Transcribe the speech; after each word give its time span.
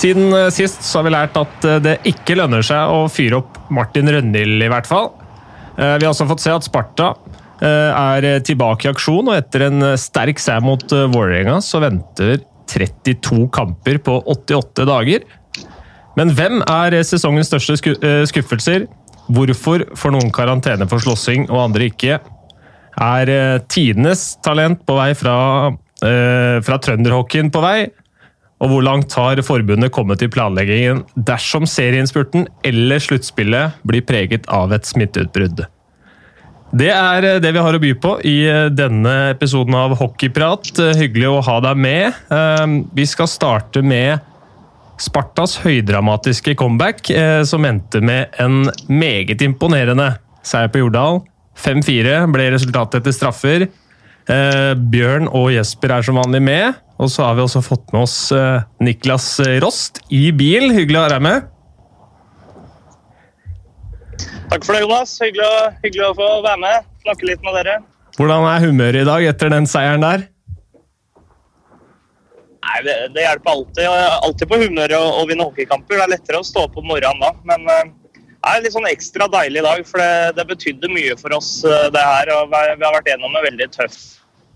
Siden 0.00 0.32
eh, 0.32 0.48
sist 0.54 0.84
så 0.86 1.00
har 1.00 1.06
vi 1.08 1.12
lært 1.12 1.36
at 1.36 1.66
eh, 1.68 1.80
det 1.84 1.98
ikke 2.08 2.38
lønner 2.38 2.64
seg 2.64 2.92
å 2.92 3.04
fyre 3.12 3.42
opp 3.42 3.58
Martin 3.74 4.08
Rønnild, 4.08 4.62
i 4.64 4.70
hvert 4.72 4.88
fall. 4.88 5.10
Eh, 5.76 5.98
Vi 6.00 6.06
har 6.06 6.14
også 6.14 6.28
fått 6.30 6.44
se 6.44 6.54
at 6.54 6.66
Sparta 6.66 7.14
er 7.60 8.24
tilbake 8.40 8.86
i 8.86 8.88
aksjon, 8.88 9.26
og 9.28 9.34
etter 9.36 9.66
en 9.66 9.84
sterk 10.00 10.38
seier 10.40 10.62
mot 10.64 10.80
Vålerenga 10.88 11.58
så 11.60 11.76
venter 11.82 12.38
32 12.72 13.50
kamper 13.52 13.98
på 14.00 14.14
88 14.32 14.86
dager. 14.88 15.26
Men 16.16 16.32
hvem 16.38 16.62
er 16.64 16.96
sesongens 17.04 17.50
største 17.52 17.76
skuffelser? 18.30 18.86
Hvorfor 19.28 19.84
får 19.92 20.16
noen 20.16 20.32
karantene 20.32 20.88
for 20.88 21.04
slåssing 21.04 21.50
og 21.50 21.66
andre 21.66 21.90
ikke? 21.92 22.16
Er 22.96 23.34
tidenes 23.68 24.24
talent 24.40 24.80
på 24.88 24.96
vei 24.96 25.10
fra, 25.20 25.36
fra 26.00 26.80
trønderhockeyen 26.80 27.52
på 27.52 27.60
vei? 27.60 27.90
Og 28.60 28.68
hvor 28.68 28.84
langt 28.84 29.14
har 29.16 29.40
forbundet 29.44 29.92
kommet 29.96 30.22
i 30.22 30.28
planleggingen 30.28 31.04
dersom 31.16 31.64
serieinnspurten 31.68 32.46
eller 32.66 33.00
sluttspillet 33.00 33.80
blir 33.88 34.04
preget 34.04 34.48
av 34.52 34.74
et 34.76 34.88
smitteutbrudd? 34.88 35.64
Det 36.70 36.90
er 36.94 37.26
eh, 37.26 37.38
det 37.42 37.50
vi 37.54 37.62
har 37.62 37.76
å 37.76 37.82
by 37.82 37.92
på 37.98 38.16
i 38.26 38.36
eh, 38.46 38.68
denne 38.70 39.14
episoden 39.32 39.74
av 39.74 39.96
Hockeyprat. 39.98 40.70
Eh, 40.78 40.98
hyggelig 41.00 41.30
å 41.30 41.40
ha 41.46 41.56
deg 41.64 41.80
med. 41.80 42.20
Vi 42.94 43.06
skal 43.08 43.30
starte 43.30 43.82
med 43.82 44.20
Spartas 45.00 45.56
høydramatiske 45.62 46.52
comeback, 46.60 47.08
som 47.48 47.64
endte 47.64 48.02
med 48.04 48.34
en 48.42 48.66
meget 48.92 49.40
imponerende 49.40 50.10
seier 50.44 50.68
på 50.68 50.82
Jordal. 50.82 51.22
5-4 51.56 52.18
ble 52.34 52.50
resultatet 52.52 53.00
etter 53.00 53.16
straffer. 53.16 53.64
Bjørn 54.92 55.30
og 55.32 55.48
Jesper 55.54 55.94
er 55.96 56.04
som 56.04 56.20
vanlig 56.20 56.42
med. 56.44 56.76
Og 57.00 57.08
så 57.08 57.24
har 57.24 57.38
vi 57.38 57.44
også 57.46 57.62
fått 57.64 57.94
med 57.94 58.04
oss 58.04 58.18
Niklas 58.84 59.32
Rost 59.64 60.02
i 60.12 60.26
bil. 60.36 60.68
Hyggelig 60.74 60.98
å 61.00 61.04
ha 61.06 61.12
deg 61.14 61.22
med. 61.24 61.46
Takk 64.50 64.66
for 64.66 64.74
det, 64.74 64.82
Jonas. 64.82 65.14
Hyggelig 65.22 65.46
å, 65.46 65.70
hyggelig 65.84 66.04
å 66.08 66.16
få 66.18 66.28
være 66.44 66.60
med. 66.60 66.90
Snakke 67.04 67.28
litt 67.28 67.46
med 67.46 67.56
dere. 67.56 67.78
Hvordan 68.18 68.44
er 68.50 68.64
humøret 68.66 69.04
i 69.04 69.08
dag 69.08 69.24
etter 69.30 69.52
den 69.52 69.68
seieren 69.70 70.02
der? 70.04 70.26
Nei, 72.60 72.80
Det, 72.84 72.96
det 73.14 73.24
hjelper 73.24 73.52
alltid. 73.54 73.86
Alltid 74.26 74.50
på 74.50 74.58
humøret 74.60 74.96
å, 74.98 75.06
å 75.20 75.24
vinne 75.30 75.46
hockeykamper. 75.46 75.96
Det 75.96 76.04
er 76.04 76.12
lettere 76.16 76.42
å 76.42 76.46
stå 76.46 76.66
opp 76.66 76.76
om 76.80 76.90
morgenen 76.90 77.22
da. 77.22 77.30
Men 77.48 77.70
eh, 77.72 77.92
det 78.18 78.52
er 78.52 78.64
litt 78.64 78.74
sånn 78.74 78.90
ekstra 78.90 79.28
deilig 79.32 79.62
i 79.62 79.66
dag, 79.68 79.84
for 79.88 80.02
det, 80.02 80.34
det 80.36 80.48
betydde 80.50 80.92
mye 80.92 81.16
for 81.20 81.36
oss, 81.38 81.52
eh, 81.64 81.86
det 81.94 82.04
her. 82.04 82.32
og 82.36 82.50
Vi 82.50 82.84
har 82.84 82.96
vært 82.98 83.10
gjennom 83.12 83.36
en 83.38 83.46
veldig 83.46 83.70
tøff, 83.76 83.98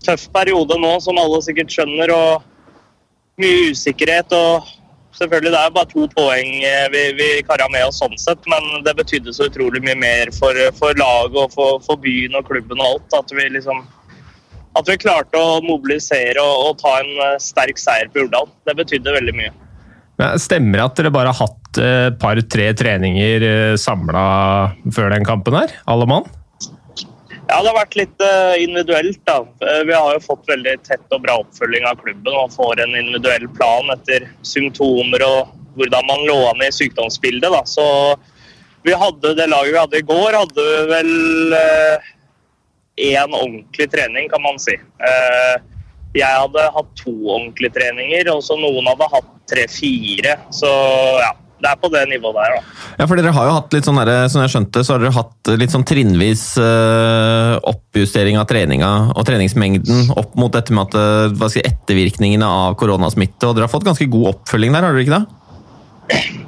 tøff 0.05 0.29
periode 0.33 0.77
nå, 0.79 0.95
som 1.03 1.19
alle 1.21 1.41
sikkert 1.45 1.73
skjønner. 1.73 2.13
og 2.15 2.51
Mye 3.41 3.71
usikkerhet. 3.73 4.31
og 4.31 4.75
selvfølgelig 5.19 5.51
det 5.53 5.59
er 5.61 5.75
bare 5.75 5.91
to 5.91 6.05
poeng 6.15 6.49
eh, 6.67 6.85
vi, 6.93 7.03
vi 7.19 7.27
kara 7.47 7.67
med 7.71 7.87
oss 7.87 8.01
sånn 8.03 8.15
sett, 8.19 8.41
men 8.51 8.83
det 8.85 8.95
betydde 8.97 9.33
så 9.35 9.49
utrolig 9.49 9.81
mye 9.85 9.97
mer 9.99 10.31
for, 10.35 10.57
for 10.79 10.95
laget 10.99 11.37
og 11.39 11.53
for, 11.55 11.83
for, 11.85 11.99
byen 12.03 12.35
og 12.37 12.47
klubben 12.49 12.81
og 12.81 12.95
alt. 12.95 13.19
At 13.21 13.35
vi 13.35 13.49
liksom 13.57 13.83
at 14.75 14.89
vi 14.91 14.97
klarte 14.99 15.39
å 15.39 15.61
mobilisere 15.63 16.41
og, 16.43 16.55
og 16.69 16.81
ta 16.81 16.97
en 17.01 17.13
eh, 17.29 17.37
sterk 17.43 17.79
seier 17.79 18.11
på 18.11 18.25
Jordal. 18.25 18.49
Det 18.67 18.75
betydde 18.75 19.19
veldig 19.19 19.35
mye. 19.37 19.53
Men 20.19 20.39
stemmer 20.39 20.79
det 20.79 20.87
at 20.87 20.99
dere 20.99 21.11
bare 21.15 21.31
har 21.31 21.47
hatt 21.47 21.61
et 21.75 21.83
eh, 21.83 22.09
par-tre 22.19 22.69
treninger 22.79 23.45
samla 23.79 24.25
før 24.95 25.11
den 25.15 25.27
kampen 25.27 25.57
her, 25.59 25.75
alle 25.91 26.07
mann? 26.07 26.27
Ja, 27.45 27.59
det 27.61 27.69
har 27.69 27.77
vært 27.77 27.97
litt 27.99 28.23
uh, 28.25 28.55
individuelt. 28.57 29.19
da. 29.27 29.37
Eh, 29.61 29.81
vi 29.85 29.93
har 29.93 30.15
jo 30.15 30.23
fått 30.23 30.47
veldig 30.49 30.79
tett 30.87 31.13
og 31.13 31.21
bra 31.25 31.37
oppfølging 31.43 31.85
av 31.85 31.99
klubben 32.01 32.33
og 32.33 32.53
får 32.55 32.81
en 32.81 32.97
individuell 32.97 33.45
plan 33.57 33.91
etter 33.93 34.25
symptomer 34.45 35.21
og 35.25 35.53
hvordan 35.77 36.07
man 36.09 36.25
lå 36.25 36.39
an 36.49 36.63
i 36.65 36.71
sykdomsbildet. 36.73 37.51
da. 37.53 37.61
Så 37.69 37.85
vi 38.85 38.97
hadde 38.97 39.35
det 39.37 39.47
laget 39.51 39.73
vi 39.75 39.81
hadde 39.83 40.01
i 40.01 40.09
går, 40.09 40.39
hadde 40.39 40.65
vel 40.89 41.13
én 42.95 43.29
uh, 43.29 43.39
ordentlig 43.43 43.89
trening, 43.93 44.29
kan 44.31 44.41
man 44.41 44.61
si. 44.61 44.77
Jeg 46.15 46.31
hadde 46.31 46.69
hatt 46.71 46.91
to 46.97 47.11
ordentlige 47.11 47.75
treninger, 47.75 48.29
og 48.31 48.39
så 48.45 48.55
noen 48.57 48.87
hadde 48.87 49.09
hatt 49.11 49.33
tre-fire. 49.51 50.37
Så 50.55 50.69
ja, 51.19 51.33
det 51.65 51.71
er 51.71 51.79
på 51.81 51.89
det 51.89 52.03
nivået 52.11 52.37
der, 52.37 52.55
da. 52.55 52.81
Ja, 52.99 53.07
for 53.09 53.17
dere 53.17 53.33
har 53.35 53.47
jo 53.49 53.55
hatt 53.57 53.73
litt 53.73 53.87
sånn 53.87 53.97
der, 53.99 54.11
som 54.31 54.43
jeg 54.43 54.53
skjønte, 54.53 54.83
så 54.85 54.95
har 54.95 55.01
dere 55.01 55.15
hatt 55.15 55.51
litt 55.57 55.73
sånn 55.73 55.85
trinnvis 55.87 56.43
uh, 56.61 57.55
oppjustering 57.71 58.37
av 58.39 58.45
treninga 58.49 58.91
og 59.15 59.25
treningsmengden 59.27 60.13
opp 60.15 60.37
mot 60.39 60.53
dette 60.53 60.75
med 60.75 60.89
at, 60.89 60.99
eh, 60.99 61.33
hva 61.39 61.49
skal, 61.49 61.65
ettervirkningene 61.65 62.45
av 62.45 62.77
koronasmitte. 62.79 63.47
Og 63.47 63.57
dere 63.57 63.65
har 63.65 63.73
fått 63.73 63.87
ganske 63.87 64.07
god 64.11 64.35
oppfølging 64.35 64.75
der, 64.75 64.85
har 64.85 64.95
dere 64.95 65.05
ikke 65.05 65.17
det? 65.17 65.41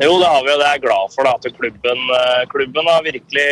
Jo, 0.06 0.12
det 0.22 0.30
har 0.30 0.44
vi, 0.46 0.54
og 0.54 0.60
det 0.62 0.68
er 0.68 0.76
jeg 0.76 0.84
glad 0.86 1.14
for. 1.16 1.26
Da, 1.26 1.34
at 1.34 1.58
klubben, 1.58 2.04
eh, 2.20 2.42
klubben, 2.52 2.90
har 2.94 3.06
virkelig 3.08 3.48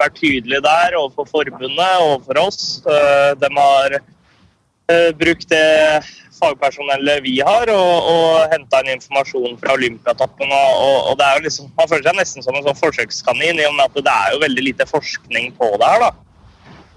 vært 0.00 0.20
tydelig 0.22 0.62
der 0.64 0.96
overfor 1.02 1.28
forbundet 1.34 1.90
og 2.00 2.06
overfor 2.14 2.42
oss. 2.46 2.60
De 2.86 3.50
har 3.58 3.98
brukt 5.18 5.48
det 5.50 6.02
fagpersonellet 6.36 7.24
vi 7.24 7.38
har, 7.44 7.70
og, 7.72 8.10
og 8.10 8.52
henta 8.52 8.82
inn 8.82 8.96
informasjon 8.96 9.56
fra 9.60 9.74
Olympiatoppen. 9.76 10.52
Og, 10.52 11.10
og, 11.10 11.16
det 11.18 11.26
er 11.26 11.40
jo 11.40 11.46
liksom, 11.46 11.72
Man 11.78 11.90
føler 11.90 12.06
seg 12.08 12.20
nesten 12.20 12.44
som 12.44 12.58
en 12.58 12.66
sånn 12.66 12.78
forsøkskanin, 12.78 13.60
i 13.60 13.66
og 13.68 13.74
med 13.78 13.88
at 13.88 14.06
det 14.06 14.14
er 14.14 14.36
jo 14.36 14.44
veldig 14.44 14.68
lite 14.68 14.88
forskning 14.90 15.52
på 15.58 15.72
det 15.80 15.90
her. 15.90 16.06
da. 16.06 16.12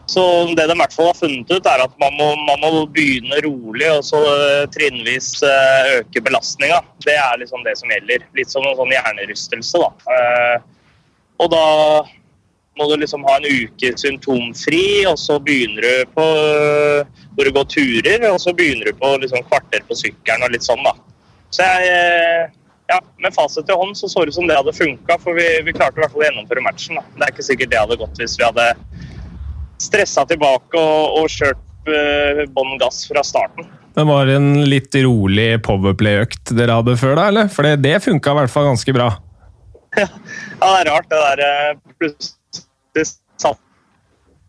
Så 0.09 0.23
det 0.57 0.65
de 0.65 0.73
i 0.73 0.79
hvert 0.79 0.93
fall 0.95 1.11
har 1.11 1.19
funnet 1.19 1.51
ut, 1.51 1.67
er 1.69 1.83
at 1.85 1.97
man 2.01 2.15
må, 2.17 2.31
man 2.47 2.63
må 2.63 2.85
begynne 2.89 3.43
rolig 3.45 3.91
og 3.93 4.01
så 4.07 4.17
uh, 4.25 4.63
trinnvis 4.73 5.35
uh, 5.45 5.99
øke 5.99 6.23
belastninga. 6.25 6.79
Det 7.05 7.13
er 7.13 7.37
liksom 7.37 7.61
det 7.67 7.75
som 7.77 7.93
gjelder. 7.93 8.25
Litt 8.37 8.49
som 8.49 8.65
en 8.65 8.77
sånn 8.79 8.95
hjernerystelse. 8.95 9.83
da. 9.83 10.63
Og 11.39 11.51
da 11.53 11.65
må 12.79 12.87
du 12.89 12.95
liksom 12.97 13.25
ha 13.27 13.37
en 13.37 13.45
uke 13.45 13.93
symptomfri, 14.01 15.05
og 15.05 15.19
så 15.21 15.37
begynner 15.43 15.85
du 15.85 16.11
på 16.15 16.25
hvor 17.39 17.47
du 17.47 17.55
går 17.55 17.67
turer, 17.71 18.25
og 18.27 18.41
så 18.43 18.51
begynner 18.51 18.89
du 18.89 18.97
på 18.99 19.13
liksom 19.21 19.45
kvarter 19.47 19.85
på 19.87 19.95
sykkelen 19.95 20.43
og 20.43 20.51
litt 20.51 20.65
sånn, 20.65 20.81
da. 20.83 20.91
Så 21.55 21.63
jeg 21.63 22.49
ja, 22.89 22.97
Med 23.21 23.33
fasit 23.35 23.69
i 23.69 23.75
hånd 23.77 23.97
så 23.97 24.09
så 24.09 24.23
det 24.25 24.33
ut 24.33 24.35
som 24.35 24.47
det 24.49 24.57
hadde 24.57 24.73
funka, 24.73 25.19
for 25.21 25.37
vi, 25.37 25.45
vi, 25.61 25.73
klarte 25.77 25.99
i 25.99 26.01
hvert 26.01 26.11
fall 26.11 26.23
å 26.23 26.25
gjennomføre 26.25 26.63
matchen. 26.65 26.97
da. 26.97 27.03
Det 27.15 27.25
er 27.27 27.33
ikke 27.35 27.45
sikkert 27.45 27.71
det 27.71 27.81
hadde 27.83 27.97
gått 28.01 28.21
hvis 28.21 28.33
vi 28.39 28.47
hadde 28.47 28.65
stressa 29.79 30.25
tilbake 30.27 30.81
og, 30.81 31.19
og 31.21 31.29
kjørt 31.29 31.61
uh, 31.85 32.41
bånn 32.55 32.79
gass 32.81 33.03
fra 33.05 33.21
starten. 33.23 33.69
Det 33.93 34.05
var 34.09 34.31
en 34.33 34.49
litt 34.69 34.95
rolig 35.05 35.47
powerplay-økt 35.65 36.53
dere 36.57 36.79
hadde 36.79 36.97
før, 36.97 37.13
da? 37.19 37.27
eller? 37.29 37.53
For 37.53 37.67
det, 37.67 37.77
det 37.85 38.01
funka 38.03 38.33
i 38.33 38.39
hvert 38.41 38.53
fall 38.55 38.69
ganske 38.71 38.97
bra. 38.97 39.11
ja, 40.01 40.09
det 40.09 40.73
er 40.81 40.89
rart, 40.89 41.09
det 41.13 41.21
der. 41.23 41.45
Eh, 41.45 41.71
plutselig 42.01 43.07
satt 43.37 43.61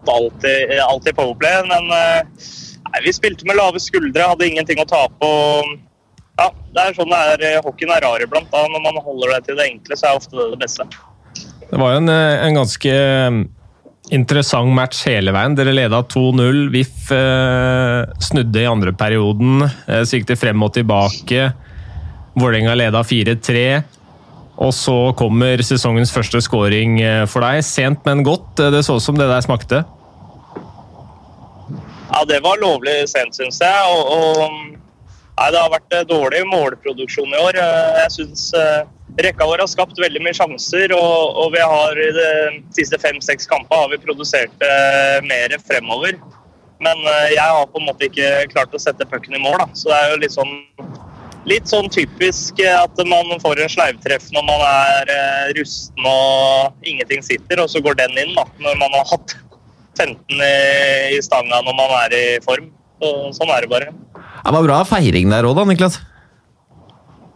alltid, 0.09 0.79
alltid 0.81 1.17
powerplay, 1.21 1.61
men 1.69 1.93
eh, 1.93 2.49
nei, 2.93 3.05
vi 3.07 3.15
spilte 3.17 3.47
med 3.49 3.59
lave 3.59 3.81
skuldre, 3.83 4.29
hadde 4.33 4.49
ingenting 4.49 4.83
å 4.83 4.89
tape. 4.89 5.31
Ja, 6.41 6.49
det 6.75 6.83
er 6.83 6.97
sånn 6.97 7.13
det 7.13 7.23
er. 7.35 7.47
Eh, 7.51 7.63
hockeyen 7.65 7.95
er 7.95 8.05
rar 8.07 8.25
iblant. 8.25 8.51
da, 8.53 8.67
Når 8.71 8.85
man 8.87 9.01
holder 9.05 9.35
det 9.35 9.41
til 9.49 9.59
det 9.59 9.71
enkle, 9.71 9.99
så 9.99 10.11
er 10.11 10.21
ofte 10.21 10.37
det 10.39 10.51
det 10.55 10.61
beste. 10.65 10.87
Det 11.71 11.79
var 11.79 11.95
jo 11.95 12.03
en, 12.03 12.09
eh, 12.09 12.47
en 12.47 12.61
ganske 12.63 12.95
interessant 14.11 14.73
match 14.75 15.05
hele 15.07 15.33
veien. 15.35 15.55
Dere 15.59 15.75
leda 15.75 16.03
2-0. 16.03 16.69
VIF 16.73 17.11
eh, 17.15 18.11
snudde 18.23 18.63
i 18.63 18.69
andre 18.71 18.93
perioden. 18.97 19.63
Eh, 19.87 20.03
så 20.05 20.37
frem 20.39 20.63
og 20.63 20.75
tilbake. 20.75 21.53
Vålerenga 22.39 22.75
leda 22.79 23.03
4-3. 23.05 23.85
Og 24.61 24.75
så 24.77 25.15
kommer 25.17 25.63
sesongens 25.65 26.13
første 26.13 26.41
scoring 26.45 27.01
eh, 27.01 27.25
for 27.31 27.45
deg. 27.47 27.63
Sent, 27.65 28.03
men 28.05 28.25
godt. 28.27 28.57
Det 28.57 28.85
så 28.87 28.99
ut 28.99 29.05
som 29.05 29.19
det 29.19 29.29
der 29.31 29.45
smakte. 29.47 29.85
Ja, 32.21 32.25
det 32.29 32.43
var 32.45 32.61
lovlig 32.61 33.09
sent, 33.09 33.33
syns 33.33 33.63
jeg. 33.65 33.85
Og, 33.89 34.11
og, 34.13 34.57
nei, 35.39 35.47
det 35.55 35.61
har 35.63 35.71
vært 35.73 35.95
eh, 35.97 36.03
dårlig 36.05 36.43
målproduksjon 36.51 37.33
i 37.33 37.41
år. 37.41 37.57
Eh, 37.57 38.01
jeg 38.03 38.13
syns 38.19 38.43
rekka 39.25 39.49
vår 39.49 39.63
har 39.65 39.71
skapt 39.73 39.97
veldig 39.97 40.21
mye 40.27 40.37
sjanser, 40.37 40.93
og, 40.93 41.39
og 41.41 41.55
vi 41.57 41.63
har 41.65 41.97
i 41.97 42.11
de 42.19 42.29
siste 42.77 43.01
fem-seks 43.01 43.49
kampene 43.49 43.87
har 43.87 43.89
vi 43.95 44.03
produsert 44.05 44.67
mer 45.25 45.57
fremover. 45.65 46.21
Men 46.85 47.01
jeg 47.33 47.41
har 47.41 47.65
på 47.73 47.81
en 47.81 47.89
måte 47.89 48.09
ikke 48.09 48.29
klart 48.53 48.77
å 48.77 48.81
sette 48.81 49.09
pucken 49.09 49.37
i 49.37 49.41
mål, 49.41 49.57
da. 49.65 49.67
så 49.73 49.91
det 49.91 49.99
er 49.99 50.13
jo 50.13 50.21
litt 50.21 50.37
sånn 50.37 50.55
litt 51.49 51.69
sånn 51.71 51.89
typisk 51.93 52.61
at 52.69 53.01
man 53.09 53.33
får 53.41 53.63
en 53.65 53.73
sleivtreff 53.73 54.29
når 54.35 54.45
man 54.49 54.65
er 54.67 55.13
eh, 55.15 55.53
rusten 55.57 56.09
og 56.09 56.85
ingenting 56.85 57.25
sitter, 57.25 57.63
og 57.63 57.71
så 57.73 57.81
går 57.85 57.97
den 58.03 58.19
inn 58.21 58.37
da, 58.37 58.45
når 58.61 58.77
man 58.83 58.99
har 58.99 59.09
hatt 59.15 59.37
15 60.01 60.45
i 61.15 61.19
stanga 61.25 61.61
når 61.67 61.77
man 61.79 61.97
er 62.03 62.17
i 62.17 62.25
form. 62.45 62.71
Så, 63.01 63.11
sånn 63.39 63.53
er 63.55 63.65
det 63.65 63.71
bare. 63.73 63.93
Det 64.21 64.55
var 64.57 64.67
bra 64.67 64.81
feiring 64.89 65.33
der 65.33 65.47
òg, 65.49 65.57
da, 65.57 65.65
Niklas? 65.69 66.01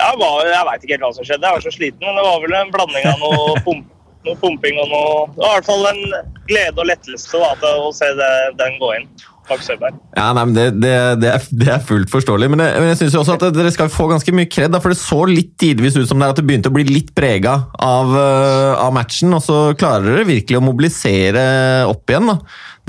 Ja, 0.00 0.10
jeg 0.44 0.64
veit 0.68 0.84
ikke 0.84 0.96
helt 0.96 1.06
hva 1.06 1.12
som 1.16 1.26
skjedde. 1.26 1.46
Jeg 1.46 1.56
var 1.56 1.64
så 1.64 1.72
sliten, 1.72 2.04
men 2.04 2.18
det 2.18 2.24
var 2.26 2.40
vel 2.42 2.56
en 2.58 2.72
blanding 2.74 3.06
av 3.08 3.22
noe, 3.22 3.54
pump, 3.66 3.86
noe 4.26 4.40
pumping 4.40 4.80
og 4.82 4.90
noe 4.92 5.14
Det 5.36 5.44
var 5.44 5.54
i 5.54 5.60
hvert 5.60 5.70
fall 5.70 5.88
en 5.92 6.02
glede 6.50 6.82
og 6.82 6.90
lettelse 6.90 7.40
da, 7.40 7.72
å 7.84 7.92
se 7.96 8.10
det, 8.18 8.32
den 8.60 8.76
gå 8.82 8.92
inn. 8.98 9.08
Max 9.48 9.66
Søberg. 9.68 9.96
Ja, 10.16 10.30
nei, 10.36 10.44
men 10.48 10.54
det, 10.56 10.64
det, 10.80 10.92
det, 11.20 11.30
er, 11.30 11.46
det, 11.52 11.68
er, 11.74 11.82
fullt 11.84 12.12
forståelig, 12.12 12.48
men, 12.52 12.62
jeg, 12.64 12.80
men 12.80 12.90
jeg 12.90 13.00
synes 13.02 13.16
jo 13.16 13.22
også 13.22 13.36
at 13.36 13.56
dere 13.56 13.72
skal 13.74 13.90
få 13.92 14.06
ganske 14.10 14.34
mye 14.36 14.48
kred. 14.50 14.76
For 14.80 14.92
det 14.92 15.00
så 15.00 15.18
litt 15.28 15.52
tidvis 15.60 15.98
ut 15.98 16.08
som 16.08 16.20
det 16.20 16.28
er 16.28 16.34
at 16.34 16.40
det 16.40 16.46
begynte 16.48 16.72
å 16.72 16.76
bli 16.76 16.86
litt 16.88 17.12
prega 17.16 17.56
av, 17.76 18.14
uh, 18.14 18.72
av, 18.80 18.94
matchen, 18.96 19.34
og 19.36 19.42
så 19.44 19.58
klarer 19.78 20.08
dere 20.08 20.28
virkelig 20.30 20.60
å 20.60 20.64
mobilisere 20.64 21.44
opp 21.90 22.14
igjen. 22.14 22.32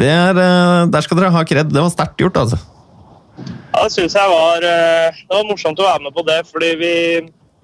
Er, 0.05 0.39
uh, 0.39 0.85
der 0.91 1.05
skal 1.05 1.19
dere 1.19 1.33
ha 1.35 1.43
kred. 1.47 1.73
Det 1.73 1.83
var 1.83 1.91
sterkt 1.93 2.23
gjort, 2.23 2.39
altså. 2.45 2.61
Ja, 3.35 3.81
det 3.81 3.91
syns 3.91 4.15
jeg 4.15 4.31
var, 4.31 4.63
det 4.63 5.33
var 5.33 5.49
morsomt 5.49 5.79
å 5.83 5.89
være 5.89 6.05
med 6.05 6.15
på 6.15 6.23
det, 6.23 6.37
fordi 6.47 6.69
vi, 6.79 6.93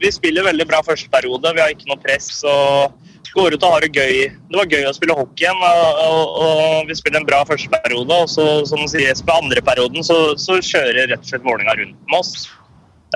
vi 0.03 0.09
spiller 0.11 0.43
veldig 0.49 0.67
bra 0.67 0.81
første 0.83 1.07
periode. 1.13 1.53
Vi 1.55 1.63
har 1.63 1.71
ikke 1.71 1.87
noe 1.87 2.01
press. 2.03 2.41
og 2.43 2.91
går 3.35 3.55
ut 3.55 3.63
og 3.63 3.73
har 3.75 3.85
det 3.85 3.95
gøy. 3.95 4.29
Det 4.51 4.59
var 4.59 4.71
gøy 4.71 4.87
å 4.89 4.93
spille 4.95 5.15
hockey 5.17 5.45
igjen, 5.45 5.59
og, 5.63 5.99
og, 6.05 6.37
og 6.43 6.89
vi 6.89 6.97
spiller 6.99 7.21
en 7.21 7.27
bra 7.27 7.41
første 7.47 7.71
periode. 7.71 8.21
Og 8.23 8.31
så, 8.31 8.47
som 8.69 8.83
sier 8.91 9.25
på 9.25 9.37
andre 9.37 9.63
perioden 9.65 10.05
så, 10.05 10.19
så 10.39 10.59
kjører 10.59 11.11
rett 11.13 11.21
og 11.21 11.29
slett 11.31 11.45
Vålerenga 11.45 11.77
rundt 11.79 12.09
med 12.11 12.19
oss. 12.19 12.47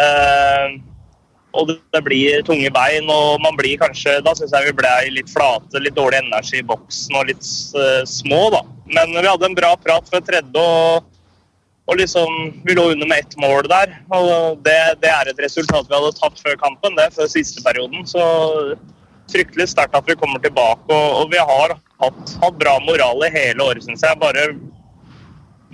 Eh, 0.02 0.78
og 1.56 1.70
det, 1.70 1.78
det, 1.96 2.02
blir 2.04 2.44
tunge 2.48 2.70
bein, 2.76 3.10
og 3.12 3.40
man 3.44 3.56
blir 3.56 3.80
kanskje 3.80 4.18
Da 4.26 4.34
syns 4.36 4.52
jeg 4.52 4.70
vi 4.70 4.78
ble 4.82 4.94
litt 5.16 5.32
flate, 5.32 5.80
litt 5.80 5.96
dårlig 5.96 6.20
energi 6.26 6.60
i 6.60 6.68
boksen 6.68 7.16
og 7.16 7.30
litt 7.32 7.46
uh, 7.78 8.04
små, 8.10 8.50
da. 8.56 8.64
Men 8.92 9.16
vi 9.16 9.28
hadde 9.28 9.48
en 9.48 9.58
bra 9.58 9.74
prat 9.80 10.10
før 10.12 10.24
tredje, 10.26 10.66
og, 10.66 11.08
og 11.88 12.00
liksom 12.02 12.36
Vi 12.68 12.76
lå 12.76 12.90
under 12.92 13.08
med 13.08 13.24
ett 13.24 13.38
mål 13.40 13.70
der. 13.72 13.96
Og 14.16 14.60
det, 14.68 14.76
det 15.04 15.12
er 15.12 15.32
et 15.32 15.42
resultat 15.48 15.88
vi 15.88 15.96
hadde 15.96 16.12
tatt 16.20 16.44
før 16.44 16.60
kampen, 16.60 17.00
det, 17.00 17.08
før 17.16 17.32
siste 17.32 17.64
perioden. 17.66 18.04
Så 18.10 18.26
fryktelig 19.32 19.70
sterkt 19.72 19.98
at 19.98 20.08
vi 20.10 20.18
kommer 20.20 20.42
tilbake. 20.44 20.86
Og, 20.90 21.22
og 21.22 21.34
vi 21.34 21.42
har 21.42 21.76
hatt, 22.04 22.36
hatt, 22.42 22.58
bra 22.62 22.78
moral 22.86 23.26
i 23.28 23.34
hele 23.34 23.66
året, 23.66 23.86
syns 23.86 24.06
jeg. 24.06 24.20
Bare 24.22 24.48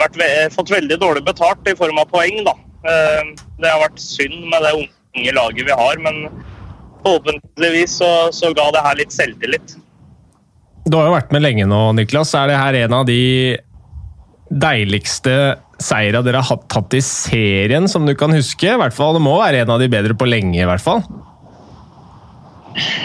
vært, 0.02 0.20
fått 0.56 0.74
veldig 0.74 1.00
dårlig 1.02 1.26
betalt 1.28 1.68
i 1.70 1.78
form 1.78 2.02
av 2.02 2.10
poeng, 2.12 2.44
da. 2.48 2.56
Eh, 2.82 3.34
det 3.62 3.70
har 3.70 3.84
vært 3.84 4.02
synd 4.02 4.48
med 4.50 4.66
det 4.66 4.76
unge 4.78 5.36
laget 5.38 5.68
vi 5.68 5.80
har, 5.84 6.02
men 6.02 6.24
forhåpentligvis 7.02 7.98
så, 8.02 8.12
så 8.34 8.54
ga 8.58 8.70
det 8.74 8.86
her 8.86 9.02
litt 9.02 9.16
selvtillit. 9.16 9.76
Du 10.86 10.98
har 10.98 11.10
jo 11.10 11.18
vært 11.18 11.34
med 11.34 11.44
lenge 11.46 11.68
nå, 11.70 11.82
Niklas. 11.98 12.34
Er 12.38 12.50
det 12.50 12.62
her 12.62 12.78
en 12.86 12.96
av 13.02 13.06
de 13.10 13.22
deiligste 14.52 15.36
seira 15.82 16.20
dere 16.26 16.42
har 16.44 16.64
tatt 16.70 16.94
i 16.98 17.02
serien 17.06 17.88
som 17.90 18.08
du 18.08 18.16
kan 18.18 18.34
huske? 18.34 18.74
I 18.74 18.80
hvert 18.82 18.96
fall, 18.96 19.16
Det 19.18 19.24
må 19.24 19.38
være 19.40 19.64
en 19.64 19.76
av 19.76 19.82
de 19.82 19.90
bedre 19.92 20.18
på 20.18 20.30
lenge, 20.30 20.58
i 20.62 20.68
hvert 20.68 20.84
fall? 20.84 21.06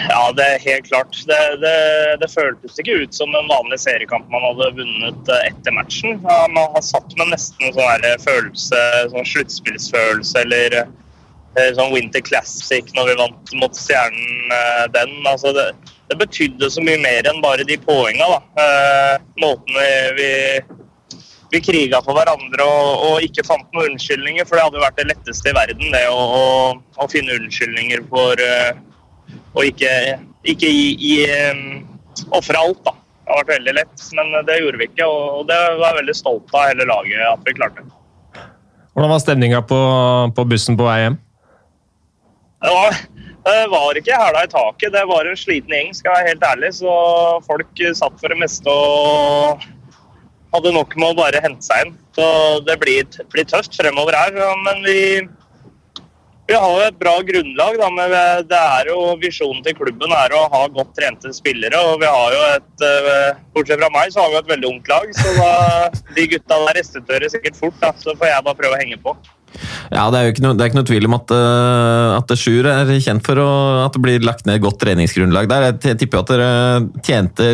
Ja, 0.09 0.31
det 0.31 0.43
er 0.43 0.63
helt 0.63 0.87
klart. 0.87 1.17
Det, 1.27 1.39
det, 1.61 1.73
det, 2.21 2.29
føltes 2.31 2.79
ikke 2.79 3.01
ut 3.03 3.15
som 3.15 3.35
en 3.35 3.49
vanlig 3.51 3.79
seriekamp 3.83 4.29
man 4.31 4.45
hadde 4.45 4.69
vunnet 4.79 5.33
eh, 5.33 5.49
etter 5.49 5.75
matchen. 5.75 6.21
Man 6.23 6.71
har 6.75 6.85
satt 6.85 7.15
med 7.19 7.33
nesten 7.33 7.75
sånn 7.75 8.07
følelse, 8.23 8.85
sånn 9.11 9.27
sluttspillsfølelse 9.33 10.45
eller 10.45 10.79
eh, 10.79 11.69
sånn 11.75 11.93
Winter 11.95 12.23
Classic 12.23 12.87
når 12.95 13.11
vi 13.11 13.19
vant 13.23 13.53
mot 13.59 13.77
Stjernen 13.83 14.55
eh, 14.55 14.87
den. 14.95 15.13
Altså 15.27 15.53
det, 15.57 15.69
det 16.07 16.19
betydde 16.23 16.71
så 16.71 16.83
mye 16.85 17.03
mer 17.03 17.27
enn 17.27 17.43
bare 17.43 17.67
de 17.67 17.79
poenga. 17.83 18.31
Da. 18.37 18.65
Måten 19.43 19.75
vi, 20.15 20.31
vi, 21.51 21.61
kriga 21.61 21.99
for 22.05 22.15
hverandre 22.15 22.63
og, 22.63 23.07
og, 23.09 23.23
ikke 23.27 23.45
fant 23.47 23.67
noen 23.75 23.97
unnskyldninger. 23.97 24.47
For 24.47 24.55
det 24.55 24.69
hadde 24.69 24.85
vært 24.87 25.01
det 25.01 25.09
letteste 25.11 25.51
i 25.51 25.57
verden, 25.59 25.91
det 25.91 26.05
å, 26.07 26.27
å, 26.39 26.45
å 27.03 27.11
finne 27.11 27.35
unnskyldninger 27.41 28.07
for 28.07 28.47
og 29.55 29.65
ikke, 29.65 29.91
ikke 30.43 30.71
gi, 30.71 30.87
gi 30.99 31.19
ofre 32.35 32.59
alt. 32.59 32.81
da. 32.85 32.95
Det 33.27 33.33
har 33.33 33.43
vært 33.43 33.53
veldig 33.57 33.75
lett, 33.75 34.03
men 34.15 34.35
det 34.47 34.57
gjorde 34.61 34.79
vi 34.79 34.87
ikke. 34.87 35.05
Og 35.05 35.47
det 35.49 35.57
var 35.81 35.89
jeg 35.89 35.99
veldig 36.01 36.15
stolt 36.15 36.53
av 36.55 36.69
hele 36.69 36.87
laget 36.87 37.23
at 37.27 37.47
vi 37.47 37.55
klarte. 37.57 37.83
Hvordan 38.95 39.11
var 39.13 39.19
stemninga 39.21 39.61
på, 39.67 39.79
på, 40.33 40.45
bussen 40.49 40.77
på 40.79 40.85
vei 40.87 41.01
hjem? 41.03 41.17
Det 42.63 42.71
var, 42.73 42.95
det 43.45 43.57
var 43.69 43.99
ikke 43.99 44.21
hæla 44.21 44.45
i 44.47 44.51
taket. 44.53 44.93
Det 44.95 45.03
var 45.11 45.27
en 45.27 45.37
sliten 45.37 45.75
gjeng, 45.75 45.91
skal 45.93 46.15
jeg 46.15 46.23
være 46.23 46.31
helt 46.31 46.47
ærlig. 46.53 46.71
Så 46.79 46.93
folk 47.49 47.83
satt 47.99 48.15
for 48.21 48.33
det 48.33 48.39
meste 48.39 48.73
og 48.73 49.67
hadde 50.55 50.73
nok 50.73 50.95
med 50.97 51.11
å 51.11 51.19
bare 51.19 51.43
hente 51.43 51.67
seg 51.67 51.85
inn. 51.85 51.93
Så 52.17 52.25
det 52.65 52.79
blir, 52.81 53.05
blir 53.35 53.45
tøft 53.51 53.75
fremover 53.77 54.17
her. 54.17 54.39
Men 54.63 54.81
vi, 54.87 54.97
vi 56.47 56.55
har 56.55 56.73
jo 56.73 56.83
et 56.87 56.99
bra 56.99 57.13
grunnlag, 57.27 57.77
da, 57.81 57.87
men 57.91 58.13
det 58.47 58.59
er 58.59 58.91
jo 58.91 59.01
visjonen 59.19 59.59
til 59.65 59.75
klubben 59.75 60.13
er 60.15 60.35
å 60.35 60.45
ha 60.53 60.61
godt 60.71 60.93
trente 60.95 61.33
spillere. 61.35 61.75
og 61.75 61.99
vi 61.99 62.07
har 62.07 62.35
jo 62.35 62.43
et, 62.55 62.85
eh, 62.87 63.39
Bortsett 63.53 63.81
fra 63.81 63.89
meg, 63.91 64.13
så 64.13 64.23
har 64.23 64.29
vi 64.31 64.37
et 64.37 64.53
veldig 64.53 64.69
ungt 64.69 64.87
lag. 64.87 65.11
Så 65.17 65.33
da, 65.35 65.89
de 66.15 66.27
gutta 66.27 66.61
der 66.67 67.29
sikkert 67.29 67.59
fort. 67.59 67.75
Da, 67.81 67.91
så 67.99 68.15
får 68.15 68.31
jeg 68.31 68.45
bare 68.47 68.61
prøve 68.61 68.77
å 68.77 68.79
henge 68.79 69.01
på. 69.03 69.15
Ja, 69.91 70.07
Det 70.11 70.19
er 70.19 70.27
jo 70.27 70.33
ikke 70.33 70.43
noe, 70.43 70.57
ikke 70.67 70.77
noe 70.79 70.87
tvil 70.87 71.07
om 71.07 71.15
at, 71.17 71.31
uh, 71.31 72.17
at 72.17 72.33
Sjur 72.39 72.67
er 72.69 72.91
kjent 73.03 73.23
for 73.25 73.39
å, 73.39 73.49
at 73.85 73.95
det 73.95 74.01
blir 74.03 74.25
lagt 74.25 74.47
ned 74.49 74.61
godt 74.63 74.79
treningsgrunnlag 74.83 75.49
der. 75.51 75.67
Jeg 75.85 75.99
tipper 76.01 76.21
at 76.21 76.31
dere 76.33 76.49
tjente, 77.05 77.47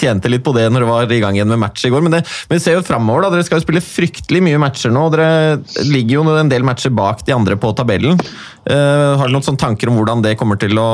tjente, 0.00 0.32
litt 0.32 0.44
på 0.46 0.54
det 0.56 0.66
når 0.72 0.84
det 0.84 0.90
var 0.90 1.14
i 1.14 1.20
gang 1.22 1.38
igjen 1.38 1.50
med 1.52 1.62
match 1.62 1.86
i 1.86 1.92
går. 1.92 2.04
Men, 2.04 2.18
det, 2.18 2.24
men 2.50 2.62
ser 2.62 2.78
jo 2.78 2.86
framover. 2.86 3.28
Dere 3.30 3.46
skal 3.46 3.60
jo 3.60 3.66
spille 3.66 3.84
fryktelig 3.84 4.42
mye 4.44 4.62
matcher 4.62 4.94
nå. 4.94 5.06
og 5.06 5.14
Dere 5.14 5.84
ligger 5.86 6.18
jo 6.18 6.38
en 6.38 6.52
del 6.52 6.66
matcher 6.66 6.94
bak 6.94 7.22
de 7.26 7.36
andre 7.36 7.58
på 7.60 7.74
tabellen. 7.78 8.18
Uh, 8.68 9.14
har 9.20 9.28
du 9.28 9.36
noen 9.36 9.46
sånne 9.46 9.62
tanker 9.62 9.90
om 9.90 10.00
hvordan 10.00 10.24
det 10.24 10.36
kommer 10.40 10.58
til 10.60 10.78
å 10.80 10.88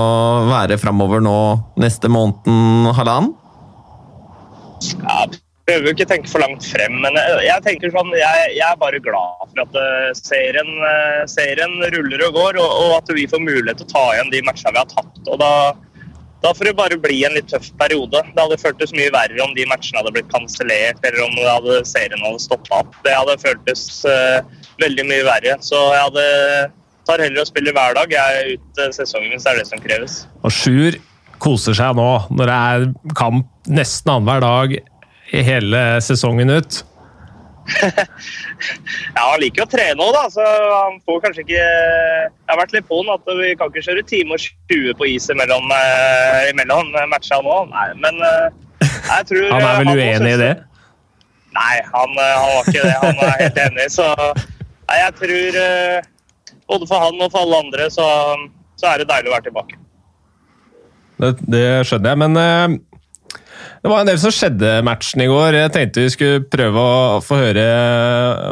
være 0.50 0.78
framover 0.80 1.24
nå 1.24 1.38
neste 1.80 2.12
måneden, 2.12 2.92
halvannen? 2.98 3.32
Ja, 4.84 5.24
prøver 5.68 5.88
jo 5.88 5.94
ikke 5.94 6.04
å 6.04 6.10
tenke 6.12 6.30
for 6.30 6.44
langt 6.44 6.66
frem, 6.68 6.98
men 7.00 7.16
jeg, 7.16 7.56
tenker 7.64 7.92
sånn, 7.94 8.12
jeg, 8.18 8.50
jeg, 8.52 8.66
er 8.66 8.80
bare 8.80 9.00
glad 9.02 9.48
for 9.48 9.62
at 9.64 9.78
uh, 9.78 10.10
serien, 10.18 10.70
uh, 10.84 11.24
serien, 11.30 11.78
ruller 11.94 12.26
og 12.28 12.36
går, 12.36 12.60
og, 12.60 12.76
og, 12.82 12.92
at 12.98 13.12
vi 13.16 13.24
får 13.30 13.42
mulighet 13.42 13.80
til 13.80 13.88
å 13.88 13.94
ta 13.94 14.04
igjen 14.12 14.32
de 14.34 14.42
matchene 14.44 14.74
vi 14.74 14.82
har 14.82 14.90
tatt. 14.92 15.22
og 15.24 15.40
da, 15.40 15.52
da 16.44 16.52
får 16.52 16.68
det 16.68 16.76
bare 16.76 17.00
bli 17.00 17.22
en 17.24 17.36
litt 17.38 17.48
tøff 17.48 17.70
periode. 17.80 18.20
Det 18.34 18.42
hadde 18.42 18.60
føltes 18.60 18.92
mye 18.92 19.14
verre 19.14 19.40
om 19.40 19.56
de 19.56 19.64
matchene 19.70 20.02
hadde 20.02 20.12
blitt 20.18 20.28
kansellert, 20.34 21.00
eller 21.00 21.24
om 21.24 21.40
hadde, 21.40 21.80
serien 21.88 22.26
hadde 22.26 22.44
stoppa 22.44 22.82
opp. 22.84 23.00
Det 23.06 23.16
hadde 23.16 23.40
føltes 23.40 23.86
uh, 24.04 24.44
veldig 24.84 25.08
mye 25.08 25.24
verre. 25.24 25.56
Så 25.64 25.80
jeg 25.80 26.04
hadde, 26.10 26.28
tar 27.08 27.24
heller 27.24 27.40
å 27.40 27.48
spille 27.48 27.72
hver 27.72 27.96
dag 27.96 28.12
jeg 28.12 28.58
ut 28.58 28.86
sesongen 28.92 29.32
hvis 29.32 29.48
det 29.48 29.54
er 29.54 29.62
det 29.62 29.68
som 29.72 29.80
kreves. 29.80 30.20
Og 30.44 30.52
Sjur 30.52 31.00
koser 31.40 31.76
seg 31.76 31.96
nå 31.96 32.10
når 32.32 32.50
det 32.50 32.58
er 32.68 33.14
kamp 33.16 33.48
nesten 33.64 34.12
annenhver 34.12 34.44
dag 34.44 34.76
hele 35.42 35.84
sesongen 36.04 36.52
ut? 36.54 36.84
ja, 39.14 39.22
Han 39.32 39.40
liker 39.40 39.62
jo 39.62 39.66
å 39.66 39.72
trene 39.72 40.04
òg, 40.04 40.12
da. 40.16 40.24
Så 40.32 40.44
han 40.44 40.98
får 41.06 41.22
kanskje 41.24 41.44
ikke 41.46 41.62
Jeg 41.62 42.50
har 42.50 42.60
vært 42.60 42.74
litt 42.76 42.88
på 42.88 43.00
han 43.00 43.14
at 43.14 43.32
vi 43.40 43.54
kan 43.58 43.72
ikke 43.72 43.84
kjøre 43.86 44.06
time 44.08 44.36
og 44.36 44.46
20 44.72 44.98
på 45.00 45.08
is 45.14 45.28
imellom, 45.32 45.72
uh, 45.72 46.40
imellom 46.52 46.92
matcha 47.12 47.40
nå. 47.44 47.58
Nei, 47.72 47.88
men 48.04 48.20
uh, 48.24 48.48
jeg 48.84 49.28
tror 49.30 49.46
Han 49.54 49.68
er 49.68 49.78
vel 49.80 49.92
han 49.92 50.02
uenig 50.02 50.34
i 50.34 50.40
det? 50.42 50.54
Nei, 51.54 51.76
han, 51.86 52.18
han, 52.18 52.50
var 52.50 52.68
ikke 52.68 52.82
det. 52.82 52.96
Han 52.98 53.22
er 53.22 53.38
helt 53.44 53.62
enig. 53.68 53.86
Så 53.94 54.08
nei, 54.18 54.98
jeg 55.00 55.16
tror 55.20 55.60
uh, 55.62 56.10
både 56.74 56.90
for 56.90 57.06
han 57.06 57.22
og 57.22 57.30
for 57.30 57.44
alle 57.44 57.62
andre 57.66 57.88
så, 57.92 58.08
så 58.80 58.92
er 58.92 59.02
det 59.02 59.10
deilig 59.12 59.30
å 59.30 59.36
være 59.36 59.48
tilbake. 59.48 59.80
Det, 61.22 61.30
det 61.46 61.66
skjønner 61.86 62.10
jeg, 62.10 62.20
men 62.24 62.82
det 63.84 63.90
var 63.92 64.00
en 64.00 64.08
del 64.08 64.16
som 64.16 64.32
skjedde 64.32 64.68
matchen 64.86 65.20
i 65.20 65.26
går. 65.28 65.58
Jeg 65.58 65.72
tenkte 65.74 66.06
vi 66.06 66.12
skulle 66.14 66.44
prøve 66.48 66.80
å 66.80 67.18
få 67.20 67.36
høre 67.36 67.64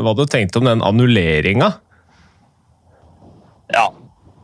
hva 0.04 0.12
du 0.12 0.26
tenkte 0.28 0.60
om 0.60 0.66
den 0.68 0.84
annulleringa. 0.84 1.70
Ja. 3.72 3.86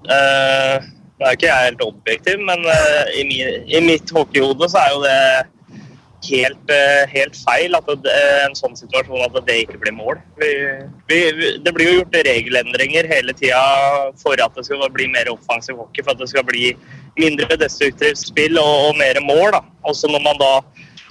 Uh, 0.08 0.80
det 1.20 1.26
er 1.26 1.36
ikke 1.36 1.50
jeg 1.50 1.66
helt 1.66 1.84
objektiv, 1.84 2.40
men 2.40 2.64
uh, 2.64 3.04
i, 3.12 3.26
min, 3.28 3.68
i, 3.68 3.82
mitt 3.84 4.08
hockeyhode 4.16 4.70
så 4.72 4.80
er 4.80 4.94
jo 4.94 5.02
det 5.04 5.18
helt, 6.30 6.72
uh, 6.72 7.04
helt 7.12 7.36
feil 7.36 7.76
at 7.76 7.92
det, 8.06 8.16
en 8.46 8.56
sånn 8.56 8.80
situasjon 8.80 9.26
at 9.26 9.36
det 9.44 9.58
ikke 9.66 9.82
blir 9.84 9.92
mål. 9.92 10.22
Vi, 10.40 10.54
vi, 11.12 11.20
det 11.66 11.74
blir 11.76 11.90
jo 11.90 11.98
gjort 11.98 12.16
regelendringer 12.30 13.12
hele 13.12 13.36
tida 13.36 13.60
for 14.24 14.40
at 14.40 14.56
det 14.56 14.64
skal 14.64 14.88
bli 14.96 15.12
mer 15.12 15.28
offensiv 15.36 15.76
hockey, 15.84 16.00
for 16.00 16.16
at 16.16 16.24
det 16.24 16.32
skal 16.32 16.48
bli 16.48 16.70
mindre 17.18 17.56
destruktivt 17.60 18.20
spill 18.20 18.58
og, 18.60 18.90
og 18.90 19.00
mer 19.00 19.20
mål. 19.24 19.52
da. 19.56 19.62
Også 19.88 20.10
når 20.10 20.24
man 20.26 20.40
da 20.42 20.52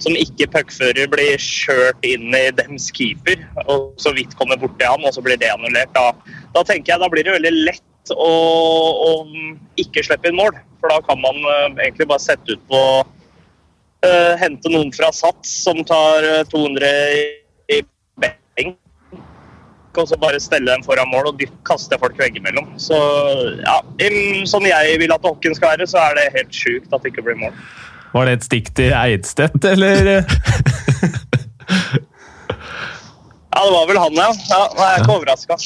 som 0.02 0.14
ikke 0.14 0.46
puckfører 0.54 1.10
blir 1.10 1.40
kjørt 1.42 2.04
inn 2.06 2.30
i 2.36 2.44
dems 2.54 2.88
keeper 2.94 3.40
og 3.66 3.98
så 3.98 4.12
vidt 4.14 4.36
kommer 4.38 4.58
borti 4.60 4.86
han, 4.86 5.02
og 5.02 5.14
så 5.14 5.24
blir 5.24 5.38
det 5.40 5.50
annullert. 5.50 5.90
Da, 5.96 6.12
da 6.54 6.64
tenker 6.66 6.94
jeg 6.94 7.02
da 7.02 7.10
blir 7.10 7.26
det 7.26 7.34
veldig 7.34 7.54
lett 7.66 8.12
å, 8.14 8.32
å, 9.08 9.10
ikke 9.80 10.04
slippe 10.06 10.30
inn 10.30 10.38
mål. 10.38 10.54
For 10.78 10.92
da 10.92 11.00
kan 11.08 11.18
man 11.20 11.40
uh, 11.42 11.66
egentlig 11.82 12.06
bare 12.10 12.22
sette 12.22 12.54
ut 12.54 12.62
på 12.70 12.82
uh, 13.02 14.34
Hente 14.38 14.70
noen 14.70 14.92
fra 14.94 15.10
Sats 15.14 15.50
som 15.64 15.82
tar 15.86 16.26
200 16.52 16.92
i 17.74 17.82
benk, 18.22 18.78
og 19.98 20.08
så 20.10 20.18
bare 20.20 20.40
stelle 20.42 20.70
dem 20.70 20.84
foran 20.86 21.10
mål 21.12 21.32
og 21.32 21.44
kaste 21.68 21.98
folk 22.00 22.18
veggimellom. 22.20 22.70
Så 22.80 22.98
ja, 23.60 23.78
sånn 24.48 24.68
jeg 24.68 24.98
vil 25.02 25.14
at 25.14 25.26
hockeyen 25.26 25.56
skal 25.58 25.76
være, 25.76 25.88
så 25.90 26.02
er 26.08 26.18
det 26.18 26.28
helt 26.38 26.54
sjukt 26.54 26.92
at 26.92 27.04
det 27.04 27.12
ikke 27.12 27.26
blir 27.28 27.40
mål. 27.46 27.56
Var 28.14 28.28
det 28.28 28.38
et 28.38 28.46
stikk 28.46 28.70
til 28.78 28.94
Eidstedt, 28.96 29.64
eller? 29.68 30.24
Ja, 33.58 33.64
det 33.66 33.74
var 33.74 33.86
vel 33.90 33.98
han, 33.98 34.14
ja. 34.14 34.28
ja 34.52 34.58
jeg 34.70 34.88
er 34.88 35.00
ikke 35.02 35.14
overraska. 35.16 35.56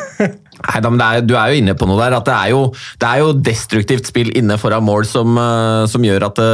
Nei, 0.66 0.78
da, 0.80 0.88
men 0.88 1.02
er, 1.04 1.20
Du 1.26 1.34
er 1.36 1.52
jo 1.52 1.60
inne 1.60 1.74
på 1.76 1.88
noe 1.88 2.00
der. 2.00 2.16
at 2.16 2.24
Det 2.24 2.32
er 2.32 2.52
jo, 2.54 2.62
det 3.02 3.10
er 3.10 3.20
jo 3.20 3.34
destruktivt 3.44 4.08
spill 4.08 4.32
inne 4.38 4.56
foran 4.60 4.86
mål 4.86 5.04
som, 5.08 5.36
uh, 5.36 5.84
som 5.90 6.04
gjør 6.04 6.30
at 6.30 6.40
det, 6.40 6.48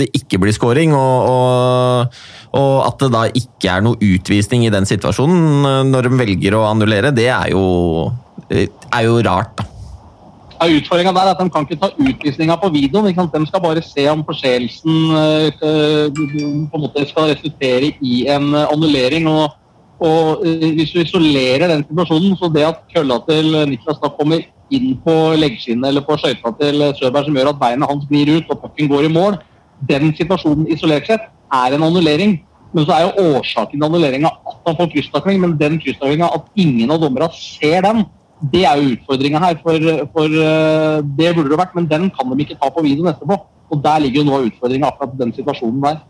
det, 0.00 0.08
ikke 0.16 0.40
blir 0.40 0.56
scoring. 0.56 0.96
Og, 0.96 1.28
og, 1.28 2.18
og, 2.56 2.74
at 2.88 3.04
det 3.04 3.12
da 3.12 3.26
ikke 3.28 3.74
er 3.74 3.84
noe 3.84 4.00
utvisning 4.00 4.64
i 4.64 4.72
den 4.72 4.88
situasjonen 4.88 5.68
uh, 5.68 5.82
når 5.84 6.08
de 6.08 6.20
velger 6.24 6.56
å 6.56 6.64
annullere, 6.70 7.12
det 7.12 7.28
er 7.28 7.52
jo, 7.52 7.66
er 8.48 9.04
jo 9.04 9.20
rart. 9.26 9.52
da. 9.60 9.72
Ja, 10.56 10.70
Utfordringa 10.72 11.12
der 11.12 11.26
er 11.28 11.34
at 11.34 11.40
de 11.42 11.52
kan 11.52 11.66
ikke 11.66 11.76
ta 11.82 11.90
utvisninga 11.92 12.56
på 12.62 12.72
videoen. 12.72 13.12
De 13.12 13.44
skal 13.44 13.60
bare 13.60 13.84
se 13.84 14.06
om 14.08 14.24
forseelsen 14.24 15.02
på 15.60 15.68
en 15.68 16.80
måte 16.80 17.04
skal 17.10 17.34
resultere 17.34 17.92
i 18.00 18.22
en 18.32 18.54
annullering. 18.64 19.28
og 19.28 19.52
og 20.00 20.46
eh, 20.46 20.74
Hvis 20.76 20.92
du 20.92 21.00
isolerer 21.00 21.68
den 21.70 21.84
situasjonen, 21.88 22.36
så 22.36 22.50
det 22.52 22.66
at 22.68 22.82
kølla 22.94 23.20
til 23.28 23.54
Niklas 23.70 24.00
da 24.02 24.12
kommer 24.12 24.44
inn 24.70 24.96
på 25.04 25.14
leggskinnet 25.38 25.88
eller 25.88 26.04
på 26.04 26.16
skøyta 26.18 26.52
til 26.58 26.82
Søberg 26.98 27.28
som 27.28 27.38
gjør 27.38 27.52
at 27.52 27.60
beinet 27.60 27.88
hans 27.88 28.08
glir 28.10 28.32
ut 28.34 28.50
og 28.50 28.60
pucken 28.64 28.90
går 28.90 29.06
i 29.06 29.12
mål, 29.14 29.38
den 29.88 30.10
situasjonen 30.16 30.66
isolert 30.72 31.06
sett 31.06 31.28
er 31.52 31.76
en 31.76 31.86
annullering. 31.86 32.40
Men 32.74 32.84
så 32.84 32.92
er 32.92 33.06
jo 33.06 33.30
årsaken 33.38 33.78
til 33.78 33.86
annulleringa 33.86 34.28
at 34.28 34.66
han 34.66 34.76
får 34.76 34.90
krysstakling, 34.92 35.40
men 35.40 35.54
den 35.60 35.78
krysstaklinga, 35.80 36.28
at 36.34 36.48
ingen 36.60 36.90
av 36.92 37.00
dommerne 37.00 37.30
ser 37.38 37.86
den, 37.86 38.02
det 38.52 38.66
er 38.68 38.80
jo 38.80 38.96
utfordringa 38.96 39.40
her. 39.40 39.60
For, 39.62 39.86
for, 40.12 40.34
eh, 40.48 40.98
det 41.18 41.32
burde 41.36 41.52
det 41.52 41.60
vært, 41.60 41.76
men 41.78 41.88
den 41.88 42.10
kan 42.12 42.32
de 42.32 42.44
ikke 42.44 42.58
ta 42.60 42.68
på 42.72 42.84
videoen 42.84 43.14
etterpå. 43.14 43.38
Og 43.72 43.80
der 43.82 44.02
ligger 44.02 44.22
jo 44.22 44.26
nå 44.28 44.42
utfordringa, 44.50 44.90
akkurat 44.90 45.16
den 45.18 45.32
situasjonen 45.36 45.80
der. 45.86 46.02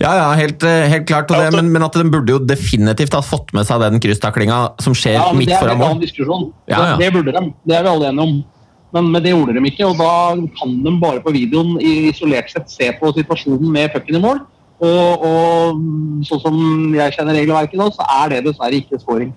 Ja, 0.00 0.12
ja, 0.16 0.28
helt, 0.38 0.62
eh, 0.62 0.86
helt 0.92 1.06
klart. 1.08 1.28
Det, 1.28 1.50
men, 1.54 1.70
men, 1.72 1.84
at 1.84 1.96
de 1.96 2.04
burde 2.10 2.34
jo 2.34 2.38
definitivt 2.42 3.16
ha 3.16 3.22
fått 3.24 3.52
med 3.56 3.68
seg 3.68 3.82
den 3.84 4.00
krysstaklinga 4.02 4.60
som 4.82 4.96
skjer 4.96 5.18
ja, 5.18 5.26
midt 5.36 5.52
foran 5.54 5.80
mål. 5.80 5.98
Det 6.02 6.12
er 6.12 6.22
en 6.24 6.32
annen 6.34 6.52
Ja, 6.70 6.78
ja. 6.78 6.94
Det, 7.00 7.10
burde 7.16 7.34
de. 7.34 7.42
Det 7.68 7.76
er 7.78 7.84
vi 7.86 7.92
alle 7.94 8.12
enige 8.12 8.28
om. 8.28 8.38
Men, 8.96 9.10
men, 9.12 9.20
det 9.24 9.34
gjorde 9.34 9.56
de 9.56 9.64
ikke, 9.68 9.90
og 9.90 9.98
da 10.00 10.12
kan 10.56 10.78
de 10.84 10.92
bare 11.02 11.20
på 11.24 11.34
videoen 11.34 11.76
isolert 11.84 12.48
sett 12.52 12.70
se 12.72 12.88
på 12.96 13.10
situasjonen 13.18 13.68
med 13.74 13.92
pucken 13.92 14.16
i 14.16 14.22
mål. 14.22 14.40
Og, 14.78 15.26
og 15.26 16.24
sånn 16.24 16.40
som 16.44 16.58
jeg 16.94 17.16
kjenner 17.16 17.36
regelverket 17.36 17.80
nå, 17.80 17.90
så 17.92 18.06
er 18.22 18.32
det 18.32 18.44
dessverre 18.46 18.78
ikke 18.78 19.00
scoring. 19.02 19.32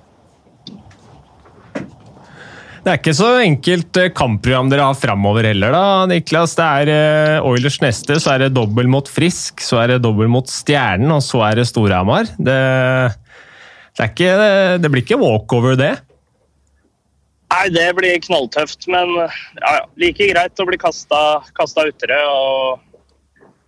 Det 2.82 2.90
er 2.90 2.98
ikke 2.98 3.14
så 3.14 3.28
enkelt 3.44 3.98
eh, 4.02 4.10
kampprogram 4.18 4.70
dere 4.72 4.88
har 4.90 4.98
framover 4.98 5.46
heller, 5.46 5.70
da, 5.76 6.06
Niklas. 6.10 6.56
Det 6.58 6.66
er 6.66 6.90
eh, 6.90 7.46
Oilers 7.46 7.78
neste, 7.84 8.18
så 8.18 8.32
er 8.34 8.46
det 8.46 8.56
dobbel 8.56 8.90
mot 8.90 9.06
Frisk, 9.06 9.62
så 9.62 9.84
er 9.84 9.94
det 9.94 10.00
dobbel 10.02 10.32
mot 10.34 10.50
Stjernen, 10.50 11.12
og 11.14 11.22
så 11.22 11.44
er 11.46 11.62
det 11.62 11.68
Storhamar. 11.70 12.32
Det, 12.42 12.56
det, 14.00 14.08
ikke, 14.08 14.32
det, 14.82 14.90
blir 14.90 15.06
ikke 15.06 15.20
walkover, 15.22 15.78
det? 15.78 15.92
Nei, 17.54 17.68
det 17.76 17.86
blir 18.00 18.18
knalltøft, 18.26 18.90
men 18.90 19.14
ja, 19.20 19.76
like 20.02 20.32
greit 20.34 20.64
å 20.64 20.66
bli 20.66 20.82
kasta, 20.82 21.22
utere 21.54 22.18
og 22.32 22.82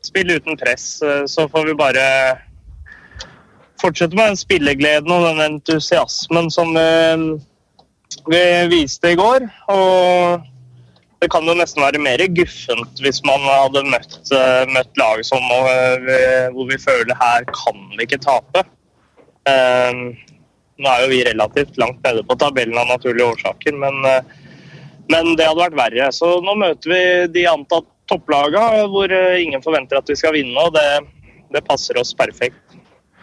spille 0.01 0.39
uten 0.41 0.57
press. 0.57 0.87
Så 1.29 1.45
får 1.53 1.69
vi 1.69 1.77
bare 1.77 2.07
fortsette 3.83 4.17
med 4.17 4.31
den 4.31 4.39
spillegleden 4.39 5.13
og 5.13 5.27
den 5.27 5.45
entusiasmen 5.51 6.49
som 6.53 6.73
eh, 6.79 7.27
vi 8.29 8.43
viste 8.71 9.13
i 9.13 9.19
går. 9.19 9.45
Og 9.73 10.49
det 11.23 11.29
kan 11.31 11.47
jo 11.47 11.55
nesten 11.55 11.83
være 11.83 12.01
mer 12.03 12.21
guffent 12.35 13.01
hvis 13.03 13.21
man 13.27 13.43
hadde 13.47 13.85
møtt, 13.87 14.19
uh, 14.33 14.63
møtt 14.73 14.99
lag 14.99 15.23
som 15.27 15.43
uh, 15.47 16.49
hvor 16.51 16.67
vi 16.67 16.79
føler 16.81 17.15
her 17.19 17.47
kan 17.51 17.79
vi 17.95 18.03
ikke 18.07 18.21
tape. 18.25 18.65
Uh, 19.47 20.11
nå 20.83 20.89
er 20.89 21.03
jo 21.03 21.11
vi 21.13 21.23
relativt 21.29 21.77
langt 21.79 22.01
nede 22.03 22.25
på 22.27 22.37
tabellen 22.41 22.79
av 22.81 22.89
naturlige 22.89 23.29
årsaker, 23.35 23.75
men, 23.77 23.99
men 25.13 25.27
det 25.37 25.45
hadde 25.45 25.61
vært 25.61 25.77
verre. 25.77 26.07
Så 26.11 26.31
nå 26.43 26.55
møter 26.59 26.91
vi 26.91 27.03
de 27.35 27.43
antatt 27.47 27.85
topplagene 28.09 28.87
hvor 28.91 29.13
ingen 29.37 29.61
forventer 29.63 30.01
at 30.01 30.09
vi 30.09 30.17
skal 30.17 30.33
vinne, 30.35 30.57
og 30.57 30.73
det, 30.73 30.87
det 31.53 31.61
passer 31.69 32.01
oss 32.01 32.11
perfekt. 32.17 32.62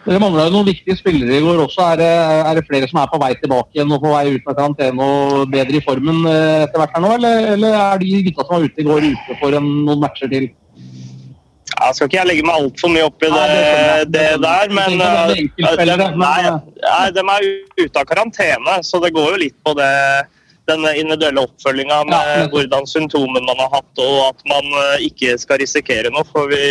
Det 0.01 0.17
mangla 0.17 0.47
noen 0.49 0.65
viktige 0.65 0.97
spillere 0.97 1.35
i 1.37 1.43
går 1.43 1.59
også. 1.61 1.83
Er 1.91 1.99
det, 1.99 2.07
er 2.49 2.57
det, 2.57 2.63
flere 2.65 2.87
som 2.89 3.01
er 3.03 3.11
på 3.11 3.19
vei 3.21 3.35
tilbake 3.37 3.77
igjen 3.77 3.93
og 3.93 4.01
på 4.01 4.13
vei 4.15 4.23
ut 4.33 4.47
av 4.49 4.57
karantene 4.57 5.05
og 5.05 5.51
bedre 5.51 5.77
i 5.77 5.83
formen 5.85 6.23
eh, 6.25 6.63
etter 6.63 6.81
hvert 6.81 6.97
her 6.97 7.03
nå, 7.05 7.11
eller, 7.19 7.45
eller 7.53 7.77
er 7.77 8.01
de 8.01 8.23
gutta 8.25 8.47
som 8.47 8.55
var 8.55 8.65
ute 8.65 8.81
i 8.81 8.87
går, 8.87 9.07
ute 9.13 9.37
for 9.43 9.59
en, 9.59 9.69
noen 9.85 10.01
matcher 10.01 10.31
til? 10.31 10.49
Ja, 11.71 11.91
skal 11.93 12.09
ikke 12.09 12.17
jeg 12.17 12.29
legge 12.31 12.47
meg 12.49 12.57
altfor 12.57 12.91
mye 12.93 13.05
opp 13.07 13.21
i 13.21 13.29
det, 13.29 13.37
nei, 13.37 14.01
det, 14.01 14.09
det 14.17 14.25
der, 14.43 14.73
men, 14.75 14.97
uh, 14.99 15.31
nei, 16.17 16.35
nei, 16.81 17.05
de 17.13 17.23
er 17.37 17.47
ute 17.79 18.01
av 18.01 18.09
karantene, 18.09 18.81
så 18.85 19.01
det 19.05 19.13
går 19.15 19.35
jo 19.35 19.41
litt 19.45 19.57
på 19.65 19.77
det 19.77 19.91
den 20.69 20.85
individuelle 20.93 21.41
oppfølginga 21.47 22.03
med 22.07 22.51
hvordan 22.53 22.85
symptomene 22.89 23.43
man 23.47 23.59
har 23.63 23.71
hatt, 23.79 24.01
og 24.01 24.17
at 24.29 24.43
man 24.49 24.67
eh, 24.83 25.07
ikke 25.09 25.33
skal 25.41 25.59
risikere 25.61 26.11
noe. 26.13 26.23
For 26.29 26.51
vi, 26.51 26.61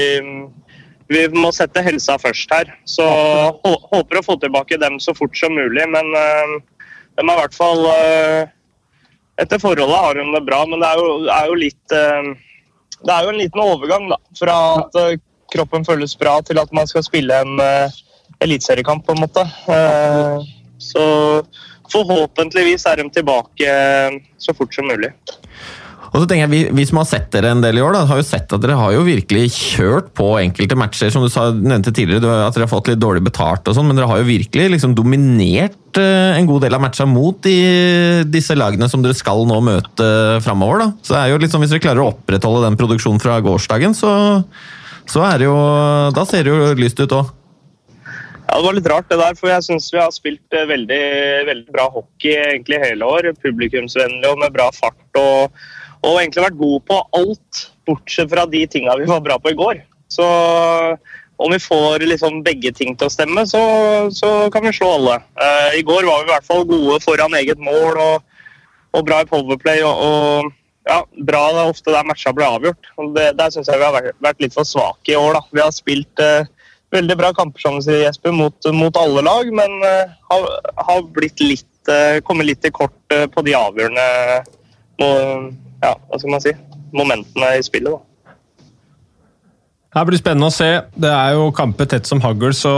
vi 1.11 1.25
må 1.35 1.50
sette 1.55 1.83
helsa 1.83 2.17
først 2.23 2.52
her. 2.55 2.71
Så 2.88 3.05
håper 3.64 4.21
å 4.21 4.25
få 4.25 4.37
tilbake 4.40 4.79
dem 4.81 5.00
så 5.02 5.14
fort 5.17 5.35
som 5.38 5.57
mulig. 5.57 5.83
Men 5.90 6.12
uh, 6.14 6.55
de 7.19 7.25
er 7.25 7.33
i 7.35 7.40
hvert 7.43 7.57
fall 7.57 7.87
uh, 7.88 8.43
Etter 9.40 9.57
forholdet 9.57 9.97
har 9.97 10.19
de 10.19 10.25
det 10.35 10.43
bra, 10.45 10.59
men 10.69 10.83
det 10.83 10.88
er 10.90 10.99
jo, 11.00 11.12
er 11.33 11.47
jo 11.49 11.55
litt 11.57 11.95
uh, 11.97 12.31
Det 13.00 13.14
er 13.14 13.25
jo 13.25 13.33
en 13.33 13.40
liten 13.40 13.62
overgang 13.64 14.11
da, 14.11 14.19
fra 14.37 14.57
at 14.83 14.99
kroppen 15.50 15.87
føles 15.88 16.12
bra, 16.21 16.37
til 16.47 16.61
at 16.61 16.71
man 16.76 16.87
skal 16.87 17.02
spille 17.02 17.35
en 17.43 17.62
eliteseriekamp, 18.45 19.02
på 19.07 19.17
en 19.17 19.23
måte. 19.25 19.43
så 20.79 21.07
forhåpentligvis 21.90 22.85
er 22.87 23.00
de 23.00 23.09
tilbake 23.17 23.73
så 24.38 24.55
fort 24.55 24.76
som 24.76 24.87
mulig. 24.87 25.11
Og 26.11 26.19
så 26.19 26.26
tenker 26.26 26.43
jeg, 26.43 26.50
vi, 26.50 26.61
vi, 26.75 26.85
som 26.88 26.99
har 26.99 27.07
sett 27.07 27.29
dere 27.31 27.52
en 27.55 27.61
del 27.62 27.79
i 27.79 27.83
år, 27.85 27.95
da, 27.95 28.02
har 28.11 28.19
jo 28.19 28.26
sett 28.26 28.50
at 28.50 28.62
dere 28.62 28.79
har 28.79 28.95
jo 28.97 29.05
virkelig 29.07 29.45
kjørt 29.55 30.09
på 30.19 30.26
enkelte 30.40 30.79
matcher. 30.79 31.12
Som 31.14 31.23
du 31.23 31.31
sa, 31.31 31.49
nevnte 31.55 31.93
tidligere, 31.95 32.33
at 32.49 32.57
dere 32.57 32.67
har 32.67 32.73
fått 32.73 32.90
litt 32.90 33.02
dårlig 33.02 33.23
betalt 33.29 33.71
og 33.71 33.76
sånn, 33.76 33.87
men 33.87 33.99
dere 33.99 34.11
har 34.11 34.19
jo 34.23 34.26
virkelig 34.26 34.67
liksom 34.75 34.97
dominert 34.99 36.00
eh, 36.02 36.35
en 36.35 36.50
god 36.50 36.67
del 36.67 36.75
av 36.75 36.83
matcha 36.83 37.07
mot 37.07 37.38
de, 37.47 37.55
disse 38.26 38.59
lagene 38.59 38.90
som 38.90 39.07
dere 39.07 39.14
skal 39.19 39.47
nå 39.47 39.62
møte 39.71 40.11
framover. 40.43 40.83
Da. 40.83 40.90
Så 41.07 41.14
det 41.14 41.23
er 41.23 41.35
jo 41.35 41.43
liksom, 41.47 41.62
Hvis 41.62 41.76
dere 41.76 41.87
klarer 41.87 42.02
å 42.02 42.11
opprettholde 42.11 42.67
den 42.67 42.79
produksjonen 42.81 43.23
fra 43.23 43.38
gårsdagen, 43.45 43.95
så, 43.95 44.12
så 45.07 45.26
er 45.31 45.38
det 45.38 45.47
jo 45.47 45.59
Da 46.17 46.26
ser 46.26 46.47
det 46.47 46.57
jo 46.57 46.73
lyst 46.81 46.99
ut 46.99 47.21
òg. 47.21 47.37
Ja, 48.50 48.57
Det 48.59 48.64
var 48.67 48.75
litt 48.75 48.88
rart, 48.90 49.07
det 49.12 49.21
der, 49.21 49.37
for 49.38 49.55
jeg 49.55 49.62
syns 49.62 49.93
vi 49.95 50.02
har 50.02 50.11
spilt 50.11 50.59
eh, 50.59 50.67
veldig, 50.67 51.05
veldig 51.55 51.69
bra 51.71 51.87
hockey 51.95 52.35
egentlig 52.35 52.83
hele 52.83 53.07
år. 53.07 53.31
Publikumsvennlig 53.45 54.26
og 54.26 54.43
med 54.43 54.59
bra 54.59 54.73
fart. 54.75 55.07
og 55.14 55.55
og 56.00 56.19
egentlig 56.21 56.47
vært 56.47 56.61
god 56.61 56.85
på 56.88 56.99
alt, 57.21 57.62
bortsett 57.88 58.30
fra 58.33 58.47
de 58.49 58.64
tinga 58.71 58.97
vi 59.00 59.09
var 59.09 59.23
bra 59.25 59.38
på 59.40 59.52
i 59.52 59.59
går. 59.59 59.83
Så 60.11 60.26
om 61.40 61.52
vi 61.52 61.61
får 61.61 62.04
liksom 62.04 62.42
begge 62.45 62.73
ting 62.76 62.97
til 62.99 63.09
å 63.09 63.12
stemme, 63.12 63.47
så, 63.49 63.61
så 64.12 64.50
kan 64.52 64.66
vi 64.66 64.75
slå 64.76 64.90
alle. 64.99 65.21
Eh, 65.40 65.78
I 65.80 65.85
går 65.88 66.04
var 66.04 66.25
vi 66.25 66.28
i 66.28 66.35
hvert 66.35 66.49
fall 66.49 66.66
gode 66.69 66.99
foran 67.04 67.37
eget 67.38 67.61
mål 67.62 67.97
og, 67.97 68.42
og 68.92 69.07
bra 69.09 69.23
i 69.23 69.28
powerplay. 69.30 69.80
Og, 69.87 70.02
og, 70.04 70.50
ja, 70.88 70.99
bra 71.28 71.40
det 71.54 71.62
er 71.62 71.73
ofte 71.73 71.95
der 71.95 72.09
matcha 72.09 72.35
ble 72.37 72.45
avgjort. 72.45 72.90
Og 73.00 73.14
det, 73.16 73.30
der 73.40 73.54
syns 73.54 73.73
jeg 73.73 73.80
vi 73.80 73.88
har 73.88 74.11
vært, 74.11 74.42
litt 74.42 74.57
for 74.57 74.69
svake 74.69 75.14
i 75.14 75.16
år. 75.16 75.38
Da. 75.38 75.42
Vi 75.57 75.64
har 75.64 75.73
spilt 75.73 76.25
eh, 76.25 76.50
veldig 76.92 77.16
bra 77.23 77.33
kamper 77.37 77.64
som 77.64 77.80
sier 77.80 78.04
Jesper, 78.04 78.37
mot, 78.37 78.71
mot 78.76 79.00
alle 79.00 79.25
lag, 79.25 79.49
men 79.62 79.80
eh, 79.87 80.12
har, 80.33 80.47
har, 80.90 81.02
litt, 81.40 81.66
kommet 82.28 82.50
litt 82.50 82.61
til 82.61 82.76
kort 82.76 83.14
på 83.33 83.42
de 83.47 83.54
avgjørende 83.57 84.04
ja, 85.80 85.94
hva 85.96 86.20
skal 86.20 86.34
man 86.34 86.44
si, 86.44 86.54
momentene 86.96 87.56
i 87.58 87.64
spillet. 87.64 87.92
da. 87.92 88.04
Det 89.90 90.04
blir 90.06 90.20
spennende 90.20 90.50
å 90.50 90.54
se. 90.54 90.68
Det 90.94 91.10
er 91.10 91.34
jo 91.34 91.49
kamper 91.54 91.88
tett 91.90 92.06
som 92.06 92.22
hagl, 92.22 92.52
så, 92.54 92.72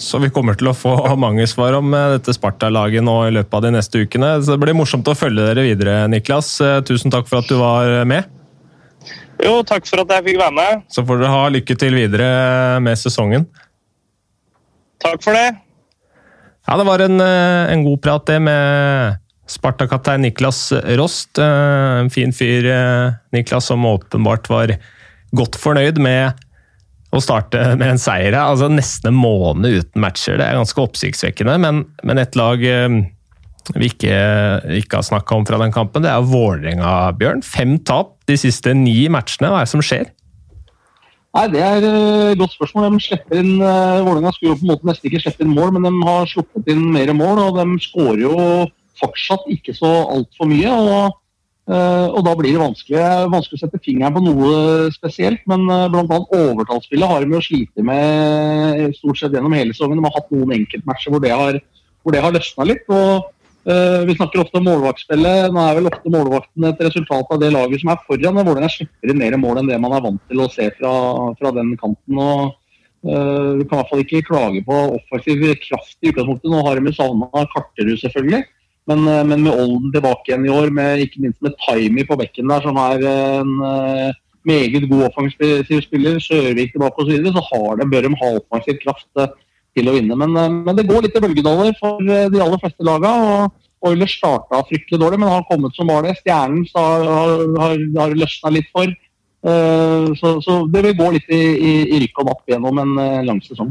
så, 0.00 0.20
vi 0.22 0.30
kommer 0.32 0.56
til 0.56 0.70
å 0.70 0.76
få 0.76 0.94
mange 1.24 1.44
svar 1.50 1.76
om 1.76 1.92
eh, 1.92 2.14
dette 2.16 2.32
Sparta-laget 2.36 3.04
nå 3.04 3.18
i 3.26 3.36
løpet 3.36 3.58
av 3.58 3.66
de 3.66 3.74
neste 3.76 4.04
ukene. 4.06 4.38
Så 4.40 4.54
Det 4.54 4.62
blir 4.64 4.78
morsomt 4.78 5.08
å 5.10 5.16
følge 5.18 5.50
dere 5.50 5.66
videre, 5.66 6.00
Niklas. 6.08 6.54
Eh, 6.64 6.80
tusen 6.88 7.12
takk 7.12 7.28
for 7.28 7.42
at 7.42 7.50
du 7.50 7.58
var 7.60 7.92
med. 8.08 8.34
Jo, 9.38 9.60
takk 9.62 9.86
for 9.86 10.02
at 10.02 10.16
jeg 10.16 10.30
fikk 10.32 10.40
være 10.40 10.56
med. 10.56 10.84
Så 10.90 11.04
får 11.06 11.20
dere 11.20 11.34
ha 11.34 11.46
lykke 11.52 11.76
til 11.78 11.94
videre 11.94 12.28
med 12.82 12.98
sesongen. 12.98 13.46
Takk 14.98 15.22
for 15.22 15.36
det. 15.36 15.52
Ja, 16.68 16.76
det 16.76 16.84
var 16.88 17.04
en, 17.04 17.20
eh, 17.20 17.72
en 17.72 17.84
god 17.84 18.00
prat, 18.04 18.26
det, 18.28 18.40
med 18.42 19.20
Sparta-kaptein 19.48 20.22
Niklas 20.22 20.72
Rost. 20.98 21.38
Eh, 21.38 21.98
en 22.02 22.10
fin 22.10 22.32
fyr, 22.32 22.66
eh, 22.68 23.12
Niklas, 23.32 23.64
som 23.66 23.86
åpenbart 23.86 24.48
var 24.48 24.74
godt 25.36 25.56
fornøyd 25.56 25.98
med 26.04 26.36
å 27.12 27.20
starte 27.24 27.60
med 27.80 27.94
en 27.94 28.00
seier. 28.00 28.36
Altså 28.36 28.68
Nesten 28.68 29.14
en 29.14 29.20
måned 29.20 29.80
uten 29.80 30.04
matcher. 30.04 30.36
Det 30.36 30.44
er 30.44 30.58
ganske 30.60 30.84
oppsiktsvekkende, 30.84 31.56
men, 31.64 31.86
men 32.04 32.20
et 32.20 32.36
lag 32.36 32.60
eh, 32.60 33.00
vi 33.76 33.88
ikke, 33.88 34.20
ikke 34.82 35.00
har 35.00 35.08
snakka 35.08 35.36
om 35.36 35.48
fra 35.48 35.60
den 35.60 35.72
kampen, 35.72 36.04
det 36.04 36.12
er 36.12 36.28
Vålerenga, 36.28 36.92
Bjørn. 37.16 37.42
Fem 37.44 37.76
tap 37.88 38.14
de 38.28 38.36
siste 38.40 38.72
ni 38.76 39.08
matchene. 39.12 39.50
Hva 39.52 39.62
er 39.62 39.68
det 39.68 39.72
som 39.72 39.84
skjer? 39.84 40.08
Nei, 41.36 41.44
Det 41.52 41.60
er 41.60 41.84
et 41.84 42.40
godt 42.40 42.56
spørsmål. 42.56 42.88
De 42.96 43.04
slipper 43.04 43.40
inn, 43.40 43.60
Vålerenga 43.60 44.32
skulle 44.36 44.56
på 44.60 44.64
en 44.64 44.72
måte 44.72 44.88
nesten 44.88 45.08
ikke 45.08 45.20
slippe 45.24 45.44
inn 45.44 45.56
mål, 45.56 45.76
men 45.76 45.88
de 45.88 46.08
har 46.08 46.28
sluppet 46.28 46.72
inn 46.72 46.84
mer 46.92 47.12
mål. 47.16 47.44
Og 47.44 47.60
de 47.60 47.80
skårer 47.84 48.24
jo 48.24 48.36
fortsatt 49.00 49.48
ikke 49.52 49.74
så 49.76 49.90
altfor 50.10 50.50
mye. 50.50 50.74
og 50.74 51.16
Uh, 51.68 52.08
og 52.16 52.22
Da 52.24 52.32
blir 52.32 52.54
det 52.54 52.62
vanskelig, 52.62 53.00
vanskelig, 53.28 53.58
å 53.58 53.62
sette 53.66 53.80
fingeren 53.84 54.14
på 54.16 54.22
noe 54.24 54.88
spesielt. 54.94 55.42
Men 55.50 55.66
uh, 55.68 55.88
bl.a. 55.92 56.20
overtallsspillet 56.40 57.10
har 57.10 57.26
jo 57.26 57.40
slitt 57.44 57.82
med 57.84 58.86
stort 58.96 59.20
sett 59.20 59.36
gjennom 59.36 59.56
hele 59.56 59.76
sesongen. 59.76 60.00
De 60.00 60.06
har 60.06 60.16
hatt 60.16 60.32
noen 60.32 60.54
enkeltmatcher 60.56 61.12
hvor 61.12 61.24
det 61.24 61.34
har, 61.34 61.58
hvor 62.00 62.16
har 62.24 62.32
løsna 62.32 62.68
litt. 62.70 62.88
og 62.88 63.28
uh, 63.68 64.00
Vi 64.08 64.16
snakker 64.16 64.46
ofte 64.46 64.62
om 64.62 64.68
målvaktspillet. 64.70 65.52
Nå 65.52 65.66
er 65.66 65.76
vel 65.76 65.92
ofte 65.92 66.14
målvakten 66.14 66.70
et 66.70 66.84
resultat 66.88 67.36
av 67.36 67.44
det 67.44 67.52
laget 67.52 67.84
som 67.84 67.92
er 67.92 68.00
foran. 68.06 68.40
Vålerenga 68.40 68.72
slipper 68.72 69.12
inn 69.12 69.20
mer 69.20 69.36
mål 69.44 69.60
enn 69.60 69.68
det 69.68 69.82
man 69.84 69.98
er 69.98 70.06
vant 70.08 70.24
til 70.32 70.40
å 70.40 70.48
se 70.54 70.72
fra, 70.80 70.94
fra 71.36 71.52
den 71.60 71.76
kanten. 71.76 72.16
og 72.16 72.56
Vi 73.04 73.68
kan 73.68 73.76
i 73.76 73.82
hvert 73.82 73.92
fall 73.92 74.06
ikke 74.06 74.24
klage 74.30 74.64
på 74.64 74.84
offensiv 74.96 75.50
kraft 75.68 75.98
i 76.00 76.14
utgangspunktet. 76.14 76.48
Nå 76.48 76.64
har 76.64 76.80
de 76.80 76.96
savna 76.96 77.50
Karterud, 77.52 77.98
selvfølgelig. 78.00 78.46
Men, 78.88 79.04
eh, 79.08 79.24
men, 79.24 79.42
med 79.44 79.52
Olden 79.52 79.92
tilbake 79.92 80.30
igjen 80.30 80.46
i 80.48 80.54
år, 80.54 80.70
med, 80.72 81.02
ikke 81.04 81.20
minst 81.24 81.42
med 81.44 81.56
Timey 81.66 82.06
på 82.08 82.16
bekken 82.20 82.48
der, 82.48 82.64
som 82.64 82.78
er 82.80 83.04
en 83.10 83.50
uh, 83.60 84.16
meget 84.48 84.86
god 84.88 85.10
offensiv 85.10 85.82
spiller, 85.84 86.16
Sørvik 86.24 86.72
tilbake 86.72 87.02
osv., 87.02 87.10
så, 87.10 87.16
videre, 87.18 87.34
så 87.36 87.44
har 87.50 87.76
de, 87.76 87.88
bør 87.90 88.06
de 88.06 88.14
ha 88.22 88.30
offensiv 88.38 88.78
kraft 88.80 89.08
uh, 89.20 89.34
til 89.76 89.90
å 89.90 89.96
vinne. 89.98 90.16
Men, 90.16 90.36
uh, 90.36 90.46
men, 90.54 90.78
det 90.78 90.86
går 90.88 91.04
litt 91.04 91.18
i 91.18 91.24
bølgedaler 91.24 91.76
for 91.80 92.00
de 92.00 92.44
aller 92.44 92.62
fleste 92.62 92.86
lagene. 92.88 93.42
og 93.42 93.90
Oilers 93.90 94.16
starta 94.16 94.64
fryktelig 94.70 94.98
dårlig, 95.02 95.20
men 95.20 95.30
har 95.30 95.44
kommet 95.50 95.76
som 95.76 95.92
var 95.92 96.08
det. 96.08 96.16
Stjernen 96.22 96.64
har, 96.72 97.04
har, 97.60 97.84
har 98.00 98.16
løsna 98.16 98.50
litt 98.50 98.72
for. 98.74 98.90
Så, 100.18 100.32
så, 100.42 100.54
det 100.66 100.80
vil 100.82 100.96
gå 100.98 101.12
litt 101.14 101.28
i, 101.30 101.38
i, 101.38 101.74
i 101.94 102.00
rykk 102.02 102.18
og 102.24 102.26
napp 102.26 102.50
gjennom 102.50 102.80
en 102.82 102.96
lang 103.22 103.38
sesong. 103.44 103.70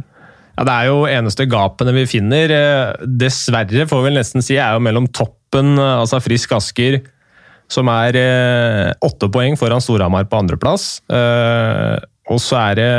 Ja, 0.57 0.65
Det 0.65 0.73
er 0.73 0.87
jo 0.89 1.03
eneste 1.05 1.45
gapene 1.45 1.93
vi 1.93 2.07
finner. 2.09 2.49
Eh, 2.49 3.05
dessverre, 3.05 3.85
får 3.89 4.07
vi 4.07 4.15
nesten 4.15 4.41
si, 4.45 4.57
er 4.57 4.73
jo 4.73 4.81
mellom 4.81 5.05
toppen, 5.13 5.77
eh, 5.77 5.99
altså 6.01 6.19
Frisk 6.23 6.55
Asker, 6.57 7.03
som 7.69 7.91
er 7.93 8.17
eh, 8.17 8.89
åtte 9.05 9.29
poeng 9.29 9.57
foran 9.59 9.83
Storhamar 9.83 10.25
på 10.25 10.39
andreplass. 10.41 11.03
Og 12.27 12.41
så 12.41 12.57
er 12.71 12.75
det 12.79 12.91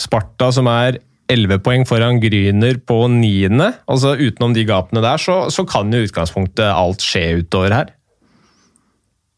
Sparta 0.00 0.52
som 0.52 0.68
er 0.70 1.00
elleve 1.32 1.58
poeng 1.58 1.82
foran 1.88 2.20
Gryner 2.22 2.78
på 2.86 3.02
niende. 3.10 3.72
Altså 3.90 4.14
Utenom 4.14 4.54
de 4.54 4.64
gapene 4.68 5.02
der, 5.02 5.18
så, 5.18 5.50
så 5.50 5.66
kan 5.66 5.90
jo 5.90 6.04
utgangspunktet 6.06 6.70
alt 6.70 7.02
skje 7.02 7.42
utover 7.42 7.74
her. 7.74 7.92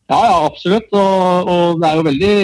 Ja, 0.09 0.21
ja, 0.25 0.37
absolutt. 0.45 0.93
Og, 0.93 1.49
og 1.49 1.81
det 1.81 1.88
er 1.88 1.97
jo 1.97 2.07
veldig 2.07 2.37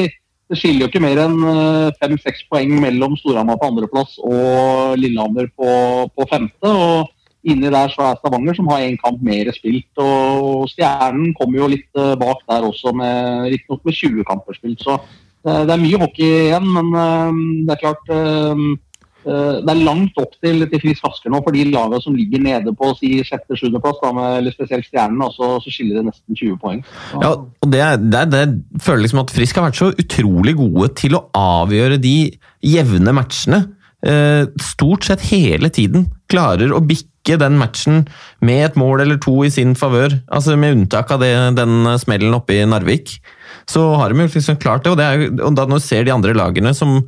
det 0.51 0.59
skiller 0.61 0.85
jo 0.85 0.91
ikke 0.91 1.03
mer 1.03 1.21
enn 1.25 1.37
eh, 1.49 1.95
fem-seks 2.01 2.45
poeng 2.53 2.73
mellom 2.83 3.17
Storhamar 3.17 3.57
på 3.61 3.69
andreplass 3.71 4.19
og 4.21 4.97
Lillehammer 5.01 5.49
på, 5.57 5.69
på, 6.13 6.27
femte. 6.31 6.69
og 6.71 7.11
Inni 7.45 7.69
der 7.69 7.91
så 7.93 8.07
er 8.07 8.17
Stavanger, 8.17 8.57
som 8.57 8.69
har 8.73 8.85
én 8.87 8.97
kamp 9.01 9.21
mer 9.25 9.51
spilt. 9.53 9.91
og 10.01 10.65
Stjernen 10.73 11.35
kommer 11.37 11.61
jo 11.61 11.71
litt 11.73 12.01
eh, 12.01 12.15
bak 12.21 12.45
der 12.49 12.65
også, 12.69 12.93
riktignok 13.53 13.85
med 13.85 14.01
20 14.01 14.29
kamper 14.31 14.57
spilt. 14.57 14.85
Så 14.85 14.97
eh, 14.97 15.63
det 15.65 15.75
er 15.75 15.83
mye 15.83 16.01
hockey 16.05 16.31
igjen, 16.49 16.69
men 16.77 16.93
det 17.65 17.77
er 17.77 17.83
klart 17.85 18.15
det 19.25 19.73
er 19.73 19.83
langt 19.87 20.19
opp 20.21 20.35
til, 20.45 20.67
til 20.71 20.83
Frisk 20.83 21.07
Asker 21.09 21.33
nå 21.33 21.41
for 21.45 21.57
de 21.57 21.65
lagene 21.71 22.01
som 22.05 22.17
ligger 22.17 22.43
nede 22.45 22.75
på 22.77 22.91
si 22.99 23.17
sjette-sjuendeplass, 23.25 24.03
eller 24.05 24.55
spesielt 24.55 24.89
Stjernen, 24.89 25.23
så, 25.33 25.55
så, 25.65 25.73
skiller 25.73 26.01
det 26.01 26.11
nesten 26.11 26.37
20 26.37 26.59
poeng. 26.61 26.83
Ja, 27.23 27.33
og 27.41 27.73
det, 27.73 27.85
det, 28.13 28.25
det 28.35 28.45
føler 28.85 29.05
liksom 29.07 29.23
at 29.25 29.33
Frisk 29.35 29.61
har 29.61 29.69
vært 29.69 29.81
så 29.81 29.93
utrolig 29.93 30.57
gode 30.61 30.91
til 31.01 31.17
å 31.19 31.25
avgjøre 31.39 32.01
de 32.03 32.19
jevne 32.65 33.17
matchene. 33.17 33.65
Eh, 34.05 34.45
stort 34.61 35.07
sett 35.09 35.25
hele 35.31 35.71
tiden. 35.73 36.11
Klarer 36.29 36.75
å 36.77 36.83
bikke 36.85 37.39
den 37.41 37.57
matchen 37.57 38.05
med 38.45 38.67
et 38.67 38.77
mål 38.77 39.07
eller 39.07 39.21
to 39.23 39.39
i 39.47 39.53
sin 39.53 39.73
favør. 39.79 40.19
Altså 40.29 40.59
Med 40.61 40.77
unntak 40.77 41.15
av 41.15 41.25
det, 41.25 41.33
den 41.57 41.89
smellen 42.03 42.37
oppe 42.37 42.59
i 42.59 42.67
Narvik 42.69 43.17
så 43.71 43.83
har 43.99 44.13
de 44.13 44.25
jo 44.25 44.31
liksom 44.31 44.59
klart 44.61 44.85
det. 44.85 44.93
Og, 44.93 44.99
det 45.01 45.05
er, 45.07 45.27
og 45.45 45.57
da 45.57 45.67
når 45.69 45.81
du 45.81 45.87
ser 45.87 46.07
de 46.07 46.13
andre 46.15 46.35
lagene 46.37 46.75
som 46.77 46.99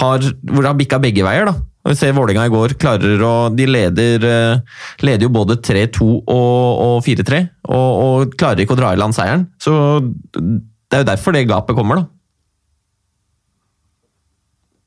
har, 0.00 0.26
hvor 0.50 0.60
det 0.62 0.70
har 0.70 0.78
bikka 0.78 1.00
begge 1.02 1.26
veier, 1.26 1.50
da. 1.50 1.56
Og 1.84 1.92
vi 1.92 1.98
ser 2.00 2.14
Vålerenga 2.16 2.46
i 2.48 2.52
går 2.52 2.72
klarer 2.80 3.20
å 3.20 3.32
De 3.52 3.66
leder, 3.68 4.22
eh, 4.24 4.78
leder 5.04 5.26
jo 5.26 5.34
både 5.34 5.58
3-2 5.60 6.06
og, 6.08 6.22
og 6.32 6.94
4-3, 7.04 7.42
og, 7.68 7.90
og, 8.06 8.36
klarer 8.40 8.64
ikke 8.64 8.76
å 8.76 8.80
dra 8.80 8.94
i 8.94 9.00
land 9.00 9.16
seieren. 9.16 9.44
Så 9.60 9.74
det 10.32 10.96
er 10.96 11.04
jo 11.04 11.10
derfor 11.10 11.36
det 11.36 11.44
gapet 11.50 11.76
kommer, 11.76 12.00
da. 12.00 12.10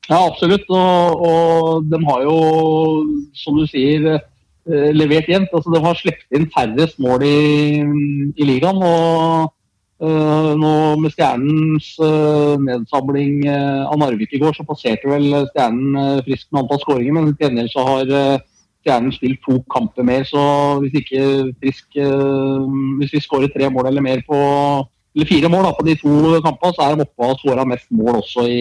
Ja, 0.08 0.24
absolutt. 0.24 0.64
Og, 0.72 1.22
og 1.28 1.86
de 1.92 2.00
har 2.08 2.24
jo, 2.24 2.36
som 3.36 3.60
du 3.60 3.66
sier, 3.68 4.08
eh, 4.16 4.90
levert 4.96 5.28
jevnt. 5.30 5.52
Altså, 5.52 5.70
de 5.74 5.84
har 5.84 6.00
sluppet 6.00 6.38
inn 6.38 6.48
færrest 6.54 6.98
mål 7.04 7.26
i, 7.28 7.38
i 8.34 8.48
ligaen. 8.48 8.82
og 8.82 9.54
nå 9.98 10.74
Med 11.02 11.10
Stjernens 11.10 11.88
uh, 11.98 12.54
nedsamling 12.62 13.40
uh, 13.48 13.88
av 13.90 13.98
Narvik 13.98 14.36
i 14.36 14.40
går, 14.42 14.54
så 14.54 14.66
passerte 14.66 15.10
vel 15.10 15.26
Stjernen 15.50 16.22
frisk 16.26 16.46
med 16.52 16.62
antall 16.62 16.82
skåringer. 16.84 17.16
Men 17.16 17.32
til 17.32 17.48
gjengjeld 17.48 17.72
så 17.72 17.86
har 17.88 18.12
Stjernen 18.84 19.14
spilt 19.16 19.42
to 19.42 19.58
kamper 19.74 20.06
mer. 20.06 20.22
Så 20.28 20.44
hvis 20.84 21.00
ikke 21.02 21.24
frisk 21.58 21.98
Hvis 21.98 23.16
vi 23.16 23.24
skårer 23.24 23.50
tre 23.50 23.70
mål 23.74 23.90
eller 23.90 24.04
mer 24.04 24.22
på 24.28 24.38
eller 25.18 25.26
fire 25.26 25.48
mål 25.50 25.64
da, 25.66 25.74
på 25.74 25.84
de 25.86 25.94
to 25.98 26.14
kampene, 26.44 26.74
så 26.76 26.84
er 26.84 26.94
de 26.94 27.02
oppe 27.02 27.26
og 27.26 27.40
skåra 27.40 27.64
mest 27.66 27.88
mål 27.90 28.20
også 28.20 28.44
i, 28.46 28.60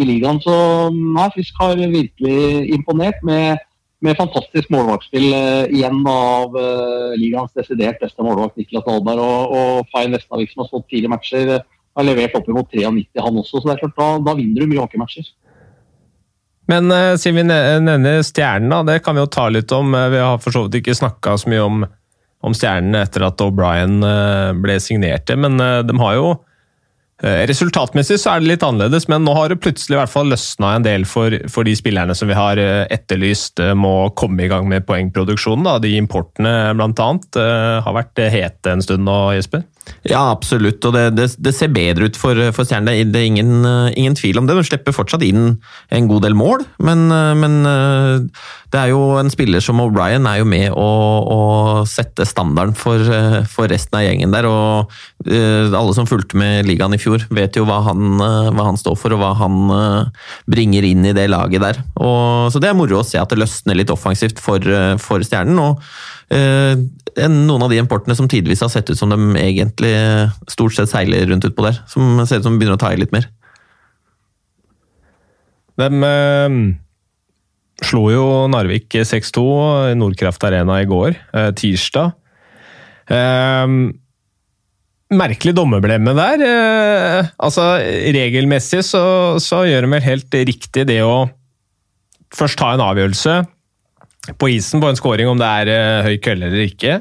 i 0.00 0.06
ligaen. 0.08 0.40
Så 0.40 0.54
nei, 0.94 1.26
Frisk 1.34 1.60
har 1.60 1.76
virkelig 1.76 2.72
imponert 2.72 3.20
med 3.26 3.60
med 4.04 4.18
fantastisk 4.18 4.70
målvaktspill 4.72 5.30
uh, 5.32 5.64
igjen 5.72 6.02
av 6.08 6.56
uh, 6.56 7.14
ligaens 7.18 7.54
desidert 7.56 8.02
beste 8.02 8.24
målvakt 8.24 8.58
Niklas 8.60 8.84
Dahlberg. 8.86 9.22
Og, 9.22 9.54
og 9.56 9.94
Fain 9.94 10.12
Vestavik, 10.14 10.52
som 10.52 10.64
har 10.64 10.70
stått 10.70 10.90
fire 10.92 11.10
matcher, 11.12 11.56
uh, 11.56 11.64
har 11.94 12.08
levert 12.08 12.36
opp 12.36 12.50
mot 12.52 12.68
93, 12.68 13.22
han 13.22 13.40
også. 13.40 13.60
Så 13.60 13.68
det 13.68 13.76
er 13.76 13.82
klart, 13.84 13.96
da, 13.98 14.10
da 14.28 14.36
vinner 14.38 14.64
du 14.64 14.70
mye 14.70 14.82
hockeymatcher. 14.82 15.28
Men 16.70 16.88
uh, 16.92 17.12
siden 17.20 17.42
vi 17.42 17.46
nevner 17.48 18.24
Stjernen, 18.24 18.88
det 18.88 19.00
kan 19.04 19.16
vi 19.16 19.24
jo 19.24 19.30
ta 19.32 19.50
litt 19.52 19.72
om. 19.76 19.92
Vi 19.92 20.24
har 20.24 20.40
for 20.42 20.54
så 20.54 20.66
vidt 20.66 20.82
ikke 20.82 20.96
snakka 21.00 21.38
så 21.40 21.52
mye 21.52 21.64
om, 21.64 21.84
om 22.44 22.56
stjernene 22.56 23.04
etter 23.06 23.24
at 23.28 23.40
O'Brien 23.44 24.00
ble 24.60 24.80
signert, 24.82 25.32
men 25.40 25.56
de 25.60 25.96
har 26.00 26.18
jo 26.20 26.34
Eh, 26.34 26.50
resultatmessig 27.48 28.18
så 28.20 28.34
er 28.34 28.42
det 28.42 28.50
litt 28.50 28.64
annerledes, 28.66 29.06
men 29.08 29.24
nå 29.24 29.32
har 29.36 29.48
det 29.48 29.60
plutselig 29.64 29.96
i 29.96 30.00
hvert 30.00 30.12
fall 30.12 30.28
løsna 30.32 30.74
en 30.76 30.86
del 30.86 31.06
for, 31.08 31.34
for, 31.52 31.64
de 31.64 31.72
spillerne 31.78 32.16
som 32.16 32.28
vi 32.28 32.36
har 32.36 32.60
eh, 32.60 32.84
etterlyst 32.92 33.62
eh, 33.64 33.72
må 33.78 34.10
komme 34.18 34.44
i 34.44 34.50
gang 34.50 34.68
med 34.70 34.84
poengproduksjonen. 34.88 35.64
Da. 35.68 35.78
De 35.80 35.94
importene 35.96 36.74
bl.a. 36.76 37.08
har 37.86 37.96
vært 37.96 38.24
hete 38.34 38.74
en 38.74 38.84
stund 38.84 39.06
nå, 39.08 39.18
Jesper? 39.38 39.64
Ja, 40.04 40.20
absolutt. 40.30 40.84
Og 40.84 40.92
det, 40.96 41.04
det, 41.16 41.30
det 41.40 41.54
ser 41.56 41.72
bedre 41.72 42.08
ut 42.08 42.18
for, 42.20 42.38
for 42.56 42.68
Stjernen. 42.68 43.12
Det 43.12 43.20
er 43.20 43.28
ingen, 43.30 43.64
ingen, 43.96 44.16
tvil 44.16 44.40
om 44.40 44.48
det. 44.48 44.56
De 44.58 44.66
slipper 44.68 44.96
fortsatt 44.96 45.24
inn 45.24 45.56
en 45.94 46.10
god 46.10 46.26
del 46.26 46.36
mål, 46.36 46.64
men, 46.84 47.06
men 47.40 47.56
det 47.64 48.80
er 48.80 48.90
jo 48.90 49.14
en 49.20 49.30
spiller 49.32 49.62
som 49.64 49.80
O'Brien 49.80 50.26
er 50.28 50.40
jo 50.40 50.48
med 50.48 50.74
å, 50.76 50.88
å 51.36 51.40
sette 51.88 52.26
standarden 52.28 52.76
for, 52.76 53.00
for, 53.50 53.68
resten 53.70 53.98
av 54.00 54.04
gjengen 54.04 54.34
der. 54.34 54.48
og 54.48 54.92
Alle 55.30 55.96
som 55.96 56.08
fulgte 56.10 56.38
med 56.40 56.68
ligaen 56.68 56.96
i 56.96 57.00
fjor, 57.00 57.24
vet 57.34 57.56
jo 57.56 57.66
hva 57.68 57.80
han, 57.88 58.18
hva 58.18 58.68
han 58.70 58.80
står 58.80 58.98
for 59.00 59.14
og 59.14 59.22
hva 59.22 59.32
han 59.40 59.60
bringer 60.50 60.84
inn 60.88 61.06
i 61.08 61.14
det 61.16 61.30
laget 61.32 61.64
der. 61.64 61.80
Og, 61.96 62.50
så 62.52 62.60
det 62.62 62.72
er 62.72 62.78
moro 62.78 63.00
å 63.00 63.06
se 63.06 63.20
at 63.20 63.32
det 63.32 63.40
løsner 63.40 63.78
litt 63.78 63.92
offensivt 63.94 64.42
for, 64.42 64.60
for 65.00 65.24
Stjernen. 65.24 65.60
og 65.64 65.80
noen 66.32 67.62
av 67.62 67.70
de 67.70 67.78
importene 67.78 68.16
som 68.18 68.26
tidvis 68.30 68.62
har 68.64 68.70
sett 68.72 68.88
ut 68.90 68.98
som 68.98 69.12
de 69.12 69.18
egentlig 69.38 69.92
stort 70.50 70.74
sett 70.74 70.90
seiler 70.90 71.28
rundt 71.30 71.44
utpå 71.46 71.66
der. 71.66 71.76
Som 71.90 72.16
ser 72.26 72.40
ut 72.40 72.46
som 72.46 72.56
de 72.56 72.62
begynner 72.62 72.78
å 72.78 72.80
ta 72.80 72.92
i 72.94 72.98
litt 72.98 73.12
mer. 73.14 73.28
De 75.78 75.90
slo 77.82 78.06
jo 78.12 78.24
Narvik 78.50 78.94
6-2 78.94 79.44
i 79.90 79.98
Nordkraft 79.98 80.44
Arena 80.46 80.80
i 80.82 80.88
går, 80.88 81.16
eh, 81.34 81.50
tirsdag. 81.58 82.12
Eh, 83.10 83.66
merkelig 85.14 85.54
dommerblemme 85.54 86.14
der. 86.16 86.44
Eh, 86.44 87.32
altså, 87.38 87.76
regelmessig 88.14 88.84
så, 88.84 89.40
så, 89.42 89.64
gjør 89.66 89.86
de 89.86 89.94
vel 89.96 90.06
helt 90.08 90.38
riktig 90.50 90.86
det 90.86 91.02
å 91.02 91.28
først 92.34 92.58
ta 92.58 92.72
en 92.74 92.84
avgjørelse 92.84 93.42
på 94.40 94.50
isen 94.54 94.82
på 94.82 94.88
en 94.88 94.98
scoring, 94.98 95.28
om 95.28 95.40
det 95.40 95.48
er 95.48 95.72
eh, 95.72 96.06
høy 96.08 96.16
kølle 96.24 96.48
eller 96.48 96.64
ikke, 96.64 97.00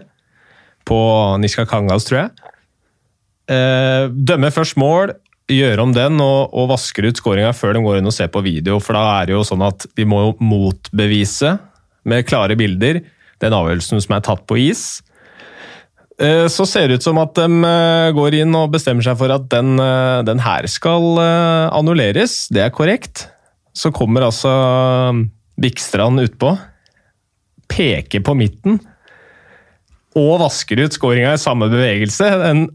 på 0.88 1.00
Niska 1.40 1.66
Kangas, 1.70 2.08
tror 2.08 2.24
jeg. 2.26 2.50
Eh, 3.54 4.10
dømme 4.12 4.52
først 4.54 4.80
mål, 4.80 5.16
gjøre 5.52 5.84
om 5.84 5.94
den 5.96 6.22
og, 6.24 6.54
og 6.56 6.70
vasker 6.72 7.10
ut 7.10 7.20
skåringa 7.20 7.52
før 7.56 7.76
de 7.76 7.84
går 7.84 8.00
inn 8.00 8.10
og 8.10 8.16
ser 8.16 8.32
på 8.32 8.44
video. 8.44 8.80
For 8.84 8.96
da 8.96 9.04
er 9.20 9.30
det 9.30 9.36
jo 9.36 9.44
sånn 9.48 9.64
at 9.66 9.88
de 9.96 10.06
må 10.08 10.26
motbevise 10.40 11.58
med 12.08 12.28
klare 12.28 12.58
bilder 12.60 13.02
den 13.44 13.56
avgjørelsen 13.56 14.00
som 14.04 14.16
er 14.16 14.24
tatt 14.24 14.46
på 14.48 14.58
is. 14.62 15.04
Eh, 16.16 16.48
så 16.52 16.68
ser 16.68 16.88
det 16.88 17.02
ut 17.02 17.08
som 17.08 17.20
at 17.20 17.36
de 17.36 17.76
går 18.16 18.40
inn 18.40 18.56
og 18.56 18.72
bestemmer 18.76 19.04
seg 19.06 19.20
for 19.20 19.36
at 19.36 19.50
den, 19.52 19.76
den 20.28 20.44
her 20.44 20.68
skal 20.72 21.20
annulleres. 21.20 22.48
Det 22.52 22.64
er 22.64 22.76
korrekt. 22.76 23.28
så 23.74 23.92
kommer 23.92 24.28
altså 24.28 24.52
Bikstrand 25.60 26.24
utpå. 26.24 26.56
Peker 27.72 28.24
på 28.26 28.36
midten. 28.38 28.80
Og 30.20 30.40
vasker 30.44 30.84
ut 30.84 30.96
skåringa 30.96 31.36
i 31.36 31.42
samme 31.42 31.70
bevegelse. 31.72 32.28
En 32.50 32.66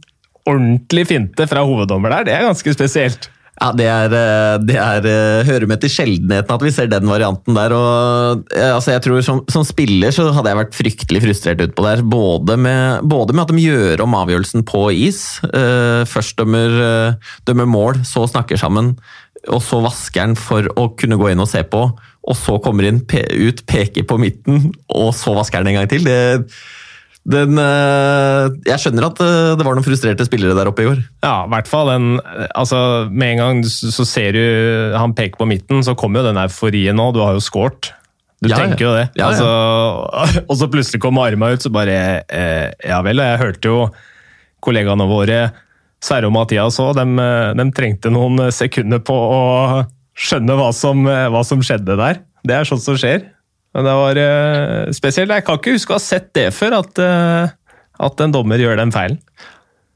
ordentlig 0.49 1.09
finte 1.11 1.47
fra 1.49 1.65
hoveddommer 1.67 2.13
der, 2.17 2.29
det 2.29 2.37
er 2.37 2.49
ganske 2.49 2.73
spesielt. 2.75 3.29
Ja, 3.59 3.73
det 3.75 3.87
er, 3.91 4.13
eh, 4.15 4.57
det 4.63 4.77
er 4.79 5.07
eh, 5.11 5.47
hører 5.49 5.67
med 5.67 5.81
til 5.83 5.91
sjeldenheten 5.91 6.55
at 6.55 6.63
vi 6.63 6.71
ser 6.75 6.91
den 6.91 7.09
varianten 7.11 7.57
der. 7.57 7.75
og 7.75 8.53
eh, 8.55 8.71
altså 8.71 8.93
jeg 8.95 9.03
tror 9.03 9.25
som, 9.27 9.41
som, 9.51 9.65
spiller 9.67 10.15
så 10.15 10.29
hadde 10.35 10.53
jeg 10.53 10.61
vært 10.61 10.79
fryktelig 10.79 11.23
frustrert 11.25 11.65
utpå 11.67 11.87
der. 11.89 12.05
Både 12.07 12.55
med, 12.55 13.03
både 13.11 13.35
med, 13.35 13.43
at 13.43 13.55
de 13.55 13.65
gjør 13.65 14.05
om 14.07 14.15
avgjørelsen 14.21 14.63
på 14.69 14.85
is. 14.95 15.41
først 16.09 16.39
dømmer, 16.39 17.17
dømmer 17.49 17.67
mål, 17.67 17.99
så 18.07 18.29
snakker 18.31 18.61
sammen, 18.61 18.95
og 19.51 19.63
så 19.65 19.83
vasker 19.83 20.23
han 20.23 20.39
for 20.39 20.71
å 20.79 20.89
kunne 20.99 21.19
gå 21.19 21.33
inn 21.33 21.43
og 21.43 21.51
se 21.51 21.65
på. 21.67 21.83
Og 22.29 22.37
så 22.37 22.59
kommer 22.61 22.85
inn 22.89 23.01
ut, 23.05 23.63
peker 23.69 24.05
på 24.05 24.19
midten, 24.21 24.69
og 24.93 25.15
så 25.17 25.33
vasker 25.37 25.63
han 25.63 25.71
en 25.71 25.81
gang 25.81 25.89
til. 25.91 26.05
det 26.05 26.21
den, 27.29 27.59
eh, 27.61 28.47
jeg 28.71 28.81
skjønner 28.81 29.09
at 29.11 29.19
eh, 29.21 29.55
det 29.59 29.65
var 29.67 29.77
noen 29.77 29.85
frustrerte 29.85 30.25
spillere 30.25 30.57
der 30.57 30.71
oppe 30.71 30.85
i 30.85 30.89
går. 30.89 31.03
Ja, 31.25 31.43
i 31.45 31.53
hvert 31.53 31.69
fall. 31.69 31.91
Den, 31.93 32.23
altså, 32.57 32.81
med 33.11 33.35
en 33.35 33.43
gang 33.43 33.61
så 33.69 34.07
ser 34.09 34.33
du 34.37 34.43
han 34.97 35.13
peker 35.17 35.41
på 35.41 35.49
midten, 35.51 35.83
så 35.85 35.97
kommer 35.99 36.23
jo 36.23 36.31
den 36.31 36.41
euforien 36.41 36.97
nå. 36.97 37.11
Du 37.13 37.21
har 37.21 37.37
jo 37.37 37.45
scoret. 37.45 37.91
Du 38.41 38.49
ja, 38.49 38.57
tenker 38.57 38.87
jo 38.87 38.95
det. 38.97 39.09
Ja, 39.19 39.27
ja. 39.27 39.29
Altså, 39.29 40.43
og 40.49 40.57
så 40.61 40.71
plutselig 40.73 41.03
kommer 41.05 41.29
arma 41.29 41.53
ut, 41.53 41.65
så 41.65 41.73
bare 41.75 41.99
eh, 42.25 42.71
Ja 42.87 43.03
vel. 43.05 43.21
Jeg 43.21 43.43
hørte 43.43 43.75
jo 43.75 43.81
kollegaene 44.65 45.09
våre, 45.11 45.43
Sverre 46.03 46.31
og 46.31 46.35
Mathias 46.35 46.79
òg, 46.81 46.95
de, 46.97 47.29
de, 47.59 47.65
trengte 47.75 48.11
noen 48.15 48.49
sekunder 48.55 49.03
på 49.05 49.15
å 49.15 49.43
skjønne 50.19 50.59
hva 50.59 50.73
som, 50.75 51.07
hva 51.07 51.43
som 51.47 51.63
skjedde 51.63 51.95
der. 51.99 52.23
Det 52.47 52.57
er 52.57 52.69
sånt 52.69 52.85
som 52.85 52.99
skjer. 52.99 53.27
Men 53.77 53.87
det 53.87 53.95
var 54.01 54.19
uh, 54.19 54.91
spesielt. 54.97 55.33
Jeg 55.35 55.45
kan 55.47 55.61
ikke 55.61 55.77
huske 55.77 55.95
å 55.95 55.99
ha 55.99 56.03
sett 56.03 56.33
det 56.37 56.49
før, 56.57 56.81
at, 56.81 56.99
uh, 56.99 57.77
at 58.09 58.25
en 58.25 58.35
dommer 58.35 58.61
gjør 58.61 58.81
den 58.81 58.95
feilen. 58.95 59.21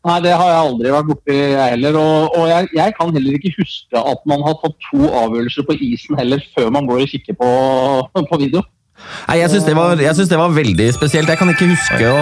Nei, 0.03 0.17
det 0.25 0.33
har 0.35 0.49
jeg 0.51 0.63
aldri 0.67 0.91
vært 0.91 1.09
borti, 1.13 1.35
jeg 1.35 1.75
heller. 1.77 1.97
Og, 1.99 2.37
og 2.39 2.47
jeg, 2.51 2.69
jeg, 2.75 2.95
kan 2.99 3.13
heller 3.15 3.39
ikke 3.39 3.53
huske 3.61 4.05
at 4.13 4.25
man 4.31 4.43
har 4.43 4.57
tatt 4.59 4.79
to 4.91 5.03
avgjørelser 5.07 5.67
på 5.69 5.77
isen 5.79 6.19
heller, 6.19 6.43
før 6.57 6.73
man 6.75 6.89
går 6.91 7.05
og 7.05 7.13
kikker 7.13 7.39
på, 7.39 7.51
på 8.31 8.41
video. 8.41 8.65
Nei, 9.27 9.39
Jeg 9.41 9.51
syns 9.51 9.67
det, 9.67 9.77
det, 10.31 10.39
var 10.39 10.55
veldig 10.55 10.89
spesielt. 10.95 11.31
Jeg 11.31 11.39
kan 11.39 11.51
ikke 11.55 11.71
huske 11.71 12.11
å 12.11 12.19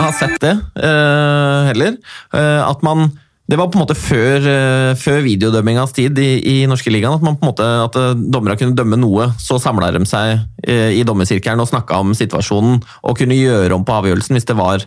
ha 0.00 0.08
sett 0.16 0.36
det 0.42 0.56
uh, 0.80 1.68
heller. 1.70 2.00
at 2.32 2.84
man 2.84 3.12
det 3.44 3.58
var 3.60 3.68
på 3.68 3.76
en 3.76 3.82
måte 3.82 3.96
før, 3.96 4.46
eh, 4.48 4.90
før 4.96 5.18
videodømmingas 5.26 5.92
tid 5.92 6.16
i, 6.16 6.28
i 6.48 6.54
norske 6.68 6.88
ligaen. 6.88 7.18
At, 7.18 7.24
man 7.24 7.36
at 7.84 7.96
eh, 8.00 8.14
dommerne 8.16 8.56
kunne 8.56 8.76
dømme 8.76 8.96
noe. 8.96 9.28
Så 9.40 9.58
samla 9.60 9.90
de 9.92 10.00
seg 10.08 10.38
eh, 10.64 10.96
i 10.96 11.02
dommersirkelen 11.04 11.60
og 11.60 11.68
snakka 11.68 11.98
om 12.00 12.14
situasjonen. 12.16 12.80
Og 13.04 13.18
kunne 13.20 13.36
gjøre 13.36 13.76
om 13.76 13.84
på 13.84 13.98
avgjørelsen 13.98 14.38
hvis 14.38 14.48
det, 14.48 14.56
var, 14.56 14.86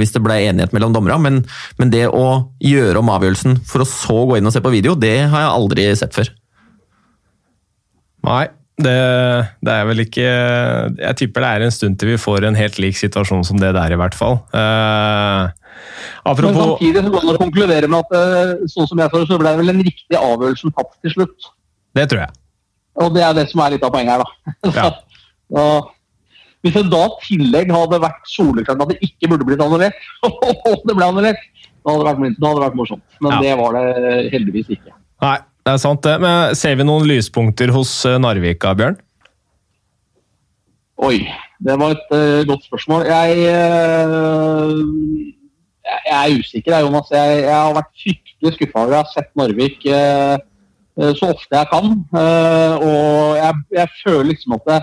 hvis 0.00 0.14
det 0.14 0.22
ble 0.24 0.38
enighet 0.46 0.72
mellom 0.76 0.94
dommerne. 0.96 1.20
Men, 1.20 1.42
men, 1.76 1.92
det 1.92 2.06
å 2.08 2.48
gjøre 2.64 3.02
om 3.02 3.12
avgjørelsen 3.12 3.60
for 3.68 3.84
å 3.84 3.88
så 3.88 4.16
gå 4.30 4.40
inn 4.40 4.48
og 4.48 4.56
se 4.56 4.64
på 4.64 4.72
video, 4.72 4.96
det 4.96 5.18
har 5.28 5.44
jeg 5.44 5.52
aldri 5.52 5.86
sett 6.00 6.16
før. 6.16 6.32
Nei, 8.24 8.46
det, 8.84 8.98
det, 9.64 9.74
er 9.74 9.86
vel 9.88 10.02
ikke 10.04 10.26
Jeg 10.26 11.16
tipper 11.20 11.44
det 11.44 11.50
er 11.50 11.64
en 11.66 11.74
stund 11.74 11.98
til 12.00 12.12
vi 12.12 12.20
får 12.20 12.46
en 12.48 12.58
helt 12.58 12.78
lik 12.82 12.98
situasjon 12.98 13.46
som 13.46 13.60
det 13.60 13.72
der, 13.76 13.94
i 13.94 13.98
hvert 14.00 14.16
fall. 14.16 14.40
Uh, 14.54 15.48
Apropos... 16.24 16.56
Men 16.56 16.60
samtidig 16.64 17.04
så 17.04 17.12
kan 17.14 17.28
man 17.30 17.40
konkludere 17.40 17.88
med 17.88 18.04
at 18.04 18.16
eh, 18.18 18.66
sånn 18.68 18.88
som 18.90 19.00
jeg 19.00 19.12
så, 19.12 19.22
så 19.28 19.38
ble 19.40 19.52
det 19.52 19.60
vel 19.62 19.72
en 19.72 19.84
riktig 19.86 20.18
avgjørelse 20.18 20.72
tatt 20.76 20.92
til 21.04 21.14
slutt. 21.14 21.48
Det 21.96 22.04
tror 22.10 22.22
jeg. 22.24 22.36
Og 23.00 23.14
det 23.14 23.22
er 23.24 23.36
det 23.38 23.46
som 23.50 23.62
er 23.64 23.74
litt 23.74 23.86
av 23.86 23.94
poenget 23.94 24.18
her, 24.18 24.24
da. 24.24 24.54
Ja. 24.80 24.90
og, 25.56 25.90
hvis 26.60 26.76
det 26.76 26.90
da 26.92 27.04
tillegg 27.24 27.70
hadde 27.72 28.02
vært 28.02 28.26
soleklart 28.28 28.82
at 28.84 28.92
det 28.92 28.98
ikke 29.06 29.30
burde 29.32 29.46
blitt 29.48 29.62
annullert, 29.64 29.96
og 30.28 30.84
det 30.84 30.96
ble 30.96 31.08
annullert, 31.08 31.46
da 31.80 31.94
hadde 31.94 32.04
det 32.04 32.10
vært, 32.10 32.42
hadde 32.42 32.56
det 32.58 32.66
vært 32.66 32.80
morsomt. 32.82 33.06
Men 33.24 33.36
ja. 33.36 33.40
det 33.46 33.54
var 33.62 33.78
det 33.78 34.18
heldigvis 34.34 34.74
ikke. 34.76 34.92
Nei, 35.24 35.38
det 35.66 35.74
er 35.74 35.80
sant 35.82 36.02
det. 36.06 36.16
Men 36.22 36.56
ser 36.58 36.78
vi 36.78 36.86
noen 36.88 37.06
lyspunkter 37.08 37.72
hos 37.74 37.92
eh, 38.08 38.18
Narvika, 38.22 38.72
Bjørn? 38.78 38.98
Oi, 41.00 41.24
det 41.64 41.76
var 41.80 41.94
et 41.94 42.12
uh, 42.12 42.40
godt 42.48 42.66
spørsmål. 42.68 43.06
Jeg 43.08 43.30
uh, 43.48 44.72
jeg 45.90 46.16
er 46.18 46.38
usikker, 46.38 46.78
Jonas. 46.84 47.10
Jeg, 47.12 47.42
jeg 47.46 47.56
har 47.56 47.74
vært 47.74 47.90
fryktelig 48.02 48.54
skuffa 48.56 48.82
over 48.82 48.94
Jeg 48.94 49.00
har 49.00 49.12
sett 49.14 49.30
Narvik 49.38 49.84
eh, 49.90 50.36
så 51.16 51.30
ofte 51.32 51.56
jeg 51.56 51.68
kan. 51.70 51.92
Og 52.84 53.36
jeg, 53.38 53.60
jeg, 53.72 53.92
føler 54.02 54.26
liksom 54.28 54.56
at 54.58 54.66
det, 54.68 54.80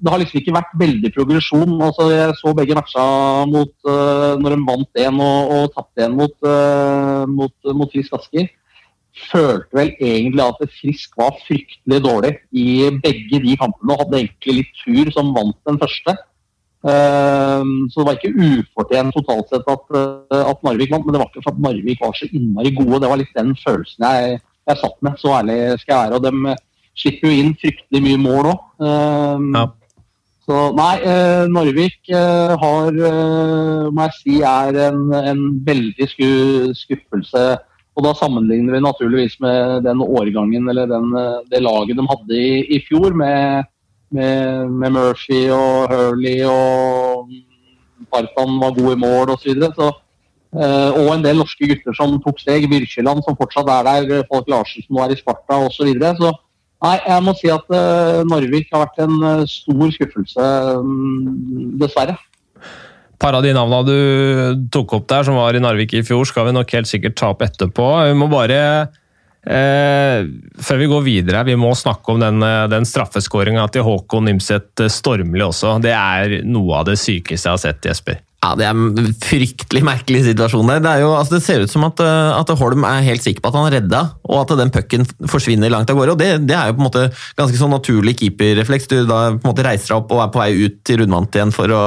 det 0.00 0.12
har 0.12 0.20
liksom 0.22 0.40
ikke 0.40 0.54
vært 0.56 0.76
veldig 0.80 1.10
progresjon. 1.14 1.74
Altså, 1.84 2.06
jeg 2.14 2.36
så 2.40 2.54
begge 2.56 2.78
matcha 2.78 3.04
mot, 3.50 3.74
når 4.40 4.54
de 4.54 4.60
vant 4.70 5.02
én 5.04 5.20
og, 5.26 5.52
og 5.58 5.74
tapte 5.74 6.06
én 6.06 6.16
mot, 6.16 6.48
mot, 7.34 7.74
mot 7.76 7.92
Frisk 7.92 8.16
Asker. 8.16 8.48
Følte 9.16 9.72
vel 9.78 9.92
egentlig 9.96 10.44
at 10.44 10.74
Frisk 10.76 11.14
var 11.16 11.38
fryktelig 11.46 12.02
dårlig 12.04 12.32
i 12.52 12.90
begge 13.00 13.40
de 13.40 13.54
kampene 13.56 13.94
og 13.94 14.02
hadde 14.04 14.18
egentlig 14.20 14.56
litt 14.58 14.80
tur 14.82 15.12
som 15.14 15.32
vant 15.36 15.56
den 15.68 15.80
første. 15.80 16.16
Ehm, 16.86 17.88
så 17.90 18.00
det 18.00 18.06
var 18.06 18.18
ikke 18.18 18.36
ufortjent 18.36 19.16
totalt 19.16 19.48
sett 19.50 19.70
at, 19.72 19.86
eh, 19.96 20.42
at, 20.42 20.60
Narvik 20.62 20.92
vant, 20.92 21.06
men 21.06 21.16
det 21.16 21.22
var 21.22 21.30
ikke 21.32 21.42
for 21.46 21.56
at 21.56 21.64
Narvik 21.64 22.02
var 22.02 22.12
så 22.14 22.28
innmari 22.30 22.74
gode. 22.76 23.00
Det 23.02 23.10
var 23.10 23.20
litt 23.22 23.34
den 23.38 23.56
følelsen 23.58 24.06
jeg, 24.06 24.38
jeg 24.70 24.80
satt 24.82 25.02
med, 25.02 25.18
så 25.18 25.34
ærlig 25.40 25.58
skal 25.80 25.94
jeg 25.94 26.02
være. 26.04 26.20
Og 26.20 26.26
de 26.26 26.52
eh, 26.52 26.62
slipper 26.96 27.32
jo 27.32 27.40
inn 27.40 27.56
fryktelig 27.62 28.04
mye 28.04 28.22
mål 28.22 28.50
òg. 28.52 28.62
Ehm, 28.90 29.50
ja. 29.56 29.66
Så 30.46 30.60
nei, 30.78 30.92
eh, 31.02 31.44
Narvik 31.50 32.12
har, 32.12 33.00
må 33.90 34.04
jeg 34.04 34.18
si, 34.20 34.36
er 34.46 34.76
en, 34.84 35.08
en 35.18 35.40
veldig 35.66 36.06
sku, 36.12 36.28
skuffelse. 36.84 37.48
Og 37.96 38.04
da 38.04 38.12
sammenligner 38.16 38.76
vi 38.76 38.82
naturligvis 38.84 39.38
med 39.40 39.86
den 39.86 40.02
årgangen 40.04 40.68
eller 40.68 40.90
den, 40.90 41.14
det 41.48 41.62
laget 41.64 41.96
de 41.96 42.04
hadde 42.10 42.36
i, 42.36 42.58
i 42.76 42.80
fjor, 42.84 43.16
med 43.16 43.64
med, 44.10 44.70
med 44.70 44.90
Murphy 44.94 45.46
og 45.50 45.90
Hurley 45.90 46.42
og 46.46 47.30
Partan 48.12 48.58
var 48.62 48.74
god 48.76 48.92
i 48.92 49.00
mål 49.00 49.34
osv. 49.34 49.54
Så, 49.60 49.70
så, 49.74 49.88
eh, 50.60 50.90
og 51.00 51.14
en 51.14 51.24
del 51.24 51.40
norske 51.40 51.68
gutter 51.68 51.96
som 51.96 52.18
tok 52.22 52.40
steg. 52.42 52.68
Virkjeland 52.70 53.24
som 53.24 53.38
fortsatt 53.38 53.70
er 53.72 53.88
der. 53.88 54.26
Folk 54.32 54.50
Larsen 54.52 54.84
som 54.84 54.98
nå 54.98 55.04
er 55.04 55.14
i 55.14 55.18
Sparta 55.20 55.60
osv. 55.64 55.78
Så, 55.78 55.88
videre. 55.90 56.14
så 56.20 56.32
nei, 56.84 56.96
jeg 57.08 57.26
må 57.26 57.34
si 57.38 57.50
at 57.52 57.76
eh, 57.80 58.22
Narvik 58.30 58.72
har 58.72 58.86
vært 58.86 59.04
en 59.06 59.18
uh, 59.24 59.44
stor 59.50 59.92
skuffelse, 59.96 60.48
um, 60.78 61.76
dessverre. 61.80 62.18
Par 63.22 63.38
av 63.38 63.42
de 63.46 63.54
navnene 63.56 63.86
du 63.88 64.68
tok 64.72 64.98
opp 64.98 65.08
der, 65.08 65.24
som 65.24 65.38
var 65.38 65.56
i 65.56 65.62
Narvik 65.62 65.94
i 65.96 66.04
fjor, 66.04 66.26
skal 66.28 66.48
vi 66.48 66.56
nok 66.56 66.76
helt 66.76 66.90
sikkert 66.90 67.16
ta 67.16 67.32
opp 67.32 67.44
etterpå. 67.46 67.90
Vi 68.10 68.16
må 68.18 68.28
bare 68.32 68.60
Eh, 69.46 70.24
før 70.58 70.80
vi 70.80 70.88
går 70.90 71.02
videre, 71.06 71.44
vi 71.46 71.54
må 71.54 71.70
snakke 71.78 72.10
om 72.10 72.18
den, 72.18 72.42
eh, 72.42 72.66
den 72.66 72.82
straffeskåringa 72.82 73.70
til 73.70 73.84
Håkon 73.86 74.26
Nimseth 74.26 74.88
Stormli 74.90 75.44
også. 75.44 75.80
Det 75.80 75.92
er 75.94 76.42
noe 76.42 76.80
av 76.80 76.86
det 76.86 76.98
sykeste 76.98 77.46
jeg 77.46 77.52
har 77.52 77.62
sett, 77.62 77.86
Jesper. 77.86 78.18
Ja, 78.46 78.54
Det 78.54 78.66
er 78.66 78.76
en 78.76 79.14
fryktelig 79.18 79.82
merkelig 79.82 80.20
situasjon 80.28 80.68
der. 80.70 80.82
Det, 80.84 80.92
jo, 81.02 81.10
altså 81.16 81.36
det 81.36 81.42
ser 81.42 81.64
ut 81.64 81.72
som 81.72 81.86
at, 81.88 81.98
eh, 82.02 82.36
at, 82.36 82.52
Holm 82.60 82.84
er 82.86 83.02
helt 83.02 83.24
sikker 83.24 83.42
på 83.42 83.50
at 83.50 83.56
han 83.58 83.66
er 83.68 83.74
redda, 83.80 84.02
og 84.28 84.44
at 84.44 84.54
den 84.60 84.70
pucken 84.74 85.06
forsvinner 85.26 85.72
langt 85.72 85.90
av 85.90 85.98
gårde. 85.98 86.14
og 86.14 86.20
det, 86.20 86.46
det, 86.46 86.54
er 86.54 86.70
jo 86.70 86.76
på 86.76 86.84
en 86.84 86.86
måte 86.86 87.06
ganske 87.38 87.58
sånn 87.58 87.74
naturlig 87.74 88.16
keeperrefleks. 88.20 88.86
Du 88.92 89.00
da 89.02 89.18
på 89.34 89.42
en 89.42 89.50
måte 89.50 89.66
reiser 89.66 89.90
deg 89.90 89.98
opp 89.98 90.14
og 90.14 90.22
er 90.22 90.30
på 90.34 90.42
vei 90.44 90.50
ut 90.62 90.78
til 90.86 91.02
rundvant 91.02 91.38
igjen 91.38 91.54
for 91.54 91.74
å 91.74 91.82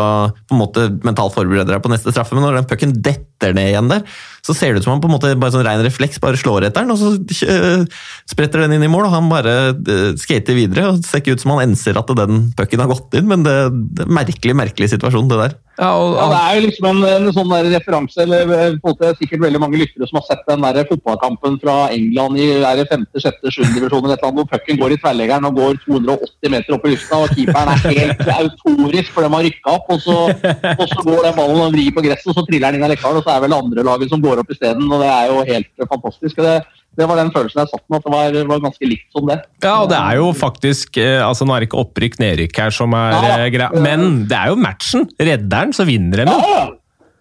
på 0.50 0.58
en 0.58 0.62
måte 0.62 0.89
mentalt 1.08 1.38
forberede 1.38 1.72
deg 1.72 1.86
på 1.86 1.93
neste 1.93 2.12
straffe, 2.12 2.36
men 2.36 2.43
når 2.45 2.60
den 2.60 2.69
pucken 2.74 2.98
detter 3.08 3.56
ned 3.56 3.72
igjen 3.72 3.93
der, 3.93 4.04
så 4.43 4.56
ser 4.56 4.74
det 4.74 4.82
ut 4.82 4.88
som 4.88 4.98
han 4.98 5.04
på 5.04 5.08
en 5.08 5.15
måte 5.15 5.32
bare 5.39 5.56
sånn 5.56 5.63
ren 5.63 5.84
refleks 5.86 6.19
bare 6.19 6.39
slår 6.39 6.67
etter 6.67 6.84
den, 6.84 6.91
og 6.91 7.00
så 7.00 7.88
spretter 8.34 8.65
den 8.65 8.76
inn 8.76 8.84
i 8.84 8.91
mål, 8.91 9.08
og 9.08 9.15
han 9.15 9.32
bare 9.32 9.56
uh, 9.80 10.12
skater 10.19 10.58
videre. 10.58 10.89
og 10.91 11.08
ser 11.08 11.24
ikke 11.24 11.38
ut 11.38 11.43
som 11.43 11.56
han 11.56 11.69
enser 11.69 12.00
at 12.00 12.12
den 12.19 12.50
pucken 12.58 12.84
har 12.84 12.91
gått 12.91 13.15
inn, 13.19 13.30
men 13.32 13.48
det, 13.48 13.56
det 13.95 14.08
er 14.08 14.15
merkelig, 14.19 14.58
merkelig 14.60 14.91
situasjon, 14.95 15.32
det 15.32 15.41
der. 15.45 15.58
Ja, 15.80 15.89
og, 15.96 16.18
ja, 16.18 16.26
Det 16.28 16.39
er 16.39 16.56
jo 16.58 16.63
liksom 16.65 16.88
en, 16.89 17.04
en 17.08 17.30
sånn 17.36 17.52
der 17.54 17.70
referanse 17.72 18.24
eller 18.26 18.50
eh, 18.52 18.74
det 19.00 19.08
er 19.08 19.20
sikkert 19.20 19.46
veldig 19.46 19.62
mange 19.63 19.80
lyttere 19.80 20.08
som 20.10 20.20
har 20.20 20.26
sett 20.28 20.42
den 20.50 20.65
der 20.65 20.88
fotballkampen 20.89 21.56
fra 21.62 21.76
England 21.96 22.39
i 22.42 22.48
er 22.58 22.82
det 22.82 22.89
5., 22.89 23.06
6., 23.15 23.48
7. 23.48 23.62
divisjon 23.78 24.10
hvor 24.10 24.50
pucken 24.50 24.80
går 24.82 24.96
i 24.96 25.00
tverrleggeren 25.00 25.48
og 25.48 25.56
går 25.56 25.80
280 25.86 26.52
meter 26.52 26.76
opp 26.76 26.88
i 26.88 26.94
lufta, 26.94 27.22
og 27.24 27.32
keeperen 27.38 27.72
er 27.72 27.96
helt 28.02 28.26
autorisk 28.36 29.13
for 29.15 29.26
dem 29.26 29.38
har 29.38 29.46
rykka 29.48 29.76
opp. 29.78 29.94
Og 29.94 30.02
så, 30.04 30.18
og 30.76 30.86
så 30.92 31.06
går 31.06 31.24
den 31.28 31.38
ballen 31.38 31.63
og 31.63 31.74
vrir 31.76 31.94
på 31.96 32.04
gresset, 32.06 32.30
og 32.32 32.38
så 32.38 32.46
triller 32.48 32.74
den 32.74 32.82
inn 32.82 32.89
i 32.89 32.92
lekkaren, 32.94 33.20
og 33.20 33.26
så 33.26 33.36
er 33.36 33.46
vel 33.46 33.58
andre 33.58 33.86
laget 33.88 34.12
som 34.12 34.24
går 34.24 34.44
opp 34.44 34.54
isteden. 34.54 34.88
Og 34.89 35.04
det 35.04 35.10
er 35.13 35.32
jo 35.32 35.46
helt 35.50 35.88
fantastisk. 35.94 36.44
Det, 36.44 36.58
det 37.00 37.08
var 37.08 37.20
den 37.20 37.32
følelsen 37.34 37.62
jeg 37.64 37.72
satt 37.72 37.86
med, 37.88 38.02
at 38.02 38.06
det 38.06 38.14
var, 38.14 38.40
var, 38.52 38.64
ganske 38.68 38.90
likt 38.90 39.08
som 39.16 39.30
det. 39.30 39.40
Ja, 39.64 39.76
og 39.84 39.90
det 39.92 40.00
er 40.00 40.20
jo 40.20 40.32
faktisk 40.36 41.00
eh, 41.00 41.20
altså 41.24 41.48
Nå 41.48 41.56
er 41.56 41.64
det 41.64 41.70
ikke 41.70 41.82
opprykk 41.84 42.20
nedrykk 42.22 42.62
her 42.66 42.76
som 42.76 42.96
er 42.98 43.16
ja, 43.16 43.32
eh, 43.38 43.48
greia, 43.54 43.84
men 43.86 44.26
det 44.30 44.38
er 44.38 44.52
jo 44.52 44.60
matchen. 44.60 45.08
Redderen, 45.20 45.74
så 45.76 45.88
vinner 45.88 46.24
de. 46.24 46.28
Ja, 46.30 46.66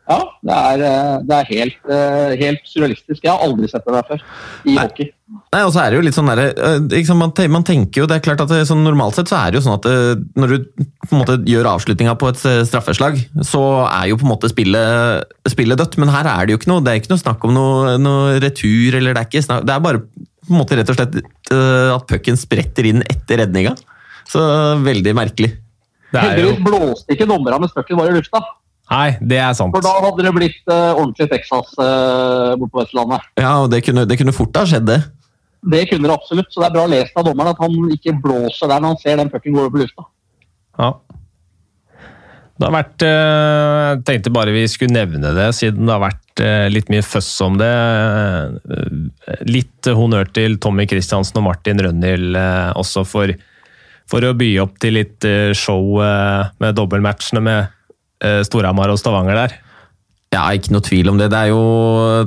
Ja, 0.09 0.19
det 0.41 0.55
er, 0.57 0.83
eh, 0.89 1.15
det 1.29 1.37
er 1.37 1.49
helt, 1.51 1.79
eh, 1.93 2.31
helt, 2.41 2.63
surrealistisk. 2.65 3.21
Jeg 3.21 3.29
har 3.29 3.43
aldri 3.45 3.69
sett 3.69 3.85
det 3.85 3.93
der 3.93 4.07
før 4.09 4.23
i 4.65 4.75
Nei. 4.75 4.85
hockey. 4.87 5.11
Nei, 5.53 5.61
og 5.67 5.73
så 5.75 5.83
er 5.83 5.91
det 5.91 5.99
jo 5.99 6.05
litt 6.07 6.17
sånn 6.17 6.31
der, 6.33 6.55
liksom, 6.89 7.21
man, 7.21 7.65
tenker 7.69 8.01
jo, 8.01 8.07
det 8.09 8.17
er 8.17 8.25
klart 8.25 8.41
at 8.41 8.49
det, 8.49 8.63
sånn, 8.71 8.81
Normalt 8.87 9.19
sett 9.19 9.29
så 9.29 9.37
er 9.37 9.53
det 9.53 9.61
jo 9.61 9.65
sånn 9.67 9.77
at 9.77 9.89
når 10.41 10.55
du 10.55 10.87
på 11.05 11.13
en 11.13 11.21
måte 11.21 11.37
gjør 11.45 11.69
avslutninga 11.75 12.17
på 12.17 12.31
et 12.33 12.41
straffeslag, 12.71 13.21
så 13.45 13.63
er 13.85 14.09
jo 14.09 14.17
på 14.17 14.25
en 14.25 14.33
måte 14.33 14.49
spillet, 14.49 15.29
spillet, 15.53 15.77
dødt. 15.77 15.99
Men 16.01 16.15
her 16.15 16.25
er 16.25 16.47
det 16.47 16.57
jo 16.57 16.63
ikke 16.63 16.73
noe 16.73 16.85
det 16.87 16.95
er 16.95 17.03
ikke 17.03 17.13
noe 17.13 17.25
snakk 17.27 17.45
om 17.45 17.53
noe, 17.53 17.99
noe 18.01 18.41
retur, 18.41 18.97
eller 18.97 19.13
det 19.13 19.21
er 19.21 19.29
ikke 19.29 19.45
snakk, 19.45 19.69
det 19.69 19.77
er 19.77 19.85
bare 19.85 20.01
på 20.09 20.55
en 20.55 20.63
måte 20.63 20.79
rett 20.79 20.89
og 20.89 20.97
slett 20.97 21.21
at 21.21 22.09
pucken 22.09 22.41
spretter 22.41 22.89
inn 22.89 23.05
etter 23.05 23.43
redninga. 23.43 23.77
Så 24.29 24.41
veldig 24.81 25.13
merkelig. 25.17 25.53
Heldigvis 26.17 26.65
blåste 26.65 27.13
ikke 27.13 27.29
dommerne 27.29 27.61
med 27.61 27.77
pucken 27.77 28.01
var 28.01 28.09
i 28.09 28.17
lufta. 28.17 28.41
Nei, 28.89 29.19
det 29.21 29.37
er 29.37 29.53
sant. 29.57 29.75
For 29.77 29.85
da 29.85 29.99
hadde 30.01 30.25
det 30.25 30.33
blitt 30.33 30.63
uh, 30.71 30.97
ordentlig 30.97 31.29
Texas 31.29 31.75
uh, 31.77 32.57
borte 32.57 32.73
på 32.73 32.81
Vestlandet. 32.81 33.27
Ja, 33.41 33.59
og 33.65 33.69
det 33.73 33.83
kunne, 33.85 34.07
det 34.09 34.17
kunne 34.21 34.37
fort 34.37 34.57
ha 34.57 34.65
skjedd, 34.69 34.89
det. 34.89 35.03
Det 35.69 35.83
kunne 35.91 36.09
det 36.09 36.15
absolutt. 36.15 36.49
Så 36.55 36.63
det 36.63 36.71
er 36.71 36.77
bra 36.79 36.87
lest 36.89 37.19
av 37.19 37.27
dommeren 37.29 37.53
at 37.53 37.61
han 37.61 37.93
ikke 37.93 38.17
blåser 38.25 38.71
der 38.71 38.81
når 38.81 38.95
han 38.95 39.03
ser 39.03 39.21
den 39.21 39.33
pucken 39.33 39.57
gå 39.57 39.67
over 39.67 39.75
på 39.75 39.83
lufta. 39.83 40.09
Ja. 40.79 40.91
Det 42.59 42.67
har 42.67 42.75
vært 42.75 43.05
eh, 43.07 43.83
Jeg 43.93 43.99
tenkte 44.07 44.33
bare 44.35 44.55
vi 44.55 44.65
skulle 44.71 44.97
nevne 44.97 45.31
det, 45.37 45.45
siden 45.55 45.87
det 45.87 45.95
har 45.95 46.03
vært 46.03 46.43
litt 46.71 46.91
mye 46.91 47.03
føss 47.03 47.31
om 47.43 47.59
det. 47.59 47.71
Litt 49.51 49.89
honnør 49.99 50.31
til 50.35 50.57
Tommy 50.63 50.87
Christiansen 50.91 51.39
og 51.41 51.49
Martin 51.51 51.83
Rønhild 51.83 52.39
også 52.79 53.03
for, 53.07 53.35
for 54.11 54.27
å 54.27 54.37
by 54.39 54.53
opp 54.63 54.79
til 54.83 54.95
litt 55.01 55.27
show 55.59 55.99
med 55.99 56.79
dobbeltmatchene 56.79 57.43
med 57.43 57.75
Storhamar 58.19 58.91
og 58.93 58.99
Stavanger 59.01 59.37
der. 59.39 59.59
Ja, 60.29 60.43
ikke 60.53 60.75
noe 60.75 60.85
tvil 60.85 61.09
om 61.09 61.17
det. 61.17 61.31
det 61.33 61.39
er 61.39 61.51
jo, 61.55 61.61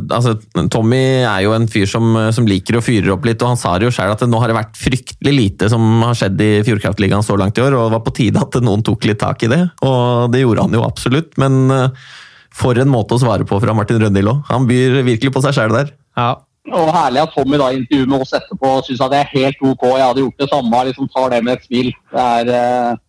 altså, 0.10 0.34
Tommy 0.74 1.22
er 1.22 1.44
jo 1.46 1.52
en 1.54 1.68
fyr 1.70 1.86
som, 1.90 2.16
som, 2.34 2.48
liker 2.50 2.80
å 2.80 2.82
fyre 2.82 3.12
opp 3.14 3.28
litt, 3.30 3.44
og 3.46 3.54
han 3.54 3.60
sa 3.62 3.76
det 3.78 3.86
jo 3.86 3.94
selv 3.94 4.16
at 4.16 4.24
det 4.24 4.30
nå 4.32 4.40
har 4.42 4.50
det 4.50 4.58
vært 4.58 4.80
fryktelig 4.80 5.34
lite 5.36 5.70
som 5.70 6.02
har 6.02 6.18
skjedd 6.18 6.42
i 6.42 6.50
Fjordkraftligaen 6.66 7.26
så 7.26 7.38
langt 7.38 7.62
i 7.62 7.64
år, 7.66 7.78
og 7.78 7.86
det 7.92 7.96
var 8.00 8.04
på 8.08 8.16
tide 8.18 8.42
at 8.42 8.58
noen 8.66 8.82
tok 8.88 9.06
litt 9.06 9.22
tak 9.22 9.46
i 9.46 9.52
det. 9.52 9.62
Og 9.86 10.34
det 10.34 10.42
gjorde 10.42 10.66
han 10.66 10.80
jo 10.80 10.86
absolutt, 10.88 11.38
men 11.42 11.60
eh, 11.76 12.10
for 12.58 12.82
en 12.82 12.90
måte 12.90 13.16
å 13.16 13.22
svare 13.22 13.46
på 13.46 13.62
fra 13.62 13.78
Martin 13.78 14.02
Rønhild 14.02 14.34
òg. 14.34 14.42
Han 14.50 14.66
byr 14.70 15.04
virkelig 15.06 15.36
på 15.38 15.46
seg 15.46 15.60
sjøl 15.60 15.78
der. 15.78 15.94
Ja. 16.18 16.34
Og 16.74 16.90
herlig 16.94 17.22
at 17.22 17.38
Tommy 17.38 17.62
da 17.62 17.70
i 17.70 17.80
intervjuet 17.84 18.10
med 18.10 18.26
oss 18.26 18.34
etterpå 18.38 18.76
og 18.80 18.84
syns 18.90 19.06
at 19.06 19.14
det 19.14 19.22
er 19.22 19.32
helt 19.36 19.62
ok, 19.62 19.88
jeg 19.94 20.08
hadde 20.08 20.26
gjort 20.26 20.42
det 20.42 20.50
samme. 20.50 20.84
liksom 20.90 21.14
Tar 21.14 21.32
det 21.36 21.46
med 21.46 21.54
et 21.60 21.70
smil. 21.70 21.94
Det 22.10 22.28
er 22.42 22.54
eh, 22.58 23.00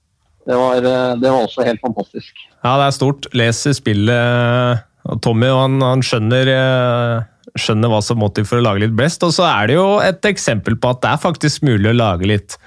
det 0.45 0.57
var, 0.59 0.77
eh, 0.77 1.17
det 1.17 1.31
var, 1.31 1.43
også 1.47 1.65
helt 1.65 1.81
fantastisk. 1.81 2.49
Ja, 2.63 2.77
det 2.79 2.87
er 2.87 2.97
stort. 2.97 3.29
Leser 3.35 3.75
spillet. 3.77 4.83
Tommy 5.25 5.51
han, 5.51 5.81
han 5.83 6.03
skjønner, 6.07 6.49
eh, 6.53 7.55
skjønner, 7.59 7.91
hva 7.91 8.03
som 8.07 8.21
må 8.23 8.29
til 8.35 8.47
for 8.47 8.61
å 8.61 8.67
lage 8.67 8.85
litt 8.85 8.95
blest. 8.99 9.25
Og 9.27 9.35
så 9.35 9.49
er 9.51 9.71
det 9.71 9.79
jo 9.81 9.87
et 10.03 10.29
eksempel 10.31 10.79
på 10.79 10.93
at 10.95 11.03
det 11.03 11.11
er 11.11 11.25
faktisk 11.25 11.67
mulig 11.67 11.91
å 11.91 11.97
lage 11.99 12.29
litt 12.31 12.59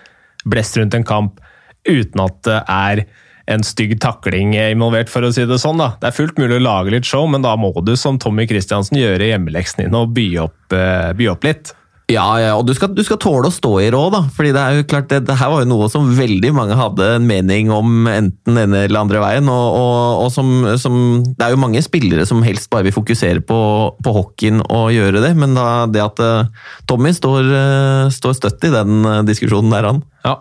blest 0.46 0.76
rundt 0.78 0.98
en 0.98 1.08
kamp 1.08 1.40
uten 1.88 2.26
at 2.26 2.42
det 2.46 2.60
er 2.72 3.06
en 3.46 3.62
stygg 3.66 3.94
takling 4.02 4.56
involvert, 4.58 5.10
for 5.12 5.26
å 5.26 5.32
si 5.34 5.46
det 5.46 5.60
sånn. 5.62 5.78
da. 5.78 5.92
Det 6.02 6.10
er 6.10 6.18
fullt 6.18 6.40
mulig 6.42 6.58
å 6.58 6.66
lage 6.66 6.94
litt 6.96 7.08
show, 7.08 7.28
men 7.30 7.46
da 7.46 7.54
må 7.60 7.72
du 7.86 7.94
som 8.00 8.18
Tommy 8.22 8.48
Christiansen 8.50 8.98
gjøre 8.98 9.30
hjemmeleksen 9.30 9.86
din 9.86 9.98
og 9.98 10.16
by 10.18 10.26
opp, 10.48 10.74
eh, 10.74 11.12
by 11.14 11.30
opp 11.30 11.46
litt. 11.46 11.74
Ja, 12.06 12.26
ja, 12.38 12.52
og 12.54 12.68
du 12.68 12.74
skal, 12.78 12.92
du 12.94 13.02
skal, 13.02 13.18
tåle 13.18 13.50
å 13.50 13.54
stå 13.54 13.72
i 13.82 13.88
råd, 13.90 14.12
da. 14.14 14.20
fordi 14.36 14.52
det 14.54 14.62
er 14.62 14.76
jo 14.78 14.84
klart, 14.92 15.08
det, 15.10 15.24
det, 15.26 15.38
her 15.40 15.50
var 15.50 15.64
jo 15.64 15.70
noe 15.72 15.88
som 15.90 16.12
veldig 16.14 16.52
mange 16.54 16.78
hadde 16.78 17.08
en 17.16 17.26
mening 17.26 17.72
om 17.74 18.06
enten 18.12 18.60
ene 18.62 18.84
eller 18.86 19.02
andre 19.02 19.24
veien. 19.24 19.50
Og, 19.50 19.78
og, 19.80 20.22
og 20.22 20.30
som, 20.34 20.52
som, 20.82 21.00
Det 21.26 21.48
er 21.48 21.56
jo 21.56 21.62
mange 21.64 21.82
spillere 21.82 22.28
som 22.30 22.46
helst 22.46 22.70
bare 22.70 22.86
vil 22.86 22.94
fokusere 22.94 23.42
på, 23.50 23.60
på 24.06 24.16
hockeyen 24.20 24.62
og 24.68 24.94
gjøre 24.94 25.24
det, 25.26 25.34
men 25.40 25.58
da, 25.58 25.66
det 25.90 26.06
at 26.06 26.22
uh, 26.22 26.70
Tommy 26.86 27.10
står, 27.18 27.50
uh, 27.50 28.14
står, 28.14 28.38
støtt 28.38 28.70
i 28.70 28.74
den 28.76 29.02
uh, 29.02 29.24
diskusjonen 29.26 29.74
der, 29.74 29.90
han. 29.90 30.06
Ja. 30.28 30.38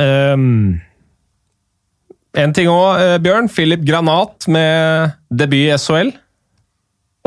Um, 0.00 0.78
en 2.36 2.56
ting 2.56 2.72
òg, 2.72 3.20
Bjørn. 3.24 3.52
Philip 3.52 3.84
Granat 3.84 4.48
med 4.48 5.12
debut 5.28 5.66
i 5.66 5.76
SHL. 5.76 6.16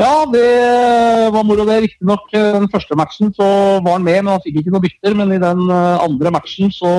Ja, 0.00 0.24
det 0.32 1.30
var 1.34 1.44
moro 1.44 1.66
det. 1.68 1.76
Riktignok 1.84 2.30
eh, 2.32 2.54
den 2.54 2.70
første 2.72 2.96
matchen 2.96 3.34
så 3.36 3.46
var 3.84 3.98
han 3.98 4.06
med, 4.06 4.22
men 4.22 4.32
han 4.32 4.40
fikk 4.40 4.62
ikke 4.62 4.72
noe 4.72 4.84
bytter. 4.86 5.16
Men 5.18 5.34
i 5.34 5.40
den 5.42 5.60
eh, 5.66 6.04
andre 6.06 6.32
matchen 6.32 6.72
så 6.72 6.92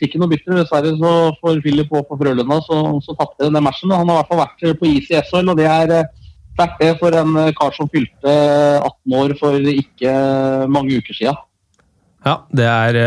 fikk 0.00 0.16
han 0.16 0.24
noe 0.24 0.32
bytter. 0.32 0.58
Dessverre 0.58 0.96
så 0.98 1.14
for 1.38 1.62
Philip 1.62 1.94
og 1.94 2.08
for 2.08 2.18
Frølunda 2.18 2.58
så, 2.66 2.80
så 3.06 3.14
tapte 3.20 3.46
den 3.46 3.62
matchen. 3.62 3.94
Han 3.94 4.10
har 4.10 4.18
i 4.18 4.20
hvert 4.22 4.32
fall 4.32 4.42
vært 4.42 4.82
på 4.82 4.90
is 4.90 5.10
i 5.12 5.20
SHL, 5.20 5.52
og 5.52 5.62
det 5.62 5.70
er 5.70 5.94
sterkt 6.56 6.82
det 6.82 6.92
for 6.98 7.14
en 7.22 7.38
kar 7.54 7.74
som 7.78 7.90
fylte 7.92 8.34
18 8.82 9.18
år 9.20 9.38
for 9.38 9.70
ikke 9.74 10.18
mange 10.74 10.98
uker 10.98 11.20
siden. 11.20 11.38
Ja, 12.24 12.38
det 12.50 12.66
er 12.66 12.98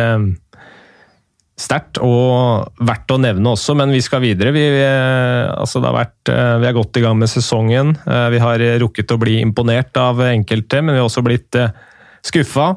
sterkt 1.57 1.97
og 2.05 2.69
verdt 2.85 3.11
å 3.11 3.17
nevne 3.19 3.53
også, 3.55 3.73
men 3.77 3.91
vi 3.93 4.01
skal 4.05 4.21
videre. 4.21 4.53
Vi, 4.53 4.61
vi, 4.75 4.83
altså 5.57 5.81
vært, 5.81 6.29
eh, 6.29 6.57
vi, 6.61 6.67
er 6.69 6.75
godt 6.77 6.99
i 6.99 7.03
gang 7.03 7.17
med 7.17 7.31
sesongen. 7.31 7.95
Eh, 8.05 8.27
vi 8.35 8.41
har 8.43 8.61
rukket 8.83 9.13
å 9.13 9.19
bli 9.21 9.39
imponert 9.41 9.97
av 9.97 10.21
enkelte, 10.27 10.83
men 10.83 10.93
vi 10.93 11.01
har 11.01 11.09
også 11.09 11.25
blitt 11.25 11.57
eh, 11.57 11.73
skuffa. 12.25 12.75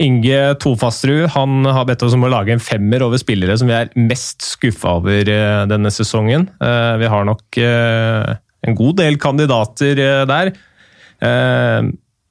Inge 0.00 0.40
Tofastrud 0.62 1.26
han 1.34 1.68
har 1.68 1.84
bedt 1.88 2.04
oss 2.06 2.14
om 2.16 2.24
å 2.24 2.32
lage 2.32 2.54
en 2.54 2.62
femmer 2.62 3.02
over 3.04 3.20
spillere 3.20 3.56
som 3.58 3.68
vi 3.68 3.76
er 3.76 3.90
mest 3.98 4.46
skuffa 4.46 4.94
over 5.00 5.26
denne 5.66 5.90
sesongen. 5.90 6.44
Vi 6.54 7.08
har 7.10 7.26
nok 7.26 7.58
en 7.58 8.76
god 8.78 9.00
del 9.00 9.18
kandidater 9.18 9.98
der. 10.30 10.52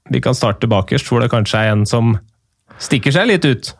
Vi 0.08 0.22
kan 0.24 0.40
starte 0.40 0.72
bakerst, 0.72 1.12
hvor 1.12 1.20
det 1.20 1.28
kanskje 1.34 1.60
er 1.60 1.74
en 1.74 1.84
som 1.84 2.16
stikker 2.80 3.12
seg 3.12 3.28
litt 3.34 3.50
ut. 3.52 3.74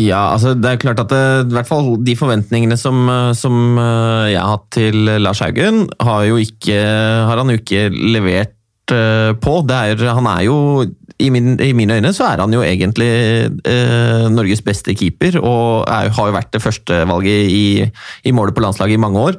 Ja, 0.00 0.32
altså 0.32 0.54
det 0.56 0.70
er 0.70 0.80
klart 0.80 1.02
at 1.02 1.10
det, 1.12 1.24
i 1.50 1.56
hvert 1.58 1.68
fall 1.68 1.92
de 2.00 2.14
forventningene 2.16 2.78
som, 2.80 3.04
som, 3.36 3.76
eh, 3.76 4.32
jeg 4.32 4.40
har 4.40 4.54
hatt 4.54 4.66
til 4.72 4.98
Lars 5.20 5.42
Haugen, 5.44 5.84
har, 6.00 6.24
jo 6.30 6.40
ikke, 6.40 6.78
har 7.28 7.42
han 7.42 7.52
jo 7.52 7.60
ikke 7.60 7.90
levert 7.92 8.94
eh, 8.94 9.32
på. 9.36 9.58
Er, 9.68 10.00
han 10.16 10.30
er 10.32 10.46
jo 10.48 10.56
i, 11.22 11.28
min, 11.30 11.54
i, 11.60 11.72
mine 11.76 11.98
øyne 11.98 12.12
så 12.16 12.30
er 12.30 12.42
han 12.42 12.54
jo 12.54 12.62
egentlig 12.64 13.10
eh, 13.68 14.24
Norges 14.32 14.64
beste 14.64 14.94
keeper, 14.98 15.38
og 15.42 15.84
er, 15.86 16.10
har 16.14 16.30
jo 16.30 16.36
vært 16.38 16.52
det 16.54 16.62
første 16.64 17.02
valget 17.08 17.52
i, 17.52 17.66
i, 18.24 18.34
målet 18.34 18.56
på 18.56 18.64
landslaget 18.64 18.96
i 18.96 19.02
mange 19.02 19.20
år. 19.20 19.38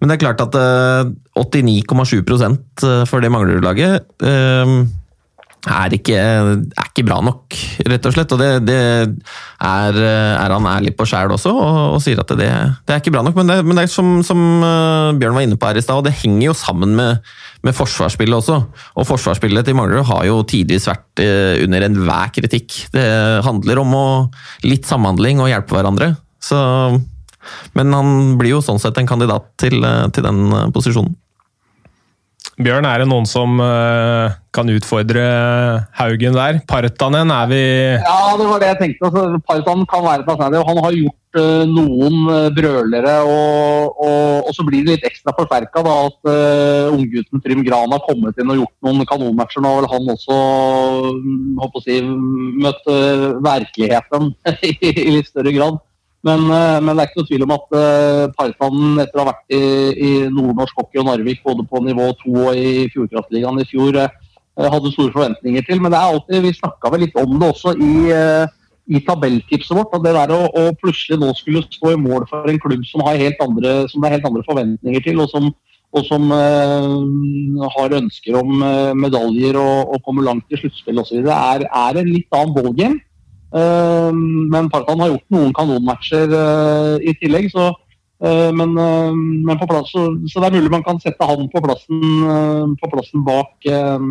Men 0.00 0.08
det 0.08 0.16
er 0.16 0.24
klart 0.24 0.40
at 0.46 0.56
eh, 0.56 1.12
89,7 1.36 3.04
for 3.10 3.20
det 3.20 3.32
Manglerud-laget 3.32 4.08
eh, 4.24 4.74
er 5.68 5.92
ikke, 5.92 6.16
er 6.16 6.86
ikke, 6.88 7.04
bra 7.04 7.18
nok, 7.24 7.56
rett 7.84 8.06
og 8.08 8.14
slett. 8.14 8.32
Og 8.32 8.40
det, 8.40 8.48
det 8.64 8.78
er, 8.80 9.98
er, 10.00 10.54
han 10.54 10.68
ærlig 10.70 10.94
på 10.96 11.04
sjæl 11.08 11.34
også, 11.34 11.52
og, 11.52 11.80
og, 11.96 12.00
sier 12.04 12.22
at 12.22 12.32
det, 12.32 12.48
det, 12.48 12.94
er 12.94 13.02
ikke 13.02 13.12
bra 13.12 13.24
nok. 13.26 13.36
Men 13.36 13.52
det, 13.52 13.58
men 13.66 13.76
det 13.76 13.84
er 13.84 13.92
som, 13.92 14.20
som 14.26 14.40
uh, 14.64 15.12
Bjørn 15.20 15.36
var 15.36 15.44
inne 15.44 15.60
på 15.60 15.68
her 15.68 15.80
i 15.80 15.84
stad, 15.84 16.00
og 16.00 16.08
det 16.08 16.16
henger 16.22 16.46
jo 16.48 16.56
sammen 16.56 16.96
med, 16.96 17.30
med 17.66 17.76
forsvarsspillet 17.76 18.40
også. 18.40 18.58
Og 18.96 19.08
forsvarsspillet 19.08 19.68
til 19.68 19.76
Manglerud 19.76 20.08
har 20.08 20.26
jo 20.30 20.40
tidvis 20.48 20.88
vært 20.88 21.24
uh, 21.24 21.60
under 21.66 21.88
enhver 21.90 22.34
kritikk. 22.36 22.82
Det 22.94 23.06
handler 23.46 23.84
om 23.84 23.96
å, 23.96 24.08
litt 24.64 24.88
samhandling 24.88 25.44
og 25.44 25.52
hjelpe 25.52 25.76
hverandre. 25.76 26.14
Så, 26.40 26.56
men 27.76 27.96
han 27.96 28.38
blir 28.40 28.56
jo 28.56 28.64
sånn 28.64 28.80
sett 28.80 28.96
en 29.00 29.08
kandidat 29.10 29.52
til, 29.60 29.82
uh, 29.84 30.06
til 30.14 30.24
den 30.24 30.72
posisjonen. 30.72 31.12
Bjørn, 32.60 32.84
er 32.84 33.00
det 33.00 33.08
noen 33.08 33.24
som 33.28 33.56
uh, 33.62 34.34
kan 34.52 34.68
utfordre 34.68 35.22
Haugen 35.96 36.36
der? 36.36 36.58
Partanen, 36.68 37.32
er 37.32 37.48
vi 37.48 37.62
Ja, 37.96 38.36
det 38.36 38.48
var 38.50 38.60
det 38.60 38.68
jeg 38.74 38.78
tenkte. 38.82 39.08
Altså, 39.08 39.40
Partanen 39.48 39.88
kan 39.88 40.04
være 40.04 40.26
plassert. 40.26 40.56
Han 40.68 40.80
har 40.84 40.96
gjort 40.98 41.40
uh, 41.40 41.64
noen 41.70 42.18
uh, 42.28 42.50
brølere, 42.52 43.14
og, 43.24 43.96
og, 44.04 44.44
og, 44.44 44.52
så 44.56 44.66
blir 44.68 44.84
det 44.84 44.98
litt 44.98 45.08
ekstra 45.08 45.32
forsterka 45.38 45.84
at 45.88 46.18
uh, 46.28 46.92
unggutten 46.92 47.40
Trym 47.44 47.64
Gran 47.64 47.96
har 47.96 48.04
kommet 48.04 48.36
inn 48.36 48.52
og 48.52 48.60
gjort 48.60 48.88
noen 48.90 49.08
kanonmatcher. 49.08 49.64
Nå 49.64 49.72
har 49.72 49.80
vel 49.80 49.92
han 49.94 50.14
også 50.16 50.40
håper 51.64 51.80
å 51.80 51.86
si, 51.86 52.00
møtt 52.66 52.92
virkeligheten 53.46 54.34
i 54.68 55.14
litt 55.16 55.32
større 55.32 55.56
grad. 55.56 55.80
Men, 56.26 56.44
eh, 56.52 56.78
men, 56.84 56.92
det 56.92 57.02
er 57.02 57.08
ikke 57.08 57.22
noe 57.22 57.28
tvil 57.30 57.44
om 57.46 57.52
at 57.54 57.70
uh, 57.72 58.24
Partan, 58.36 58.80
etter 59.00 59.16
å 59.16 59.22
ha 59.22 59.30
vært 59.30 59.54
i, 59.56 59.60
i 60.04 60.10
nordnorsk 60.28 60.76
hockey 60.76 61.00
og 61.00 61.08
Narvik 61.08 61.40
både 61.46 61.64
på 61.68 61.80
nivå 61.86 62.10
2 62.20 62.34
og 62.42 62.60
i 62.60 62.88
Fjordkraftligaen 62.92 63.62
i 63.62 63.68
fjor, 63.70 63.96
uh, 63.96 64.66
hadde 64.74 64.92
store 64.92 65.14
forventninger 65.14 65.64
til. 65.64 65.80
Men 65.80 65.94
det 65.94 66.00
er 66.00 66.12
alltid, 66.12 66.44
vi 66.44 66.52
snakka 66.58 66.92
vel 66.92 67.06
litt 67.06 67.16
om 67.20 67.38
det 67.40 67.48
også 67.48 67.72
i, 67.80 67.94
i 68.92 69.02
tabelltipset 69.06 69.72
vårt. 69.78 69.96
at 69.96 70.04
Det 70.04 70.14
der 70.18 70.36
å, 70.36 70.42
å, 70.60 70.68
plutselig 70.82 71.22
nå 71.22 71.32
skulle 71.38 71.64
stå 71.64 71.94
i 71.94 72.00
mål 72.04 72.28
for 72.28 72.52
en 72.52 72.60
klubb 72.60 72.84
som, 72.90 73.06
andre, 73.08 73.74
som 73.88 74.04
det 74.04 74.10
er 74.10 74.18
helt 74.18 74.28
andre 74.28 74.44
forventninger 74.44 75.06
til, 75.06 75.24
og 75.24 75.32
som, 75.32 75.48
og 75.96 76.04
som 76.04 76.28
har 77.78 77.96
ønsker 77.96 78.36
om 78.36 78.60
medaljer 79.00 79.56
og, 79.56 79.94
og 79.94 80.04
kommer 80.04 80.28
langt 80.28 80.52
i 80.52 80.60
sluttspill 80.60 81.00
osv., 81.00 81.24
er, 81.24 81.64
er 81.64 82.02
en 82.02 82.12
litt 82.12 82.28
annen 82.36 82.52
ballgame. 82.58 83.00
Eh, 83.50 84.10
men 84.12 84.70
Parkan 84.72 85.00
har 85.02 85.14
gjort 85.14 85.36
noen 85.36 85.54
kanonmatcher 85.56 86.34
eh, 86.40 86.96
i 87.10 87.16
tillegg, 87.22 87.50
så 87.54 87.72
Eh, 88.20 88.50
men, 88.52 88.74
eh, 88.76 89.12
men 89.16 89.58
på 89.58 89.66
plass, 89.68 89.92
så, 89.94 90.02
så, 90.28 90.42
det 90.42 90.50
er 90.50 90.56
mulig 90.58 90.72
man 90.72 90.84
kan 90.84 90.98
sette 91.00 91.24
han 91.24 91.46
på 91.48 91.62
plassen, 91.64 92.02
eh, 92.28 92.66
på 92.76 92.90
plassen 92.92 93.24
bak 93.24 93.68
eh, 93.68 94.08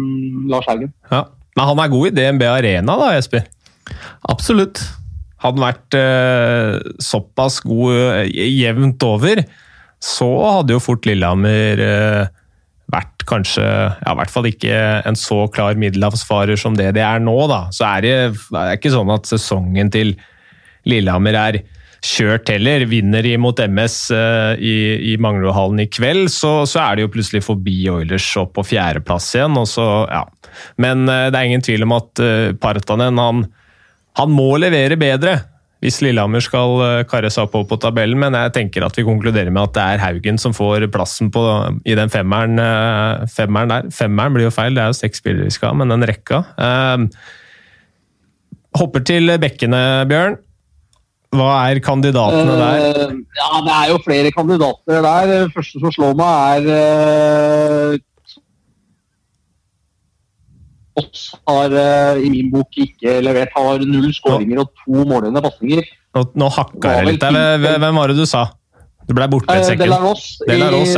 Lars 0.49 0.69
Haugen. 0.69 0.93
Ja. 1.11 1.27
Men 1.57 1.69
han 1.69 1.81
er 1.83 1.91
god 1.91 2.07
i 2.07 2.13
DNB 2.15 2.45
Arena, 2.49 2.95
da, 2.97 3.11
Jesper? 3.13 3.45
Absolutt. 4.31 4.81
Hadde 5.43 5.59
han 5.59 5.67
vært 5.67 5.97
eh, 5.97 6.93
såpass 7.03 7.59
god 7.65 8.33
jevnt 8.33 9.05
over, 9.05 9.43
så 10.01 10.29
hadde 10.57 10.75
jo 10.75 10.81
fort 10.83 11.05
Lillehammer 11.05 11.83
eh, 11.83 12.33
vært 12.89 13.25
kanskje 13.29 13.65
ja, 13.65 14.11
i 14.11 14.17
hvert 14.17 14.33
fall 14.33 14.47
ikke 14.49 14.77
en 15.07 15.17
så 15.19 15.43
klar 15.53 15.77
middelhavsfarer 15.79 16.59
som 16.59 16.77
det 16.77 16.91
de 16.97 17.03
er 17.05 17.21
nå. 17.23 17.35
da. 17.51 17.65
Så 17.75 17.85
er 17.89 18.05
det, 18.05 18.15
det 18.49 18.63
er 18.63 18.79
ikke 18.79 18.93
sånn 18.95 19.13
at 19.13 19.29
sesongen 19.29 19.91
til 19.93 20.15
Lillehammer 20.89 21.37
er 21.37 21.59
kjørt 22.05 22.49
heller. 22.51 22.85
Vinner 22.89 23.25
de 23.25 23.35
mot 23.41 23.59
MS 23.59 23.97
uh, 24.15 24.55
i, 24.55 25.13
i 25.13 25.15
Manglerudhallen 25.21 25.83
i 25.83 25.89
kveld, 25.91 26.29
så, 26.33 26.63
så, 26.69 26.81
er 26.85 26.97
de 26.97 27.05
jo 27.05 27.13
plutselig 27.13 27.43
forbi 27.45 27.77
Oilers 27.91 28.27
opp 28.39 28.55
på 28.57 28.65
fjerdeplass 28.71 29.33
igjen. 29.35 29.57
Og 29.59 29.67
så, 29.69 29.87
ja. 30.09 30.23
Men 30.81 31.05
uh, 31.09 31.27
det 31.29 31.39
er 31.39 31.49
ingen 31.51 31.65
tvil 31.65 31.85
om 31.87 31.97
at 31.99 32.23
uh, 32.23 32.51
Partanen 32.59 33.19
han, 33.21 33.45
han, 34.19 34.35
må 34.35 34.53
levere 34.61 34.99
bedre 34.99 35.37
hvis 35.79 36.01
Lillehammer 36.03 36.43
skal 36.43 37.05
karre 37.07 37.29
seg 37.31 37.47
oppover 37.47 37.69
på 37.69 37.79
tabellen, 37.85 38.19
men 38.19 38.35
jeg 38.35 38.51
tenker 38.57 38.83
at 38.83 38.97
vi 38.99 39.05
konkluderer 39.07 39.51
med 39.53 39.69
at 39.69 39.75
det 39.77 39.85
er 39.85 40.03
Haugen 40.03 40.41
som 40.41 40.55
får 40.55 40.89
plassen 40.91 41.31
på, 41.31 41.43
i 41.87 41.95
den 41.95 42.11
femmeren, 42.11 42.59
femmeren 43.31 43.71
der. 43.71 43.87
Femmeren 43.95 44.35
blir 44.35 44.49
jo 44.49 44.51
feil, 44.51 44.75
det 44.75 44.83
er 44.83 44.91
jo 44.91 44.99
seks 44.99 45.23
spillere 45.23 45.47
vi 45.47 45.55
skal 45.55 45.71
ha, 45.71 45.79
men 45.79 45.95
den 45.95 46.03
rekka. 46.09 46.43
hopper 48.75 49.07
til 49.07 49.31
bekkene, 49.39 49.81
Bjørn. 50.11 50.39
Hva 51.29 51.49
er 51.69 51.77
kandidatene 51.85 52.55
der? 52.57 52.85
Uh, 53.05 53.17
ja, 53.37 53.49
Det 53.61 53.73
er 53.75 53.89
jo 53.91 53.97
flere 54.01 54.31
kandidater 54.33 55.03
der. 55.05 55.27
Det 55.29 55.53
første 55.53 55.81
som 55.81 55.93
slår 55.93 56.15
meg, 56.17 56.69
er 56.73 57.93
uh, 57.93 57.99
Oss 60.99 61.29
har 61.47 61.73
uh, 61.73 62.21
i 62.21 62.29
min 62.31 62.51
bok 62.53 62.77
ikke 62.85 63.19
levert. 63.25 63.53
Har 63.55 63.83
null 63.85 64.11
skåringer 64.15 64.63
og 64.63 64.71
to 64.83 65.03
målgivende 65.03 65.43
pasninger. 65.45 65.85
Nå, 66.17 66.25
nå 66.41 66.49
hakka 66.55 66.95
jeg 66.97 67.11
litt 67.11 67.21
der. 67.23 67.77
Hvem 67.81 68.01
var 68.01 68.11
det 68.11 68.17
du 68.19 68.25
sa? 68.29 68.47
Du 69.09 69.15
ble 69.17 69.25
borte 69.31 69.53
et 69.53 69.65
sekund. 69.65 69.89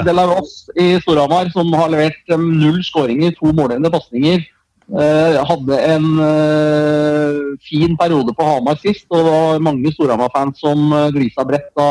Delaros 0.07 0.55
i, 0.75 0.83
i 0.83 0.87
Storhamar, 1.03 1.51
som 1.53 1.71
har 1.79 1.93
levert 1.93 2.33
um, 2.35 2.49
null 2.59 2.81
skåringer, 2.83 3.35
to 3.37 3.53
målgivende 3.55 3.93
pasninger. 3.93 4.43
Uh, 4.91 5.39
hadde 5.47 5.77
en 5.87 6.07
fin 7.63 7.93
periode 7.95 8.33
på 8.35 8.43
Hamar 8.43 8.75
sist, 8.81 9.05
og 9.07 9.21
det 9.21 9.31
var 9.31 9.63
mange 9.63 9.93
Storhamar-fans 9.95 10.59
som 10.59 10.91
glisa 11.15 11.45
bredt 11.47 11.71
da 11.79 11.87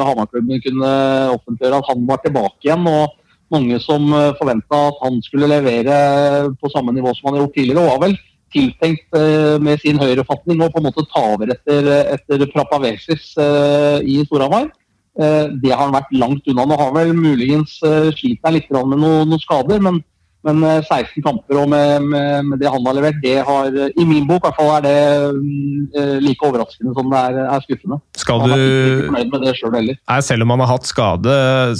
Hamar-klubben 0.00 0.64
kunne 0.64 0.96
offentliggjøre 1.34 1.82
at 1.82 1.90
han 1.92 2.08
var 2.08 2.24
tilbake 2.24 2.70
igjen. 2.70 2.88
og 2.88 3.12
Mange 3.54 3.78
som 3.82 4.08
uh, 4.12 4.34
forventa 4.38 4.80
at 4.90 5.02
han 5.04 5.20
skulle 5.24 5.50
levere 5.50 5.98
på 6.60 6.70
samme 6.72 6.94
nivå 6.96 7.12
som 7.14 7.28
han 7.28 7.38
har 7.38 7.46
gjort 7.46 7.54
tidligere. 7.58 7.84
og 7.84 7.92
var 7.92 8.02
vel 8.08 8.18
tiltenkt 8.54 9.16
med 9.60 9.80
sin 9.82 9.98
høyrefatning 9.98 10.60
å 10.62 10.68
på 10.72 10.78
en 10.78 10.84
måte 10.86 11.02
ta 11.10 11.20
over 11.34 11.50
etter, 11.52 11.88
etter 12.14 12.44
Prapavesis 12.52 13.32
i 14.06 14.14
Storhamar. 14.24 14.70
det 15.18 15.72
har 15.72 15.82
han 15.82 15.96
vært 15.96 16.14
langt 16.14 16.46
unna. 16.48 16.64
Nå 16.64 16.78
har 16.78 16.94
vel 16.94 17.10
muligens 17.12 17.74
slitt 18.16 18.46
litt 18.54 18.70
med 18.70 19.02
noen, 19.02 19.26
noen 19.28 19.42
skader, 19.42 19.82
men 19.82 19.98
men 20.46 20.62
16 20.62 21.00
eh, 21.00 21.24
kamper 21.24 21.60
og 21.60 21.68
med, 21.72 22.06
med, 22.06 22.46
med, 22.50 22.60
det 22.60 22.70
han 22.70 22.86
har 22.86 22.96
levert, 22.98 23.18
det 23.22 23.36
har 23.46 23.74
i 23.74 24.06
min 24.06 24.26
bok 24.28 24.44
i 24.44 24.46
hvert 24.46 24.58
fall 24.60 24.72
er 24.76 24.84
det 24.86 24.96
uh, 25.96 26.16
like 26.22 26.46
overraskende 26.46 26.94
som 26.96 27.10
det 27.10 27.22
er, 27.30 27.40
er 27.44 27.64
skuffende. 27.64 27.98
Skal 28.16 28.46
du... 28.46 28.54
Er 28.56 29.58
selv. 29.58 29.76
Nei, 29.76 30.20
selv 30.24 30.46
om 30.46 30.54
han 30.54 30.62
har 30.64 30.72
hatt 30.76 30.88
skade 30.88 31.34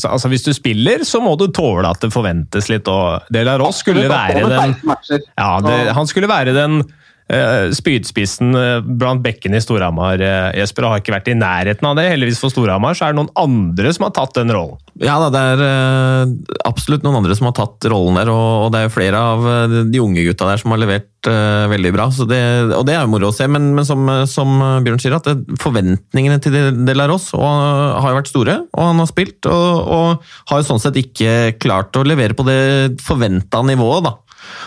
altså 0.06 0.28
Hvis 0.30 0.44
du 0.46 0.52
spiller, 0.56 1.04
så 1.06 1.20
må 1.22 1.34
du 1.38 1.46
tåle 1.54 1.88
at 1.88 2.02
det 2.02 2.12
forventes 2.14 2.70
litt. 2.72 2.88
og 2.90 3.26
Delaros 3.32 3.82
skulle 3.84 4.06
være 4.10 4.44
den 4.50 4.76
ja, 4.86 5.50
det, 5.64 5.76
Han 5.96 6.08
skulle 6.10 6.30
være 6.30 6.54
den 6.56 6.80
spydspissen 7.26 8.54
uh, 8.54 8.84
blant 8.86 9.22
bekkene 9.24 9.58
i 9.58 9.62
Storhamar, 9.64 10.20
uh, 10.22 10.52
Jesper, 10.54 10.86
har 10.86 11.02
ikke 11.02 11.14
vært 11.16 11.30
i 11.32 11.34
nærheten 11.34 11.88
av 11.88 11.96
det. 11.98 12.06
Heldigvis 12.12 12.38
for 12.38 12.54
Storhamar 12.54 12.94
så 12.94 13.08
er 13.08 13.14
det 13.14 13.18
noen 13.18 13.32
andre 13.42 13.90
som 13.94 14.06
har 14.06 14.14
tatt 14.14 14.36
den 14.38 14.52
rollen. 14.54 14.78
Ja 15.02 15.18
da, 15.20 15.28
det 15.34 15.40
er 15.42 16.30
absolutt 16.64 17.02
noen 17.04 17.18
andre 17.18 17.34
som 17.36 17.50
har 17.50 17.56
tatt 17.58 17.84
rollen 17.90 18.16
der, 18.16 18.30
og 18.32 18.70
det 18.72 18.78
er 18.78 18.86
jo 18.86 18.94
flere 18.94 19.18
av 19.34 19.48
de 19.90 20.00
unge 20.00 20.22
gutta 20.24 20.46
der 20.48 20.62
som 20.62 20.72
har 20.72 20.80
levert 20.80 21.10
veldig 21.26 21.92
bra. 21.92 22.06
Det, 22.30 22.38
og 22.78 22.86
det 22.86 22.94
er 22.94 23.02
jo 23.02 23.10
moro 23.12 23.28
å 23.28 23.34
se, 23.34 23.44
men, 23.50 23.72
men 23.76 23.84
som, 23.84 24.08
som, 24.30 24.54
Bjørn 24.86 25.02
sier, 25.02 25.18
at 25.18 25.28
forventningene 25.60 26.38
til 26.40 26.56
De 26.86 26.96
La 26.96 27.10
Ross 27.10 27.32
har 27.36 28.06
jo 28.06 28.16
vært 28.16 28.30
store, 28.30 28.56
og 28.70 28.88
han 28.88 29.02
har 29.02 29.10
spilt, 29.10 29.50
og, 29.50 29.90
og 29.98 30.30
har 30.48 30.62
jo 30.62 30.68
sånn 30.70 30.80
sett 30.86 30.96
ikke 31.02 31.58
klart 31.60 31.98
å 31.98 32.06
levere 32.06 32.38
på 32.38 32.46
det 32.48 32.60
forventa 33.04 33.60
nivået, 33.66 34.06
da. 34.06 34.14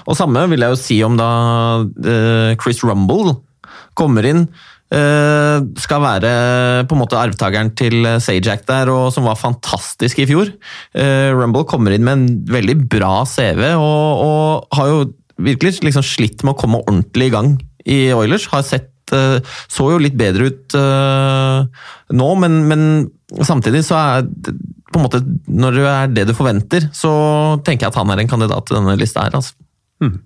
Og 0.08 0.18
samme 0.18 0.46
vil 0.52 0.64
jeg 0.64 0.74
jo 0.74 0.80
si 0.80 0.98
om 1.06 1.16
da 1.20 1.30
uh, 1.86 2.58
Chris 2.62 2.82
Rumble 2.86 3.38
kommer 3.98 4.28
inn. 4.28 4.46
Uh, 4.90 5.62
skal 5.78 6.02
være 6.02 6.30
på 6.90 6.96
en 6.96 7.02
måte 7.04 7.20
arvtakeren 7.20 7.72
til 7.78 8.08
Sajak 8.24 8.66
der, 8.70 8.90
og 8.90 9.12
som 9.14 9.28
var 9.30 9.40
fantastisk 9.40 10.24
i 10.24 10.28
fjor. 10.30 10.52
Uh, 10.98 11.30
Rumble 11.38 11.68
kommer 11.70 11.94
inn 11.94 12.08
med 12.08 12.18
en 12.18 12.28
veldig 12.50 12.80
bra 12.90 13.24
CV, 13.30 13.66
og, 13.78 14.24
og 14.26 14.80
har 14.80 14.94
jo 14.94 15.02
virkelig 15.40 15.80
liksom 15.86 16.06
slitt 16.06 16.44
med 16.44 16.56
å 16.56 16.60
komme 16.60 16.82
ordentlig 16.82 17.30
i 17.30 17.36
gang 17.36 17.54
i 17.90 18.00
Oilers. 18.16 18.50
Har 18.54 18.66
sett 18.68 18.88
Så 19.10 19.88
jo 19.90 19.98
litt 19.98 20.14
bedre 20.14 20.52
ut 20.52 20.76
nå, 22.14 22.28
men, 22.38 22.58
men 22.70 22.84
samtidig 23.42 23.80
så 23.88 23.98
er 23.98 24.28
på 24.90 25.00
en 25.00 25.06
måte, 25.06 25.22
Når 25.48 25.78
det 25.78 25.88
er 25.88 26.14
det 26.14 26.28
du 26.30 26.36
forventer, 26.38 26.90
så 26.96 27.12
tenker 27.66 27.88
jeg 27.88 27.94
at 27.94 28.00
han 28.00 28.14
er 28.14 28.24
en 28.24 28.32
kandidat 28.32 28.68
til 28.68 28.80
denne 28.80 28.98
lista 29.00 29.26
her. 29.26 29.40
altså. 29.40 29.56
Hmm. 30.00 30.18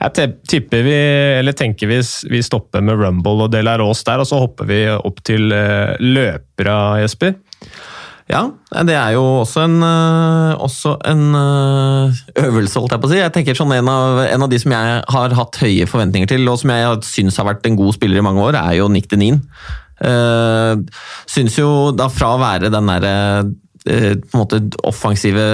Jeg 0.00 0.32
tipper 0.48 0.84
vi, 0.86 0.96
eller 1.36 1.52
tenker 1.56 1.90
vi, 1.90 2.00
vi 2.32 2.40
stopper 2.44 2.80
med 2.84 2.96
Rumble 3.02 3.44
og 3.44 3.52
Delaros 3.52 4.00
der, 4.06 4.22
og 4.22 4.28
så 4.30 4.38
hopper 4.40 4.68
vi 4.70 4.80
opp 4.96 5.20
til 5.28 5.52
uh, 5.52 5.92
løpere, 6.00 6.76
Jesper. 7.02 7.36
Ja, 8.30 8.44
det 8.86 8.94
er 8.94 9.16
jo 9.16 9.24
også 9.42 9.66
en, 9.66 9.76
uh, 9.84 10.56
også 10.62 10.94
en 11.10 11.34
uh, 11.34 12.22
øvelse, 12.46 12.80
holdt 12.80 12.96
jeg 12.96 13.02
på 13.02 13.10
å 13.10 13.12
si. 13.12 13.20
Jeg 13.20 13.34
tenker 13.36 13.58
sånn 13.58 13.76
en 13.76 13.92
av, 13.92 14.22
en 14.24 14.46
av, 14.46 14.48
de 14.48 14.62
som 14.62 14.72
jeg 14.72 14.98
har 15.16 15.36
hatt 15.36 15.60
høye 15.60 15.88
forventninger 15.90 16.32
til, 16.32 16.48
og 16.48 16.62
som 16.62 16.72
jeg 16.72 17.00
syns 17.10 17.40
har 17.42 17.50
vært 17.50 17.68
en 17.68 17.76
god 17.82 17.98
spiller 17.98 18.22
i 18.22 18.24
mange 18.24 18.46
år, 18.46 18.56
er 18.62 18.80
jo 18.80 18.88
Nick 18.88 19.10
Denin. 19.12 19.42
Uh, 20.00 20.80
syns 21.28 21.60
jo 21.60 21.90
da 21.92 22.08
fra 22.08 22.38
å 22.38 22.40
være 22.40 22.72
den 22.72 22.88
derre 22.88 23.16
Eh, 23.44 23.50
på 23.90 24.36
en 24.36 24.40
måte 24.40 24.60
offensive 24.86 25.44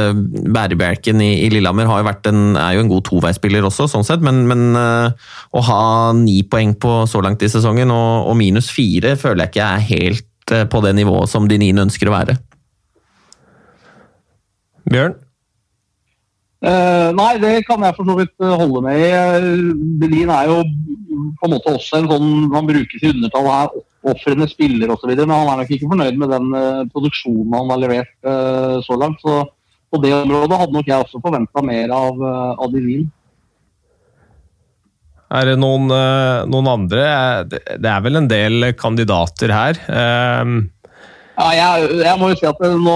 bærebjelken 0.53 1.20
i, 1.25 1.31
i, 1.46 1.51
Lillehammer 1.53 1.88
har 1.90 2.03
jo 2.03 2.09
vært 2.09 2.29
en, 2.31 2.40
er 2.61 2.77
jo 2.77 2.85
en 2.85 2.90
god 2.90 3.05
toveispiller 3.09 3.66
også, 3.66 3.88
sånn 3.90 4.07
sett, 4.07 4.25
men, 4.25 4.44
men 4.51 4.79
uh, 4.79 5.11
å 5.57 5.62
ha 5.68 5.83
ni 6.16 6.40
poeng 6.49 6.75
på 6.81 6.99
så 7.11 7.22
langt 7.25 7.44
i 7.46 7.51
sesongen 7.53 7.92
og, 7.94 8.31
og 8.31 8.38
minus 8.38 8.70
fire 8.75 9.14
føler 9.20 9.46
jeg 9.46 9.55
ikke 9.55 9.68
er 9.68 9.87
helt 9.90 10.55
uh, 10.55 10.64
på 10.70 10.83
det 10.85 10.96
nivået 10.99 11.33
som 11.33 11.49
de 11.51 11.61
niene 11.62 11.87
ønsker 11.87 12.11
å 12.11 12.16
være. 12.16 12.37
Bjørn? 14.87 15.16
Uh, 16.66 17.12
nei, 17.14 17.35
det 17.42 17.59
kan 17.68 17.83
jeg 17.85 17.94
for 17.99 18.09
så 18.09 18.16
vidt 18.18 18.46
holde 18.62 18.81
med 18.87 19.03
i. 19.03 19.11
Berlin 20.01 20.33
er 20.35 20.49
jo 20.51 20.62
på 21.37 21.49
en 21.49 21.53
måte 21.53 21.75
også 21.77 22.01
en 22.01 22.09
sånn 22.11 22.31
Man 22.53 22.68
brukes 22.68 23.03
i 23.03 23.12
undertall 23.12 23.49
her 23.51 23.77
ofrene 24.11 24.49
spiller 24.51 24.92
osv. 24.92 25.12
Men 25.12 25.35
han 25.35 25.51
er 25.51 25.61
nok 25.62 25.75
ikke 25.77 25.90
fornøyd 25.90 26.21
med 26.21 26.33
den 26.35 26.49
uh, 26.55 26.87
produksjonen 26.92 27.57
han 27.57 27.75
har 27.75 27.83
levert 27.83 28.14
uh, 28.27 28.79
så 28.87 28.99
langt. 29.01 29.23
Så 29.25 29.42
på 29.92 30.01
det 30.03 30.14
området 30.16 30.61
hadde 30.62 30.77
nok 30.77 30.90
jeg 30.90 31.07
også 31.07 31.23
forventa 31.25 31.64
mer 31.64 31.95
av, 31.95 32.23
uh, 32.23 32.55
av 32.55 32.73
Divin. 32.75 33.07
Er 35.37 35.49
det 35.51 35.57
noen, 35.59 35.90
noen, 36.47 36.69
andre? 36.71 37.05
Det 37.51 37.89
er 37.91 38.03
vel 38.05 38.20
en 38.20 38.28
del 38.30 38.70
kandidater 38.78 39.51
her. 39.51 39.80
Um... 39.91 40.68
Ja, 41.37 41.49
jeg, 41.53 41.89
jeg, 42.01 42.16
må 42.16 42.30
jo 42.30 42.37
si 42.39 42.47
at 42.49 42.61
Nå 42.62 42.95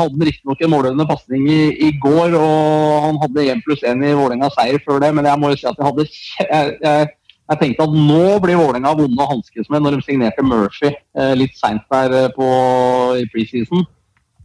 hadde 0.00 0.16
han 0.16 0.24
riktignok 0.26 0.62
en 0.64 0.72
målgivende 0.72 1.04
pasning 1.06 1.44
i, 1.46 1.60
i, 1.86 1.90
går, 2.02 2.34
og 2.34 3.04
han 3.04 3.20
hadde 3.22 3.44
1 3.52 3.60
pluss 3.66 3.84
1 3.86 4.00
i 4.02 4.14
Vålerenga 4.16 4.48
seier 4.56 4.80
før 4.82 4.98
det, 5.04 5.12
men 5.14 5.28
jeg 5.28 5.38
må 5.38 5.52
jo 5.52 5.60
si 5.60 5.68
at 5.68 5.78
jeg 5.78 5.86
hadde 5.86 6.06
jeg, 6.08 6.72
jeg 6.82 7.12
jeg 7.48 7.60
tenkte 7.62 7.84
at 7.86 7.94
nå 7.96 8.24
blir 8.44 8.58
Vålerenga 8.60 8.90
vonde 8.96 9.24
å 9.24 9.30
hanskes 9.30 9.70
med 9.72 9.84
når 9.84 9.96
de 9.96 10.04
signerte 10.04 10.44
Murphy 10.44 10.90
eh, 10.92 11.34
litt 11.38 11.54
seint 11.56 11.84
der 11.92 12.16
eh, 12.16 12.32
på, 12.34 12.48
i 13.16 13.28
preseason. 13.32 13.86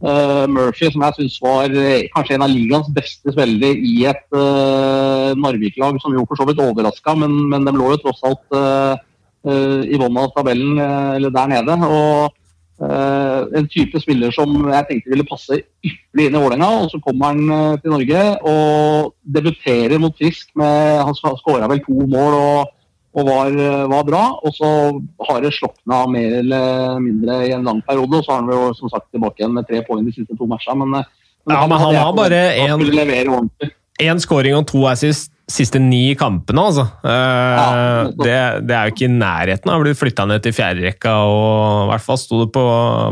Uh, 0.04 0.44
Murphy, 0.50 0.90
som 0.92 1.00
jeg 1.06 1.16
syns 1.16 1.36
var 1.40 1.72
kanskje 2.12 2.34
en 2.34 2.44
av 2.44 2.50
ligaens 2.52 2.90
beste 2.92 3.32
spillere 3.32 3.70
i 3.72 4.02
et 4.10 4.24
uh, 4.36 5.32
Narvik-lag, 5.38 5.96
som 6.02 6.12
jo 6.12 6.26
for 6.28 6.36
så 6.36 6.44
vidt 6.48 6.60
overraska, 6.60 7.14
men, 7.16 7.32
men 7.48 7.64
de 7.64 7.72
lå 7.72 7.92
jo 7.94 8.00
tross 8.02 8.20
alt 8.28 8.56
uh, 8.58 8.98
i 9.44 9.96
bunnen 9.96 10.20
av 10.20 10.34
tabellen, 10.34 10.80
eller 10.80 11.32
der 11.32 11.52
nede. 11.52 11.76
og 11.84 12.40
en 13.54 13.66
type 13.70 14.00
spiller 14.02 14.32
som 14.34 14.50
jeg 14.66 14.86
tenkte 14.88 15.12
ville 15.12 15.26
passe 15.28 15.60
ypperlig 15.60 16.24
inn 16.26 16.34
i 16.34 16.40
Vålerenga. 16.42 16.70
Og 16.82 16.88
så 16.90 16.98
kommer 17.04 17.30
han 17.30 17.76
til 17.84 17.92
Norge 17.92 18.22
og 18.50 19.12
debuterer 19.36 20.00
mot 20.02 20.16
Frisk 20.18 20.48
med 20.58 21.04
Han 21.06 21.14
skåra 21.14 21.68
vel 21.70 21.84
to 21.84 22.08
mål 22.10 22.38
og 22.40 22.73
og 23.14 23.28
var, 23.28 23.52
var, 23.90 24.06
bra. 24.08 24.22
Og 24.42 24.56
så 24.56 24.70
har 25.28 25.44
det 25.44 25.54
slokna 25.54 26.02
mer 26.10 26.40
eller 26.40 26.98
mindre 27.02 27.38
i 27.46 27.52
en 27.54 27.66
lang 27.66 27.82
periode, 27.86 28.18
og 28.18 28.26
så 28.26 28.34
har 28.34 28.42
han 28.42 28.50
jo 28.50 28.72
som 28.78 28.90
sagt 28.92 29.06
tilbake 29.14 29.42
igjen 29.42 29.54
med 29.54 29.68
tre 29.68 29.84
poeng 29.86 30.02
de 30.06 30.14
siste 30.16 30.34
to 30.38 30.48
matchene. 30.50 30.82
Men, 30.82 31.06
men, 31.46 31.54
ja, 31.56 31.62
men 31.70 31.78
han, 31.78 32.00
har 32.00 32.16
bare 32.16 32.42
én 34.02 34.18
scoring 34.18 34.56
og 34.58 34.66
to 34.66 34.82
assist 34.90 35.30
siste 35.50 35.76
ni 35.76 36.14
kampene, 36.16 36.62
altså. 36.70 36.86
Ja, 37.04 38.08
det, 38.08 38.36
det, 38.64 38.74
er 38.74 38.88
jo 38.88 38.94
ikke 38.94 39.06
i 39.06 39.12
nærheten 39.12 39.70
av 39.70 39.82
å 39.82 39.84
bli 39.84 39.92
flytta 39.96 40.24
ned 40.28 40.44
til 40.44 40.54
fjerderekka, 40.56 41.12
og 41.28 41.82
i 41.84 41.90
hvert 41.92 42.06
fall 42.06 42.20
sto 42.20 42.40
det 42.44 42.50
på, 42.54 42.64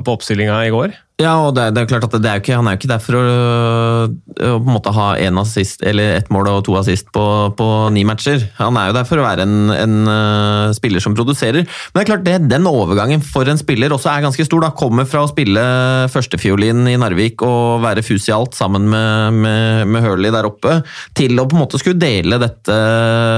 på 0.06 0.14
oppstillinga 0.16 0.62
i 0.64 0.72
går. 0.72 0.96
Ja, 1.20 1.34
og 1.44 1.52
det, 1.54 1.68
det, 1.76 1.82
er 1.82 1.90
klart 1.90 2.06
at 2.08 2.14
er 2.24 2.40
ikke, 2.40 2.56
Han 2.56 2.66
er 2.66 2.74
jo 2.74 2.80
ikke 2.80 2.90
der 2.90 3.02
for 3.02 3.18
å, 3.18 3.22
å 3.22 4.52
på 4.56 4.56
en 4.56 4.72
måte 4.72 4.94
ha 4.96 5.12
en 5.20 5.40
assist, 5.42 5.84
eller 5.86 6.16
ett 6.16 6.30
mål 6.32 6.48
og 6.50 6.62
to 6.66 6.74
assist 6.80 7.10
på, 7.14 7.24
på, 7.58 7.66
ni 7.94 8.02
matcher. 8.08 8.46
Han 8.56 8.78
er 8.80 8.88
jo 8.88 8.96
der 8.96 9.06
for 9.06 9.20
å 9.20 9.26
være 9.26 9.44
en, 9.44 9.70
en 9.74 9.96
uh, 10.08 10.72
spiller 10.74 11.04
som 11.04 11.14
produserer. 11.16 11.66
Men 11.66 11.98
det 11.98 12.02
er 12.02 12.08
klart 12.08 12.24
det, 12.26 12.36
den 12.50 12.66
overgangen 12.68 13.22
for 13.24 13.48
en 13.48 13.60
spiller 13.60 13.92
også 13.94 14.10
er 14.10 14.24
ganske 14.24 14.46
stor. 14.48 14.64
da, 14.64 14.72
Kommer 14.82 15.06
fra 15.08 15.26
å 15.26 15.30
spille 15.30 15.62
førstefiolin 16.10 16.88
i 16.90 16.96
Narvik 16.98 17.44
og 17.46 17.84
være 17.84 18.04
fus 18.06 18.26
i 18.30 18.34
alt 18.34 18.56
sammen 18.58 18.88
med, 18.90 19.38
med, 19.44 19.92
med 19.92 20.06
Hurley 20.06 20.32
der 20.34 20.48
oppe, 20.48 20.80
til 21.18 21.36
å 21.38 21.46
på 21.46 21.58
en 21.58 21.64
måte 21.66 21.80
skulle 21.82 22.00
dele 22.02 22.40
dette 22.40 22.78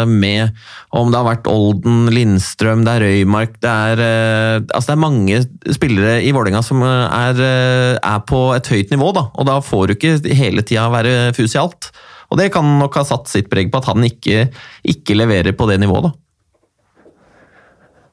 med 0.09 0.55
om 0.95 1.11
det 1.11 1.19
har 1.19 1.27
vært 1.27 1.51
Olden, 1.51 2.07
Lindstrøm, 2.15 2.85
det 2.87 2.95
er 2.95 3.05
Røymark 3.09 3.59
det 3.65 3.75
er, 3.91 4.01
uh, 4.01 4.57
altså 4.71 4.93
det 4.93 4.95
er 4.95 5.05
mange 5.05 5.43
spillere 5.75 6.17
i 6.23 6.33
Vålerenga 6.33 6.63
som 6.65 6.85
er 6.87 7.43
uh, 7.43 7.74
Eh, 7.74 7.74
er 7.99 8.25
på 8.29 8.41
et 8.57 8.69
høyt 8.71 8.93
nivå, 8.95 9.13
da, 9.17 9.29
og 9.35 9.49
da 9.49 9.61
får 9.65 9.87
du 9.87 9.95
ikke 9.97 10.35
hele 10.37 10.65
tida 10.67 10.89
være 10.93 11.33
fus 11.37 11.57
i 11.57 11.63
alt. 11.63 11.91
Og 12.33 12.41
det 12.41 12.51
kan 12.55 12.67
nok 12.81 12.97
ha 12.99 13.05
satt 13.07 13.31
sitt 13.31 13.51
preg 13.53 13.71
på 13.71 13.81
at 13.83 13.89
han 13.93 14.05
ikke, 14.07 14.49
ikke 14.91 15.17
leverer 15.17 15.55
på 15.57 15.69
det 15.71 15.79
nivået. 15.83 16.09
da. 16.09 16.15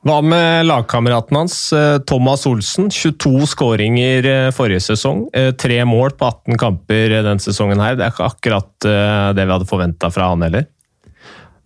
Hva 0.01 0.18
med 0.26 0.66
lagkameraten 0.66 1.38
hans, 1.38 1.55
eh, 1.78 1.99
Thomas 2.09 2.47
Olsen? 2.49 2.89
22 2.89 3.45
skåringer 3.51 4.26
eh, 4.26 4.51
forrige 4.53 4.82
sesong. 4.88 5.28
Tre 5.62 5.82
mål 5.86 6.16
på 6.18 6.28
18 6.28 6.57
kamper 6.62 7.18
den 7.22 7.41
sesongen 7.41 7.82
her. 7.82 7.97
Det 7.97 8.07
er 8.07 8.14
ikke 8.16 8.30
akkurat 8.32 8.72
det 9.38 9.45
vi 9.45 9.53
hadde 9.53 9.70
forventa 9.70 10.09
fra 10.14 10.32
han 10.34 10.47
heller. 10.47 10.66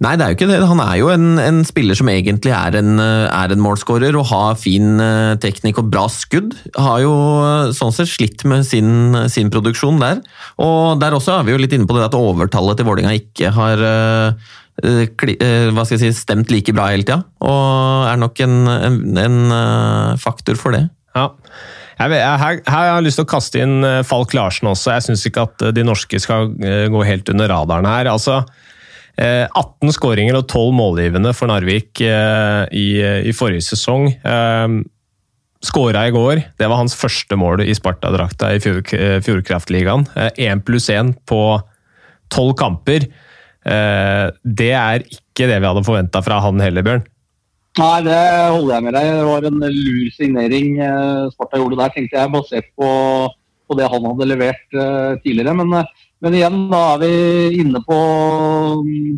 Nei, 0.04 0.18
det 0.20 0.26
er 0.26 0.34
jo 0.34 0.36
ikke 0.36 0.48
det. 0.50 0.58
Han 0.68 0.82
er 0.84 0.98
jo 1.00 1.08
en, 1.14 1.38
en 1.40 1.62
spiller 1.64 1.96
som 1.96 2.10
egentlig 2.12 2.52
er 2.52 2.76
en, 2.82 2.98
er 3.00 3.54
en 3.54 3.62
målskårer 3.64 4.18
og 4.20 4.28
har 4.28 4.58
fin 4.60 5.00
uh, 5.00 5.38
teknikk 5.40 5.80
og 5.80 5.88
bra 5.94 6.04
skudd. 6.12 6.52
Har 6.76 7.00
jo 7.06 7.14
uh, 7.16 7.72
sånn 7.76 7.96
sett 7.96 8.12
slitt 8.12 8.44
med 8.50 8.68
sin, 8.68 9.16
sin, 9.32 9.52
produksjon 9.54 10.02
der. 10.04 10.20
Og 10.60 11.00
der 11.00 11.16
også 11.16 11.38
er 11.38 11.48
vi 11.48 11.56
jo 11.56 11.62
litt 11.64 11.76
inne 11.78 11.88
på 11.88 11.96
det 11.96 12.10
at 12.10 12.18
overtallet 12.20 12.82
til 12.82 12.90
Vålinga 12.90 13.16
ikke 13.16 13.54
har 13.56 13.88
hva 14.76 15.86
skal 15.88 15.94
jeg 15.96 16.02
si, 16.02 16.10
stemt 16.18 16.50
like 16.52 16.74
bra 16.76 16.90
hele 16.92 17.06
tida. 17.08 17.22
Og 17.48 18.10
er 18.10 18.20
nok 18.20 18.42
en, 18.44 18.58
en, 19.16 19.38
faktor 20.20 20.60
for 20.60 20.76
det. 20.76 20.82
Ja. 21.16 21.30
Jeg, 21.96 22.12
vet, 22.12 22.20
her, 22.20 22.60
her, 22.60 22.74
har 22.74 22.90
jeg 22.90 23.06
lyst 23.06 23.22
til 23.22 23.24
å 23.24 23.32
kaste 23.32 23.64
inn 23.64 23.88
Falk 24.04 24.36
Larsen 24.36 24.68
også. 24.68 24.92
Jeg 24.98 25.06
syns 25.08 25.24
ikke 25.30 25.46
at 25.48 25.66
de 25.78 25.88
norske 25.88 26.20
skal 26.20 26.52
gå 26.92 27.06
helt 27.08 27.32
under 27.32 27.54
radaren 27.56 27.88
her. 27.88 28.12
altså 28.12 28.42
18 29.16 29.88
eh, 29.88 29.94
skåringer 29.96 30.36
og 30.36 30.50
12 30.50 30.74
målgivende 30.76 31.32
for 31.36 31.48
Narvik 31.48 32.02
eh, 32.04 32.66
i, 32.76 32.88
i 33.30 33.34
forrige 33.36 33.64
sesong. 33.64 34.10
Eh, 34.12 34.82
Skåra 35.66 36.04
i 36.06 36.12
går. 36.14 36.44
Det 36.60 36.68
var 36.70 36.78
hans 36.78 36.94
første 36.94 37.38
mål 37.40 37.64
i 37.64 37.74
Sparta-drakta 37.74 38.52
i 38.54 38.60
Fjordkraftligaen. 38.62 40.04
Én 40.38 40.60
pluss 40.62 40.92
én 40.94 41.16
på 41.26 41.40
tolv 42.30 42.54
kamper. 42.60 43.08
Det 43.66 44.68
er 44.78 45.08
ikke 45.08 45.48
det 45.50 45.58
vi 45.58 45.66
hadde 45.66 45.86
forventa 45.88 46.22
fra 46.22 46.38
han 46.44 46.62
heller, 46.62 46.86
Bjørn. 46.86 47.08
Nei, 47.80 47.98
det 48.06 48.20
holder 48.54 48.76
jeg 48.76 48.86
med 48.86 48.98
deg. 49.00 49.10
Det 49.10 49.26
var 49.32 49.50
en 49.50 49.66
lur 49.80 50.14
signering 50.20 50.70
Sparta 51.34 51.64
gjorde 51.64 51.82
der, 51.82 51.96
tenkte 51.96 52.20
jeg, 52.20 52.34
basert 52.36 52.70
på, 52.78 52.92
på 53.66 53.80
det 53.80 53.90
han 53.96 54.08
hadde 54.12 54.30
levert 54.36 54.80
tidligere. 55.26 55.58
Men 55.64 55.80
men 56.24 56.36
igjen, 56.38 56.56
da 56.72 56.80
er 56.94 57.02
vi 57.04 57.60
inne 57.60 57.82
på, 57.84 57.98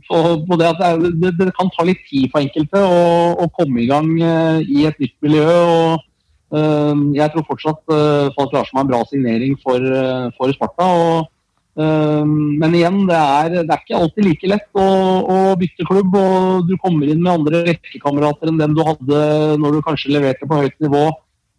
på, 0.10 0.58
det 0.60 0.68
at 0.74 0.82
det, 1.22 1.32
det, 1.38 1.52
kan 1.56 1.70
ta 1.76 1.86
litt 1.86 2.02
tid 2.10 2.28
for 2.34 2.42
enkelte 2.42 2.82
å, 2.82 3.00
å 3.44 3.48
komme 3.54 3.84
i 3.84 3.88
gang 3.90 4.10
uh, 4.18 4.58
i 4.66 4.88
et 4.90 4.98
nytt 5.04 5.16
miljø. 5.24 5.46
og 5.46 6.58
uh, 6.58 7.06
Jeg 7.16 7.32
tror 7.34 7.46
fortsatt 7.48 7.82
uh, 7.94 8.34
Falk 8.36 8.56
Larsen 8.56 8.80
har 8.80 8.88
en 8.88 8.92
bra 8.92 9.02
signering 9.12 9.58
for, 9.62 9.84
for 10.40 10.54
Sparta. 10.58 10.92
og 10.92 11.34
men 11.78 12.74
igjen, 12.74 13.04
det 13.06 13.14
er, 13.14 13.52
det 13.54 13.70
er, 13.70 13.82
ikke 13.84 13.98
alltid 14.00 14.26
like 14.26 14.48
lett 14.50 14.80
å, 14.82 14.86
å, 15.30 15.36
bytte 15.62 15.86
klubb. 15.86 16.16
og 16.18 16.64
Du 16.66 16.72
kommer 16.82 17.06
inn 17.06 17.22
med 17.22 17.36
andre 17.36 17.60
rekkekamerater 17.68 18.50
enn 18.50 18.58
dem 18.58 18.74
du 18.74 18.82
hadde 18.82 19.20
når 19.62 19.76
du 19.76 19.84
kanskje 19.86 20.16
leverte 20.16 20.50
på 20.50 20.58
høyt 20.58 20.74
nivå. 20.82 21.04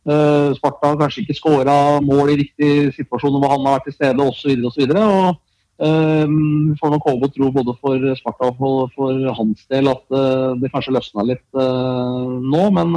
Uh, 0.06 0.54
Sparta 0.56 0.92
har 0.92 1.00
kanskje 1.00 1.24
ikke 1.24 1.36
skåra 1.36 1.74
mål 2.04 2.32
i 2.32 2.38
riktig 2.44 2.94
situasjon 2.96 3.34
hvor 3.36 3.52
han 3.52 3.66
har 3.66 3.78
vært 3.78 3.88
til 3.90 3.96
stede 3.96 4.24
osv. 4.24 4.54
osv. 4.70 4.94
Vi 5.78 6.76
får 6.80 6.90
nok 6.90 7.04
håpe 7.06 7.28
og 7.28 7.34
tro 7.34 7.50
både 7.54 7.74
for 7.78 8.06
Sparta 8.18 8.48
og 8.48 8.56
for, 8.58 8.88
for 8.96 9.34
hans 9.36 9.66
del 9.70 9.90
at 9.92 10.04
uh, 10.14 10.54
det 10.58 10.72
kanskje 10.72 10.94
løsna 10.96 11.26
litt 11.28 11.44
uh, 11.58 12.38
nå. 12.40 12.64
Men 12.78 12.96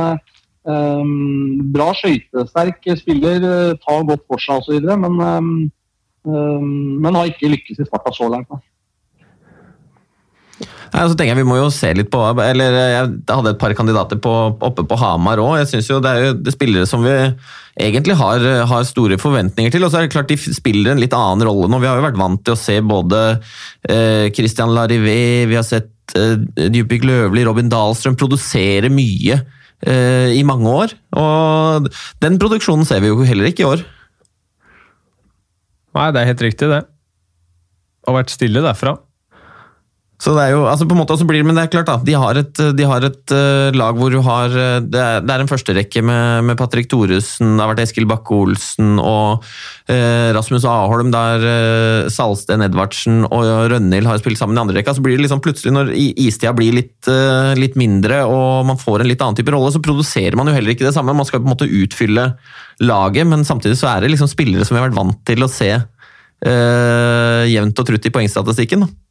bra 1.73 1.87
skøytesterk 1.97 2.83
spiller, 2.99 3.41
tar 3.81 4.03
godt 4.05 4.27
for 4.29 4.37
seg 4.43 4.61
osv. 4.61 4.91
Men, 4.93 5.71
men 6.21 7.17
har 7.17 7.31
ikke 7.31 7.49
lykkes 7.49 7.81
i 7.81 7.87
Sparta 7.87 8.13
så 8.13 8.29
langt. 8.29 8.45
Da. 8.51 8.61
Nei, 10.62 11.03
så 11.07 11.16
tenker 11.16 11.32
jeg 11.32 11.39
Vi 11.39 11.47
må 11.47 11.57
jo 11.59 11.70
se 11.74 11.93
litt 11.95 12.09
på 12.12 12.20
eller 12.43 12.76
Jeg 12.76 13.09
hadde 13.30 13.53
et 13.53 13.59
par 13.62 13.74
kandidater 13.78 14.20
på, 14.22 14.34
oppe 14.59 14.86
på 14.88 14.99
Hamar 14.99 15.41
òg. 15.41 15.62
Det 15.64 15.82
er 16.12 16.26
jo 16.26 16.38
det 16.38 16.53
spillere 16.55 16.89
som 16.89 17.03
vi 17.05 17.16
egentlig 17.80 18.18
har, 18.20 18.43
har, 18.68 18.84
store 18.88 19.18
forventninger 19.22 19.72
til. 19.74 19.86
Og 19.86 19.91
så 19.91 20.01
er 20.01 20.07
det 20.07 20.14
klart 20.16 20.32
de 20.32 20.38
spiller 20.39 20.93
en 20.93 21.01
litt 21.01 21.16
annen 21.16 21.45
rolle 21.47 21.70
nå. 21.72 21.80
Vi 21.82 21.89
har 21.89 21.99
jo 21.99 22.05
vært 22.05 22.20
vant 22.20 22.43
til 22.43 22.55
å 22.55 22.59
se 22.59 22.78
både 22.84 23.22
eh, 23.88 24.28
Christian 24.36 24.74
Larivé, 24.76 25.47
vi 25.49 25.57
har 25.57 25.66
sett 25.68 26.16
eh, 26.20 26.36
Djupvik 26.68 27.07
Løvli, 27.07 27.45
Robin 27.47 27.72
Dahlstrøm 27.72 28.20
produsere 28.20 28.91
mye 28.93 29.39
eh, 29.39 30.36
i 30.36 30.43
mange 30.47 30.76
år. 30.84 30.95
Og 31.22 31.89
den 32.24 32.39
produksjonen 32.41 32.88
ser 32.88 33.03
vi 33.03 33.12
jo 33.12 33.22
heller 33.28 33.51
ikke 33.51 33.66
i 33.66 33.72
år. 33.72 33.86
Nei, 35.97 36.12
det 36.16 36.22
er 36.22 36.32
helt 36.32 36.45
riktig, 36.45 36.72
det. 36.72 36.84
Og 38.07 38.16
vært 38.16 38.32
stille 38.34 38.64
derfra. 38.64 38.95
Så 40.22 40.36
det 40.36 40.41
er 40.43 40.51
jo, 40.53 40.65
altså 40.69 40.86
på 40.86 40.93
en 40.93 40.99
måte 41.01 41.15
også 41.15 41.26
blir 41.26 41.45
Men 41.45 41.57
det 41.57 41.63
er 41.65 41.72
klart, 41.74 41.89
da. 41.89 41.97
De 42.05 42.13
har 42.17 42.38
et, 42.38 42.61
de 42.78 42.86
har 42.88 43.05
et 43.07 43.34
uh, 43.34 43.74
lag 43.74 43.97
hvor 43.97 44.13
du 44.13 44.19
har 44.22 44.53
uh, 44.53 44.78
Det 44.84 45.01
er, 45.01 45.24
det 45.26 45.34
er 45.34 45.43
en 45.43 45.49
førsterekke 45.49 46.03
med, 46.05 46.45
med 46.51 46.59
Patrick 46.59 46.91
Thoresen, 46.91 47.55
det 47.55 47.63
har 47.63 47.72
vært 47.72 47.84
Eskil 47.86 48.07
Bakke-Olsen 48.09 48.99
og 49.01 49.41
uh, 49.41 50.30
Rasmus 50.36 50.65
Aholm, 50.69 51.09
der 51.13 51.45
Salsten 52.13 52.61
Edvardsen 52.65 53.26
og 53.26 53.47
Rønhild 53.72 54.09
har 54.09 54.22
spilt 54.22 54.39
sammen 54.39 54.57
i 54.57 54.61
andre 54.61 54.78
rekka. 54.78 54.93
Så 54.95 55.03
blir 55.03 55.17
det 55.17 55.26
liksom 55.26 55.41
plutselig, 55.43 55.74
når 55.74 55.91
istida 55.95 56.53
blir 56.55 56.76
litt, 56.76 57.09
litt, 57.57 57.78
mindre 57.80 58.22
og 58.30 58.67
man 58.67 58.80
får 58.80 59.03
en 59.03 59.09
litt 59.09 59.22
annen 59.24 59.38
type 59.39 59.53
rolle, 59.53 59.72
så 59.74 59.82
produserer 59.84 60.38
man 60.38 60.49
jo 60.49 60.55
heller 60.55 60.74
ikke 60.74 60.86
det 60.88 60.93
samme. 60.95 61.15
Man 61.17 61.28
skal 61.28 61.41
på 61.41 61.49
en 61.49 61.55
måte 61.55 61.69
utfylle 61.69 62.28
laget, 62.84 63.30
men 63.30 63.45
samtidig 63.47 63.80
så 63.80 63.91
er 63.93 64.03
det 64.03 64.13
liksom 64.13 64.30
spillere 64.32 64.67
som 64.67 64.78
vi 64.78 64.82
har 64.82 64.89
vært 64.89 64.99
vant 64.99 65.22
til 65.28 65.45
å 65.45 65.51
se 65.51 65.72
jevnt 66.41 67.82
og 67.84 67.89
trutt 67.89 68.09
i 68.09 68.13
poengstatistikken. 68.13 68.86
da. 68.86 69.11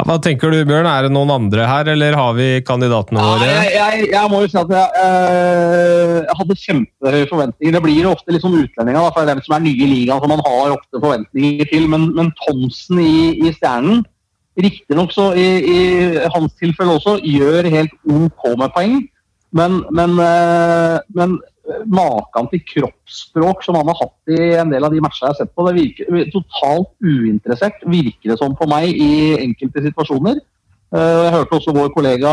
Ja, 0.00 0.04
hva 0.08 0.14
tenker 0.24 0.48
du, 0.48 0.62
Bjørn? 0.64 0.86
Er 0.88 1.04
det 1.04 1.10
noen 1.12 1.28
andre 1.34 1.66
her, 1.68 1.88
eller 1.92 2.14
har 2.16 2.30
vi 2.32 2.44
kandidatene 2.64 3.20
våre? 3.20 3.44
Ja, 3.44 3.56
jeg, 3.66 3.72
jeg, 3.74 4.06
jeg, 4.14 4.30
må 4.32 4.38
jo 4.40 4.46
si 4.48 4.56
at 4.56 4.70
jeg, 4.72 5.02
øh, 5.04 6.14
jeg 6.22 6.36
hadde 6.38 6.56
kjempehøye 6.62 7.26
forventninger. 7.28 7.74
Det 7.74 7.82
blir 7.84 7.98
jo 8.06 8.14
ofte 8.14 8.32
liksom 8.32 8.54
utlendinger, 8.62 9.10
for 9.10 9.20
det 9.20 9.26
er 9.26 9.36
dem 9.36 9.44
som 9.44 9.56
er 9.58 9.62
nye 9.66 9.84
i 9.84 9.88
ligaen, 9.90 10.22
som 10.24 10.32
man 10.32 10.40
har 10.46 10.72
ofte 10.72 11.02
forventninger 11.02 11.68
til. 11.68 11.84
Men, 11.92 12.06
men 12.16 12.32
Thomsen 12.40 13.02
i, 13.04 13.12
i 13.44 13.52
Stjernen, 13.58 14.00
riktignok 14.64 15.12
så 15.12 15.26
i, 15.36 15.46
i, 15.68 15.78
hans 16.32 16.56
tilfelle 16.62 16.96
også, 16.96 17.18
gjør 17.20 17.68
helt 17.76 17.92
OK 18.08 18.48
med 18.54 18.72
poeng. 18.78 18.96
Men, 19.60 19.82
men, 19.92 20.16
øh, 20.16 20.96
men 21.20 21.36
maken 21.90 22.48
til 22.52 22.62
kroppsspråk 22.74 23.64
som 23.64 23.78
han 23.78 23.90
har 23.90 23.98
hatt 24.00 24.32
i 24.34 24.38
en 24.60 24.72
del 24.72 24.86
av 24.86 24.94
de 24.94 25.02
matchene 25.02 25.28
jeg 25.28 25.34
har 25.34 25.40
sett 25.40 25.52
på. 25.54 25.66
Det 25.68 25.76
virker 25.78 26.32
totalt 26.34 26.90
uinteressert, 27.02 27.84
virker 27.86 28.32
det 28.32 28.38
som 28.40 28.56
for 28.58 28.70
meg, 28.70 28.90
i 28.90 29.36
enkelte 29.40 29.84
situasjoner. 29.88 30.40
Eh, 30.90 31.20
jeg 31.24 31.34
hørte 31.36 31.54
også 31.54 31.74
vår 31.76 31.92
kollega 31.94 32.30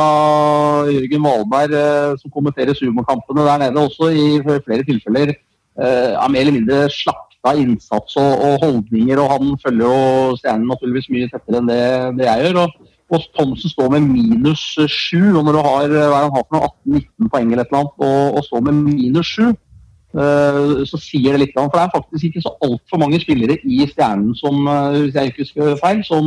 Jørgen 0.90 1.26
Valberg, 1.28 1.74
eh, 1.78 2.16
som 2.18 2.34
kommenterer 2.34 2.74
sumokampene 2.74 3.46
der 3.46 3.62
nede, 3.62 3.84
også 3.84 4.10
i 4.10 4.28
flere 4.66 4.86
tilfeller 4.88 5.30
eh, 5.36 6.14
er 6.18 6.32
mer 6.34 6.42
eller 6.42 6.56
mindre 6.56 6.80
slakta 6.90 7.54
innsats 7.62 8.18
og, 8.18 8.58
holdninger. 8.64 9.22
og 9.22 9.30
Han 9.36 9.60
følger 9.62 9.86
jo 9.86 10.38
stjernen 10.42 10.66
naturligvis 10.72 11.10
mye 11.14 11.30
tettere 11.30 11.62
enn 11.62 11.70
det, 11.70 12.26
jeg 12.26 12.48
gjør. 12.48 12.64
og 12.64 12.96
og 13.14 13.20
Thomsen 13.38 13.70
står 13.72 13.88
med 13.96 14.02
minus 14.10 14.64
7, 14.88 15.38
Og 15.38 15.44
når 15.46 15.54
du 15.56 15.62
har 15.64 15.86
hva 15.94 16.20
han 16.26 16.36
har 16.36 16.46
for 16.50 16.56
18-19 16.88 17.32
poeng 17.32 17.48
eller 17.52 17.64
et 17.64 17.70
eller 17.72 17.82
annet, 17.84 17.98
og, 18.10 18.22
og 18.38 18.42
står 18.46 18.62
med 18.68 18.74
minus 18.84 19.28
7, 19.38 19.40
uh, 19.48 19.54
så 20.90 20.98
sier 21.00 21.30
det 21.32 21.42
litt. 21.46 21.56
For 21.56 21.78
det 21.78 21.84
er 21.86 21.96
faktisk 21.96 22.24
ikke 22.28 22.46
så 22.46 22.52
altfor 22.68 22.98
mange 23.04 23.20
spillere 23.24 23.56
i 23.64 23.66
Stjernen 23.88 24.34
som, 24.36 24.56
uh, 24.68 25.00
hvis 25.00 25.16
jeg 25.16 25.26
ikke 25.32 25.44
husker 25.46 25.82
feil, 25.84 26.00
som, 26.08 26.26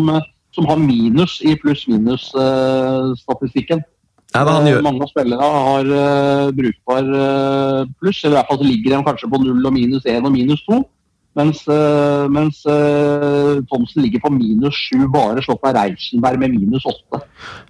som 0.56 0.64
har 0.70 0.78
minus 0.80 1.32
i 1.44 1.52
pluss-minus-statistikken. 1.60 3.78
Nei, 3.80 3.88
Eh, 4.46 4.68
gjør, 4.70 4.84
Mange 4.86 5.02
av 5.02 5.10
spillerne 5.10 5.42
har 5.42 5.88
uh, 5.90 6.52
brukbar 6.54 7.08
uh, 7.10 7.80
pluss, 7.98 8.20
eller 8.22 8.36
i 8.36 8.38
hvert 8.38 8.50
fall 8.50 8.60
så 8.60 8.68
ligger 8.68 8.92
de 8.92 9.00
kanskje 9.08 9.30
på 9.32 9.40
null 9.42 9.66
og 9.66 9.74
minus 9.74 10.06
én 10.06 10.26
og 10.26 10.34
minus 10.34 10.62
to. 10.68 10.76
Mens, 11.38 11.60
eh, 11.70 12.24
mens 12.26 12.64
eh, 12.66 13.60
Thomsen 13.70 14.02
ligger 14.02 14.22
på 14.24 14.32
minus 14.34 14.74
sju, 14.74 15.04
bare 15.12 15.42
slått 15.44 15.62
av 15.68 15.76
Reichenberg 15.76 16.40
med 16.42 16.56
minus 16.56 16.82
åtte. 16.90 17.20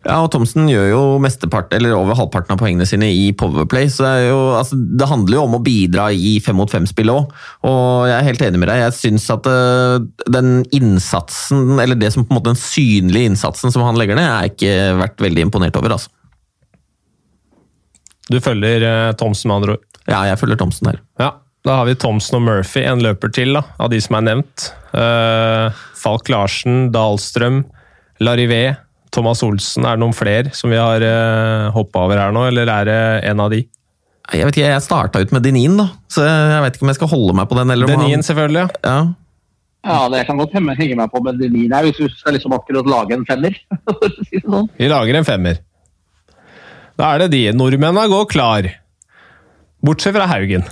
ja, 0.06 0.14
og 0.16 0.30
Thomsen 0.32 0.64
gjør 0.70 0.86
jo 0.88 1.02
mesteparten, 1.20 1.76
eller 1.76 1.92
over 1.98 2.16
halvparten 2.16 2.54
av 2.54 2.62
poengene 2.62 2.86
sine 2.88 3.10
i 3.12 3.26
Powerplay. 3.36 3.90
så 3.92 4.06
Det, 4.06 4.12
er 4.14 4.24
jo, 4.30 4.38
altså, 4.56 4.78
det 4.80 5.08
handler 5.10 5.36
jo 5.36 5.42
om 5.44 5.58
å 5.58 5.62
bidra 5.66 6.08
i 6.08 6.38
fem 6.40 6.56
mot 6.56 6.72
fem-spillet 6.72 7.12
òg. 7.12 7.34
Og 7.68 8.08
jeg 8.08 8.16
er 8.16 8.28
helt 8.30 8.46
enig 8.48 8.62
med 8.62 8.72
deg. 8.72 8.80
Jeg 8.86 8.96
syns 8.96 9.28
at 9.36 9.50
eh, 9.52 9.98
den 10.38 10.64
innsatsen, 10.80 11.76
eller 11.84 12.00
det 12.00 12.14
som 12.16 12.24
på 12.24 12.32
en 12.32 12.40
måte 12.40 12.54
den 12.54 12.62
synlige 12.62 13.28
innsatsen 13.28 13.76
som 13.76 13.84
han 13.84 14.00
legger 14.00 14.16
ned, 14.16 14.24
er 14.24 14.48
jeg 14.48 14.56
ikke 14.56 14.80
vært 15.04 15.22
veldig 15.28 15.46
imponert 15.50 15.76
over. 15.76 15.98
altså. 15.98 16.08
Du 18.30 18.40
følger 18.40 19.12
Thomsen, 19.20 19.50
med 19.50 19.60
andre 19.60 19.76
ord. 19.76 19.86
Ja, 20.08 20.24
jeg 20.30 20.40
følger 20.40 20.56
Thomsen 20.56 20.88
her. 20.88 21.04
Ja, 21.20 21.34
da 21.66 21.74
har 21.76 21.88
vi 21.90 21.94
Thomsen 22.00 22.38
og 22.38 22.44
Murphy, 22.46 22.82
en 22.88 23.02
løper 23.04 23.32
til 23.36 23.52
da, 23.58 23.64
av 23.82 23.90
de 23.92 23.98
som 24.00 24.16
er 24.16 24.24
nevnt. 24.30 24.70
Eh, 24.96 25.80
Falk 26.00 26.30
Larsen, 26.32 26.86
Dahlstrøm, 26.94 27.62
Larivé, 28.24 28.76
Thomas 29.12 29.42
Olsen. 29.44 29.84
Er 29.84 29.98
det 29.98 30.04
noen 30.04 30.16
flere 30.16 30.52
som 30.56 30.70
vi 30.72 30.78
har 30.80 31.02
uh, 31.02 31.68
hoppa 31.74 32.04
over 32.06 32.20
her 32.20 32.32
nå, 32.32 32.44
eller 32.48 32.70
er 32.70 32.88
det 32.88 32.98
en 33.30 33.40
av 33.42 33.50
de? 33.52 33.64
Jeg 34.30 34.46
vet 34.46 34.54
ikke, 34.56 34.68
jeg 34.70 34.84
starta 34.84 35.20
ut 35.24 35.32
med 35.34 35.42
Denin, 35.42 35.74
da, 35.80 35.88
så 36.12 36.22
jeg 36.24 36.60
vet 36.64 36.76
ikke 36.78 36.86
om 36.86 36.92
jeg 36.92 36.98
skal 37.00 37.10
holde 37.10 37.34
meg 37.40 37.48
på 37.50 37.58
den. 37.58 37.72
eller 37.74 37.88
om 37.88 37.94
Denin, 37.96 38.20
han- 38.20 38.26
selvfølgelig. 38.28 38.68
ja. 38.84 38.94
Ja. 39.00 39.00
Ja, 39.80 40.08
det 40.12 40.26
kan 40.28 40.36
godt 40.36 40.52
henge 40.52 40.74
henge 40.76 40.96
meg 40.98 41.08
på 41.08 41.22
med 41.24 41.38
Denin 41.40 41.72
her, 41.72 41.86
hvis 41.86 41.96
du 41.96 42.08
skal 42.12 42.34
liksom 42.36 42.52
akkurat 42.52 42.84
lage 42.84 43.14
en 43.16 43.24
femmer. 43.24 43.54
sånn. 44.44 44.68
Vi 44.76 44.88
lager 44.92 45.16
en 45.16 45.24
femmer. 45.24 45.60
Da 47.00 47.14
er 47.14 47.22
det 47.22 47.30
de. 47.32 47.40
Nordmennene 47.56 48.04
går 48.12 48.26
klar. 48.28 48.68
Bortsett 49.80 50.12
fra 50.12 50.26
Haugen. 50.28 50.66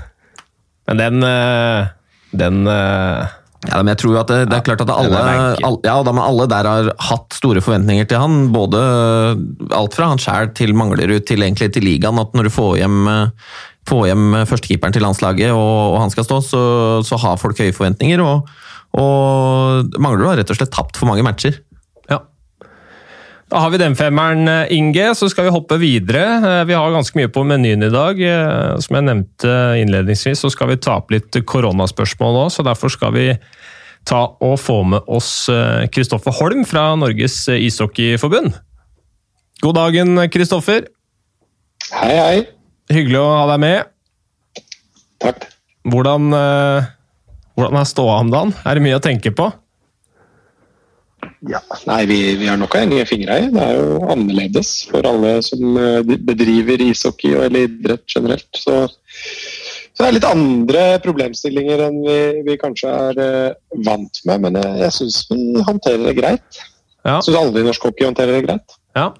Men 0.88 1.02
den 1.02 1.26
eh, 1.26 1.90
Den 2.38 2.66
eh, 2.66 3.34
Ja, 3.68 3.80
men 3.82 3.90
jeg 3.90 3.98
tror 4.00 4.14
jo 4.14 4.20
at 4.20 4.30
det, 4.30 4.42
det 4.52 4.58
er 4.60 4.66
klart 4.68 4.82
at 4.84 4.92
alle, 4.94 5.18
alle, 5.18 5.80
ja, 5.82 5.96
da, 6.06 6.12
alle 6.22 6.44
der 6.46 6.68
har 6.68 6.90
hatt 7.08 7.34
store 7.34 7.58
forventninger 7.64 8.06
til 8.06 8.20
han. 8.22 8.36
Både 8.54 8.78
alt 9.74 9.96
fra 9.98 10.12
han 10.12 10.22
sjæl 10.22 10.52
til 10.54 10.76
Manglerud 10.78 11.26
til 11.26 11.42
egentlig 11.42 11.72
til 11.74 11.82
ligaen. 11.84 12.20
At 12.22 12.38
når 12.38 12.46
du 12.46 12.52
får 12.54 12.76
hjem, 12.84 13.00
eh, 13.10 13.58
får 13.90 14.04
hjem 14.12 14.38
førstekeeperen 14.46 14.94
til 14.94 15.02
landslaget 15.02 15.50
og, 15.50 15.96
og 15.96 15.98
han 16.04 16.14
skal 16.14 16.28
stå, 16.28 16.38
så, 16.46 16.62
så 17.08 17.18
har 17.18 17.40
folk 17.42 17.58
høye 17.58 17.74
forventninger. 17.74 18.22
Og, 18.22 18.46
og 19.02 19.98
Manglerud 19.98 20.30
har 20.30 20.40
rett 20.44 20.54
og 20.54 20.60
slett 20.60 20.72
tapt 20.78 21.00
for 21.00 21.10
mange 21.10 21.26
matcher. 21.26 21.58
Ja. 23.48 23.56
Da 23.56 23.62
har 23.64 23.70
vi 23.70 23.78
den 23.78 23.94
femmeren, 23.96 24.48
eh, 24.48 24.72
Inge. 24.76 25.14
Så 25.14 25.28
skal 25.30 25.44
vi 25.44 25.50
hoppe 25.50 25.78
videre. 25.78 26.60
Eh, 26.60 26.64
Vi 26.64 26.74
har 26.74 26.90
ganske 26.92 27.16
mye 27.16 27.28
på 27.28 27.44
menyen 27.44 27.82
i 27.82 27.88
dag. 27.90 28.20
Eh, 28.20 28.78
Som 28.78 28.96
jeg 28.96 29.04
nevnte 29.04 29.48
innledningsvis, 29.80 30.40
så 30.40 30.50
skal 30.50 30.68
vi 30.68 30.76
ta 30.76 30.96
opp 30.96 31.10
litt 31.10 31.32
koronaspørsmål 31.32 32.44
òg, 32.46 32.50
så 32.52 32.62
derfor 32.62 32.90
skal 32.90 33.12
vi 33.12 33.38
ta 34.04 34.36
og 34.40 34.58
få 34.58 34.84
med 34.86 35.02
oss 35.08 35.48
Kristoffer 35.92 36.32
Holm 36.32 36.64
fra 36.64 36.94
Norges 36.96 37.46
ishockeyforbund. 37.48 38.54
God 39.60 39.74
dagen, 39.74 40.16
Kristoffer. 40.30 40.86
Hei, 41.92 42.16
hei. 42.16 42.46
Hyggelig 42.90 43.18
å 43.18 43.36
ha 43.36 43.46
deg 43.56 43.60
med. 43.60 43.84
Takk. 45.20 45.44
Hvordan, 45.84 46.30
hvordan 47.56 47.80
er 47.80 47.84
ståa 47.84 48.20
om 48.20 48.30
dagen? 48.30 48.54
Er 48.64 48.74
det 48.74 48.82
mye 48.82 48.96
å 48.96 49.02
tenke 49.02 49.34
på? 49.34 49.52
Ja, 51.46 51.60
nei, 51.86 52.02
vi, 52.10 52.18
vi 52.40 52.48
har 52.50 52.58
nok 52.58 52.74
å 52.74 52.80
henge 52.80 53.04
fingra 53.06 53.38
i. 53.38 53.50
Det 53.54 53.62
er 53.62 53.76
jo 53.78 53.98
annerledes 54.10 54.72
for 54.90 55.06
alle 55.06 55.36
som 55.46 55.78
eh, 55.78 56.16
bedriver 56.26 56.82
ishockey 56.82 57.36
og 57.36 57.46
eller 57.46 57.68
idrett 57.68 58.04
generelt. 58.10 58.48
Så, 58.58 58.80
så 58.90 60.02
det 60.02 60.08
er 60.08 60.16
litt 60.16 60.28
andre 60.28 60.82
problemstillinger 61.04 61.84
enn 61.88 62.00
vi, 62.02 62.18
vi 62.46 62.58
kanskje 62.60 62.90
er 62.90 63.22
uh, 63.22 63.78
vant 63.86 64.20
med, 64.30 64.44
men 64.46 64.58
jeg, 64.58 64.74
jeg 64.82 64.96
syns 64.98 65.20
vi 65.30 65.64
håndterer 65.66 66.10
det 66.10 66.18
greit. 66.18 66.60
Ja. 67.06 67.20
Syns 67.22 67.38
alle 67.38 67.62
i 67.62 67.66
norsk 67.66 67.86
hockey 67.86 68.06
håndterer 68.06 68.38
det 68.38 68.44
greit. 68.48 68.78
Ja. 68.98 69.12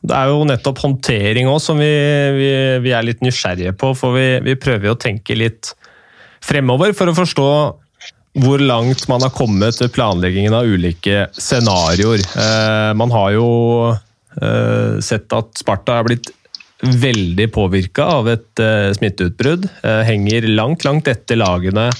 Det 0.00 0.16
er 0.16 0.30
jo 0.32 0.46
nettopp 0.48 0.80
håndtering 0.80 1.50
også 1.50 1.74
som 1.74 1.82
vi, 1.82 1.92
vi, 2.38 2.50
vi 2.86 2.94
er 2.96 3.04
litt 3.04 3.20
nysgjerrige 3.24 3.74
på, 3.78 3.92
for 3.98 4.16
vi, 4.16 4.28
vi 4.46 4.56
prøver 4.58 4.88
jo 4.88 4.96
å 4.96 5.02
tenke 5.02 5.36
litt 5.36 5.74
fremover 6.40 6.94
for 6.96 7.10
å 7.10 7.16
forstå 7.18 7.48
hvor 8.38 8.62
langt 8.62 9.08
man 9.10 9.24
har 9.24 9.32
kommet 9.34 9.80
ved 9.80 9.92
planleggingen 9.94 10.54
av 10.54 10.68
ulike 10.68 11.26
scenarioer. 11.34 12.22
Eh, 12.22 12.90
man 12.94 13.10
har 13.10 13.32
jo 13.34 13.48
eh, 13.90 15.00
sett 15.02 15.32
at 15.34 15.50
Sparta 15.58 15.98
er 15.98 16.06
blitt 16.06 16.30
veldig 16.80 17.48
påvirka 17.52 18.06
av 18.20 18.30
et 18.30 18.62
eh, 18.62 18.92
smitteutbrudd. 18.96 19.66
Henger 19.82 20.46
langt, 20.54 20.86
langt 20.86 21.10
etter 21.10 21.40
lagene 21.40 21.90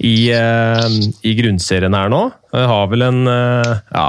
i, 0.00 0.30
i 0.32 1.32
grunnserien 1.36 1.98
her 1.98 2.08
nå. 2.08 2.22
Jeg 2.54 2.68
har 2.70 2.86
vel 2.88 3.04
en 3.04 3.22
ja, 3.28 4.08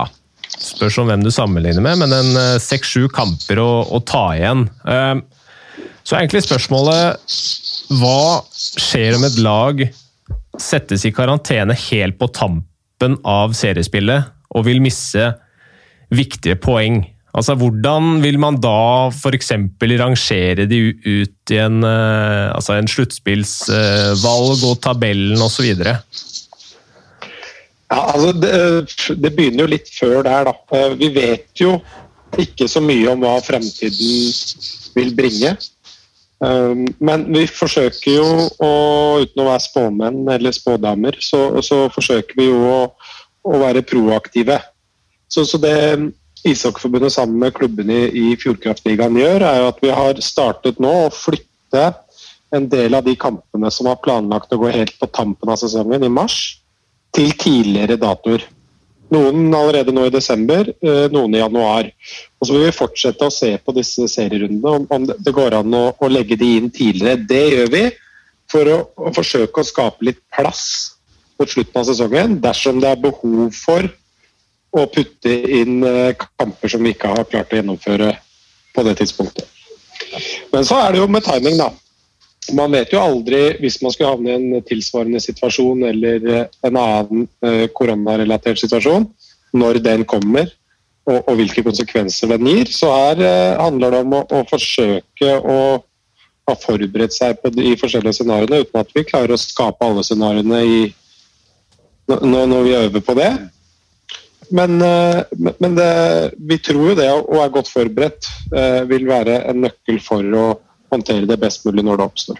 Spørs 0.61 0.99
om 1.01 1.09
hvem 1.09 1.23
du 1.25 1.31
sammenligner 1.33 1.83
med, 1.83 1.99
men 1.99 2.13
en 2.15 2.59
seks-sju 2.61 3.09
kamper 3.11 3.59
å, 3.59 3.69
å 3.89 3.99
ta 4.05 4.23
igjen. 4.37 4.67
Så 6.03 6.15
er 6.15 6.21
egentlig 6.21 6.43
spørsmålet 6.45 7.35
Hva 7.97 8.43
skjer 8.53 9.17
om 9.17 9.25
et 9.27 9.39
lag 9.41 9.83
settes 10.61 11.05
i 11.07 11.13
karantene 11.15 11.75
helt 11.89 12.19
på 12.19 12.29
tampen 12.35 13.17
av 13.27 13.55
seriespillet 13.57 14.29
og 14.55 14.67
vil 14.67 14.83
misse 14.83 15.31
viktige 16.11 16.57
poeng? 16.61 17.03
Altså, 17.31 17.55
Hvordan 17.55 18.19
vil 18.23 18.37
man 18.43 18.57
da 18.59 19.07
f.eks. 19.07 19.53
rangere 20.01 20.65
de 20.67 20.81
ut 20.91 21.53
i 21.53 21.59
en, 21.63 21.79
uh, 21.83 22.51
altså 22.51 22.75
en 22.75 22.89
sluttspillsvalg 22.91 24.65
og 24.67 24.81
tabellen 24.83 25.39
osv.? 25.41 25.71
Ja, 27.91 27.99
altså 28.13 28.31
det, 28.35 28.51
det 29.23 29.31
begynner 29.35 29.65
jo 29.65 29.71
litt 29.71 29.91
før 29.95 30.21
der, 30.27 30.47
da. 30.47 30.53
Eh, 30.75 30.93
Vi 30.99 31.09
vet 31.15 31.59
jo 31.59 31.77
ikke 32.39 32.67
så 32.71 32.79
mye 32.83 33.11
om 33.11 33.23
hva 33.23 33.37
fremtiden 33.43 34.31
vil 34.95 35.15
bringe. 35.15 35.55
Um, 36.41 36.87
Men 36.97 37.27
vi 37.29 37.45
forsøker 37.45 38.15
jo, 38.15 38.29
å, 38.57 38.71
uten 39.21 39.43
å 39.43 39.49
være 39.51 39.65
spåmenn 39.67 40.23
eller 40.33 40.55
spådamer, 40.55 41.19
så, 41.21 41.61
så 41.61 41.85
forsøker 41.93 42.37
vi 42.39 42.47
jo 42.49 42.61
å, 42.65 42.79
å 43.45 43.59
være 43.61 43.85
proaktive. 43.85 44.57
Så, 45.31 45.45
så 45.45 45.59
det 45.61 45.75
Ishockeyforbundet 46.41 47.13
sammen 47.13 47.37
med 47.43 47.53
klubbene 47.53 48.07
i, 48.07 48.31
i 48.33 48.37
Fjordkraftligaen 48.41 49.19
gjør, 49.21 49.45
er 49.45 49.59
jo 49.61 49.67
at 49.69 49.83
vi 49.83 49.91
har 49.93 50.21
startet 50.25 50.81
nå 50.81 50.93
å 51.03 51.13
flytte 51.13 51.91
en 52.51 52.65
del 52.71 52.97
av 52.97 53.05
de 53.05 53.13
kampene 53.15 53.69
som 53.71 53.87
var 53.87 54.01
planlagt 54.03 54.51
å 54.51 54.59
gå 54.59 54.71
helt 54.73 54.97
på 54.99 55.07
tampen 55.13 55.53
av 55.53 55.61
sesongen, 55.61 56.03
i 56.03 56.11
mars, 56.11 56.39
til 57.15 57.31
tidligere 57.37 57.99
datoer. 58.01 58.43
Noen 59.11 59.49
allerede 59.53 59.91
nå 59.91 60.05
i 60.07 60.13
desember, 60.13 60.69
eh, 60.81 61.07
noen 61.11 61.35
i 61.35 61.41
januar. 61.41 61.89
Og 62.39 62.47
så 62.47 62.55
vil 62.55 62.65
vi 62.69 62.75
fortsette 62.75 63.27
å 63.27 63.33
se 63.33 63.57
på 63.57 63.73
disse 63.75 64.07
serierundene, 64.07 64.87
om, 64.89 65.05
det- 65.05 65.33
går 65.35 65.57
an 65.59 65.73
å, 65.73 66.09
legge 66.09 66.37
de 66.37 66.57
inn 66.57 66.69
tidligere. 66.71 67.27
Det 67.27 67.51
gjør 67.51 67.71
vi 67.71 67.91
for 68.47 68.65
å 68.65 69.13
forsøke 69.13 69.59
å 69.59 69.67
skape 69.67 70.01
litt 70.01 70.19
plass 70.31 70.95
mot 71.39 71.49
slutten 71.49 71.81
av 71.81 71.85
sesongen, 71.85 72.39
dersom 72.39 72.79
det 72.79 72.89
er 72.89 72.95
behov 73.03 73.51
for 73.53 73.89
å 74.71 74.87
putte 74.87 75.31
inn 75.59 75.83
eh, 75.83 76.13
kamper 76.39 76.69
som 76.69 76.83
vi 76.83 76.93
ikke 76.93 77.11
har 77.11 77.27
klart 77.27 77.51
å 77.51 77.59
gjennomføre 77.59 78.13
på 78.73 78.83
det 78.87 78.97
tidspunktet. 79.01 79.47
Men 80.53 80.63
så 80.63 80.79
er 80.79 80.93
det 80.93 81.01
jo 81.01 81.07
med 81.11 81.23
timing, 81.23 81.57
da. 81.59 81.71
Man 82.49 82.73
vet 82.73 82.89
jo 82.89 82.99
aldri, 82.99 83.41
hvis 83.61 83.77
man 83.83 83.93
skulle 83.93 84.09
havne 84.15 84.31
i 84.31 84.37
en 84.39 84.63
tilsvarende 84.65 85.21
situasjon 85.21 85.83
eller 85.91 86.23
eh, 86.25 86.47
en 86.65 86.79
annen 86.79 87.27
eh, 87.45 87.67
koronarelatert 87.77 88.57
situasjon, 88.59 89.05
når 89.53 89.77
den 89.85 90.05
kommer 90.09 90.49
og, 91.05 91.19
og 91.21 91.35
hvilke 91.37 91.61
konsekvenser 91.63 92.33
den 92.33 92.49
gir. 92.49 92.71
Så 92.73 92.89
her 92.89 93.21
eh, 93.21 93.61
handler 93.61 93.93
det 93.93 93.99
om 94.07 94.17
å, 94.17 94.23
å 94.25 94.41
forsøke 94.49 95.35
å 95.37 95.59
ha 96.49 96.55
forberedt 96.57 97.13
seg 97.13 97.37
på 97.43 97.51
de 97.53 97.75
forskjellige 97.77 98.17
scenarioene, 98.17 98.63
uten 98.65 98.81
at 98.81 98.97
vi 98.97 99.05
klarer 99.05 99.35
å 99.35 99.39
skape 99.39 99.85
alle 99.85 100.03
scenarioene 100.03 100.63
når, 102.09 102.25
når 102.49 102.65
vi 102.65 102.73
øver 102.79 103.05
på 103.05 103.15
det. 103.21 103.29
Men, 104.51 104.81
men- 104.81 105.77
det, 105.77 105.91
vi 106.49 106.57
tror 106.59 106.89
jo 106.89 106.95
det 106.97 107.07
å 107.13 107.21
være 107.37 107.53
godt 107.53 107.69
forberedt 107.71 108.27
vil 108.89 109.05
være 109.07 109.37
en 109.47 109.61
nøkkel 109.63 110.01
for 110.03 110.25
å 110.41 110.47
håndtere 110.91 111.27
det 111.29 111.39
best 111.41 111.65
mulig 111.65 111.83
når 111.87 111.97
det 112.01 112.07
oppstår. 112.09 112.39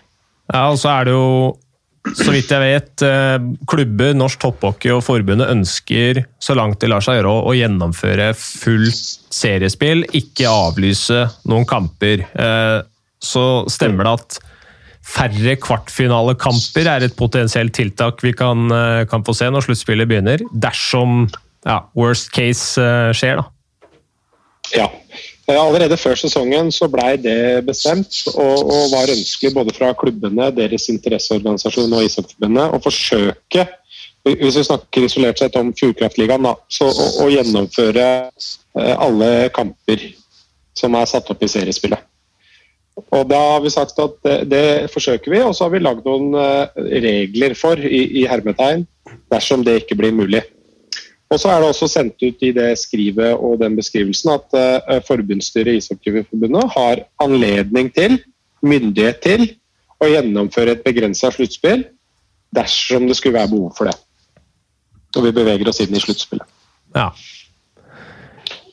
Ja, 0.54 0.66
og 0.72 0.78
så 0.82 0.90
er 0.92 1.06
det 1.08 1.14
jo, 1.16 1.58
så 2.18 2.32
vidt 2.34 2.50
jeg 2.52 2.64
vet, 2.66 3.04
eh, 3.08 3.38
klubber, 3.70 4.14
norsk 4.18 4.40
topphockey 4.42 4.92
og 4.92 5.04
forbundet 5.06 5.52
ønsker, 5.54 6.24
så 6.42 6.56
langt 6.58 6.80
det 6.82 6.90
lar 6.92 7.00
seg 7.06 7.20
gjøre, 7.22 7.32
å- 7.32 7.48
å 7.52 7.56
gjennomføre 7.56 8.32
fullt 8.36 9.32
seriespill, 9.32 10.04
ikke 10.18 10.50
avlyse 10.50 11.26
noen 11.48 11.66
kamper. 11.66 12.26
Eh, 12.36 12.82
Så 13.24 13.70
stemmer 13.70 14.04
det 14.04 14.14
at 14.18 14.40
færre 15.06 15.56
kvartfinalekamper 15.62 16.88
er 16.90 17.04
et 17.06 17.16
potensielt 17.16 17.72
tiltak 17.72 18.20
vi 18.26 18.32
kan, 18.34 18.64
eh, 18.72 19.06
kan 19.06 19.22
få 19.24 19.36
se 19.36 19.46
når 19.46 19.62
sluttspillet 19.62 20.08
begynner, 20.10 20.40
dersom 20.58 21.30
ja, 21.64 21.84
worst 21.94 22.32
case 22.32 22.82
skjer, 23.14 23.36
da. 23.38 23.46
Ja. 24.74 24.88
Allerede 25.58 25.98
før 25.98 26.18
sesongen 26.20 26.70
så 26.74 26.88
blei 26.92 27.16
det 27.20 27.64
bestemt, 27.68 28.22
og, 28.34 28.66
og, 28.66 28.84
var 28.94 29.12
ønskelig 29.12 29.54
både 29.56 29.74
fra 29.76 29.92
klubbene, 29.98 30.52
deres 30.56 30.88
interesseorganisasjon 30.94 31.96
og 31.98 32.06
ishockeyforbundet 32.06 32.76
å 32.76 32.82
forsøke, 32.84 33.66
hvis 34.28 34.60
vi 34.60 34.66
snakker 34.68 35.08
isolert 35.08 35.42
sett 35.42 35.58
om 35.58 35.72
Fjordkraftligaen, 35.78 36.46
å, 36.46 36.56
å, 36.88 37.28
gjennomføre 37.34 38.08
alle 38.76 39.32
kamper 39.56 40.12
som 40.78 40.96
er 40.96 41.10
satt 41.10 41.32
opp 41.34 41.42
i 41.42 41.50
seriespillet. 41.52 42.08
Og 43.02 43.26
Da 43.28 43.40
har 43.56 43.62
vi 43.64 43.72
sagt 43.74 43.98
at 44.04 44.18
det, 44.24 44.38
det 44.52 44.66
forsøker 44.94 45.34
vi, 45.34 45.42
og 45.42 45.56
så 45.58 45.66
har 45.66 45.74
vi 45.74 45.82
lagd 45.82 46.06
noen 46.06 46.36
regler 46.76 47.56
for 47.58 47.80
i, 47.80 48.04
i 48.22 48.28
hermetegn 48.30 48.86
dersom 49.32 49.66
det 49.66 49.82
ikke 49.82 49.98
blir 49.98 50.14
mulig. 50.16 50.44
Og 51.32 51.40
så 51.40 51.48
er 51.48 51.62
det 51.62 51.70
også 51.72 51.88
sendt 51.88 52.20
ut 52.20 52.44
i 52.44 52.52
det 52.56 52.70
skrivet 52.80 53.40
og 53.40 53.60
den 53.62 53.78
beskrivelsen 53.78 54.34
at 54.34 54.58
uh, 54.58 55.00
forbundsstyret 55.08 55.78
i 55.78 55.80
Ishockeyforbundet 55.80 56.68
har 56.76 57.06
anledning 57.24 57.92
til, 57.96 58.18
myndighet 58.62 59.22
til, 59.24 59.48
å 60.02 60.10
gjennomføre 60.10 60.76
et 60.76 60.84
begrensa 60.84 61.30
sluttspill 61.32 61.86
dersom 62.56 63.06
det 63.08 63.16
skulle 63.20 63.38
være 63.38 63.52
behov 63.54 63.76
for 63.78 63.88
det. 63.88 63.96
Og 65.16 65.28
vi 65.28 65.34
beveger 65.36 65.70
oss 65.70 65.80
inn 65.84 65.94
i 65.96 66.02
sluttspillet. 66.02 66.48
Ja. 66.98 67.12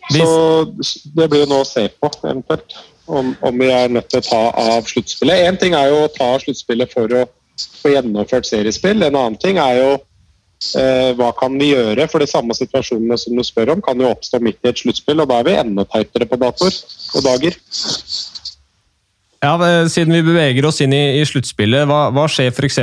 Hvis... 0.08 0.22
Så 0.24 1.02
det 1.14 1.28
blir 1.28 1.44
jo 1.44 1.50
nå 1.50 1.60
å 1.62 1.68
se 1.68 1.84
på, 2.00 2.10
eventuelt, 2.24 2.78
om, 3.06 3.34
om 3.44 3.60
vi 3.60 3.68
er 3.70 3.92
nødt 3.92 4.08
til 4.10 4.22
å 4.22 4.26
ta 4.26 4.42
av 4.72 4.88
sluttspillet. 4.88 5.44
Én 5.46 5.60
ting 5.60 5.76
er 5.76 5.92
jo 5.92 6.04
å 6.06 6.12
ta 6.14 6.32
av 6.34 6.42
sluttspillet 6.42 6.94
for 6.96 7.12
å 7.20 7.26
få 7.82 7.92
gjennomført 7.92 8.48
seriespill. 8.48 9.02
En 9.02 9.18
annen 9.18 9.38
ting 9.42 9.60
er 9.62 9.82
jo 9.82 9.90
hva 11.18 11.28
kan 11.38 11.54
vi 11.60 11.70
gjøre? 11.70 12.08
For 12.10 12.22
de 12.22 12.26
samme 12.30 12.56
situasjonene 12.56 13.18
som 13.20 13.36
du 13.38 13.44
spør 13.46 13.76
om, 13.76 13.82
kan 13.84 14.00
jo 14.00 14.10
oppstå 14.10 14.40
midt 14.42 14.58
i 14.64 14.72
et 14.72 14.80
sluttspill, 14.82 15.22
og 15.22 15.30
da 15.30 15.38
er 15.38 15.46
vi 15.46 15.54
enda 15.60 15.84
teitere 15.86 16.26
på 16.26 16.38
datoer 16.40 16.80
og 17.14 17.24
dager. 17.28 17.60
Ja, 19.44 19.54
Siden 19.86 20.16
vi 20.16 20.24
beveger 20.26 20.66
oss 20.66 20.80
inn 20.82 20.94
i, 20.94 21.20
i 21.20 21.26
sluttspillet, 21.26 21.86
hva, 21.88 22.08
hva 22.14 22.26
skjer 22.30 22.50
f.eks. 22.50 22.80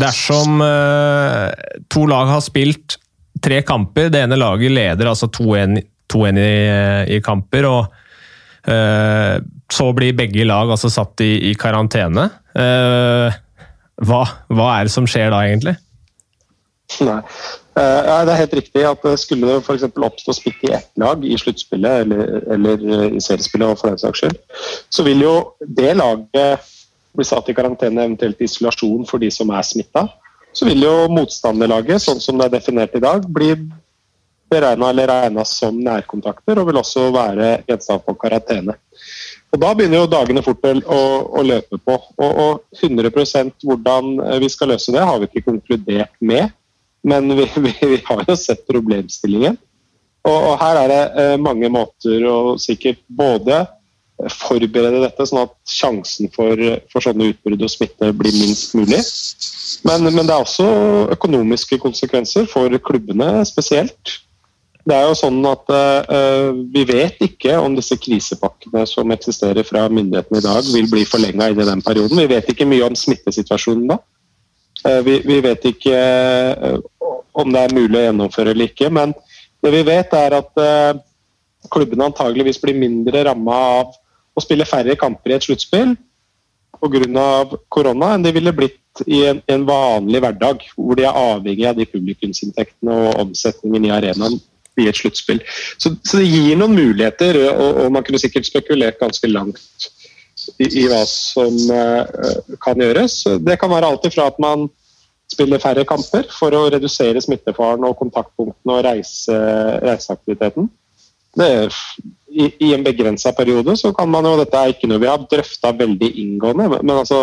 dersom 0.00 0.62
eh, 0.64 1.50
to 1.92 2.06
lag 2.08 2.30
har 2.32 2.44
spilt 2.44 2.96
tre 3.44 3.60
kamper? 3.66 4.08
Det 4.12 4.24
ene 4.24 4.40
laget 4.40 4.72
leder 4.72 5.12
altså 5.12 5.28
2-1 5.28 5.82
i, 6.40 6.54
i, 7.16 7.20
kamper, 7.24 7.68
og 7.68 8.72
eh, 8.72 9.36
så 9.70 9.90
blir 9.96 10.16
begge 10.16 10.48
lag 10.48 10.72
altså 10.72 10.88
satt 10.92 11.20
i, 11.26 11.34
i 11.50 11.54
karantene. 11.58 12.30
Eh, 12.56 13.38
hva, 14.00 14.24
hva 14.48 14.72
er 14.78 14.88
det 14.88 14.96
som 14.96 15.08
skjer 15.08 15.28
da, 15.34 15.44
egentlig? 15.44 15.76
Nei. 17.08 17.20
Uh, 17.78 18.24
det 18.26 18.32
er 18.32 18.40
helt 18.42 18.56
riktig 18.58 18.82
at 18.84 19.04
skulle 19.22 19.46
det 19.46 19.60
f.eks. 19.62 19.86
oppstå 19.88 20.34
smitte 20.36 20.66
i 20.68 20.72
ett 20.76 20.90
lag 21.00 21.22
i 21.24 21.36
sluttspillet 21.38 22.04
eller, 22.04 22.32
eller, 22.56 22.82
eh, 22.96 23.04
i 23.16 23.22
seriespillet, 23.22 23.78
for 23.78 23.92
den 23.92 24.00
saks 24.02 24.24
skyld, 24.24 24.40
så 24.90 25.06
vil 25.06 25.22
jo 25.22 25.34
det 25.60 25.94
laget 25.96 26.66
bli 27.16 27.26
satt 27.26 27.48
i 27.50 27.54
karantene, 27.54 28.04
eventuelt 28.04 28.42
isolasjon 28.42 29.06
for 29.08 29.22
de 29.22 29.30
som 29.34 29.50
er 29.54 29.66
smitta. 29.66 30.08
Så 30.52 30.66
vil 30.66 30.82
jo 30.82 30.94
motstanderlaget, 31.14 32.02
sånn 32.02 32.20
som 32.22 32.38
det 32.38 32.48
er 32.48 32.56
definert 32.58 32.94
i 32.98 33.02
dag, 33.02 33.26
bli 33.26 33.54
beregna 34.50 34.90
eller 34.90 35.10
regna 35.10 35.44
som 35.46 35.78
nærkontakter, 35.78 36.58
og 36.58 36.70
vil 36.70 36.80
også 36.82 37.06
være 37.14 37.50
gjenstand 37.70 38.02
for 38.06 38.18
karantene. 38.18 38.74
Og 39.50 39.58
Da 39.62 39.72
begynner 39.74 40.02
jo 40.02 40.10
dagene 40.10 40.42
fort 40.46 40.66
å, 40.66 41.02
å 41.38 41.42
løpe 41.42 41.78
på. 41.78 41.96
Og, 42.22 42.40
og 42.44 42.82
100% 42.82 43.66
hvordan 43.66 44.16
vi 44.42 44.50
skal 44.50 44.74
løse 44.74 44.94
det, 44.94 45.02
har 45.06 45.18
vi 45.18 45.30
ikke 45.30 45.48
konkludert 45.48 46.14
med. 46.22 46.50
Men 47.06 47.32
vi, 47.36 47.48
vi, 47.66 47.74
vi 47.80 48.00
har 48.06 48.24
jo 48.28 48.38
sett 48.38 48.66
problemstillingen. 48.68 49.58
Og, 50.28 50.36
og, 50.36 50.54
her 50.60 50.82
er 50.82 50.90
det 50.90 51.02
eh, 51.16 51.36
mange 51.40 51.70
måter 51.72 52.24
å 52.28 52.38
sikkert 52.60 53.00
både 53.08 53.62
forberede 54.28 55.00
dette, 55.00 55.24
sånn 55.24 55.46
at 55.46 55.54
sjansen 55.70 56.28
for, 56.34 56.58
for 56.92 57.04
sånne 57.04 57.30
utbrudd 57.32 57.62
og 57.64 57.72
smitte 57.72 58.10
blir 58.16 58.34
minst 58.36 58.74
mulig. 58.76 59.00
Men, 59.86 60.04
men, 60.10 60.26
det 60.26 60.34
er 60.34 60.42
også 60.42 60.66
økonomiske 61.14 61.78
konsekvenser 61.80 62.48
for 62.50 62.74
klubbene 62.84 63.38
spesielt. 63.48 64.18
Det 64.84 64.96
er 64.96 65.06
jo 65.06 65.16
sånn 65.16 65.38
at 65.44 65.68
uh, 65.68 66.56
Vi 66.72 66.86
vet 66.88 67.18
ikke 67.22 67.58
om 67.60 67.74
disse 67.76 67.98
krisepakkene 68.00 68.86
som 68.88 69.12
eksisterer 69.12 69.66
fra 69.66 69.84
myndighetene 69.92 70.40
i 70.40 70.46
dag, 70.46 70.70
vil 70.72 70.88
bli 70.90 71.04
forlenga 71.08 71.50
inn 71.52 71.60
i 71.60 71.68
den 71.68 71.84
perioden. 71.84 72.20
Vi 72.20 72.30
vet 72.32 72.48
ikke 72.52 72.68
mye 72.68 72.88
om 72.88 72.96
smittesituasjonen 72.96 73.92
da. 73.92 74.00
Uh, 74.86 75.00
vi, 75.06 75.18
vi, 75.26 75.38
vet 75.44 75.66
ikke 75.72 75.96
uh, 75.96 76.78
om 77.40 77.52
det 77.52 77.64
er 77.64 77.76
mulig 77.76 77.98
å 78.00 78.04
gjennomføre 78.08 78.54
eller 78.54 78.70
ikke. 78.70 78.90
Men 78.92 79.14
det 79.60 79.72
vi 79.74 79.82
vet, 79.86 80.14
er 80.16 80.38
at 80.40 80.60
uh, 80.60 81.00
klubbene 81.72 82.08
antageligvis 82.08 82.60
blir 82.62 82.78
mindre 82.78 83.26
ramma 83.28 83.58
av 83.80 83.96
å 84.36 84.44
spille 84.44 84.68
færre 84.68 84.96
kamper 84.98 85.34
i 85.34 85.36
et 85.36 85.46
sluttspill 85.48 85.96
pga. 86.80 87.58
korona 87.68 88.14
enn 88.14 88.24
de 88.24 88.32
ville 88.32 88.52
blitt 88.56 88.78
i 89.06 89.22
en, 89.28 89.40
en, 89.46 89.66
vanlig 89.66 90.20
hverdag, 90.20 90.64
hvor 90.76 90.96
de 90.98 91.04
er 91.04 91.16
avhengig 91.16 91.66
av 91.68 91.76
de 91.78 91.86
publikumsinntektene 91.86 92.96
og 93.06 93.20
omsetningen 93.26 93.86
i 93.86 93.92
arenaen 93.94 94.40
i 94.80 94.88
et 94.88 94.96
sluttspill. 94.96 95.42
Så, 95.78 95.92
så, 96.02 96.18
det 96.18 96.26
gir 96.26 96.56
noen 96.58 96.74
muligheter, 96.74 97.38
og, 97.52 97.84
og, 97.84 97.92
man 97.94 98.06
kunne 98.06 98.20
sikkert 98.22 98.48
spekulert 98.48 99.00
ganske 99.00 99.30
langt 99.30 99.90
i, 100.60 100.68
i 100.82 100.84
hva 100.90 101.00
som 101.08 101.56
uh, 101.72 102.04
kan 102.62 102.80
gjøres. 102.80 103.22
Det 103.40 103.56
kan 103.60 103.72
være 103.72 103.88
alt 103.88 104.06
ifra 104.08 104.28
at 104.30 104.38
man 104.42 104.68
spiller 105.30 105.62
færre 105.62 105.86
kamper 105.86 106.28
for 106.34 106.54
å 106.56 106.66
redusere 106.72 107.22
smittefaren 107.22 107.84
og 107.86 107.96
kontaktpunktene 108.00 108.76
og 108.76 108.84
reise, 108.86 109.36
reiseaktiviteten. 109.84 110.68
Det, 111.38 111.50
i, 112.30 112.48
I 112.66 112.72
en 112.74 112.84
begrensa 112.84 113.30
periode 113.36 113.76
så 113.78 113.92
kan 113.94 114.10
man 114.10 114.26
jo 114.26 114.32
Dette 114.40 114.58
er 114.58 114.72
ikke 114.72 114.88
noe 114.90 114.98
vi 114.98 115.06
har 115.06 115.22
drøfta 115.30 115.70
veldig 115.78 116.08
inngående, 116.24 116.66
men, 116.72 116.80
men, 116.82 116.96
altså 116.98 117.20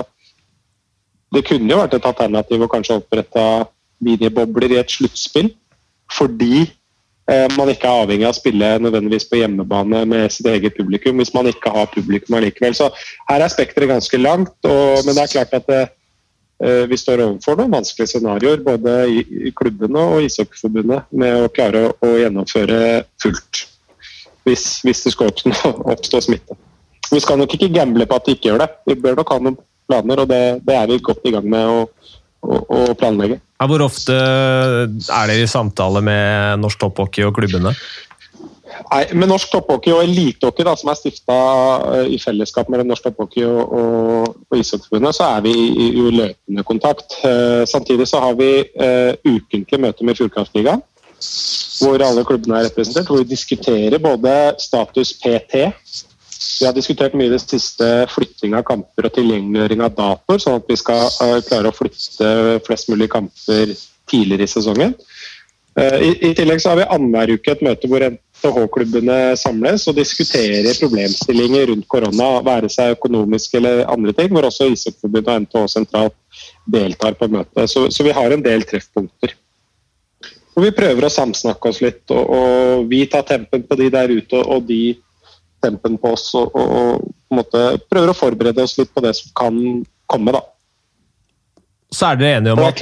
Det 1.36 1.44
kunne 1.44 1.68
jo 1.74 1.82
vært 1.82 1.98
et 1.98 2.08
alternativ 2.08 2.64
å 2.64 2.70
kanskje 2.72 3.02
opprette 3.02 3.44
minibobler 4.00 4.78
i 4.78 4.80
et 4.80 4.94
sluttspill. 4.94 5.50
Fordi 6.08 6.62
eh, 6.62 6.70
man 7.58 7.68
ikke 7.68 7.90
er 7.90 8.06
avhengig 8.06 8.24
av 8.24 8.32
å 8.32 8.38
spille 8.38 8.68
nødvendigvis 8.80 9.26
på 9.28 9.42
hjemmebane 9.42 10.06
med 10.08 10.32
sitt 10.32 10.48
eget 10.48 10.78
publikum 10.78 11.20
hvis 11.20 11.34
man 11.36 11.50
ikke 11.52 11.74
har 11.76 11.90
publikum 11.92 12.38
allikevel. 12.40 12.78
Så 12.78 12.88
her 13.28 13.44
er 13.44 13.52
spekteret 13.52 13.92
ganske 13.92 14.20
langt, 14.22 14.56
og, 14.64 15.02
men 15.04 15.12
det 15.12 15.26
er 15.26 15.34
klart 15.34 15.58
at 15.58 15.68
det, 15.68 15.82
Eh, 16.64 16.88
vi 16.90 16.98
står 16.98 17.22
overfor 17.22 17.58
noen 17.60 17.74
vanskelige 17.76 18.16
scenarioer, 18.16 18.64
både 18.66 18.94
i 19.14 19.52
klubbene 19.58 20.06
og 20.16 20.26
Ishockeyforbundet, 20.26 21.06
med 21.14 21.44
å 21.44 21.52
klare 21.54 21.84
å 22.02 22.14
gjennomføre 22.18 23.04
fullt. 23.22 23.66
Hvis, 24.48 24.66
hvis 24.88 25.04
det 25.06 25.14
skal 25.14 25.30
oppstå, 25.94 26.24
smitte. 26.24 26.58
Vi 27.12 27.22
skal 27.24 27.38
nok 27.40 27.54
ikke 27.54 27.70
gamble 27.76 28.08
på 28.08 28.18
at 28.18 28.26
de 28.26 28.36
ikke 28.36 28.50
gjør 28.50 28.64
det. 28.64 28.70
Vi 28.90 28.98
bør 29.04 29.20
nok 29.20 29.34
ha 29.36 29.40
noen 29.44 29.60
planer, 29.88 30.24
og 30.24 30.32
det, 30.32 30.42
det 30.66 30.80
er 30.80 30.90
vi 30.90 31.02
godt 31.04 31.28
i 31.30 31.36
gang 31.36 31.46
med 31.52 31.70
å, 31.70 31.86
å, 32.42 32.58
å 32.62 32.82
planlegge. 32.98 33.40
Ja, 33.58 33.68
hvor 33.70 33.84
ofte 33.88 34.16
er 34.16 35.32
dere 35.32 35.40
i 35.42 35.50
samtale 35.50 36.04
med 36.06 36.62
norsk 36.62 36.82
topphockey 36.84 37.26
og 37.28 37.36
klubbene? 37.40 37.74
Nei, 38.92 39.04
Med 39.18 39.32
norsk 39.32 39.52
topphockey 39.52 39.94
og 39.96 40.04
elitehockey, 40.06 40.66
som 40.78 40.92
er 40.92 41.00
stifta 41.00 41.38
eh, 41.96 42.12
i 42.14 42.20
fellesskap 42.22 42.70
mellom 42.72 42.92
norsk 42.92 43.08
topphockey 43.08 43.46
og, 43.48 43.74
og, 43.80 44.36
og 44.52 44.60
Ishockeyforbundet, 44.60 45.18
så 45.18 45.32
er 45.32 45.48
vi 45.48 45.54
i, 45.56 45.88
i 45.98 46.06
løpende 46.14 46.66
kontakt. 46.68 47.18
Eh, 47.26 47.64
samtidig 47.70 48.08
så 48.10 48.22
har 48.24 48.38
vi 48.40 48.52
eh, 48.62 49.16
ukentlig 49.26 49.82
møte 49.82 50.08
med 50.08 50.20
Fjordkraftligaen, 50.20 50.84
hvor 51.82 52.04
alle 52.06 52.26
klubbene 52.28 52.60
er 52.60 52.70
representert. 52.70 53.10
Hvor 53.10 53.24
vi 53.24 53.32
diskuterer 53.34 53.98
både 54.02 54.38
status 54.62 55.16
PT 55.24 55.68
Vi 56.38 56.66
har 56.66 56.76
diskutert 56.76 57.16
mye 57.18 57.32
det 57.34 57.42
siste 57.44 57.88
flytting 58.14 58.56
av 58.58 58.66
kamper 58.68 59.10
og 59.10 59.16
tilgjengeliggjøring 59.16 59.84
av 59.86 59.96
datoer, 59.98 60.42
sånn 60.44 60.60
at 60.60 60.70
vi 60.70 60.78
skal 60.80 61.08
uh, 61.22 61.40
klare 61.46 61.72
å 61.72 61.76
flytte 61.76 62.32
flest 62.68 62.92
mulig 62.94 63.10
kamper 63.14 63.74
tidligere 64.10 64.48
i 64.48 64.52
sesongen. 64.52 64.96
I, 65.78 66.10
I, 66.26 66.30
tillegg 66.34 66.58
så 66.58 66.72
har 66.72 66.80
vi 66.80 66.86
annenhver 66.90 67.36
uke 67.38 67.52
et 67.54 67.60
møte 67.62 67.86
hvor 67.86 68.02
NTH-klubbene 68.02 69.36
samles 69.38 69.84
og 69.90 70.00
diskuterer 70.00 70.74
problemstillinger 70.80 71.68
rundt 71.70 71.86
korona, 71.92 72.30
være 72.46 72.72
seg 72.74 72.96
økonomiske 72.96 73.60
eller 73.60 73.84
andre 73.86 74.16
ting, 74.18 74.32
hvor 74.34 74.48
også 74.48 74.72
Ishockeyforbundet 74.74 75.30
og 75.30 75.44
NTH 75.44 75.68
sentralt 75.76 76.18
deltar 76.66 77.14
på 77.20 77.30
møtet. 77.30 77.70
Så, 77.70 77.86
så, 77.94 78.06
vi 78.08 78.16
har 78.18 78.34
en 78.34 78.46
del 78.46 78.66
treffpunkter. 78.66 79.36
Og 80.58 80.66
Vi 80.66 80.74
prøver 80.74 81.06
å 81.06 81.14
samsnakke 81.14 81.70
oss 81.70 81.84
litt, 81.86 82.02
og, 82.10 82.26
og 82.26 82.88
vi 82.90 83.04
tar 83.06 83.28
tempen 83.30 83.68
på 83.70 83.78
de 83.78 83.92
der 83.94 84.10
ute, 84.10 84.42
og, 84.42 84.66
de 84.66 84.98
tempen 85.68 86.00
på 86.02 86.16
oss. 86.16 86.30
Og, 86.40 86.56
og, 86.56 87.08
og 87.32 87.58
prøver 87.92 88.12
å 88.12 88.18
forberede 88.18 88.66
oss 88.66 88.78
litt 88.80 88.94
på 88.96 89.04
det 89.06 89.14
som 89.20 89.34
kan 89.38 89.62
komme, 90.10 90.36
da. 90.36 90.44
Så 91.94 92.10
er 92.10 92.20
dere 92.20 92.40
enige 92.40 92.58
om 92.58 92.66
at 92.68 92.82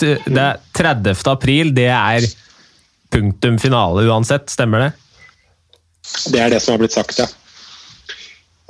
det 0.00 0.42
er 0.42 0.58
30. 0.74 1.14
april, 1.30 1.70
det 1.74 1.90
er 1.92 2.26
punktum 3.14 3.60
finale 3.62 4.02
uansett, 4.08 4.48
stemmer 4.50 4.88
det? 4.88 4.92
Det 6.32 6.40
er 6.42 6.52
det 6.52 6.60
som 6.62 6.74
har 6.74 6.82
blitt 6.82 6.96
sagt, 6.96 7.20
ja. 7.22 7.28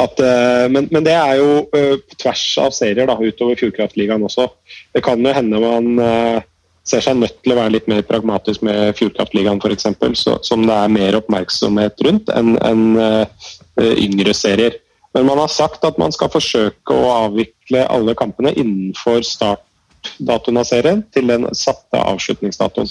At, 0.02 0.18
uh, 0.18 0.66
men, 0.74 0.88
men, 0.90 1.04
det 1.06 1.14
er 1.14 1.38
jo 1.38 1.50
uh, 1.70 1.94
på 2.02 2.18
tvers 2.18 2.42
av 2.60 2.74
serier 2.74 3.06
da, 3.08 3.14
utover 3.14 3.58
Fjordkraftligaen 3.60 4.26
også. 4.26 4.48
Det 4.94 5.04
kan 5.06 5.22
jo 5.22 5.34
hende 5.34 5.60
man 5.62 6.42
ser 6.84 7.04
seg 7.04 7.18
nødt 7.18 7.36
til 7.42 7.54
å 7.54 7.58
være 7.58 7.74
litt 7.78 7.86
mer 7.90 8.04
pragmatisk 8.06 8.64
med 8.66 8.96
Fjordkraftligaen 8.98 9.60
f.eks., 9.62 10.24
som 10.46 10.64
det 10.68 10.76
er 10.76 10.92
mer 10.92 11.18
oppmerksomhet 11.18 12.02
rundt 12.06 12.32
enn 12.36 12.56
en, 12.60 12.82
uh, 13.00 13.52
yngre 13.80 14.34
serier. 14.36 14.76
Men 15.14 15.28
man 15.30 15.40
har 15.40 15.52
sagt 15.52 15.84
at 15.86 15.98
man 16.00 16.12
skal 16.12 16.32
forsøke 16.32 16.94
å 16.94 17.12
avvikle 17.24 17.86
alle 17.86 18.16
kampene 18.18 18.52
innenfor 18.52 19.22
startdatoen 19.24 20.60
av 20.60 20.68
serien 20.68 21.04
til 21.14 21.30
den 21.30 21.46
satte 21.56 22.00
avslutningsdatoen. 22.02 22.90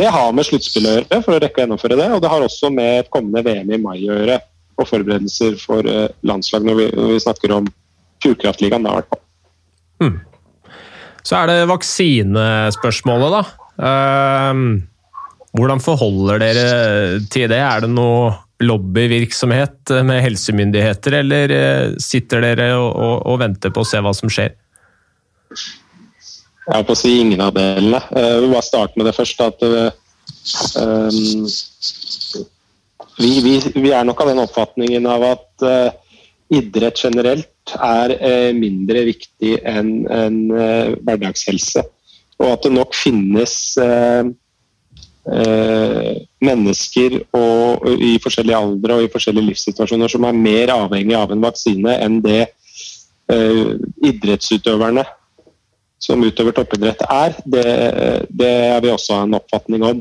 Det 0.00 0.08
har 0.10 0.32
med 0.34 0.48
sluttspillet 0.48 0.90
å 0.90 0.96
gjøre 0.98 1.24
for 1.26 1.36
å 1.36 1.42
rekke 1.44 1.60
å 1.60 1.66
gjennomføre 1.66 2.00
det, 2.00 2.08
og 2.16 2.24
det 2.24 2.32
har 2.32 2.46
også 2.46 2.72
med 2.74 3.04
et 3.04 3.12
kommende 3.12 3.44
VM 3.46 3.74
i 3.76 3.82
mai 3.82 3.98
å 4.00 4.16
gjøre 4.16 4.40
og 4.78 4.86
forberedelser 4.86 5.58
for 5.62 5.86
uh, 5.86 6.06
landslag 6.26 6.66
når 6.66 6.80
vi, 6.80 6.88
når 6.94 7.14
vi 7.14 7.22
snakker 7.26 7.54
om 7.60 7.70
Fjordkraftligaen. 8.22 8.86
da 8.86 8.94
i 8.94 8.98
hvert. 8.98 9.22
Hmm. 10.02 10.18
Så 11.26 11.38
er 11.40 11.50
det 11.50 11.68
vaksinespørsmålet, 11.70 13.34
da. 13.34 13.42
Ehm, 13.88 14.68
hvordan 15.56 15.82
forholder 15.82 16.42
dere 16.42 16.68
til 17.30 17.48
det? 17.50 17.58
Er 17.62 17.84
det 17.84 17.90
noe 17.92 18.32
lobbyvirksomhet 18.62 19.92
med 20.06 20.22
helsemyndigheter, 20.24 21.20
eller 21.20 21.54
eh, 21.54 21.92
sitter 22.02 22.42
dere 22.42 22.72
og, 22.76 22.90
og, 22.90 23.16
og 23.32 23.38
venter 23.44 23.70
på 23.74 23.84
å 23.84 23.88
se 23.88 24.00
hva 24.02 24.14
som 24.16 24.32
skjer? 24.32 24.56
Jeg 26.68 26.74
har 26.74 26.84
på 26.84 26.92
å 26.92 26.98
si 27.00 27.14
ingen 27.22 27.40
av 27.40 27.54
delene. 27.56 28.00
Jeg 28.12 28.34
vi 28.34 28.40
vil 28.44 28.52
bare 28.52 28.66
starte 28.66 28.98
med 29.00 29.08
det 29.08 29.14
først. 29.16 29.40
at 29.40 29.62
um, 29.64 31.46
vi, 33.18 33.30
vi, 33.40 33.54
vi, 33.78 33.92
er 33.94 34.04
nok 34.04 34.20
av 34.20 34.32
den 34.34 34.42
oppfatningen 34.42 35.08
av 35.08 35.24
at 35.30 35.64
uh, 35.64 35.88
idrett 36.52 37.00
generelt 37.00 37.48
er 37.76 38.14
eh, 38.16 38.50
mindre 38.56 39.04
viktig 39.08 39.58
enn 39.66 39.92
en, 40.12 40.36
eh, 40.52 40.92
hverdagshelse. 41.04 41.84
Og 42.38 42.52
at 42.52 42.66
det 42.66 42.72
nok 42.74 42.94
finnes 42.96 43.54
eh, 43.82 44.30
mennesker 46.40 47.18
og, 47.36 47.84
i 48.00 48.14
forskjellige 48.22 48.56
aldre 48.56 48.96
og 48.96 49.04
i 49.04 49.12
forskjellige 49.12 49.50
livssituasjoner 49.50 50.08
som 50.08 50.24
er 50.24 50.38
mer 50.38 50.72
avhengig 50.72 51.16
av 51.18 51.34
en 51.34 51.44
vaksine 51.44 51.98
enn 52.00 52.22
det 52.24 52.46
idrettsutøverne 53.28 55.02
som 56.00 56.22
utøver 56.24 56.54
toppidrett 56.56 57.02
er. 57.04 57.34
Det, 57.44 57.64
det 58.32 58.52
er 58.70 58.80
vi 58.80 58.94
også 58.94 59.18
en 59.26 59.36
oppfatning 59.36 59.84
om. 59.84 60.00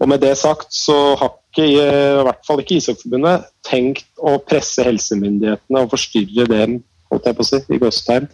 Og 0.00 0.08
Med 0.08 0.20
det 0.20 0.34
sagt 0.36 0.74
så 0.74 1.14
har 1.16 1.32
ikke, 1.32 1.66
i 1.66 2.22
hvert 2.26 2.44
fall 2.46 2.60
ikke 2.62 2.76
Ishockeyforbundet 2.78 3.48
tenkt 3.66 4.06
å 4.20 4.36
presse 4.44 4.84
helsemyndighetene 4.86 5.82
og 5.82 5.92
forstyrre 5.94 6.46
dem 6.50 6.78
holdt 7.10 7.28
jeg 7.28 7.38
på 7.38 7.44
å 7.44 7.48
si, 7.48 7.60
i 7.70 7.78
Gåstheim, 7.80 8.28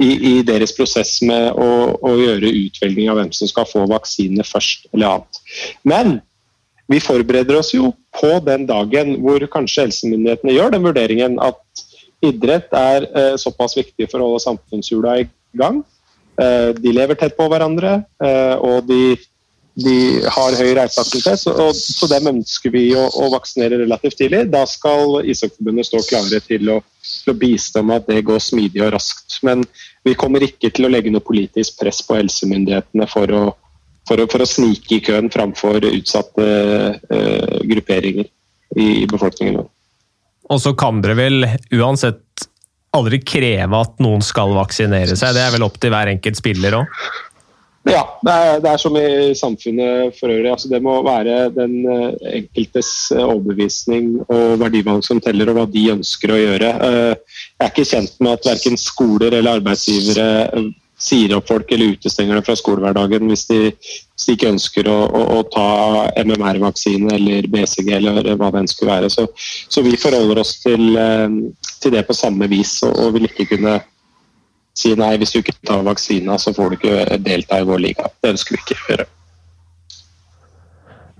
i, 0.00 0.08
i, 0.08 0.32
deres 0.46 0.74
prosess 0.76 1.18
med 1.26 1.50
å, 1.52 1.68
å, 2.00 2.14
gjøre 2.20 2.52
utvelging 2.64 3.10
av 3.12 3.20
hvem 3.20 3.32
som 3.36 3.50
skal 3.50 3.68
få 3.68 3.84
vaksine 3.90 4.44
først 4.46 4.88
eller 4.94 5.14
annet. 5.14 5.40
Men 5.84 6.18
vi 6.90 7.00
forbereder 7.02 7.60
oss 7.60 7.72
jo 7.74 7.92
på 8.16 8.32
den 8.46 8.66
dagen 8.68 9.16
hvor 9.22 9.44
kanskje 9.52 9.86
helsemyndighetene 9.86 10.56
gjør 10.56 10.74
den 10.74 10.86
vurderingen 10.88 11.38
at 11.42 11.84
idrett 12.26 12.72
er 12.76 13.06
eh, 13.16 13.34
såpass 13.40 13.76
viktig 13.78 14.08
for 14.10 14.20
å 14.20 14.30
holde 14.30 14.44
samfunnshjula 14.44 15.20
i 15.22 15.28
gang. 15.56 15.80
Eh, 16.40 16.70
de 16.76 16.92
lever 16.94 17.18
tett 17.20 17.36
på 17.38 17.46
hverandre, 17.50 18.00
eh, 18.24 18.56
og 18.58 18.88
de 18.88 19.14
de 19.80 19.96
har 20.24 20.56
høy 20.58 20.72
reiseaktivitet, 20.76 21.46
og 21.50 21.74
så 21.76 22.08
dem 22.10 22.28
ønsker 22.32 22.72
vi 22.74 22.84
å, 22.98 23.06
å, 23.08 23.30
vaksinere 23.32 23.80
relativt 23.82 24.18
tidlig. 24.20 24.44
Da 24.52 24.62
skal 24.68 25.20
Ishockeyforbundet 25.24 25.88
stå 25.88 26.02
klare 26.08 26.40
til 26.44 26.70
å, 26.74 26.78
til 27.04 27.32
å, 27.32 27.38
bistå 27.40 27.82
med 27.86 28.02
at 28.02 28.10
det 28.10 28.24
går 28.28 28.42
smidig 28.44 28.84
og 28.84 28.92
raskt. 28.96 29.40
Men 29.46 29.64
vi 30.06 30.16
kommer 30.18 30.44
ikke 30.44 30.72
til 30.74 30.88
å 30.88 30.92
legge 30.92 31.12
noe 31.14 31.24
politisk 31.24 31.80
press 31.80 32.02
på 32.06 32.18
helsemyndighetene 32.18 33.08
for 33.10 33.36
å, 33.36 33.42
for 34.08 34.22
å, 34.22 34.28
for 34.30 34.44
å 34.44 34.48
snike 34.48 34.98
i 34.98 35.02
køen 35.06 35.32
framfor 35.32 35.86
utsatte 35.90 36.46
uh, 36.98 37.58
grupperinger 37.70 38.26
i, 38.26 38.86
i 39.02 39.06
befolkningen. 39.10 39.68
Og 40.50 40.58
så 40.62 40.74
kan 40.78 40.98
dere 41.04 41.18
vel 41.18 41.46
uansett 41.78 42.48
aldri 42.96 43.20
kreve 43.22 43.78
at 43.78 44.00
noen 44.02 44.22
skal 44.24 44.54
vaksinere 44.56 45.14
seg? 45.14 45.34
Det 45.36 45.44
er 45.44 45.52
vel 45.54 45.66
opp 45.66 45.78
til 45.80 45.92
hver 45.94 46.10
enkelt 46.10 46.38
spiller 46.40 46.80
òg? 46.80 46.96
Ja, 47.88 48.02
det 48.20 48.32
er, 48.32 48.58
det 48.60 48.68
er, 48.68 48.80
som 48.80 48.96
i 48.98 49.32
samfunnet 49.36 50.16
for 50.18 50.28
øvrig. 50.28 50.50
Altså, 50.52 50.68
det 50.68 50.82
må 50.84 50.98
være 51.04 51.46
den 51.54 51.78
eh, 51.88 52.34
enkeltes 52.36 52.90
eh, 53.14 53.24
overbevisning 53.24 54.18
og 54.26 54.58
verdivalg 54.60 55.06
som 55.06 55.20
teller, 55.24 55.48
og 55.48 55.56
hva 55.56 55.64
de 55.70 55.86
ønsker 55.94 56.34
å 56.34 56.40
gjøre. 56.42 56.74
Eh, 56.88 57.38
jeg 57.40 57.64
er 57.64 57.72
ikke 57.72 57.88
kjent 57.88 58.20
med 58.20 58.34
at 58.36 58.48
verken 58.50 58.76
skoler 58.80 59.32
eller 59.32 59.62
arbeidsgivere 59.62 60.66
sier 61.00 61.32
opp 61.32 61.48
folk 61.48 61.70
eller 61.72 61.94
utestenger 61.94 62.36
dem 62.36 62.44
fra 62.44 62.58
skolehverdagen 62.60 63.30
hvis 63.30 63.46
de, 63.48 63.60
hvis 63.72 64.26
de 64.26 64.34
ikke 64.36 64.50
ønsker 64.52 64.90
å, 64.92 64.98
å, 65.08 65.22
å 65.38 65.46
ta 65.48 65.68
MMR-vaksine 66.20 67.14
eller 67.16 67.48
BCG 67.48 67.88
eller 67.96 68.28
hva 68.34 68.50
det 68.52 68.60
enn 68.60 68.68
skulle 68.68 68.92
være. 68.98 69.08
Så, 69.08 69.24
så 69.72 69.80
vi 69.86 69.96
forholder 69.96 70.42
oss 70.42 70.58
til, 70.60 70.92
til, 71.80 71.96
det 71.96 72.04
på 72.04 72.18
samme 72.18 72.50
vis 72.52 72.76
og, 72.84 72.92
og 73.00 73.16
vil 73.16 73.30
ikke 73.30 73.48
kunne 73.54 73.78
si 74.76 74.92
nei, 74.98 75.14
hvis 75.20 75.34
du 75.34 75.40
ikke 75.40 75.56
tar 75.66 75.86
vaksina, 75.86 76.38
så 76.40 76.52
får 76.56 76.70
du 76.70 76.76
ikke 76.78 77.22
delta 77.24 77.60
i 77.60 77.66
vår 77.68 77.82
liga. 77.88 78.10
Det 78.22 78.34
ønsker 78.34 78.56
vi 78.56 78.62
ikke 78.62 78.78
å 78.78 78.92
gjøre. 78.92 79.08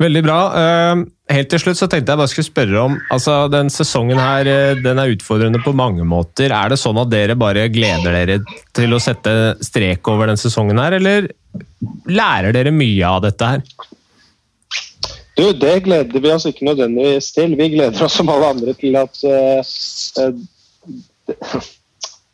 Veldig 0.01 0.23
bra. 0.25 0.39
Eh, 0.57 1.03
helt 1.35 1.51
til 1.53 1.61
slutt 1.61 1.77
så 1.77 1.87
tenkte 1.91 2.15
jeg 2.15 2.21
bare 2.23 2.33
skulle 2.33 2.49
spørre 2.49 2.85
om 2.87 2.95
altså 3.13 3.35
Den 3.53 3.69
sesongen 3.73 4.17
her 4.21 4.49
eh, 4.49 4.79
den 4.81 5.01
er 5.03 5.13
utfordrende 5.13 5.61
på 5.61 5.75
mange 5.77 6.07
måter. 6.09 6.55
Er 6.57 6.73
det 6.73 6.81
sånn 6.81 7.01
at 7.03 7.11
dere 7.13 7.37
bare 7.37 7.67
gleder 7.73 8.17
dere 8.17 8.39
til 8.77 8.97
å 8.97 9.03
sette 9.03 9.59
strek 9.65 10.09
over 10.09 10.33
den 10.33 10.41
sesongen 10.41 10.81
her, 10.81 10.97
eller 10.97 11.29
lærer 12.09 12.57
dere 12.57 12.73
mye 12.73 13.11
av 13.11 13.21
dette 13.27 13.51
her? 13.53 13.61
Du, 15.37 15.53
Det 15.53 15.75
gleder 15.85 16.21
vi 16.21 16.33
oss 16.33 16.49
ikke 16.49 16.69
nødvendigvis 16.71 17.31
til. 17.37 17.55
Vi 17.61 17.69
gleder 17.77 18.05
oss 18.05 18.17
som 18.17 18.33
alle 18.33 18.55
andre 18.55 18.75
til 18.81 18.97
at 19.01 19.21
uh, 19.25 19.61
uh, 20.25 21.69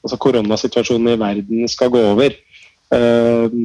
altså 0.06 0.18
koronasituasjonen 0.22 1.12
i 1.12 1.20
verden 1.20 1.68
skal 1.70 1.92
gå 1.92 2.02
over. 2.14 2.34
Eh, 2.94 3.60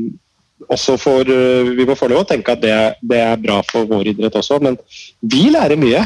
også 0.69 0.97
for, 1.01 1.25
uh, 1.25 1.69
Vi 1.77 1.85
må 1.85 1.95
få 1.97 2.07
lov 2.11 2.23
å 2.23 2.29
tenke 2.29 2.53
at 2.53 2.61
det, 2.61 2.75
det, 3.01 3.17
er 3.17 3.39
bra 3.41 3.61
for 3.65 3.87
vår 3.89 4.11
idrett 4.13 4.35
også, 4.37 4.59
men 4.61 4.77
vi 5.21 5.49
lærer 5.53 5.79
mye. 5.79 6.03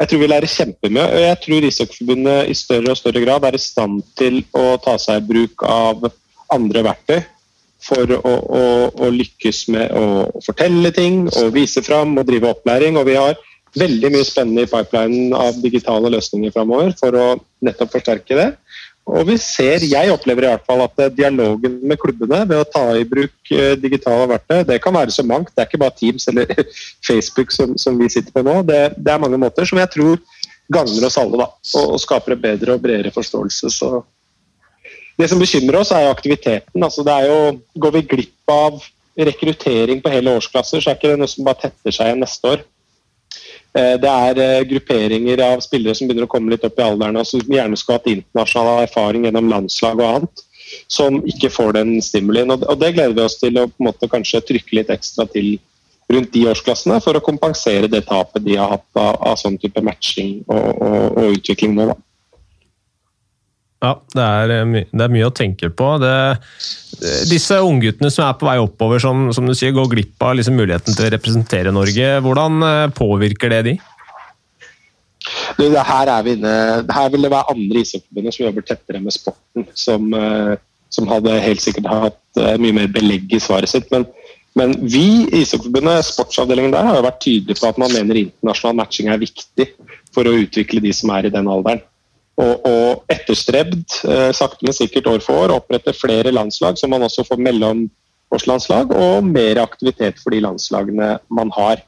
Jeg 0.00 0.10
tror 0.10 0.20
vi 0.20 0.28
lærer 0.28 0.52
kjempemye. 0.52 1.04
og 1.04 1.22
Jeg 1.24 1.38
tror 1.44 1.66
Ishockeyforbundet 1.68 2.50
i 2.52 2.56
større 2.56 2.92
og 2.92 3.00
større 3.00 3.22
grad 3.24 3.44
er 3.48 3.56
i 3.56 3.60
stand 3.60 4.02
til 4.18 4.42
å 4.56 4.76
ta 4.82 4.96
seg 5.00 5.22
i 5.22 5.26
bruk 5.28 5.64
av 5.68 6.08
andre 6.52 6.84
verktøy 6.86 7.20
for 7.86 8.12
å, 8.16 8.32
å, 8.32 8.64
å 9.06 9.10
lykkes 9.12 9.66
med 9.72 9.92
å 9.96 10.26
fortelle 10.44 10.90
ting 10.96 11.26
og 11.28 11.52
vise 11.54 11.82
fram 11.84 12.16
og 12.18 12.26
drive 12.28 12.50
opplæring. 12.52 12.98
Og 13.00 13.08
vi 13.08 13.16
har 13.16 13.36
veldig 13.76 14.12
mye 14.12 14.26
spennende 14.26 14.64
i 14.64 14.70
pipelinen 14.70 15.34
av 15.36 15.56
digitale 15.62 16.12
løsninger 16.12 16.52
framover 16.54 16.92
for 17.00 17.16
å 17.16 17.26
nettopp 17.64 17.96
forsterke 17.96 18.38
det. 18.38 18.50
Og 19.06 19.22
vi 19.28 19.36
ser, 19.38 19.84
Jeg 19.86 20.10
opplever 20.10 20.44
i 20.44 20.48
hvert 20.50 20.64
fall 20.66 20.82
at 20.82 21.02
eh, 21.04 21.12
dialogen 21.14 21.78
med 21.86 21.98
klubbene 22.02 22.42
ved 22.48 22.58
å 22.58 22.66
ta 22.66 22.82
i 22.98 23.04
bruk 23.06 23.52
eh, 23.54 23.76
digitale 23.78 24.26
verktøy, 24.32 24.64
det 24.66 24.80
kan 24.82 24.96
være 24.96 25.14
så 25.14 25.22
mangt. 25.22 25.52
Det 25.54 25.62
er 25.62 25.70
ikke 25.70 25.82
bare 25.84 25.94
Teams 25.94 26.26
eller 26.32 26.50
Facebook 27.08 27.54
som, 27.54 27.76
som 27.78 27.98
vi 28.00 28.10
sitter 28.10 28.34
på 28.34 28.42
nå. 28.46 28.58
Det, 28.66 28.80
det, 28.98 29.12
er 29.12 29.22
mange 29.22 29.38
måter 29.38 29.68
som 29.68 29.78
jeg 29.78 29.92
tror 29.94 30.18
gagner 30.74 31.06
oss 31.06 31.18
alle. 31.22 31.38
da, 31.38 31.48
og, 31.78 31.94
og 31.94 32.02
skaper 32.02 32.34
en 32.34 32.42
bedre 32.42 32.74
og 32.74 32.82
bredere 32.82 33.14
forståelse. 33.14 33.70
Så 33.70 34.02
det 35.16 35.30
som 35.30 35.40
bekymrer 35.40 35.80
oss, 35.80 35.94
er 35.94 36.10
aktiviteten. 36.10 36.82
altså 36.82 37.06
det 37.06 37.14
er 37.14 37.30
jo, 37.30 37.38
Går 37.78 37.98
vi 38.00 38.06
glipp 38.10 38.52
av 38.52 38.82
rekruttering 39.16 40.02
på 40.02 40.12
hele 40.12 40.34
årsklasser, 40.36 40.82
så 40.82 40.90
er 40.90 40.98
ikke 40.98 41.14
det 41.14 41.20
noe 41.22 41.30
som 41.30 41.46
bare 41.46 41.62
tetter 41.62 41.94
seg 41.94 42.10
igjen 42.10 42.26
neste 42.26 42.56
år. 42.56 42.66
Eh, 43.76 43.94
det 44.00 44.08
er 44.08 44.40
eh, 44.40 44.64
grupperinger 44.70 45.42
av 45.44 45.60
spillere 45.64 45.96
som 45.96 46.08
begynner 46.08 46.24
å 46.24 46.32
komme 46.32 46.52
litt 46.52 46.64
opp 46.64 46.78
i 46.80 46.84
alderen 46.84 47.18
og 47.20 47.26
som 47.28 47.42
gjerne 47.44 47.76
skulle 47.76 47.98
hatt 47.98 48.10
internasjonal 48.12 48.84
erfaring 48.86 49.26
gjennom 49.26 49.50
landslag 49.52 50.00
og 50.00 50.08
annet, 50.08 50.44
som 50.92 51.18
ikke 51.28 51.52
får 51.52 51.76
den 51.76 51.96
stimulien. 52.04 52.54
Og 52.56 52.78
Det 52.80 52.94
gleder 52.96 53.16
vi 53.16 53.24
oss 53.26 53.36
til 53.42 53.58
å 53.60 53.66
på 53.68 53.82
en 53.82 53.90
måte 53.90 54.08
kanskje 54.12 54.44
trykke 54.48 54.80
litt 54.80 54.92
ekstra 54.94 55.28
til 55.32 55.58
rundt 56.08 56.32
de 56.32 56.46
årsklassene 56.46 57.00
for 57.02 57.18
å 57.18 57.24
kompensere 57.24 57.90
det 57.90 58.04
tapet 58.06 58.44
de 58.46 58.56
har 58.56 58.76
hatt 58.76 59.00
av, 59.02 59.16
av 59.26 59.38
sånn 59.40 59.58
type 59.60 59.82
matching 59.82 60.38
og, 60.46 60.68
og, 60.78 61.18
og 61.18 61.38
utvikling 61.40 61.74
nå. 61.76 61.90
da. 61.90 61.96
Ja, 63.84 63.92
det 64.14 64.22
er, 64.24 64.52
eh, 64.54 64.84
det 64.88 65.04
er, 65.04 65.12
mye 65.12 65.28
å 65.28 65.34
tenke 65.34 65.68
på. 65.68 65.88
Det, 66.00 66.12
disse 67.28 67.58
ungguttene 67.60 68.10
som 68.12 68.24
er 68.26 68.38
på 68.40 68.48
vei 68.48 68.56
oppover, 68.62 69.02
som, 69.02 69.28
som 69.36 69.48
du 69.48 69.52
sier, 69.56 69.74
går 69.76 69.90
glipp 69.92 70.24
av 70.24 70.36
liksom 70.38 70.56
muligheten 70.56 70.96
til 70.96 71.08
å 71.08 71.12
representere 71.12 71.74
Norge. 71.74 72.14
Hvordan 72.24 72.64
eh, 72.64 72.86
påvirker 72.96 73.52
det 73.52 73.62
de? 73.68 73.74
Du, 75.58 75.66
her, 75.66 76.08
er 76.12 76.30
inne, 76.30 76.54
her 76.94 77.10
vil 77.12 77.26
det 77.26 77.32
være 77.32 77.52
andre 77.52 77.82
ishockeyforbund 77.82 78.32
som 78.32 78.44
jobber 78.46 78.64
tettere 78.64 79.02
med 79.02 79.14
sporten. 79.14 79.66
Som, 79.76 80.08
eh, 80.16 80.54
som, 80.92 81.08
hadde 81.10 81.34
helt 81.44 81.64
sikkert 81.64 81.90
hatt 81.90 82.40
mye 82.62 82.76
mer 82.76 82.88
belegg 82.92 83.34
i 83.36 83.42
svaret 83.42 83.68
sitt. 83.68 83.90
Men, 83.92 84.06
men 84.56 84.72
vi 84.86 85.26
i 85.26 85.42
Ishockeyforbundet, 85.42 86.06
sportsavdelingen 86.06 86.72
der, 86.72 86.88
har 86.88 86.96
jo 86.96 87.04
vært 87.04 87.20
tydelige 87.26 87.60
på 87.60 87.68
at 87.68 87.82
man 87.82 87.92
mener 87.92 88.22
internasjonal 88.22 88.78
matching 88.80 89.10
er 89.12 89.20
viktig 89.20 89.68
for 90.16 90.24
å 90.24 90.36
utvikle 90.38 90.80
de 90.80 90.94
som 90.96 91.12
er 91.12 91.28
i 91.28 91.34
den 91.34 91.50
alderen 91.52 91.82
og, 92.36 92.66
og 92.68 93.12
etterstrebd, 93.12 93.84
eh, 94.04 94.30
sakte, 94.36 94.66
men 94.66 94.76
sikkert 94.76 95.08
år 95.08 95.22
for 95.24 95.46
år, 95.46 95.54
opprette 95.56 95.94
flere 95.96 96.34
landslag, 96.34 96.76
så 96.76 96.88
man 96.90 97.06
også 97.06 97.24
får 97.28 97.40
mellom, 97.40 97.86
årslandslag, 98.34 98.90
og 98.90 99.24
mer 99.24 99.60
aktivitet 99.62 100.18
for 100.18 100.34
de 100.34 100.40
landslagene 100.42 101.12
man 101.30 101.52
har. 101.54 101.80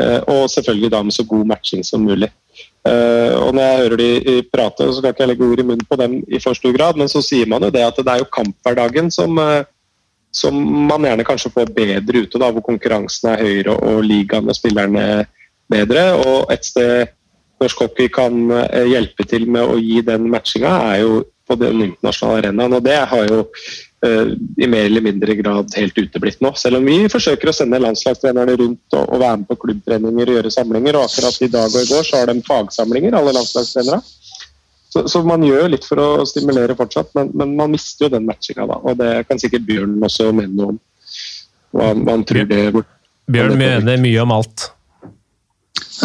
Eh, 0.00 0.18
og 0.26 0.50
selvfølgelig 0.50 0.90
da 0.92 1.02
med 1.06 1.14
så 1.14 1.24
god 1.24 1.46
matching 1.54 1.86
som 1.86 2.04
mulig. 2.04 2.30
Uh, 2.88 3.34
og 3.44 3.52
når 3.54 3.62
jeg 3.62 3.80
hører 3.82 4.00
de 4.00 4.36
prate, 4.50 4.86
så 4.90 5.02
ikke 5.04 5.22
jeg 5.22 5.28
legge 5.30 5.46
ord 5.46 5.60
i 5.60 5.64
munnen 5.66 5.86
på 5.86 5.98
dem 6.00 6.14
i 6.26 6.40
for 6.42 6.56
stor 6.56 6.72
grad, 6.74 6.96
men 6.98 7.10
så 7.10 7.20
sier 7.22 7.46
man 7.46 7.62
jo 7.62 7.68
det 7.74 7.82
at 7.84 7.98
det 8.00 8.10
er 8.10 8.22
jo 8.22 8.30
kamphverdagen 8.32 9.10
som, 9.14 9.36
som 10.34 10.56
man 10.88 11.04
gjerne 11.06 11.26
kanskje 11.28 11.52
får 11.54 11.70
bedre 11.76 12.24
ute, 12.24 12.40
da, 12.40 12.48
hvor 12.54 12.64
konkurransen 12.66 13.30
er 13.34 13.44
høyere 13.44 13.76
og 13.76 14.00
ligaen 14.06 14.48
og 14.48 14.56
spillerne 14.56 15.04
bedre. 15.70 16.04
Og 16.24 16.50
et 16.54 16.66
sted 16.66 17.12
norsk 17.62 17.84
hockey 17.84 18.08
kan 18.12 18.46
uh, 18.52 18.86
hjelpe 18.86 19.26
til 19.28 19.48
med 19.50 19.66
å 19.66 19.76
gi 19.80 20.02
den 20.06 20.30
matchinga, 20.32 20.72
er 20.92 21.02
jo 21.04 21.20
på 21.48 21.56
den 21.56 21.80
internasjonale 21.88 22.42
arenaen. 22.42 22.76
Og 22.76 22.84
det 22.84 22.98
har 23.10 23.30
jo 23.30 23.40
uh, 23.44 24.34
i 24.60 24.68
mer 24.70 24.88
eller 24.88 25.04
mindre 25.04 25.36
grad 25.38 25.74
helt 25.78 25.98
uteblitt 25.98 26.42
nå. 26.44 26.52
Selv 26.60 26.80
om 26.80 26.88
vi 26.88 27.00
forsøker 27.12 27.50
å 27.50 27.56
sende 27.56 27.80
landslagstrenerne 27.82 28.58
rundt 28.60 28.98
og, 28.98 29.04
og 29.06 29.22
være 29.22 29.40
med 29.42 29.50
på 29.50 29.58
klubbtreninger 29.64 30.32
og 30.32 30.38
gjøre 30.38 30.54
samlinger. 30.54 30.98
Og 31.00 31.08
akkurat 31.08 31.42
i 31.42 31.50
dag 31.56 31.72
og 31.72 31.82
i 31.82 31.90
går 31.90 32.08
så 32.08 32.22
har 32.22 32.32
de 32.32 32.46
fagsamlinger, 32.46 33.18
alle 33.18 33.34
landslagstrenere. 33.36 34.02
Så, 34.88 35.02
så, 35.04 35.20
man 35.20 35.42
gjør 35.44 35.66
litt 35.74 35.84
for 35.84 36.00
å 36.00 36.24
stimulere 36.28 36.76
fortsatt, 36.76 37.10
men, 37.18 37.28
men 37.36 37.52
man 37.58 37.74
mister 37.74 38.06
jo 38.06 38.14
den 38.14 38.24
matchinga 38.28 38.64
da. 38.70 38.78
Og 38.88 38.96
det 39.00 39.10
kan 39.28 39.40
sikkert 39.40 39.66
Bjørn 39.68 39.98
også 40.00 40.30
mene 40.32 40.54
noe 40.54 40.72
om. 40.72 40.78
Hva 41.76 41.92
man 41.98 42.24
tror 42.24 42.48
det 42.48 42.62
Bjørn 43.28 43.58
mener 43.60 44.00
mye 44.00 44.22
om 44.24 44.32
alt. 44.38 44.70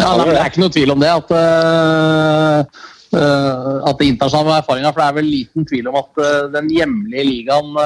Ja, 0.04 0.16
Det 0.20 0.34
er 0.36 0.50
ikke 0.50 0.64
noe 0.64 0.74
tvil 0.74 0.92
om 0.94 1.00
det. 1.00 1.14
at 1.14 1.38
uh 1.38 2.90
at 3.14 3.98
det 4.00 4.08
internasjonale 4.10 4.56
erfaringa, 4.58 4.90
for 4.90 5.00
det 5.00 5.06
er 5.06 5.16
vel 5.18 5.28
liten 5.28 5.66
tvil 5.68 5.88
om 5.90 5.98
at 6.00 6.18
uh, 6.18 6.46
den 6.50 6.70
hjemlige 6.72 7.24
ligaen 7.28 7.76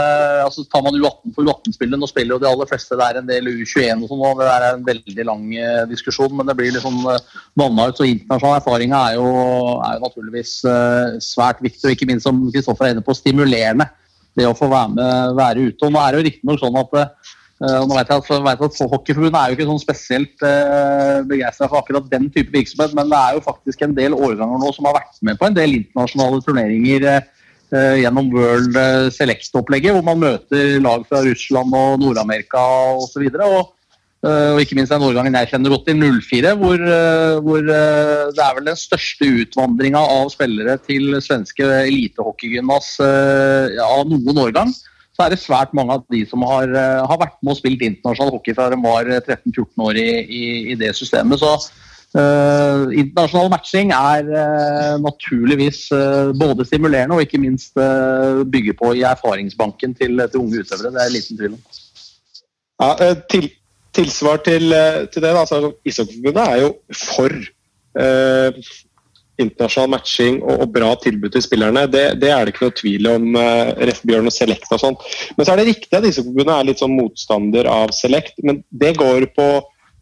altså 0.45 0.65
Tar 0.73 0.85
man 0.87 0.97
U18 0.97 1.35
for 1.35 1.45
U18-spillet, 1.45 2.01
nå 2.01 2.09
spiller 2.09 2.37
jo 2.37 2.41
de 2.43 2.49
aller 2.49 2.69
fleste 2.71 2.97
der 2.97 3.19
en 3.21 3.29
del 3.29 3.51
U21 3.51 4.05
og 4.05 4.09
sånn, 4.09 4.25
og 4.25 4.41
det 4.41 4.49
er 4.49 4.67
en 4.71 4.87
veldig 4.87 5.27
lang 5.29 5.45
diskusjon, 5.91 6.33
men 6.39 6.49
det 6.49 6.57
blir 6.59 6.73
liksom 6.77 7.01
uh, 7.05 7.19
vanna 7.59 7.89
ut. 7.91 7.99
Så 7.99 8.09
internasjonal 8.09 8.61
erfaring 8.61 8.95
er, 8.95 9.19
er, 9.19 9.99
jo 9.99 10.07
naturligvis 10.07 10.55
svært 11.25 11.63
viktig, 11.65 11.85
og 11.85 11.97
ikke 11.97 12.09
minst 12.09 12.29
som 12.29 12.41
Kristoffer 12.55 12.89
er 12.89 12.97
inne 12.97 13.05
på, 13.05 13.17
stimulerende. 13.17 13.89
Det 14.39 14.47
å 14.47 14.57
få 14.57 14.69
være 14.71 14.95
med, 14.95 15.37
være 15.37 15.67
ute. 15.69 15.83
Og 15.85 15.93
nå 15.93 16.01
er 16.01 16.15
det 16.15 16.21
jo 16.21 16.29
riktignok 16.29 16.63
sånn 16.63 16.79
at 16.79 16.97
nå 17.59 17.97
vet 17.97 18.11
jeg 18.13 18.23
at, 18.23 18.29
vet 18.45 18.61
at 18.69 18.77
Hockeyforbundet 18.93 19.39
er 19.39 19.51
jo 19.51 19.57
ikke 19.57 19.67
sånn 19.67 19.81
spesielt 19.83 20.45
uh, 20.47 21.25
begeistra 21.27 21.67
for 21.67 21.81
akkurat 21.81 22.07
den 22.13 22.29
type 22.31 22.55
virksomhet, 22.55 22.93
men 22.95 23.11
det 23.11 23.19
er 23.19 23.35
jo 23.35 23.47
faktisk 23.49 23.83
en 23.83 23.97
del 23.97 24.15
årganger 24.15 24.61
nå 24.63 24.71
som 24.77 24.87
har 24.87 25.01
vært 25.01 25.19
med 25.27 25.41
på 25.41 25.49
en 25.49 25.57
del 25.57 25.75
internasjonale 25.81 26.39
turneringer 26.47 27.09
uh, 27.09 27.97
gjennom 27.99 28.31
World 28.31 28.79
Select-opplegget, 29.17 29.97
hvor 29.97 30.07
man 30.07 30.23
møter 30.23 30.79
lag 30.85 31.03
fra 31.09 31.25
Russland 31.27 31.75
og 31.75 31.99
Nord-Amerika 32.05 32.63
osv. 33.03 33.27
Og, 33.27 33.43
og, 33.43 33.73
uh, 34.23 34.55
og 34.55 34.63
ikke 34.63 34.79
minst 34.79 34.95
den 34.95 35.09
årgangen 35.09 35.41
jeg 35.41 35.51
kjenner 35.51 35.75
godt 35.75 35.89
til, 35.91 36.05
04, 36.21 36.53
hvor, 36.63 36.85
hvor 37.43 37.67
det 37.67 38.45
er 38.45 38.55
vel 38.61 38.71
den 38.71 38.79
største 38.79 39.33
utvandringa 39.43 40.05
av 40.21 40.31
spillere 40.31 40.79
til 40.87 41.19
svenske 41.27 41.67
elitehockeygymnas 41.89 42.95
av 43.03 44.07
noen 44.07 44.47
årgang 44.47 44.71
så 45.19 45.27
er 45.27 45.35
det 45.35 45.41
svært 45.43 45.73
mange 45.75 45.97
av 45.97 46.05
de 46.15 46.21
som 46.31 46.45
har, 46.47 46.71
eh, 46.71 47.03
har 47.11 47.19
vært 47.19 47.41
med 47.43 47.57
og 47.57 47.59
spilt 47.59 47.81
internasjonal 47.83 48.37
hockey 48.37 48.55
fra 48.55 48.69
de 48.71 48.79
var 48.79 49.09
13-14 49.17 49.65
eh, 49.67 49.83
år 49.89 49.99
i, 49.99 50.11
i, 50.23 50.43
i, 50.71 50.77
det 50.79 50.93
systemet. 50.95 51.43
Så 51.43 51.51
uh, 52.15 52.87
internasjonal 52.95 53.51
matching 53.51 53.91
er 53.97 54.31
uh, 54.31 54.95
naturligvis 55.03 55.89
uh, 55.91 56.31
både 56.39 56.69
stimulerende 56.69 57.19
og 57.19 57.27
ikke 57.27 57.43
minst 57.43 57.75
bygger 58.55 58.79
på 58.79 58.93
i 58.95 59.03
erfaringsbanken 59.11 59.99
til, 59.99 60.23
til 60.31 60.45
unge 60.45 60.63
utøvere. 60.63 60.95
Det 60.95 61.03
er 61.03 61.15
liten 61.17 61.43
tvil 61.43 61.59
om. 61.59 61.63
Ja, 62.79 63.13
til, 63.27 63.51
tilsvar 63.99 64.39
til, 64.47 64.71
til 65.11 65.25
det, 65.25 65.35
altså, 65.35 65.73
Ishockeyforbundet 65.83 66.45
er 66.47 66.61
jo 66.63 66.75
for 66.95 67.35
internasjonal 69.43 69.93
matching 69.95 70.41
og, 70.43 70.65
og, 70.65 70.69
bra 70.75 70.91
tilbud 71.03 71.33
til 71.35 71.45
spillerne, 71.45 71.87
det, 71.91 72.05
det, 72.23 72.31
er 72.35 72.45
det 72.45 72.55
ikke 72.55 72.69
noe 72.69 72.77
tvil 72.79 73.11
om. 73.13 73.31
Uh, 73.39 73.73
Ref. 73.89 74.03
Bjørn 74.09 74.31
og 74.31 74.35
Select 74.35 74.71
og 74.75 74.83
sånn. 74.83 75.01
Men 75.37 75.47
så 75.47 75.55
er 75.55 75.61
det 75.61 75.71
riktig 75.73 75.97
at 75.97 76.07
disse 76.07 76.25
forbundene 76.25 76.61
er 76.61 76.69
litt 76.71 76.83
sånn 76.83 76.95
motstander 76.97 77.69
av 77.71 77.93
Select. 77.97 78.39
Men 78.47 78.63
det 78.71 78.95
går 78.99 79.29
på, 79.37 79.49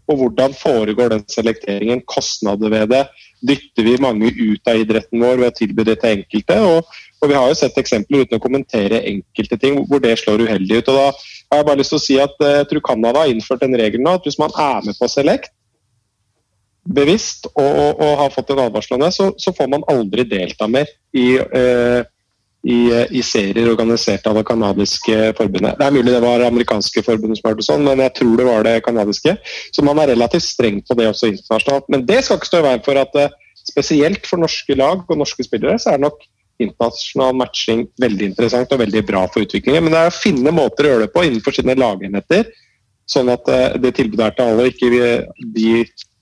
på 0.07 0.19
hvordan 0.21 0.55
foregår 0.57 1.15
den 1.15 1.25
selekteringen, 1.33 2.05
kostnader 2.09 2.73
ved 2.73 2.93
det. 2.95 3.07
Dytter 3.47 3.87
vi 3.87 3.97
mange 4.03 4.31
ut 4.33 4.71
av 4.71 4.81
idretten 4.81 5.23
vår 5.23 5.43
ved 5.43 5.51
å 5.51 5.57
tilby 5.57 5.87
det 5.89 5.99
til 6.03 6.21
enkelte? 6.21 6.61
Og, 6.71 6.93
og 7.23 7.33
vi 7.33 7.39
har 7.39 7.51
jo 7.51 7.59
sett 7.59 7.81
eksempler 7.81 8.27
uten 8.27 8.39
å 8.39 8.45
kommentere 8.45 9.03
enkelte 9.09 9.59
ting 9.61 9.81
hvor 9.89 10.03
det 10.05 10.17
slår 10.21 10.47
uheldig 10.47 10.83
ut. 10.83 10.93
og 10.93 11.01
da 11.01 11.09
har 11.51 11.61
jeg 11.61 11.69
bare 11.69 11.81
lyst 11.81 11.95
til 11.95 12.01
å 12.01 12.03
si 12.05 12.17
at 12.19 12.41
uh, 12.43 12.57
Jeg 12.61 12.71
tror 12.71 12.87
Canada 12.89 13.23
har 13.23 13.31
innført 13.31 13.63
en 13.63 13.77
regel 13.79 14.03
nå 14.03 14.17
at 14.19 14.27
hvis 14.27 14.41
man 14.41 14.55
er 14.59 14.83
med 14.87 14.99
på 14.99 15.09
Select, 15.11 15.53
bevisst 16.87 17.49
og, 17.53 17.67
og, 17.67 18.03
og, 18.03 18.13
har 18.23 18.35
fått 18.35 18.53
en 18.55 18.67
advarsel 18.67 18.97
om 18.97 19.07
det, 19.07 19.15
så, 19.17 19.31
så, 19.41 19.53
får 19.57 19.71
man 19.73 19.87
aldri 19.91 20.27
delta 20.29 20.69
mer 20.71 20.91
i, 21.17 21.27
uh, 21.41 22.03
i, 22.67 22.79
i, 23.11 23.23
serier 23.27 23.71
organisert 23.71 24.27
av 24.27 24.39
det 24.39 24.45
canadiske 24.47 25.33
forbundet. 25.39 25.79
Det 25.79 25.87
er 25.87 25.97
mulig 25.97 26.15
det 26.15 26.23
var 26.25 26.47
amerikanske 26.47 27.05
forbundet 27.07 27.41
som 27.41 27.51
hørte 27.51 27.67
sånn, 27.67 27.85
men 27.87 28.05
jeg 28.05 28.15
tror 28.21 28.39
det 28.39 28.47
var 28.49 28.67
det 28.67 28.77
canadiske. 28.87 29.37
Så 29.75 29.85
man 29.87 30.01
er 30.03 30.13
relativt 30.15 30.47
streng 30.47 30.81
på 30.87 30.97
det 30.99 31.11
også 31.11 31.33
internasjonalt. 31.33 31.91
Men 31.93 32.07
det 32.09 32.23
skal 32.25 32.41
ikke 32.41 32.51
stå 32.53 32.63
i 32.63 32.67
veien 32.69 32.87
for 32.87 33.03
at 33.03 33.21
uh, 33.21 33.37
spesielt 33.67 34.27
for 34.29 34.43
norske 34.43 34.79
lag 34.79 35.03
og 35.03 35.21
norske 35.21 35.47
spillere, 35.47 35.79
så 35.83 35.93
er 35.93 36.01
det 36.01 36.07
nok 36.07 36.27
internasjonal 36.63 37.35
matching 37.37 37.83
veldig 38.01 38.31
interessant 38.31 38.71
og 38.73 38.81
veldig 38.81 39.03
bra 39.09 39.27
for 39.29 39.45
utviklingen. 39.45 39.85
Men 39.85 39.93
det 39.93 40.03
er 40.03 40.13
å 40.13 40.17
finne 40.17 40.55
måter 40.55 40.87
å 40.87 40.95
gjøre 40.95 41.07
det 41.07 41.13
på 41.13 41.27
innenfor 41.27 41.57
sine 41.57 41.77
lagenheter, 41.77 42.47
sånn 43.11 43.31
at 43.31 43.51
uh, 43.51 43.75
det 43.83 43.95
tilbudet 43.99 44.31
er 44.31 44.37
til 44.39 44.53
alle, 44.53 44.71
ikke 44.71 44.91
de 45.55 45.71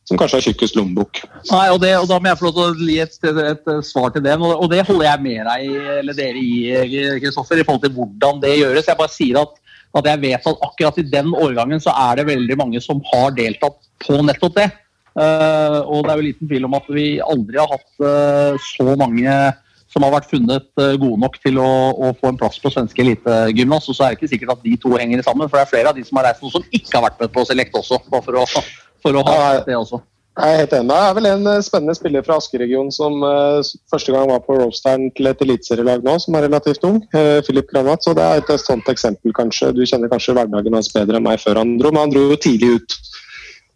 som 0.04 0.20
kanskje 0.20 0.38
har 0.38 0.44
tjukkest 0.48 0.76
lommebok. 0.76 1.22
Nei, 1.48 1.64
og, 1.72 1.80
det, 1.82 1.94
og, 1.96 2.06
Da 2.10 2.20
må 2.20 2.30
jeg 2.30 2.40
få 2.40 2.48
lov 2.48 2.56
til 2.56 2.64
å 2.64 2.88
gi 2.90 3.00
et, 3.04 3.18
et, 3.24 3.42
et, 3.64 3.88
svar 3.88 4.12
til 4.12 4.24
det. 4.26 4.36
Og 4.36 4.66
det 4.72 4.84
holder 4.84 5.08
jeg 5.08 5.24
med 5.24 5.48
deg 5.48 5.90
eller 5.98 6.18
dere 6.18 6.40
i, 6.44 7.18
Kristoffer, 7.22 7.60
i 7.60 7.66
forhold 7.66 7.84
til 7.86 7.94
hvordan 7.96 8.42
det 8.44 8.54
gjøres. 8.58 8.88
Jeg 8.90 9.00
bare 9.00 9.14
sier 9.14 9.40
at, 9.40 9.58
at, 9.96 10.12
jeg 10.12 10.22
vet 10.26 10.48
at 10.52 10.64
akkurat 10.68 11.00
i 11.00 11.08
den 11.08 11.32
årgangen 11.32 11.82
så 11.82 11.96
er 12.06 12.20
det 12.20 12.30
veldig 12.34 12.60
mange 12.60 12.84
som 12.84 13.00
har 13.14 13.32
deltatt 13.36 13.80
på 14.04 14.20
nettopp 14.20 14.60
det. 14.60 14.70
Uh, 15.14 15.80
og 15.86 16.02
det 16.02 16.10
er 16.10 16.18
jo 16.18 16.26
liten 16.26 16.48
tvil 16.50 16.64
om 16.66 16.72
at 16.74 16.88
vi 16.90 17.04
aldri 17.22 17.60
har 17.60 17.70
hatt 17.70 17.90
uh, 18.02 18.56
så 18.58 18.96
mange 18.98 19.30
som 19.94 20.02
har 20.02 20.10
vært 20.10 20.26
funnet 20.26 20.66
uh, 20.80 20.96
gode 20.98 21.20
nok 21.22 21.36
til 21.38 21.60
å, 21.62 21.68
å, 21.94 22.08
få 22.18 22.32
en 22.32 22.40
plass 22.40 22.58
på 22.58 22.72
svenske 22.74 22.98
elitegymnas. 23.00 23.86
Og 23.88 23.96
så 23.96 24.04
er 24.04 24.12
det 24.12 24.18
ikke 24.18 24.32
sikkert 24.34 24.56
at 24.56 24.64
de 24.66 24.74
to 24.82 24.96
henger 24.98 25.22
sammen, 25.22 25.46
for 25.46 25.60
det 25.60 25.68
er 25.68 25.70
flere 25.70 25.92
av 25.92 25.96
de 25.96 26.02
som 26.04 26.18
har 26.18 26.28
reist 26.28 26.42
noe 26.42 26.56
som 26.56 26.66
ikke 26.66 26.98
har 26.98 27.06
vært 27.06 27.22
med 27.22 27.32
på 27.36 27.46
Select 27.46 27.78
også. 27.78 28.02
bare 28.10 28.26
for 28.26 28.42
å 28.42 28.48
for 29.04 29.20
å 29.20 29.24
ha 29.28 29.38
det 29.66 29.76
også. 29.76 30.00
Jeg 30.34 30.50
er 30.50 30.60
helt 30.64 30.72
enig. 30.74 30.90
Det 30.90 30.94
er 30.98 31.12
vel 31.14 31.26
en 31.30 31.44
eh, 31.46 31.60
spennende 31.62 31.94
spiller 31.94 32.24
fra 32.26 32.40
Asker-regionen 32.40 32.90
som 32.94 33.20
uh, 33.22 33.60
første 33.92 34.10
gang 34.10 34.26
var 34.32 34.40
på 34.42 34.56
Roasteren 34.58 35.04
til 35.14 35.30
et 35.30 35.44
eliteserielag 35.46 36.02
nå, 36.02 36.16
som 36.24 36.34
er 36.34 36.48
relativt 36.48 36.86
ung. 36.88 36.98
Uh, 37.14 37.38
Philip 37.46 37.68
Granat. 37.70 38.02
Så 38.02 38.16
det 38.18 38.24
er 38.24 38.42
et, 38.42 38.50
sånt 38.64 38.90
eksempel, 38.90 39.30
kanskje. 39.36 39.70
Du 39.76 39.84
kjenner 39.86 40.10
kanskje 40.10 40.34
hverdagen 40.34 40.74
hans 40.74 40.90
bedre 40.90 41.20
enn 41.20 41.26
meg 41.28 41.38
før 41.42 41.62
han 41.62 41.76
dro, 41.78 41.94
men 41.94 42.08
han 42.08 42.16
dro 42.16 42.26
jo 42.32 42.40
tidlig 42.42 42.72
ut. 42.80 42.98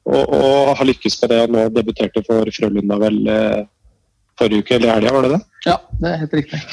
Og, 0.09 0.35
og 0.35 0.74
har 0.81 0.89
lykkes 0.89 1.20
med 1.22 1.35
det. 1.37 1.41
Nå 1.55 1.68
debuterte 1.76 2.24
for 2.26 2.51
Frølunda 2.59 2.99
vel 3.07 3.20
uh, 3.31 3.62
forrige 4.43 4.66
uke, 4.66 4.81
eller 4.81 4.97
helga, 4.97 5.14
var 5.14 5.29
det 5.29 5.35
det? 5.37 5.43
Ja, 5.68 5.79
det 6.03 6.11
er 6.11 6.22
helt 6.24 6.39
riktig. 6.41 6.64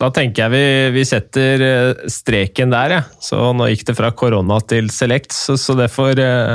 Da 0.00 0.08
tenker 0.16 0.46
jeg 0.46 0.52
vi, 0.54 0.64
vi 0.94 1.02
setter 1.04 1.62
eh, 1.64 2.04
streken 2.08 2.72
der, 2.72 2.94
ja. 2.96 3.00
Så 3.20 3.36
nå 3.56 3.66
gikk 3.68 3.84
det 3.90 3.96
fra 3.98 4.08
korona 4.16 4.56
til 4.64 4.88
Select, 4.94 5.34
så, 5.36 5.58
så 5.60 5.76
det 5.76 5.90
får 5.92 6.22
eh, 6.24 6.54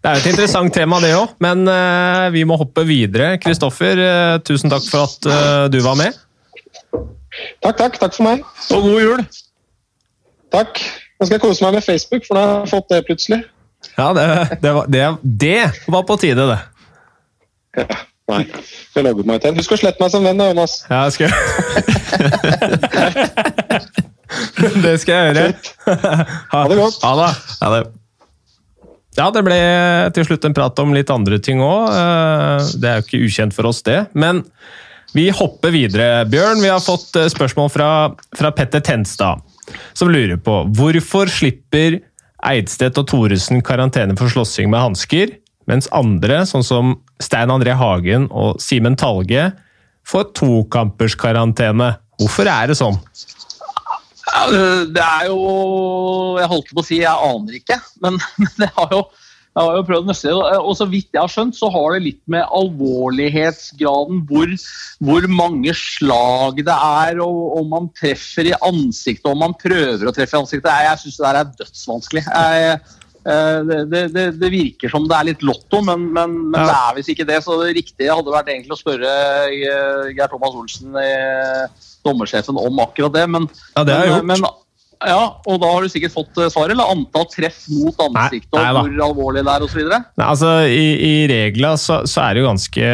Det 0.00 0.08
er 0.08 0.16
jo 0.16 0.22
et 0.22 0.30
interessant 0.32 0.72
tema, 0.72 1.00
det 1.04 1.12
òg, 1.18 1.34
men 1.44 1.66
uh, 1.68 2.28
vi 2.32 2.46
må 2.48 2.56
hoppe 2.56 2.86
videre. 2.88 3.34
Kristoffer, 3.42 4.00
tusen 4.46 4.72
takk 4.72 4.86
for 4.88 5.04
at 5.04 5.70
du 5.72 5.80
var 5.84 5.98
med. 6.00 6.16
Takk, 7.60 7.76
takk. 7.76 7.98
Takk 8.00 8.16
for 8.16 8.24
meg. 8.24 8.46
Og 8.72 8.88
god 8.88 9.02
jul! 9.02 9.26
Takk. 10.54 10.80
Nå 11.16 11.26
skal 11.26 11.36
jeg 11.36 11.44
kose 11.44 11.64
meg 11.64 11.78
med 11.78 11.84
Facebook, 11.84 12.24
for 12.28 12.38
da 12.38 12.44
har 12.46 12.58
jeg 12.62 12.72
fått 12.72 12.92
det 12.92 13.04
plutselig. 13.08 13.40
Ja, 13.96 14.10
det, 14.16 14.26
det, 14.62 14.72
var, 14.76 14.88
det, 14.92 15.06
det 15.44 15.62
var 15.92 16.04
på 16.08 16.16
tide, 16.20 16.48
det. 16.48 16.60
Ja. 17.76 18.04
Nei. 18.26 18.42
Jeg 18.96 19.04
logget 19.06 19.28
meg 19.28 19.42
til. 19.44 19.54
Husk 19.60 19.76
å 19.76 19.78
slette 19.78 20.02
meg 20.02 20.10
som 20.10 20.24
venn, 20.26 20.40
da, 20.40 20.48
Jonas. 20.50 20.80
Ja, 20.90 21.04
jeg 21.06 21.12
skal 21.14 21.30
Det 24.86 24.96
skal 25.02 25.14
jeg 25.14 25.36
gjøre. 25.36 25.52
Ha, 26.50 26.64
det 26.66 26.78
godt. 26.80 26.98
Ha 27.04 27.12
det. 27.20 27.30
Ha 27.60 27.68
det. 27.76 27.84
Ja, 29.16 29.30
det 29.32 29.42
ble 29.46 29.58
til 30.16 30.26
slutt 30.28 30.44
en 30.44 30.56
prat 30.56 30.82
om 30.82 30.92
litt 30.92 31.10
andre 31.12 31.38
ting 31.40 31.62
òg. 31.64 31.86
Eh, 31.88 32.72
det 32.82 32.90
er 32.90 32.98
jo 32.98 33.06
ikke 33.06 33.22
ukjent 33.24 33.56
for 33.56 33.70
oss, 33.70 33.80
det. 33.86 34.02
Men 34.18 34.42
vi 35.16 35.30
hopper 35.32 35.72
videre. 35.72 36.26
Bjørn, 36.28 36.60
vi 36.60 36.72
har 36.72 36.82
fått 36.84 37.16
eh, 37.16 37.30
spørsmål 37.32 37.70
fra, 37.72 37.88
fra 38.36 38.52
Petter 38.52 38.82
Tenstad, 38.84 39.40
som 39.96 40.12
lurer 40.12 40.36
på 40.36 40.58
hvorfor 40.76 41.30
slipper 41.32 42.00
Eidstedt 42.46 42.98
og 43.00 43.08
Thoresen 43.08 43.62
karantene 43.64 44.18
for 44.18 44.28
slåssing 44.30 44.68
med 44.72 44.84
hansker, 44.84 45.32
mens 45.70 45.88
andre, 45.94 46.44
sånn 46.48 46.64
som 46.66 46.96
Stein 47.22 47.52
André 47.52 47.74
Hagen 47.78 48.28
og 48.30 48.60
Simen 48.62 48.96
Talge, 48.98 49.50
får 50.06 50.30
tokamperskarantene. 50.38 51.96
Hvorfor 52.20 52.48
er 52.48 52.70
det 52.70 52.78
sånn? 52.78 52.98
Det 54.26 55.02
er 55.02 55.28
jo 55.28 55.36
Jeg 56.40 56.48
holdt 56.50 56.72
på 56.74 56.82
å 56.82 56.84
si 56.84 56.96
jeg 56.98 57.28
aner 57.28 57.60
ikke, 57.60 57.78
men, 58.02 58.18
det 58.60 58.70
har 58.74 58.92
jo 58.94 59.06
jeg 59.56 59.64
har 59.64 59.76
jo 59.78 59.84
prøvd 59.88 60.04
å 60.04 60.10
nøste 60.10 60.32
og 60.36 60.72
Så 60.76 60.86
vidt 60.90 61.14
jeg 61.14 61.22
har 61.22 61.32
skjønt, 61.32 61.56
så 61.56 61.70
har 61.72 61.94
det 61.94 62.02
litt 62.04 62.20
med 62.28 62.44
alvorlighetsgraden, 62.58 64.18
hvor, 64.28 64.50
hvor 65.00 65.28
mange 65.32 65.72
slag 65.72 66.60
det 66.66 66.74
er, 66.76 67.22
og 67.24 67.54
om 67.62 67.70
man 67.72 67.88
treffer 67.96 68.50
i 68.50 68.58
ansiktet, 68.68 69.30
om 69.30 69.40
man 69.40 69.56
prøver 69.56 70.10
å 70.10 70.12
treffe 70.12 70.36
i 70.36 70.42
ansiktet. 70.42 70.68
Jeg, 70.68 70.90
jeg 70.90 71.02
syns 71.06 71.16
det 71.16 71.24
der 71.24 71.40
er 71.40 71.54
dødsvanskelig. 71.62 72.24
Jeg, 72.28 72.76
det, 73.26 73.78
det, 73.90 74.24
det, 74.38 74.50
virker 74.52 74.92
som 74.92 75.08
det 75.10 75.16
er 75.16 75.28
litt 75.30 75.42
lotto, 75.46 75.80
men, 75.82 76.04
men, 76.14 76.36
men 76.52 76.60
ja. 76.62 76.66
det 76.68 76.76
er 76.76 76.98
visst 76.98 77.12
ikke 77.14 77.26
det. 77.28 77.40
Så 77.42 77.56
det 77.62 77.72
riktige 77.78 78.14
hadde 78.14 78.34
vært 78.34 78.52
egentlig 78.52 78.76
å 78.76 78.80
spørre 78.80 79.10
Geir 79.50 80.30
Thomas 80.30 80.54
Olsen, 80.60 80.94
dommersjefen, 82.06 82.60
om 82.60 82.84
akkurat 82.84 83.16
det. 83.16 83.26
Men, 83.34 83.48
ja, 83.74 83.84
det. 83.88 83.98
Men, 84.28 84.46
ja, 85.04 85.22
og 85.44 85.58
da 85.60 85.68
har 85.68 85.84
du 85.84 85.90
sikkert 85.92 86.14
fått 86.14 86.38
eh, 86.40 86.48
svaret, 86.52 86.72
eller 86.72 86.88
antall 86.88 87.26
treff 87.28 87.58
mot 87.68 87.98
ansiktet, 88.06 88.48
nei, 88.56 88.62
nei, 88.62 88.70
og 88.70 88.78
hvor 88.78 89.02
alvorlig 89.06 89.42
det 89.44 89.52
er 89.52 89.64
osv.? 89.66 89.90
Altså, 90.24 90.52
I 90.72 90.86
i 91.06 91.10
regla 91.28 91.74
så, 91.80 91.98
så, 92.08 92.22
er 92.24 92.36
det 92.36 92.42
jo 92.42 92.48
ganske, 92.48 92.92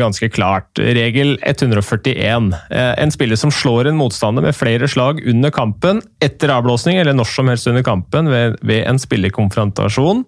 ganske 0.00 0.30
klart. 0.32 0.80
Regel 0.80 1.34
141. 1.42 2.48
Eh, 2.72 2.92
en 3.04 3.12
spiller 3.12 3.40
som 3.40 3.52
slår 3.52 3.90
en 3.90 3.98
motstander 4.00 4.46
med 4.46 4.56
flere 4.56 4.88
slag 4.88 5.20
under 5.28 5.52
kampen, 5.54 6.00
etter 6.24 6.54
avblåsning 6.54 7.00
eller 7.02 7.16
når 7.18 7.28
som 7.34 7.52
helst 7.52 7.68
under 7.68 7.84
kampen 7.86 8.32
ved, 8.32 8.56
ved 8.64 8.86
en 8.88 9.00
spillerkonfrontasjon. 9.02 10.24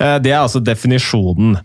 Eh, 0.00 0.16
det 0.24 0.32
er 0.32 0.40
altså 0.40 0.64
definisjonen. 0.64 1.60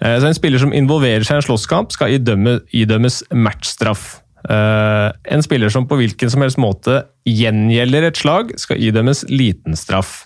Så 0.00 0.24
En 0.24 0.32
spiller 0.32 0.56
som 0.56 0.70
involverer 0.72 1.26
seg 1.28 1.36
i 1.36 1.38
en 1.42 1.44
slåsskamp, 1.44 1.90
skal 1.92 2.14
idømme, 2.16 2.54
idømmes 2.72 3.18
matchstraff. 3.36 4.14
Uh, 4.48 5.12
en 5.28 5.42
spiller 5.44 5.72
som 5.72 5.84
på 5.88 5.98
hvilken 6.00 6.30
som 6.32 6.40
helst 6.44 6.60
måte 6.60 7.02
gjengjelder 7.28 8.08
et 8.08 8.20
slag, 8.20 8.54
skal 8.60 8.80
idømmes 8.80 9.26
liten 9.28 9.76
straff. 9.76 10.22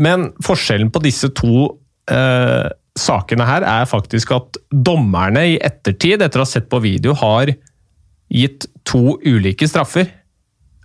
Men 0.00 0.30
forskjellen 0.44 0.88
på 0.92 1.02
disse 1.04 1.28
to 1.36 1.66
uh, 2.10 2.68
sakene 2.98 3.46
her 3.48 3.66
er 3.68 3.90
faktisk 3.90 4.32
at 4.36 4.56
dommerne 4.72 5.44
i 5.54 5.60
ettertid, 5.60 6.24
etter 6.24 6.40
å 6.40 6.46
ha 6.46 6.52
sett 6.54 6.70
på 6.72 6.80
video, 6.84 7.14
har 7.20 7.52
gitt 8.32 8.66
to 8.88 9.18
ulike 9.20 9.68
straffer. 9.68 10.08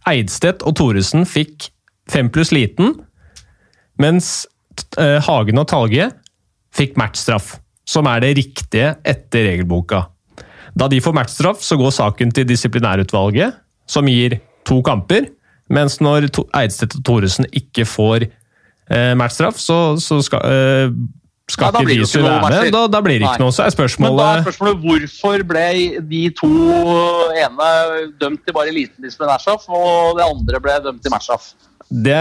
Eidstedt 0.07 0.65
og 0.67 0.75
Thoresen 0.80 1.23
fikk 1.28 1.69
fem 2.11 2.32
pluss 2.32 2.53
liten, 2.55 2.93
mens 3.99 4.45
uh, 4.99 5.23
Hagen 5.23 5.63
og 5.63 5.69
Talge 5.71 6.11
fikk 6.75 6.99
matchstraff, 6.99 7.55
som 7.88 8.07
er 8.11 8.21
det 8.23 8.36
riktige 8.38 8.93
etter 9.07 9.47
regelboka. 9.47 10.03
Da 10.78 10.88
de 10.91 11.01
får 11.01 11.15
matchstraff, 11.17 11.63
så 11.65 11.78
går 11.80 11.93
saken 11.95 12.32
til 12.36 12.47
disiplinærutvalget, 12.49 13.57
som 13.89 14.09
gir 14.09 14.39
to 14.67 14.82
kamper. 14.86 15.30
Mens 15.73 15.99
når 16.03 16.30
Eidstedt 16.55 16.99
og 16.99 17.05
Thoresen 17.07 17.47
ikke 17.55 17.86
får 17.88 18.28
eh, 18.28 19.13
matchstraff, 19.19 19.59
så, 19.59 19.97
så 19.99 20.19
skal, 20.23 20.43
eh, 20.45 20.91
skal 21.51 21.73
ja, 21.73 21.82
ikke 21.82 22.23
være 22.23 22.51
med. 22.51 22.71
Da, 22.75 22.86
da, 22.91 23.01
blir 23.03 23.17
det 23.17 23.25
ikke 23.25 23.34
Nei. 23.39 23.45
noe. 23.47 23.55
Så 23.55 23.65
er 23.65 23.73
spørsmålet 23.75 24.15
Men 24.15 24.21
da 24.21 24.28
er 24.38 24.45
spørsmålet 24.45 24.86
hvorfor 24.86 25.45
ble 25.49 25.67
de 26.11 26.23
to 26.38 26.51
ene 27.43 27.71
dømt 28.21 28.45
til 28.45 28.55
bare 28.55 28.75
liten 28.75 29.07
disiplinærstraff, 29.07 29.67
og 29.67 30.19
det 30.19 30.28
andre 30.28 30.63
ble 30.63 30.78
dømt 30.88 31.03
til 31.03 31.15
matchstraff? 31.15 31.51
Det, 31.88 32.16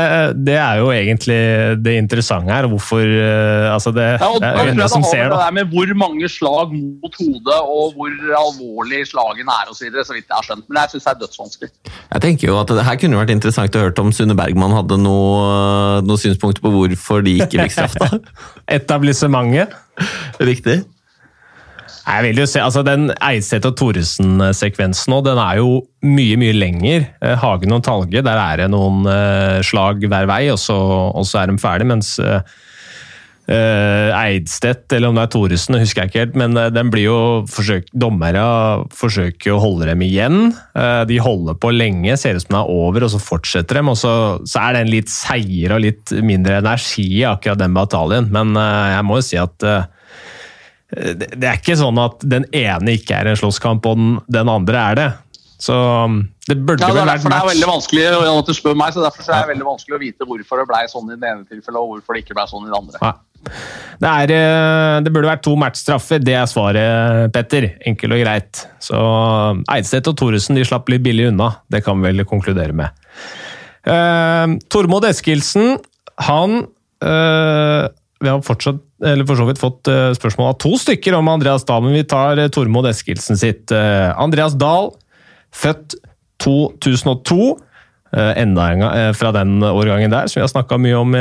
det, 0.47 0.55
er 0.55 0.79
jo 0.79 0.93
egentlig 0.95 1.39
det 1.83 1.97
interessante 1.99 2.53
her. 2.55 2.69
Hvorfor 2.71 3.03
uh, 3.03 3.75
altså 3.75 3.91
det, 3.91 4.05
ja, 4.21 4.29
og, 4.29 4.39
det 4.41 4.51
er 4.53 4.71
jo 4.71 4.89
som 4.93 5.03
ser 5.03 5.33
det. 5.33 5.41
med 5.59 5.73
hvor 5.75 5.93
mange 5.99 6.29
slag 6.31 6.71
mot 6.71 7.19
hodet 7.19 7.59
og 7.59 7.97
hvor 7.97 8.15
alvorlig 8.43 9.03
slagene 9.11 9.51
er 9.51 9.73
osv. 9.73 9.81
Så, 9.81 9.89
videre, 9.89 10.07
så 10.07 10.15
vidt 10.15 10.31
jeg 10.31 10.39
har 10.39 10.47
skjønt. 10.47 10.67
Men 10.69 10.81
jeg 10.83 10.95
syns 10.95 11.09
det 11.09 11.13
er 11.15 11.21
dødsvanskelig. 11.25 11.71
Jeg 12.15 12.25
tenker 12.29 12.53
jo 12.53 12.59
at 12.61 12.75
det 12.79 12.87
her 12.87 13.01
kunne 13.03 13.21
vært 13.21 13.35
interessant 13.35 13.79
å 13.79 13.87
høre 13.87 14.07
om 14.07 14.15
Sunne 14.15 14.39
Bergman 14.39 14.77
hadde 14.77 15.01
noen 15.03 16.07
noe 16.07 16.21
synspunkter 16.21 16.63
på 16.63 16.73
hvorfor 16.75 17.27
de 17.27 17.39
ikke 17.43 17.67
fikk 17.67 17.75
straff. 17.75 17.99
da. 17.99 18.21
Etablissementet. 18.79 19.75
Riktig. 20.39 20.85
Jeg 22.07 22.23
vil 22.23 22.39
jo 22.39 22.47
se, 22.47 22.61
altså 22.63 22.85
Den 22.87 23.09
Eidseth 23.19 23.67
og 23.67 23.75
Thoresen-sekvensen 23.81 25.11
nå, 25.11 25.25
den 25.27 25.41
er 25.43 25.59
jo 25.59 25.81
mye 26.07 26.37
mye 26.39 26.55
lenger. 26.55 27.09
Eh, 27.19 27.35
Hagen 27.43 27.75
og 27.75 27.83
Talge, 27.87 28.23
der 28.23 28.39
er 28.39 28.63
det 28.63 28.69
noen 28.71 29.03
uh, 29.11 29.59
slag 29.67 30.07
hver 30.07 30.29
vei, 30.31 30.45
og 30.53 30.61
så, 30.63 30.77
og 31.11 31.27
så 31.27 31.43
er 31.43 31.51
de 31.51 31.59
ferdig, 31.59 31.89
mens 31.91 32.13
uh, 32.23 32.39
Eidstedt, 33.51 34.87
eller 34.95 35.11
om 35.11 35.19
det 35.19 35.25
er 35.25 35.33
Thoresen, 35.35 35.81
husker 35.83 36.05
jeg 36.05 36.13
ikke 36.13 36.23
helt, 36.23 36.39
men 36.39 36.55
uh, 36.55 36.69
den 36.71 36.95
blir 36.95 37.09
jo 37.09 37.19
forsøkt, 37.51 37.91
dommere 37.91 38.47
forsøker 38.95 39.57
å 39.57 39.59
holde 39.67 39.91
dem 39.91 40.07
igjen. 40.07 40.55
Uh, 40.79 41.03
de 41.11 41.19
holder 41.19 41.59
på 41.59 41.75
lenge, 41.75 42.15
ser 42.23 42.39
ut 42.39 42.47
som 42.47 42.55
det 42.55 42.63
er 42.63 42.75
over, 42.87 43.09
og 43.09 43.15
så 43.17 43.23
fortsetter 43.33 43.81
de. 43.81 43.87
og 43.91 43.99
Så, 43.99 44.15
så 44.47 44.63
er 44.63 44.79
en 44.85 44.95
litt 44.95 45.11
seigere 45.11 45.81
og 45.81 45.83
litt 45.89 46.15
mindre 46.23 46.63
energi 46.63 47.09
i 47.19 47.27
akkurat 47.27 47.67
den 47.67 47.75
bataljen, 47.75 48.31
men 48.31 48.55
jeg 48.55 49.11
må 49.11 49.19
jo 49.19 49.29
si 49.33 49.43
at 49.43 49.71
det 50.91 51.43
er 51.43 51.59
ikke 51.59 51.75
sånn 51.79 51.99
at 51.99 52.21
den 52.23 52.47
ene 52.55 52.95
ikke 52.95 53.17
er 53.19 53.33
en 53.33 53.39
slåsskamp, 53.39 53.87
og 53.91 53.99
den, 53.99 54.19
den 54.31 54.51
andre 54.53 54.83
er 54.93 54.99
det. 55.01 55.09
Så 55.59 55.75
um, 55.75 56.21
det 56.47 56.59
burde 56.69 56.85
ja, 56.85 56.93
det 56.93 57.01
vel 57.01 57.09
vært 57.09 57.25
match. 57.25 57.33
Det 57.33 57.39
er 57.39 57.49
veldig 57.49 57.69
vanskelig 57.71 58.05
at 58.31 58.51
du 58.51 58.55
spør 58.55 58.77
meg, 58.79 58.93
så 58.95 59.03
derfor 59.03 59.25
er 59.25 59.47
det 59.47 59.53
veldig 59.55 59.67
vanskelig 59.67 59.97
å 59.97 60.03
vite 60.03 60.29
hvorfor 60.29 60.61
det 60.61 60.67
ble 60.69 60.83
sånn 60.93 61.09
i 61.09 61.17
det 61.17 61.31
ene 61.33 61.49
tilfellet, 61.49 61.81
og 61.81 61.95
hvorfor 61.95 62.17
det 62.17 62.23
ikke 62.23 62.37
ble 62.37 62.47
sånn 62.51 62.69
i 62.69 62.71
det 62.71 62.79
andre. 62.79 63.01
Ja. 63.03 63.15
Det, 63.47 64.11
er, 64.11 64.33
eh, 64.35 64.99
det, 65.07 65.13
burde 65.15 65.31
vært 65.31 65.45
to 65.47 65.55
matchstraffer, 65.59 66.23
det 66.23 66.37
er 66.37 66.47
svaret, 66.51 67.33
Petter. 67.35 67.69
Enkelt 67.89 68.17
og 68.17 68.23
greit. 68.23 68.63
Så 68.83 69.01
um, 69.01 69.65
Eidstedt 69.73 70.11
og 70.13 70.19
Thoresen 70.21 70.59
de 70.59 70.67
slapp 70.67 70.91
litt 70.93 71.05
billig 71.07 71.31
unna, 71.33 71.53
det 71.73 71.83
kan 71.87 71.99
vi 72.03 72.11
vel 72.11 72.27
konkludere 72.29 72.77
med. 72.77 73.07
Uh, 73.87 74.59
Tormod 74.73 75.07
Eskilsen, 75.09 75.79
han 76.27 76.59
uh, 77.07 77.87
Vi 78.23 78.31
har 78.31 78.41
fortsatt 78.45 78.81
for 79.29 79.37
så 79.37 79.47
vidt 79.49 79.61
fått 79.61 79.91
uh, 79.93 80.15
spørsmål 80.17 80.55
av 80.55 80.59
to 80.63 80.73
stykker 80.81 81.19
om 81.19 81.29
Andreas 81.29 81.67
Dahl, 81.69 81.85
men 81.85 81.99
vi 81.99 82.07
tar 82.09 82.41
uh, 82.41 82.49
Tormod 82.53 82.89
Eskilsen 82.89 83.37
sitt. 83.37 83.69
Uh, 83.69 84.13
Andreas 84.17 84.57
Dahl, 84.57 84.95
født 85.55 85.99
2002. 86.43 87.57
enda 88.17 88.67
en 88.71 88.81
gang 88.81 89.15
fra 89.19 89.33
den 89.35 89.59
årgangen 89.67 90.13
der, 90.13 90.29
som 90.31 90.39
vi 90.39 90.45
har 90.45 90.51
snakka 90.53 90.77
mye 90.81 90.97
om 90.97 91.15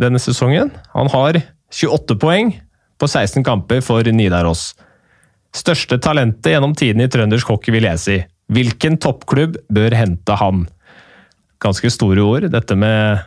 denne 0.00 0.18
sesongen. 0.22 0.70
Han 0.94 1.10
har 1.12 1.38
28 1.70 2.16
poeng 2.22 2.54
på 2.98 3.08
16 3.10 3.44
kamper 3.44 3.82
for 3.84 4.06
Nidaros. 4.14 4.70
Største 5.54 5.98
talentet 6.02 6.54
gjennom 6.54 6.74
tiden 6.78 7.04
i 7.04 7.10
trøndersk 7.10 7.52
hockey, 7.52 7.74
vil 7.74 7.86
jeg 7.88 8.02
si. 8.02 8.16
Hvilken 8.52 8.98
toppklubb 9.02 9.58
bør 9.72 9.96
hente 9.98 10.38
han? 10.40 10.66
Ganske 11.62 11.90
store 11.92 12.24
ord, 12.24 12.48
dette 12.52 12.78
med 12.78 13.22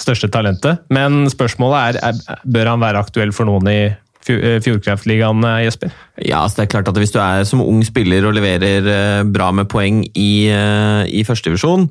største 0.00 0.30
talentet. 0.32 0.82
Men 0.92 1.28
spørsmålet 1.32 2.00
er, 2.00 2.00
er 2.10 2.42
bør 2.44 2.74
han 2.74 2.82
være 2.82 3.04
aktuell 3.04 3.34
for 3.34 3.48
noen 3.48 3.70
i 3.70 3.80
eh, 3.86 4.60
Fjordkraftligaen, 4.64 5.46
eh, 5.46 5.64
Jesper? 5.68 5.94
Ja, 6.18 6.42
altså 6.42 6.60
det 6.62 6.66
er 6.66 6.74
klart 6.76 6.90
at 6.90 7.00
Hvis 7.00 7.14
du 7.14 7.20
er 7.22 7.44
som 7.48 7.64
ung 7.64 7.82
spiller 7.86 8.26
og 8.26 8.36
leverer 8.36 8.90
eh, 8.90 9.24
bra 9.26 9.50
med 9.54 9.70
poeng 9.70 10.04
i, 10.14 10.32
i 10.50 11.26
førstedivisjon, 11.26 11.90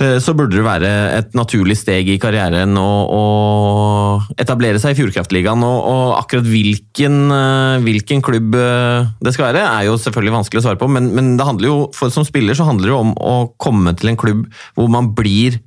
så 0.00 0.32
burde 0.32 0.54
det 0.54 0.62
være 0.64 0.90
et 1.12 1.34
naturlig 1.36 1.74
steg 1.76 2.06
i 2.08 2.14
karrieren 2.16 2.72
å, 2.78 2.84
å 3.12 3.24
etablere 4.40 4.80
seg 4.80 4.94
i 4.94 4.96
Fjordkraftligaen. 4.96 5.60
Og, 5.66 5.80
og 5.90 6.14
akkurat 6.16 6.46
hvilken, 6.48 7.18
hvilken, 7.84 8.22
klubb 8.24 8.56
det 8.56 9.34
skal 9.34 9.50
være, 9.50 9.66
er 9.66 9.90
jo 9.90 9.98
selvfølgelig 10.00 10.36
vanskelig 10.38 10.62
å 10.62 10.64
svare 10.64 10.80
på. 10.80 10.88
Men, 10.88 11.10
men 11.18 11.34
det 11.36 11.44
handler 11.44 11.68
jo, 11.68 11.76
for 11.92 12.14
som 12.14 12.24
spiller 12.24 12.56
så 12.56 12.70
handler 12.70 12.88
det 12.88 12.94
jo 12.94 13.02
om 13.02 13.12
å 13.12 13.34
komme 13.60 13.92
til 13.98 14.14
en 14.14 14.20
klubb 14.22 14.46
hvor 14.78 14.88
man 14.94 15.10
blir 15.18 15.60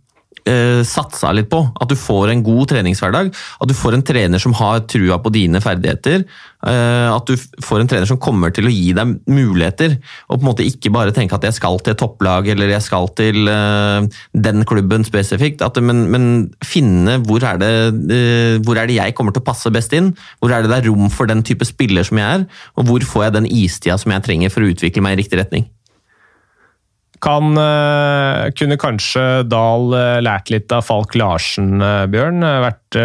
eh, 0.50 0.82
satsa 0.88 1.32
litt 1.36 1.50
på. 1.52 1.62
At 1.82 1.92
du 1.92 1.96
får 2.00 2.32
en 2.34 2.44
god 2.46 2.72
treningshverdag. 2.72 3.32
At 3.34 3.70
du 3.70 3.76
får 3.78 3.98
en 3.98 4.06
trener 4.06 4.42
som 4.42 4.56
har 4.60 4.84
trua 4.90 5.20
på 5.24 5.32
dine 5.34 5.62
ferdigheter. 5.64 6.26
Eh, 6.68 7.10
at 7.12 7.28
du 7.28 7.36
får 7.64 7.84
en 7.84 7.92
trener 7.92 8.10
som 8.10 8.20
kommer 8.22 8.54
til 8.56 8.70
å 8.70 8.74
gi 8.74 8.94
deg 8.96 9.16
muligheter. 9.28 9.98
Og 10.30 10.38
på 10.38 10.42
en 10.42 10.50
måte 10.52 10.68
ikke 10.68 10.94
bare 10.94 11.16
tenke 11.16 11.38
at 11.38 11.48
jeg 11.48 11.58
skal 11.58 11.80
til 11.84 11.98
topplag 12.00 12.50
eller 12.54 12.74
jeg 12.76 12.86
skal 12.86 13.10
til 13.18 13.52
eh, 13.52 14.10
den 14.48 14.68
klubben 14.70 15.08
spesifikt. 15.08 15.64
At, 15.66 15.80
men, 15.84 16.06
men, 16.14 16.32
finne 16.64 17.20
hvor 17.28 17.44
er, 17.46 17.60
det, 17.62 18.62
hvor 18.66 18.80
er 18.80 18.90
det 18.90 18.98
jeg 18.98 19.14
kommer 19.18 19.36
til 19.36 19.44
å 19.44 19.48
passe 19.48 19.72
best 19.74 19.94
inn? 19.96 20.14
Hvor 20.42 20.54
er 20.54 20.64
det 20.64 20.72
det 20.72 20.82
er 20.82 20.90
rom 20.90 21.12
for 21.14 21.30
den 21.30 21.44
type 21.46 21.68
spiller 21.68 22.08
som 22.08 22.20
jeg 22.20 22.40
er? 22.40 22.50
Og 22.80 22.90
hvor 22.90 23.06
får 23.14 23.28
jeg 23.28 23.38
den 23.38 23.50
istida 23.50 24.00
som 24.02 24.16
jeg 24.16 24.26
trenger 24.26 24.54
for 24.54 24.64
å 24.64 24.72
utvikle 24.74 25.04
meg 25.06 25.18
i 25.18 25.24
riktig 25.24 25.40
retning? 25.40 25.68
Kan, 27.24 27.56
uh, 27.56 28.50
kunne 28.58 28.76
kanskje 28.80 29.24
Dahl 29.48 29.94
uh, 29.96 30.20
lært 30.24 30.52
litt 30.52 30.74
av 30.76 30.84
Falk 30.84 31.16
Larsen, 31.16 31.78
uh, 31.80 32.04
Bjørn? 32.12 32.44
Vært, 32.44 33.00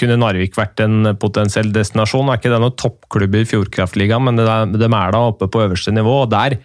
kunne 0.00 0.16
Narvik 0.18 0.56
vært 0.58 0.80
en 0.82 1.12
potensiell 1.20 1.68
destinasjon? 1.74 2.30
Er 2.32 2.40
ikke 2.40 2.50
det 2.54 2.62
noen 2.62 2.78
toppklubb 2.80 3.36
i 3.38 3.44
Fjordkraftligaen, 3.46 4.24
men 4.24 4.40
de 4.40 4.88
er 4.88 5.14
da 5.14 5.20
oppe 5.28 5.50
på 5.52 5.62
øverste 5.66 5.94
nivå. 5.94 6.22
og 6.24 6.32
Der 6.32 6.56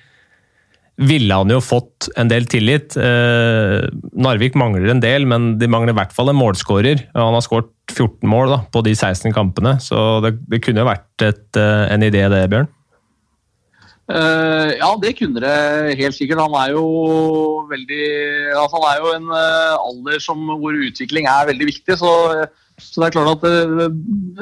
ville 1.03 1.37
han 1.37 1.51
jo 1.51 1.59
fått 1.61 2.07
en 2.21 2.29
del 2.29 2.47
tillit. 2.49 2.95
Narvik 2.97 4.57
mangler 4.57 4.91
en 4.93 5.01
del, 5.03 5.25
men 5.29 5.55
de 5.61 5.69
mangler 5.69 5.93
i 5.93 5.97
hvert 5.97 6.13
fall 6.15 6.31
en 6.31 6.37
målskårer. 6.39 7.07
Han 7.17 7.37
har 7.37 7.45
skåret 7.45 7.71
14 7.91 8.29
mål 8.29 8.55
da, 8.55 8.59
på 8.73 8.83
de 8.85 8.93
16 8.95 9.33
kampene, 9.35 9.75
så 9.83 10.21
det, 10.23 10.35
det 10.49 10.63
kunne 10.65 10.85
vært 10.87 11.25
et, 11.25 11.45
en 11.59 12.05
idé 12.09 12.25
det, 12.31 12.45
Bjørn? 12.53 12.71
Uh, 14.11 14.75
ja, 14.75 14.89
det 14.99 15.13
kunne 15.15 15.39
det 15.39 15.95
helt 15.95 16.15
sikkert. 16.15 16.41
Han 16.43 16.55
er 16.59 16.73
jo 16.75 16.83
veldig 17.69 18.07
altså 18.51 18.75
Han 18.75 18.87
er 18.89 18.97
jo 18.99 19.07
en 19.15 19.29
uh, 19.31 19.79
alder 19.79 20.19
som, 20.19 20.37
hvor 20.59 20.75
utvikling 20.75 21.27
er 21.27 21.47
veldig 21.47 21.65
viktig. 21.65 21.97
Så, 21.97 22.11
så 22.79 22.99
det 22.99 23.07
er 23.07 23.15
klart 23.15 23.31
at 23.37 23.43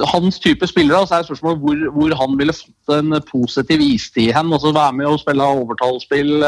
hans 0.14 0.40
type 0.42 0.66
spillere 0.66 1.06
så 1.06 1.14
er 1.14 1.28
spørsmålet 1.28 1.62
hvor, 1.62 1.76
hvor, 1.94 2.16
han 2.18 2.38
ville 2.38 2.58
fått 2.58 2.96
en 2.98 3.22
positiv 3.30 3.80
istid 3.86 4.34
hen. 4.34 4.52
Altså 4.52 4.74
være 4.74 4.98
med 4.98 5.06
og 5.06 5.20
spille 5.22 5.50
overtallsspill 5.62 6.42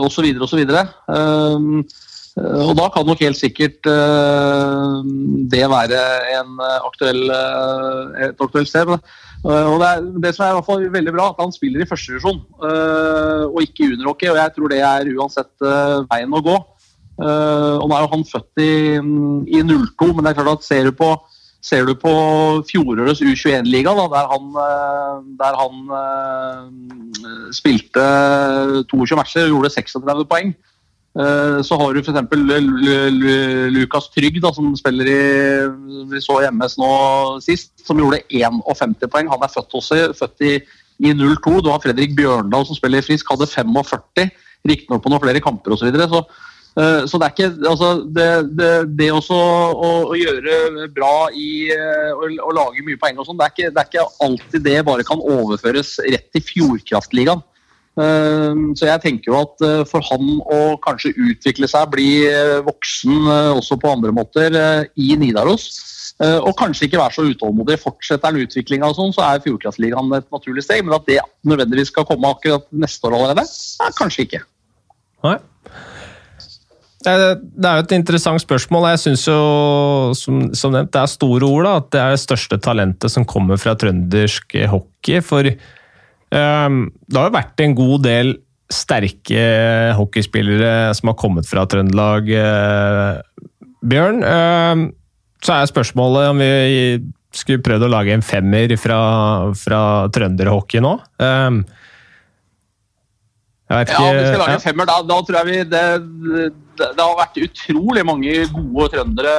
osv. 0.00 0.32
osv. 0.40 0.60
Og 2.38 2.76
da 2.78 2.88
kan 2.94 3.06
nok 3.06 3.20
helt 3.20 3.36
sikkert 3.36 3.84
det 5.52 5.64
være 5.76 6.02
en 6.40 6.60
aktuell, 6.88 7.24
et 8.24 8.40
aktuelt 8.40 8.68
sted. 8.68 8.88
Eh, 8.88 9.27
og 9.44 9.76
det, 9.80 9.88
er, 9.88 10.06
det, 10.22 10.34
som 10.34 10.44
er 10.44 10.50
i 10.50 10.56
hvert 10.56 10.66
fall 10.66 10.84
veldig 10.92 11.14
bra, 11.14 11.28
at 11.30 11.42
han 11.42 11.54
spiller 11.54 11.84
i 11.84 11.88
førstedivisjon 11.88 12.40
uh, 12.62 13.44
og 13.46 13.62
ikke 13.62 13.86
juniorhockey. 13.86 14.32
Og 14.32 14.38
jeg 14.40 14.54
tror 14.56 14.72
det 14.72 14.80
er 14.82 15.12
uansett 15.14 15.52
uh, 15.62 16.02
veien 16.10 16.34
å 16.34 16.44
gå. 16.44 16.58
Og 17.18 17.82
nå 17.90 17.94
er 17.96 18.04
jo 18.04 18.10
han 18.12 18.20
født 18.22 18.60
i, 18.62 18.72
i 19.50 19.62
02, 19.66 20.06
men 20.14 20.22
det 20.22 20.30
er 20.30 20.36
klart 20.38 20.60
at 20.60 20.66
ser 20.68 20.86
du 20.86 20.92
på, 20.94 21.08
ser 21.66 21.88
du 21.88 21.96
på 21.98 22.12
fjorårets 22.68 23.24
U21-liga, 23.26 23.90
der 24.12 24.30
han, 24.30 24.44
der 25.40 25.58
han 25.58 25.74
spilte 27.58 28.04
22 28.86 29.18
matcher 29.18 29.48
og 29.48 29.56
gjorde 29.56 29.72
36 29.74 30.28
poeng, 30.30 30.54
Eh, 30.54 30.77
så 31.18 31.76
har 31.80 31.96
du 31.96 31.98
f.eks. 31.98 32.18
Lukas 33.74 34.06
Trygg, 34.14 34.36
da, 34.44 34.52
som 34.54 34.70
spiller 34.78 35.08
i 35.10 35.22
vi 36.12 36.20
så 36.22 36.40
hjemmes 36.44 36.76
nå 36.80 36.90
sist, 37.44 37.72
som 37.86 38.00
gjorde 38.00 38.22
51 38.30 39.08
poeng. 39.10 39.30
Han 39.32 39.44
er 39.44 39.52
født, 39.52 39.78
også, 39.80 40.00
født 40.18 40.44
i, 40.46 40.52
i 41.04 41.14
02. 41.14 41.58
Du 41.64 41.72
har 41.72 41.82
Fredrik 41.82 42.14
Bjørndal 42.18 42.66
som 42.68 42.78
spiller 42.78 43.04
frisk, 43.04 43.30
hadde 43.32 43.50
45. 43.50 44.30
Riktignok 44.68 45.02
på 45.02 45.12
noen 45.12 45.22
flere 45.22 45.42
kamper 45.42 45.74
osv. 45.74 45.84
Så, 45.84 45.90
videre, 45.90 46.08
så 46.10 46.22
uh, 46.78 47.02
så 47.10 47.18
det 47.18 47.28
er 47.28 47.34
ikke 47.34 47.68
altså, 47.70 47.90
det, 48.14 48.30
det, 48.58 48.72
det 48.98 49.10
også 49.14 49.36
å, 49.38 49.92
å, 50.08 50.16
gjøre 50.18 50.88
bra 50.94 51.28
i 51.34 51.68
å, 51.74 52.26
å, 52.46 52.54
lage 52.56 52.84
mye 52.86 52.98
poeng 53.00 53.20
og 53.20 53.28
sånn, 53.28 53.38
det, 53.40 53.68
det, 53.68 53.70
er 53.74 53.86
ikke 53.90 54.08
alltid 54.26 54.66
det 54.66 54.80
bare 54.86 55.06
kan 55.06 55.22
overføres 55.22 55.96
rett 56.06 56.28
til 56.34 56.44
Fjordkraftligaen. 56.50 57.44
Ehm, 57.98 58.72
så 58.78 58.86
jeg 58.86 59.02
tenker 59.02 59.32
jo 59.32 59.38
at 59.40 59.64
eh, 59.66 59.82
for 59.88 60.04
han 60.06 60.38
å 60.46 60.76
kanskje 60.84 61.14
utvikle 61.16 61.66
seg, 61.70 61.88
bli 61.90 62.10
eh, 62.28 62.58
voksen 62.66 63.14
eh, 63.26 63.50
også 63.56 63.78
på 63.82 63.90
andre 63.90 64.14
måter 64.14 64.54
i 64.94 65.14
Nidaros, 65.18 65.70
og 66.18 66.50
kanskje 66.58 66.88
ikke 66.88 66.98
være 66.98 67.14
så 67.14 67.24
utålmodig. 67.28 67.76
Fortsetter 67.78 68.26
han 68.26 68.40
utviklinga 68.42 68.88
sånn, 68.90 69.12
så 69.14 69.22
er 69.22 69.42
Fjordkraftligaen 69.44 70.08
et 70.16 70.26
naturlig 70.34 70.64
steg. 70.64 70.80
Men 70.82 70.96
at 70.96 71.04
det 71.06 71.20
nødvendigvis 71.46 71.92
skal 71.92 72.08
komme 72.08 72.32
akkurat 72.32 72.64
neste 72.74 73.06
år 73.06 73.14
allerede, 73.20 73.44
er 73.86 73.94
kanskje 73.94 74.24
ikke. 74.24 74.40
Nei. 75.22 75.36
Det 77.06 77.14
er 77.14 77.78
jo 77.78 77.84
et 77.84 77.94
interessant 77.94 78.42
spørsmål. 78.42 78.88
Jeg 78.96 79.02
syns 79.04 79.28
jo, 79.30 79.38
som, 80.18 80.40
som, 80.58 80.74
nevnt, 80.74 80.90
det 80.96 81.04
er 81.04 81.12
store 81.12 81.52
ord. 81.52 81.68
da, 81.68 81.76
At 81.84 81.92
det 81.94 82.02
er 82.02 82.16
det 82.16 82.24
største 82.24 82.58
talentet 82.66 83.14
som 83.14 83.28
kommer 83.36 83.62
fra 83.62 83.76
trøndersk 83.78 84.58
hockey. 84.74 85.22
For 85.22 85.52
det 86.30 87.16
har 87.16 87.30
jo 87.30 87.34
vært 87.38 87.62
en 87.64 87.74
god 87.78 88.04
del 88.04 88.34
sterke 88.68 89.44
hockeyspillere 89.96 90.92
som 90.96 91.12
har 91.12 91.18
kommet 91.20 91.48
fra 91.48 91.64
Trøndelag, 91.68 92.28
eh, 92.28 93.20
Bjørn. 93.88 94.22
Ehm, 94.26 94.92
så 95.40 95.54
er 95.54 95.70
spørsmålet 95.70 96.30
om 96.32 96.42
vi 96.42 96.52
skulle 97.32 97.62
prøvd 97.62 97.86
å 97.86 97.92
lage 97.92 98.12
en 98.12 98.24
femmer 98.24 98.74
fra, 98.80 99.00
fra 99.56 99.82
trønderhockey 100.12 100.82
nå. 100.82 100.96
Ja, 103.68 103.84
vi 103.84 104.24
skal 104.24 104.40
lage 104.40 104.54
en 104.56 104.62
femmer. 104.64 104.88
Da, 104.88 105.02
da 105.04 105.18
tror 105.20 105.36
jeg 105.42 105.46
vi 105.48 105.56
det, 105.68 105.82
det, 106.24 106.46
det, 106.78 107.02
har 107.02 107.18
vært 107.18 107.36
utrolig 107.42 108.04
mange 108.08 108.32
gode 108.54 108.86
trøndere 108.94 109.34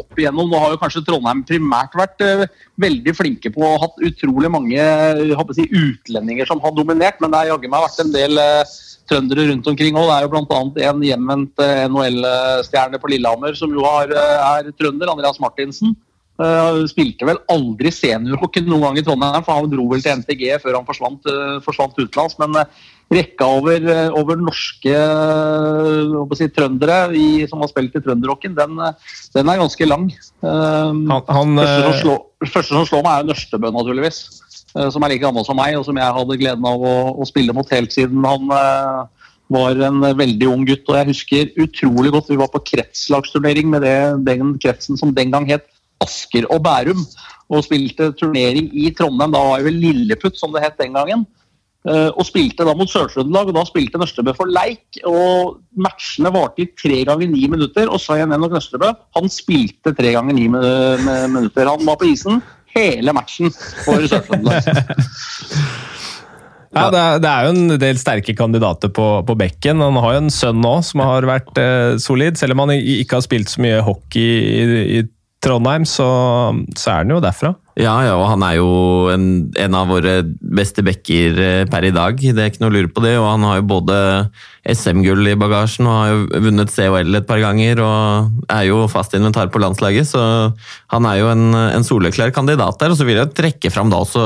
opp 0.00 0.18
igjennom. 0.18 0.50
Nå 0.50 0.58
har 0.58 0.74
jo 0.74 0.80
kanskje 0.80 1.04
Trondheim 1.06 1.44
primært 1.46 1.94
vært 1.98 2.24
uh, 2.26 2.42
veldig 2.82 3.14
flinke 3.14 3.52
på 3.54 3.62
å 3.62 3.72
ha 3.76 3.84
hatt 3.84 4.02
utrolig 4.10 4.50
mange 4.50 4.88
si, 5.54 5.68
utlendinger 5.70 6.50
som 6.50 6.62
har 6.64 6.74
dominert, 6.74 7.22
men 7.22 7.30
det 7.30 7.44
har 7.44 7.52
jaggu 7.52 7.70
meg 7.70 7.86
vært 7.86 8.02
en 8.02 8.14
del 8.16 8.42
uh, 8.42 8.76
trøndere 9.10 9.46
rundt 9.52 9.70
omkring 9.70 10.00
òg. 10.00 10.10
Det 10.10 10.16
er 10.18 10.26
jo 10.26 10.34
bl.a. 10.34 10.90
en 10.90 11.06
hjemvendt 11.06 11.66
NHL-stjerne 11.94 12.98
på 12.98 13.14
Lillehammer 13.14 13.54
som 13.58 13.70
jo 13.74 13.86
har, 13.86 14.10
er 14.10 14.74
trønder, 14.74 15.14
Andreas 15.14 15.38
Martinsen. 15.42 15.94
Uh, 16.40 16.86
spilte 16.88 17.26
vel 17.28 17.36
aldri 17.52 17.90
seniorhockey 17.92 18.64
noen 18.64 18.86
gang 18.86 19.00
i 19.00 19.02
Trondheim, 19.04 19.42
for 19.44 19.58
han 19.58 19.68
dro 19.68 19.84
vel 19.90 20.00
til 20.00 20.22
NTG 20.22 20.54
før 20.62 20.78
han 20.78 20.86
forsvant, 20.88 21.26
uh, 21.28 21.58
forsvant 21.60 21.98
utenlands. 21.98 22.38
Men 22.40 22.54
uh, 22.56 22.84
rekka 23.12 23.44
over, 23.58 23.84
over 24.16 24.38
norske 24.40 24.94
si, 26.38 26.46
trøndere 26.54 27.00
i, 27.12 27.26
som 27.50 27.60
har 27.60 27.68
spilt 27.68 27.98
i 27.98 28.00
trønderrocken, 28.06 28.54
den, 28.56 28.78
den, 29.34 29.50
er 29.50 29.60
ganske 29.60 29.88
lang. 29.90 30.06
Han, 30.40 31.02
han, 31.10 31.58
første, 31.58 31.80
som 31.82 31.96
slår, 31.98 32.20
første, 32.46 32.70
som 32.70 32.86
slår, 32.88 33.02
meg, 33.04 33.16
er 33.18 33.28
Nørstebø, 33.32 33.72
naturligvis. 33.74 34.20
Som 34.94 35.02
er 35.02 35.12
like 35.12 35.24
gammel 35.24 35.44
som 35.44 35.58
meg, 35.58 35.74
og 35.76 35.82
som 35.88 35.98
jeg 35.98 36.16
hadde 36.20 36.38
gleden 36.38 36.68
av 36.70 36.86
å, 36.86 36.94
å 37.18 37.26
spille 37.26 37.56
mot 37.56 37.74
helt 37.74 37.92
siden 37.92 38.22
han 38.22 38.46
var 39.50 39.82
en 39.90 40.06
veldig 40.22 40.48
ung 40.52 40.62
gutt. 40.70 40.86
Og 40.86 41.00
jeg 41.00 41.10
husker 41.10 41.52
utrolig 41.66 42.14
godt 42.14 42.30
vi 42.30 42.38
var 42.38 42.54
på 42.54 42.62
kretslagsturnering 42.70 43.74
med 43.74 43.82
det, 43.84 43.98
den 44.30 44.54
kretsen 44.62 44.96
som 45.02 45.10
den 45.18 45.34
gang 45.34 45.50
het 45.50 45.66
Asker 46.04 46.48
og 46.50 46.62
Bærum. 46.64 47.04
Og 47.50 47.66
spilte 47.66 48.12
turnering 48.18 48.70
i 48.72 48.90
Trondheim. 48.94 49.34
Da 49.34 49.42
var 49.42 49.60
jeg 49.60 49.70
vel 49.70 49.80
Lilleputt, 49.84 50.38
som 50.38 50.54
det 50.54 50.64
het 50.64 50.78
den 50.80 50.94
gangen. 50.96 51.26
Eh, 51.88 52.10
og 52.12 52.26
spilte 52.28 52.66
da 52.68 52.74
mot 52.76 52.90
Sør-Trøndelag, 52.92 53.48
og 53.48 53.56
da 53.56 53.64
spilte 53.64 54.00
Nøstebø 54.00 54.34
for 54.36 54.50
leik. 54.52 55.00
og 55.08 55.60
Matchene 55.80 56.32
varte 56.34 56.66
i 56.66 56.70
tre 56.76 57.02
ganger 57.08 57.30
ni 57.30 57.46
minutter, 57.48 57.88
og 57.88 58.02
Sayan 58.02 58.34
Enok 58.36 58.52
Nøstebø 58.58 58.92
han 59.16 59.32
spilte 59.32 59.94
tre 59.96 60.12
ganger 60.12 60.36
ni 60.36 60.48
minutter. 60.48 61.70
Han 61.72 61.86
var 61.88 61.96
på 61.96 62.10
isen 62.12 62.42
hele 62.76 63.14
matchen 63.16 63.50
for 63.84 64.04
Sør-Trøndelag. 64.04 64.68
Ja, 66.70 66.84
det 66.86 66.98
er, 67.02 67.16
det 67.18 67.26
er, 67.26 67.46
jo 67.46 67.50
en 67.50 67.80
del 67.82 67.96
sterke 67.98 68.30
kandidater 68.38 68.92
på, 68.94 69.04
på 69.26 69.34
bekken. 69.34 69.80
Han 69.82 69.96
har 69.98 70.12
jo 70.14 70.20
en 70.22 70.30
sønn 70.30 70.60
nå 70.62 70.76
som 70.86 71.02
har 71.02 71.26
vært 71.26 71.58
eh, 71.58 71.96
solid. 71.98 72.38
Selv 72.38 72.54
om 72.54 72.62
han 72.62 72.76
ikke 72.78 73.18
har 73.18 73.24
spilt 73.26 73.50
så 73.50 73.64
mye 73.64 73.80
hockey 73.82 74.36
i, 74.54 74.84
i 75.00 75.00
Trondheim, 75.40 75.86
så, 75.88 76.06
så, 76.76 76.90
er 76.92 76.98
han 77.00 77.12
jo 77.14 77.18
derfra. 77.24 77.54
Ja, 77.80 77.94
ja, 78.04 78.12
og 78.18 78.26
han 78.28 78.42
er 78.44 78.58
jo 78.58 78.72
en, 79.08 79.24
en, 79.56 79.76
av 79.78 79.88
våre 79.88 80.18
beste 80.28 80.82
backer 80.84 81.38
eh, 81.40 81.62
per 81.70 81.86
i 81.88 81.92
dag. 81.96 82.18
Det 82.20 82.36
er 82.36 82.50
ikke 82.50 82.60
noe 82.60 82.68
å 82.68 82.74
lure 82.74 82.90
på 82.92 83.00
det. 83.00 83.14
Og 83.16 83.24
han 83.24 83.46
har 83.48 83.56
jo 83.56 83.70
både 83.70 83.96
SM-gull 84.68 85.30
i 85.30 85.38
bagasjen 85.40 85.88
og 85.88 85.96
har 85.96 86.10
jo 86.12 86.42
vunnet 86.44 86.72
COL 86.74 87.16
et 87.16 87.28
par 87.30 87.40
ganger. 87.40 87.80
Og 87.80 88.50
er 88.52 88.66
jo 88.68 88.82
fast 88.92 89.16
inventar 89.16 89.48
på 89.54 89.62
landslaget, 89.64 90.10
så 90.10 90.24
han 90.92 91.08
er 91.08 91.22
jo 91.22 91.30
en, 91.32 91.46
en 91.56 91.88
soleklar 91.88 92.34
kandidat 92.36 92.76
der. 92.82 92.92
Og 92.92 93.00
så 93.00 93.08
vil 93.08 93.22
jeg 93.22 93.32
trekke 93.38 93.72
fram 93.72 93.88
da 93.88 94.02
også 94.04 94.24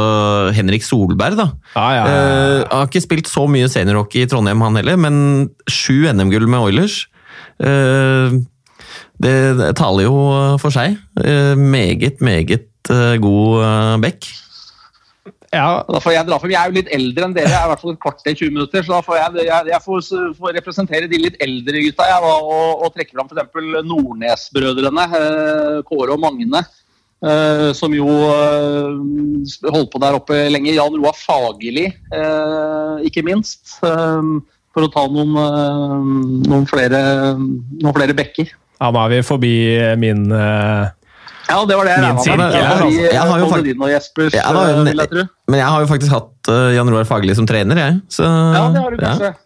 Henrik 0.56 0.82
Solberg, 0.82 1.38
da. 1.38 1.46
Ja, 1.76 1.86
ja, 1.94 2.08
ja. 2.10 2.24
Uh, 2.24 2.58
har 2.72 2.90
ikke 2.90 3.04
spilt 3.06 3.30
så 3.30 3.46
mye 3.46 3.70
seniorhockey 3.70 4.26
i 4.26 4.32
Trondheim, 4.32 4.66
han 4.66 4.82
heller, 4.82 4.98
men 4.98 5.22
sju 5.70 6.08
NM-gull 6.10 6.50
med 6.50 6.72
Oilers. 6.72 7.04
Uh, 7.62 8.42
det, 9.22 9.74
taler 9.78 10.08
jo 10.08 10.16
for 10.62 10.74
seg. 10.74 10.96
Uh, 11.20 11.54
meget, 11.58 12.20
meget 12.24 12.70
uh, 12.90 13.14
god 13.22 14.00
Bekk 14.02 14.24
back. 14.24 14.32
Ja, 15.54 15.84
da 15.86 16.00
får 16.02 16.16
jeg 16.16 16.26
dra 16.26 16.36
for 16.42 16.50
Jeg 16.50 16.58
er 16.58 16.70
jo 16.70 16.74
litt 16.80 16.88
eldre 16.90 17.28
enn 17.28 17.34
dere, 17.36 17.50
jeg 17.52 17.60
er 17.60 17.68
i 17.68 17.70
hvert 17.70 17.82
fall 17.84 17.92
et 17.92 18.00
kvarter 18.02 18.34
20 18.34 18.54
minutter. 18.56 18.82
Så 18.82 18.90
da 18.90 19.02
får 19.06 19.20
jeg, 19.20 19.44
jeg, 19.46 19.68
jeg 19.70 19.82
får, 19.84 20.00
får, 20.38 20.54
representere 20.56 21.10
de 21.10 21.20
litt 21.20 21.36
eldre 21.44 21.82
gutta 21.84 22.08
jeg, 22.10 22.30
og, 22.30 22.48
og, 22.56 22.82
og 22.86 22.96
trekke 22.96 23.14
fram 23.14 23.30
f.eks. 23.30 23.68
Nordnes-brødrene, 23.86 25.06
Kåre 25.86 26.16
og 26.16 26.24
Magne. 26.24 26.64
Uh, 27.24 27.70
som 27.72 27.94
jo 27.96 28.04
uh, 28.04 28.90
holdt 29.72 29.92
på 29.94 30.00
der 30.02 30.18
oppe 30.18 30.42
lenge. 30.50 30.74
Jan 30.74 30.98
Roar 30.98 31.16
Fagerli, 31.16 31.86
uh, 32.12 32.98
ikke 33.06 33.24
minst. 33.24 33.78
for 34.74 34.82
å 34.82 34.90
ta 34.90 35.04
noen, 35.06 35.36
noen 36.42 36.64
flere, 36.66 36.98
noen 37.38 37.94
flere 37.94 38.16
bekker. 38.18 38.48
Ja, 38.80 38.90
nå 38.90 39.04
er 39.04 39.14
vi 39.14 39.22
forbi 39.24 39.54
min 40.02 40.26
ja, 41.48 41.60
det 41.68 41.76
var 41.76 41.84
det 41.86 41.92
jeg 41.92 42.00
regna 42.00 42.12
med. 42.16 42.24
Men, 42.40 42.50
jeg. 44.96 45.28
Men 45.50 45.60
jeg 45.60 45.70
har 45.70 45.84
jo 45.84 45.88
faktisk 45.90 46.14
hatt 46.14 46.50
uh, 46.50 46.68
Jan 46.74 46.90
Roar 46.90 47.08
Fagerli 47.08 47.36
som 47.36 47.48
trener, 47.48 47.80
jeg. 47.80 47.96
Så, 48.12 48.24
ja, 48.24 48.68
det 48.72 48.84
har 48.84 48.94
du 48.94 49.02
kanskje. 49.02 49.32
Ja. 49.34 49.40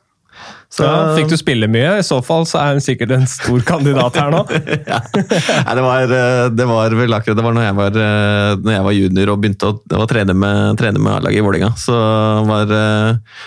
Så, 0.68 0.84
ja, 0.84 1.14
fikk 1.16 1.30
du 1.32 1.36
spille 1.40 1.66
mye? 1.72 1.94
I 1.98 2.05
så 2.05 2.18
fall 2.22 2.44
så 2.46 2.59
er 2.60 2.76
hun 2.76 2.82
sikkert 2.84 3.14
en 3.16 3.24
stor 3.26 3.62
kandidat 3.66 4.18
her 4.20 4.28
nå. 4.34 4.42
ja. 4.92 4.98
Nei, 5.16 5.74
det, 5.78 5.84
var, 5.86 6.12
eh, 6.12 6.42
det 6.52 6.66
var 6.68 6.96
vel 6.98 7.16
akkurat 7.16 7.40
det 7.40 7.46
var 7.46 7.56
når 7.56 7.64
jeg 7.64 7.76
var, 7.78 7.96
eh, 8.05 8.50
når 8.60 8.74
jeg 8.74 8.84
var 8.84 8.96
junior 8.98 9.32
og 9.32 9.40
begynte 9.40 9.70
å, 9.72 9.78
å 9.96 10.06
trene 10.10 10.36
med, 10.36 10.84
med 11.00 11.10
A-laget 11.14 11.40
i 11.40 11.46
Vålerenga. 11.46 11.72
Så 11.80 11.96
var, 12.52 12.76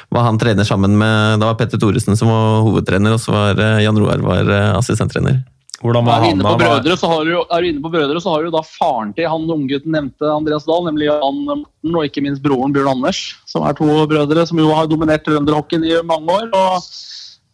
var, 0.10 0.26
han 0.28 0.42
trener 0.42 0.68
sammen 0.68 0.98
med 0.98 1.40
Da 1.40 1.54
var 1.54 1.62
Petter 1.62 1.80
Thoresen 1.80 2.18
som 2.20 2.34
var 2.34 2.66
hovedtrener, 2.66 3.14
og 3.14 3.22
så 3.22 3.38
var 3.38 3.64
Jan 3.86 4.02
Roar 4.02 4.26
var 4.26 4.54
assistenttrener. 4.82 5.44
Hvordan 5.82 6.06
var 6.06 6.22
han 6.22 6.36
inne 6.36 6.46
på 6.46 6.58
brødre, 6.62 6.96
så 7.00 7.10
har 7.10 7.26
du, 7.26 7.36
er 7.42 7.64
du 7.64 7.68
inne 7.72 7.82
på 7.82 7.90
brødre, 7.90 8.22
så 8.22 8.36
har 8.36 8.46
du 8.46 8.54
da 8.54 8.62
faren 8.66 9.14
til 9.18 9.30
han 9.32 9.48
unggutten 9.50 9.96
nevnte 9.96 10.30
Andreas 10.30 10.68
Dahl, 10.68 10.86
nemlig 10.86 11.08
Jan 11.10 11.40
Morten, 11.48 11.96
og 11.96 12.06
ikke 12.06 12.22
minst 12.22 12.44
broren 12.46 12.76
Bjørn 12.76 12.92
Anders, 12.94 13.22
som 13.50 13.66
er 13.66 13.74
to 13.78 13.88
brødre 14.12 14.46
som 14.46 14.62
jo 14.62 14.70
har 14.78 14.90
dominert 14.92 15.26
trønderhockeyen 15.26 15.88
i 15.90 15.98
mange 16.06 16.38
år. 16.38 16.52
Og, 16.54 16.86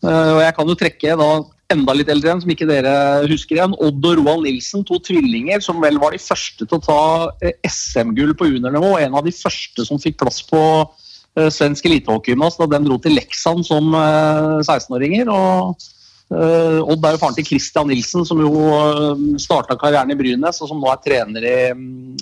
eh, 0.03 0.33
og 0.35 0.41
jeg 0.43 0.57
kan 0.59 0.73
jo 0.73 0.77
trekke 0.83 1.15
da 1.23 1.31
enda 1.71 1.95
litt 1.95 2.11
eldre 2.11 2.33
enn, 2.33 2.43
som 2.43 2.51
ikke 2.51 2.67
dere 2.67 2.93
husker 3.31 3.61
igjen, 3.61 3.79
Odd 3.79 4.11
og 4.11 4.19
Roald 4.19 4.47
Nilsen, 4.47 4.83
to 4.87 4.99
tvillinger 5.07 5.63
som 5.63 5.79
vel 5.83 5.99
var 6.03 6.15
de 6.15 6.21
første 6.23 6.67
til 6.67 6.79
å 6.79 6.83
ta 6.83 7.01
eh, 7.39 7.55
SM-gull 7.67 8.35
på 8.35 8.51
juniornivå, 8.51 8.95
og 8.95 9.03
en 9.03 9.19
av 9.19 9.27
de 9.27 9.35
første 9.35 9.87
som 9.87 10.03
fikk 10.03 10.19
plass 10.19 10.43
på 10.51 10.61
eh, 11.39 11.47
svensk 11.47 11.87
elitehockeygymnas 11.87 12.59
da 12.59 12.67
den 12.75 12.87
dro 12.87 12.99
til 12.99 13.15
Leksand 13.15 13.67
som 13.67 13.95
eh, 13.95 14.57
16-åringer. 14.67 15.31
og 15.31 15.93
Odd 16.27 17.05
er 17.07 17.13
jo 17.15 17.19
faren 17.21 17.35
til 17.37 17.45
Christian 17.47 17.87
Nilsen, 17.87 18.25
som 18.27 18.41
jo 18.43 18.49
uh, 18.51 19.13
starta 19.39 19.77
karrieren 19.79 20.11
i 20.11 20.17
Brynes, 20.19 20.57
og 20.59 20.67
som 20.67 20.81
nå 20.83 20.89
er 20.91 20.99
trener 21.05 21.45
i, 21.47 21.53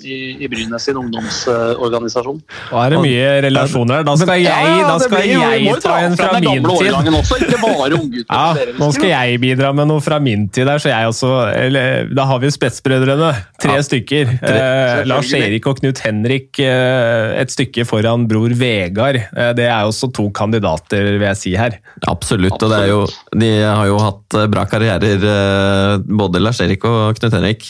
i, 0.06 0.18
i 0.46 0.50
Brynes 0.52 0.84
sin 0.86 0.98
ungdomsorganisasjon. 1.00 2.38
Da 2.70 2.84
er 2.84 2.94
det 2.94 3.00
mye 3.02 3.32
relasjoner 3.48 3.98
her. 3.98 4.06
Da 4.06 4.14
skal 4.20 4.42
jeg, 4.44 4.76
da 4.86 4.96
skal 5.02 5.26
jeg 5.26 5.74
ta 5.82 5.96
en 6.04 6.14
fra 6.20 6.30
min 6.38 6.62
tid. 6.70 7.10
Også, 7.16 7.40
ikke 7.42 7.58
bare. 7.64 7.98
Ja, 8.36 8.46
nå 8.78 8.88
skal 8.94 9.10
jeg 9.10 9.40
bidra 9.42 9.70
med 9.76 9.88
noe 9.90 10.02
fra 10.04 10.18
min 10.22 10.46
tid 10.54 10.66
der, 10.68 10.80
så 10.82 10.90
jeg 10.90 11.08
også 11.10 11.28
eller, 11.54 12.08
Da 12.14 12.24
har 12.28 12.40
vi 12.42 12.50
spetsbrødrene. 12.54 13.32
Tre 13.62 13.76
Ja. 13.76 13.82
stykker. 13.86 14.30
Eh, 14.46 15.02
Lars 15.08 15.32
Erik 15.36 15.66
og 15.68 15.80
Knut 15.80 16.00
Henrik 16.04 16.58
eh, 16.62 17.34
et 17.40 17.52
stykke 17.52 17.84
foran 17.88 18.26
bror 18.30 18.52
Vegard. 18.58 19.18
Eh, 19.32 19.52
det 19.58 19.66
er 19.68 19.82
også 19.88 20.08
to 20.14 20.28
kandidater, 20.34 21.10
vil 21.16 21.26
jeg 21.26 21.40
si 21.40 21.54
her. 21.58 21.78
Absolutt, 22.08 22.56
og 22.62 22.70
det 22.72 22.80
er 22.84 22.90
jo, 22.92 23.02
de 23.36 23.50
har 23.64 23.86
jo 23.90 23.95
hatt 24.02 24.36
eh, 24.36 24.46
bra 24.52 24.66
karrierer, 24.68 25.26
eh, 25.32 25.96
både 26.06 26.42
Lars-Erik 26.42 26.86
og 26.88 27.18
Knut 27.18 27.34
Henrik. 27.36 27.66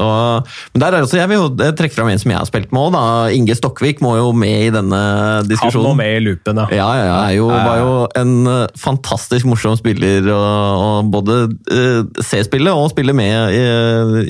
Og, 0.00 0.48
men 0.72 0.80
der 0.80 0.94
er 0.96 1.04
også, 1.04 1.18
jeg 1.18 1.28
vil 1.28 1.38
jo 1.38 1.48
eh, 1.60 1.72
trekke 1.76 1.96
fram 1.96 2.08
en 2.08 2.20
som 2.20 2.32
jeg 2.32 2.40
har 2.40 2.48
spilt 2.48 2.72
med 2.72 2.96
òg. 2.96 3.34
Inge 3.36 3.56
Stokkvik 3.58 4.00
må 4.04 4.14
jo 4.16 4.30
med 4.36 4.68
i 4.68 4.72
denne 4.72 5.00
diskusjonen. 5.48 5.84
Han 5.84 5.96
må 5.96 6.00
med 6.00 6.12
i 6.16 6.24
loopen, 6.24 6.60
ja. 6.62 6.66
Ja, 6.80 6.88
ja, 6.96 7.06
ja. 7.10 7.20
Jo, 7.36 7.48
var 7.52 7.80
jo 7.82 7.94
en 8.16 8.34
fantastisk 8.80 9.48
morsom 9.48 9.76
spiller, 9.80 10.28
og, 10.32 10.84
og 10.86 11.10
både 11.12 11.40
uh, 11.72 12.22
se 12.24 12.42
spillet 12.48 12.72
og 12.72 12.92
spille 12.92 13.16
med 13.16 13.56
i, 13.56 13.64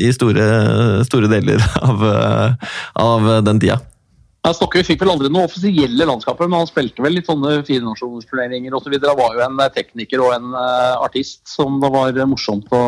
i 0.08 0.14
store, 0.14 0.46
store 1.06 1.30
deler 1.30 1.62
av, 1.82 2.08
av 3.06 3.30
den 3.46 3.62
tida. 3.62 3.78
Ja, 4.46 4.52
Stokke 4.54 4.78
fikk 4.86 5.00
vel 5.02 5.10
aldri 5.10 5.26
noen 5.26 5.48
offisielle 5.48 6.06
landskaper, 6.06 6.46
men 6.46 6.60
han 6.60 6.68
spilte 6.70 7.02
vel 7.02 7.16
litt 7.18 7.26
sånne 7.26 7.56
firenasjonsturneringer 7.66 8.76
osv. 8.78 8.92
Han 8.94 9.18
var 9.18 9.34
jo 9.34 9.42
en 9.42 9.56
eh, 9.64 9.72
tekniker 9.74 10.22
og 10.22 10.36
en 10.36 10.52
eh, 10.54 10.92
artist 11.02 11.40
som 11.50 11.80
det 11.82 11.90
var 11.90 12.20
morsomt 12.30 12.70
å, 12.70 12.82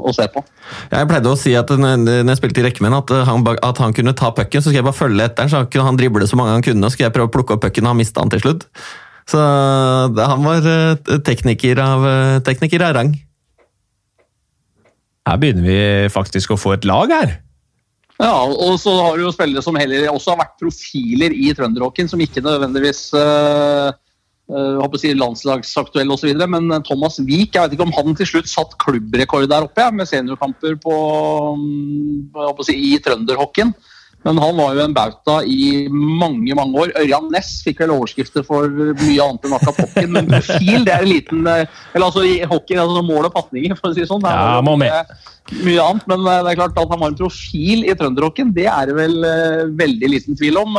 å 0.00 0.14
se 0.16 0.24
på. 0.32 0.40
Jeg 0.88 1.10
pleide 1.10 1.34
å 1.34 1.36
si 1.36 1.52
at 1.58 1.68
når 1.76 2.08
jeg 2.32 2.40
spilte 2.40 2.62
i 2.62 2.64
Rekkemenn, 2.70 2.96
at 2.96 3.12
han, 3.28 3.44
at 3.60 3.82
han 3.84 3.92
kunne 3.98 4.16
ta 4.16 4.32
pucken, 4.32 4.64
så 4.64 4.70
skulle 4.70 4.80
jeg 4.80 4.88
bare 4.88 5.00
følge 5.02 5.28
etter 5.28 5.44
han, 5.44 5.52
så 5.52 5.62
kunne 5.68 5.90
han 5.90 6.00
drible 6.00 6.30
så 6.30 6.40
mange 6.40 6.56
han 6.56 6.64
kunne, 6.64 6.80
og 6.80 6.88
så 6.88 6.96
skulle 6.96 7.10
jeg 7.10 7.16
prøve 7.18 7.28
å 7.28 7.34
plukke 7.36 7.58
opp 7.58 7.64
pucken, 7.66 7.84
og 7.84 7.92
han 7.92 8.00
mista 8.00 8.24
han 8.24 8.32
til 8.32 8.44
slutt. 8.46 8.64
Så 9.28 9.44
det- 10.16 10.30
han 10.32 10.48
var 10.48 10.64
eh, 10.72 11.20
tekniker 11.28 11.84
av, 11.84 12.08
eh, 12.08 12.38
tekniker 12.48 12.88
av 12.88 12.96
rang. 12.96 13.12
Her 15.28 15.36
begynner 15.44 15.68
vi 15.68 15.78
faktisk 16.08 16.56
å 16.56 16.58
få 16.58 16.72
et 16.78 16.88
lag 16.88 17.12
her. 17.12 17.36
Ja, 18.20 18.36
og 18.44 18.76
så 18.82 18.92
har 19.00 19.16
du 19.16 19.24
jo 19.24 19.32
spillere 19.32 19.64
som 19.64 19.78
heller 19.80 20.10
også 20.10 20.34
har 20.34 20.42
vært 20.42 20.58
profiler 20.60 21.32
i 21.32 21.54
trønderhockeyen, 21.56 22.10
som 22.10 22.20
ikke 22.20 22.42
nødvendigvis 22.44 23.06
uh, 23.16 23.88
å 24.50 25.00
si 25.00 25.14
landslagsaktuell 25.16 26.12
osv. 26.12 26.34
Men 26.52 26.68
Thomas 26.84 27.16
Wiik, 27.22 27.54
jeg 27.54 27.62
vet 27.62 27.76
ikke 27.76 27.86
om 27.86 27.96
han 27.96 28.18
til 28.18 28.28
slutt 28.28 28.50
satt 28.50 28.76
klubbrekord 28.82 29.48
der 29.48 29.64
oppe 29.64 29.86
ja, 29.86 29.94
med 29.94 30.10
seniorkamper 30.10 30.76
på, 30.82 30.98
å 32.44 32.66
si, 32.66 32.76
i 32.90 32.98
trønderhockeyen. 33.00 33.72
Men 34.24 34.36
han 34.36 34.56
var 34.58 34.74
jo 34.76 34.82
en 34.84 34.92
bauta 34.92 35.38
i 35.48 35.86
mange 35.90 36.52
mange 36.58 36.76
år. 36.82 36.90
Ørjan 37.00 37.30
Næss 37.32 37.62
fikk 37.64 37.78
vel 37.80 37.94
overskrifter 37.94 38.44
for 38.44 38.66
mye 38.68 39.22
annet 39.24 39.46
enn 39.48 39.54
akkurat 39.56 39.78
hockeyen. 39.80 40.10
Men 40.12 40.26
profil 40.34 40.84
det 40.84 40.92
er 40.92 41.06
en 41.06 41.08
liten 41.08 41.46
eh, 41.48 41.62
Eller 41.94 42.06
altså 42.10 42.24
i 42.28 42.34
hockey, 42.50 42.76
altså 42.76 43.00
mål 43.06 43.30
og 43.30 43.34
pasninger, 43.38 43.72
for 43.80 43.88
å 43.88 43.96
si 43.96 44.02
det 44.04 44.10
sånn. 44.10 44.20
Det 44.26 44.28
er 44.34 44.42
Ja, 44.44 44.60
må 44.66 44.74
mye- 44.76 44.90
med. 44.92 45.14
mye 45.64 45.86
annet, 45.86 46.04
men 46.12 46.20
eh, 46.28 46.42
det 46.44 46.52
er 46.52 46.60
klart 46.60 46.76
at 46.76 46.92
han 46.92 47.00
var 47.00 47.14
en 47.14 47.18
profil 47.22 47.86
i 47.88 47.96
trønderrocken, 47.96 48.52
det 48.60 48.68
er 48.68 48.92
det 48.92 48.98
vel 49.00 49.16
eh, 49.24 49.64
veldig 49.80 50.12
liten 50.18 50.36
tvil 50.36 50.60
om. 50.66 50.76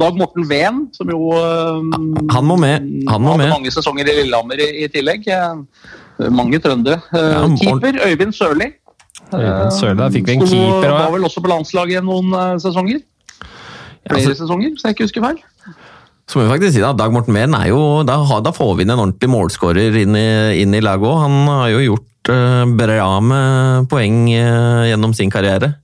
Dag 0.00 0.16
Morten 0.18 0.46
Ven, 0.48 0.82
som 0.96 1.10
jo 1.12 1.30
Han 1.36 2.46
må 2.48 2.56
med. 2.58 2.82
Han 3.12 3.22
må 3.22 3.34
hadde 3.36 3.42
med. 3.44 3.50
mange 3.52 3.70
sesonger 3.70 4.08
i 4.08 4.14
Lillehammer 4.22 4.58
i, 4.58 4.68
i 4.82 4.88
tillegg. 4.90 5.28
Mange 6.32 6.58
trøndere. 6.64 6.98
Ja, 7.12 7.44
keeper 7.60 7.98
Øyvind 8.08 8.34
Sørli. 8.36 8.70
Øyvind 9.38 9.74
Sørli, 9.76 9.98
da 9.98 10.10
fikk 10.12 10.28
vi 10.28 10.36
en 10.36 10.44
keeper 10.44 10.90
òg. 10.90 10.98
Var 10.98 11.16
vel 11.16 11.28
også 11.28 11.42
på 11.44 11.52
landslaget 11.52 12.06
noen 12.06 12.36
sesonger? 12.60 12.72
sesonger. 12.72 13.02
Ja, 14.02 14.14
Flere 14.16 14.28
altså- 14.28 14.42
sesonger, 14.42 14.70
hvis 14.70 14.82
jeg 14.84 14.94
ikke 14.96 15.04
husker 15.04 15.22
feil. 15.22 15.38
Så 16.28 16.38
må 16.38 16.46
vi 16.46 16.52
faktisk 16.54 16.74
si 16.74 16.80
da, 16.80 16.92
Dag 16.92 17.12
Morten 17.12 17.34
Mehn 17.34 17.52
er 17.54 17.68
jo 17.68 18.04
Da, 18.06 18.16
da 18.40 18.52
får 18.54 18.76
vi 18.76 18.82
inn 18.82 18.90
en 18.90 18.98
ordentlig 18.98 19.28
målskårer 19.28 19.96
inn 20.02 20.16
i, 20.16 20.62
inn 20.62 20.74
i 20.74 20.80
laget 20.80 21.04
òg. 21.04 21.18
Han 21.26 21.46
har 21.50 21.68
jo 21.74 21.82
gjort 21.90 22.30
uh, 22.30 22.64
bra 22.78 23.20
med 23.20 23.88
poeng 23.90 24.26
uh, 24.30 24.86
gjennom 24.88 25.14
sin 25.14 25.30
karriere. 25.30 25.74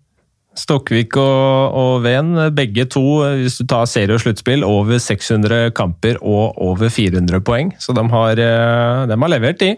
Stokkvik 0.59 1.15
og, 1.21 1.75
og 1.79 2.03
Ven, 2.03 2.33
begge 2.57 2.89
to, 2.91 3.03
hvis 3.39 3.61
du 3.61 3.67
tar 3.71 3.87
serie 3.87 4.17
og 4.17 4.23
sluttspill, 4.25 4.65
over 4.67 4.99
600 4.99 5.71
kamper 5.77 6.19
og 6.19 6.59
over 6.59 6.91
400 6.91 7.43
poeng. 7.47 7.71
Så 7.79 7.95
de 7.95 8.03
har, 8.11 8.43
eh, 8.43 9.05
de 9.07 9.19
har 9.23 9.31
levert, 9.31 9.61
de. 9.63 9.77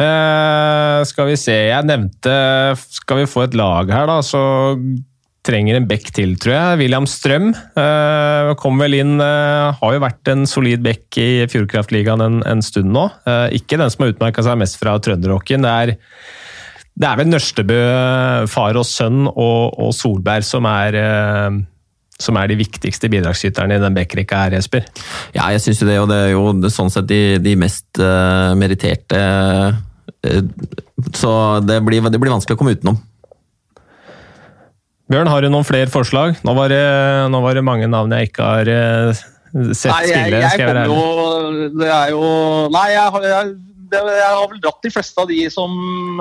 Eh, 0.00 0.79
skal 1.08 1.30
vi 1.30 1.36
se, 1.40 1.54
jeg 1.70 1.86
nevnte 1.88 2.34
Skal 2.80 3.22
vi 3.22 3.30
få 3.30 3.46
et 3.46 3.56
lag 3.58 3.90
her, 3.92 4.10
da, 4.10 4.18
så 4.24 4.42
trenger 5.46 5.78
en 5.78 5.86
bekk 5.88 6.10
til, 6.16 6.34
tror 6.40 6.52
jeg. 6.52 6.80
William 6.82 7.06
Strøm 7.08 7.48
eh, 7.54 8.50
kom 8.60 8.82
vel 8.82 8.98
inn 8.98 9.14
eh, 9.24 9.78
Har 9.78 9.94
jo 9.96 10.02
vært 10.04 10.28
en 10.32 10.44
solid 10.48 10.84
bekk 10.84 11.20
i 11.22 11.30
Fjordkraftligaen 11.48 12.24
en, 12.24 12.42
en 12.44 12.64
stund 12.64 12.92
nå. 12.92 13.06
Eh, 13.24 13.56
ikke 13.60 13.80
den 13.80 13.92
som 13.92 14.04
har 14.04 14.12
utmerka 14.12 14.44
seg 14.44 14.60
mest 14.60 14.76
fra 14.80 14.98
trønderhockeyen. 15.00 15.64
Det 15.64 15.96
det 17.00 17.08
er 17.08 17.16
vel 17.20 17.30
Nørstebø, 17.30 17.82
far 18.50 18.76
og 18.76 18.84
sønn, 18.84 19.24
og, 19.30 19.76
og 19.80 19.92
Solberg 19.96 20.44
som 20.44 20.66
er, 20.68 20.96
eh, 21.00 21.60
som 22.20 22.36
er 22.36 22.50
de 22.50 22.58
viktigste 22.60 23.08
bidragsyterne 23.12 23.78
i 23.78 23.80
den 23.82 23.96
backrekka 23.96 24.42
her, 24.44 24.58
Jesper. 24.58 24.84
Ja, 25.36 25.48
jeg 25.54 25.62
syns 25.64 25.80
jo 25.80 25.88
det, 25.88 25.96
og 26.02 26.10
det 26.10 26.18
er 26.26 26.34
jo 26.34 26.72
sånn 26.72 26.92
sett 26.92 27.08
de, 27.08 27.38
de 27.40 27.54
mest 27.56 28.02
uh, 28.02 28.52
meritterte 28.58 29.22
Så 31.16 31.30
det 31.66 31.78
blir, 31.86 32.04
det 32.12 32.20
blir 32.20 32.32
vanskelig 32.34 32.56
å 32.56 32.60
komme 32.60 32.74
utenom. 32.76 32.98
Bjørn, 35.10 35.26
har 35.32 35.42
du 35.42 35.48
noen 35.50 35.66
flere 35.66 35.90
forslag? 35.90 36.36
Nå 36.46 36.52
var 36.54 36.70
det, 36.70 36.82
nå 37.32 37.40
var 37.42 37.56
det 37.58 37.64
mange 37.66 37.88
navn 37.90 38.12
jeg 38.14 38.28
ikke 38.30 38.46
har 38.46 38.68
eh, 38.70 39.22
sett 39.74 39.90
Nei, 39.90 40.04
jeg, 40.06 40.20
spille. 40.20 40.42
jeg 40.44 40.52
skal 40.52 40.62
jeg 40.62 40.68
være 40.70 40.84
ærlig. 40.84 41.00
jo 41.00 41.72
Det 41.80 41.88
er 41.96 42.12
jo 42.14 42.28
Nei, 42.76 42.84
jeg 42.94 43.24
jeg, 43.90 44.06
jeg 44.06 44.22
har 44.22 44.44
vel 44.52 44.60
dratt 44.62 44.84
de 44.86 44.90
fleste 44.94 45.18
av 45.18 45.26
de 45.32 45.38
som 45.50 45.72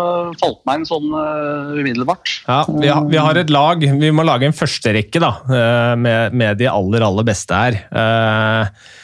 eh, 0.02 0.32
falt 0.42 0.58
meg 0.66 0.80
inn 0.80 0.88
sånn 0.90 1.12
eh, 1.14 1.76
umiddelbart. 1.84 2.32
Ja, 2.48 2.64
vi 2.66 2.90
har, 2.90 3.04
vi 3.12 3.20
har 3.22 3.38
et 3.44 3.54
lag. 3.54 3.86
Vi 4.02 4.10
må 4.16 4.26
lage 4.26 4.50
en 4.50 4.58
førsterekke 4.58 5.22
da, 5.22 5.36
eh, 5.54 5.94
med, 6.02 6.34
med 6.42 6.58
de 6.58 6.66
aller, 6.72 7.06
aller 7.06 7.28
beste 7.30 7.54
her. 7.60 7.78
Eh, 7.94 8.72
vi- 8.74 8.99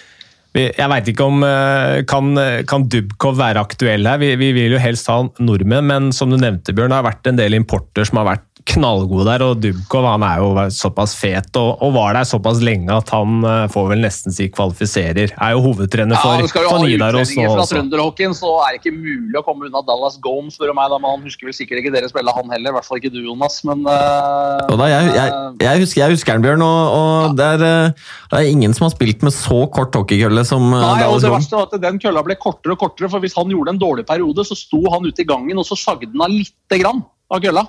Jeg 0.56 0.88
veit 0.88 1.10
ikke 1.11 1.26
om 1.27 1.44
eh, 1.44 2.02
Kan, 2.07 2.32
kan 2.69 2.86
Dubkov 2.88 3.36
være 3.41 3.60
aktuell 3.65 4.07
her? 4.07 4.22
Vi, 4.22 4.32
vi 4.40 4.53
vil 4.56 4.77
jo 4.77 4.80
helst 4.80 5.10
ha 5.11 5.18
nordmenn, 5.44 5.90
men 5.90 6.11
som 6.15 6.32
du 6.32 6.40
nevnte, 6.40 6.72
Bjørn, 6.76 6.94
det 6.94 7.02
har 7.02 7.10
vært 7.10 7.32
en 7.32 7.41
del 7.41 7.57
importer 7.57 8.07
som 8.07 8.22
har 8.22 8.30
vært 8.30 8.55
knallgode 8.66 9.26
der. 9.30 9.44
og 9.46 9.60
Dubkov 9.62 10.06
han 10.10 10.24
er 10.26 10.42
jo 10.42 10.66
såpass 10.74 11.14
fet 11.18 11.56
og, 11.60 11.82
og 11.86 11.94
var 11.96 12.16
der 12.18 12.26
såpass 12.28 12.62
lenge 12.66 12.90
at 12.94 13.12
han 13.14 13.44
eh, 13.46 13.66
får 13.72 13.88
vel 13.92 14.02
nesten 14.04 14.34
si 14.36 14.48
kvalifiserer. 14.54 15.34
Er 15.38 15.54
jo 15.54 15.62
hovedtrener 15.68 16.18
for, 16.20 16.42
ja, 16.42 16.50
skal 16.50 16.66
du 16.66 16.70
for 16.72 16.82
ha 16.82 16.90
Nidaros 16.90 17.16
nå 17.16 17.24
utlendinger 17.24 17.52
fra 17.54 17.64
også. 17.66 17.76
trønderhockeyen, 17.76 18.36
så 18.38 18.52
er 18.66 18.76
det 18.76 18.82
ikke 18.82 18.96
mulig 18.98 19.40
å 19.40 19.44
komme 19.46 19.70
unna 19.70 19.84
Dallas 19.86 20.18
Gomes, 20.24 20.58
spør 20.58 20.74
du 20.74 20.78
meg. 20.78 20.90
Da, 20.92 21.00
men 21.02 21.14
han 21.14 21.26
husker 21.30 21.50
vel 21.50 21.58
sikkert 21.58 21.84
ikke 21.84 21.94
dere 21.96 22.10
spille, 22.12 22.34
han 22.36 22.54
heller. 22.54 22.74
I 22.74 22.78
hvert 22.80 22.90
fall 22.90 23.02
ikke 23.02 23.14
du, 23.14 23.22
Jonas. 23.26 23.62
Men 23.68 23.86
Uh, 23.86 24.66
Og 24.72 24.80
da, 24.80 24.88
jeg, 24.90 25.12
jeg, 25.14 25.34
jeg, 25.62 25.82
husker, 25.84 26.00
jeg 26.02 26.16
husker 26.16 26.36
han, 26.36 26.44
Bjørn, 26.44 26.64
og, 26.66 26.96
og 26.98 27.36
det, 27.38 27.46
er, 27.56 27.64
eh, 27.66 28.10
det 28.32 28.40
er 28.40 28.50
ingen 28.50 28.74
som 28.76 28.88
har 28.88 28.94
spilt 28.96 29.24
med 29.26 29.34
så 29.36 29.60
kort 29.72 29.96
hockeykølle 29.96 30.44
som 30.48 30.66
eh, 30.68 30.82
Nei, 30.82 30.90
og 30.90 31.00
Dallas 31.04 31.24
det 31.24 31.30
Gom. 31.30 31.38
verste 31.38 31.60
var 31.60 31.70
at 31.70 31.84
Den 31.86 32.00
kølla 32.02 32.24
ble 32.26 32.38
kortere 32.42 32.76
og 32.76 32.82
kortere, 32.82 33.10
for 33.14 33.24
hvis 33.24 33.38
han 33.38 33.52
gjorde 33.54 33.76
en 33.76 33.82
dårlig 33.82 34.08
periode, 34.10 34.46
så 34.48 34.58
sto 34.58 34.82
han 34.92 35.06
ute 35.06 35.24
i 35.24 35.28
gangen 35.30 35.62
og 35.62 35.68
så 35.70 35.78
sagde 35.80 36.10
han 36.12 36.26
av 36.26 36.34
lite 36.34 36.82
grann 36.82 37.04
av 37.32 37.42
kølla. 37.46 37.66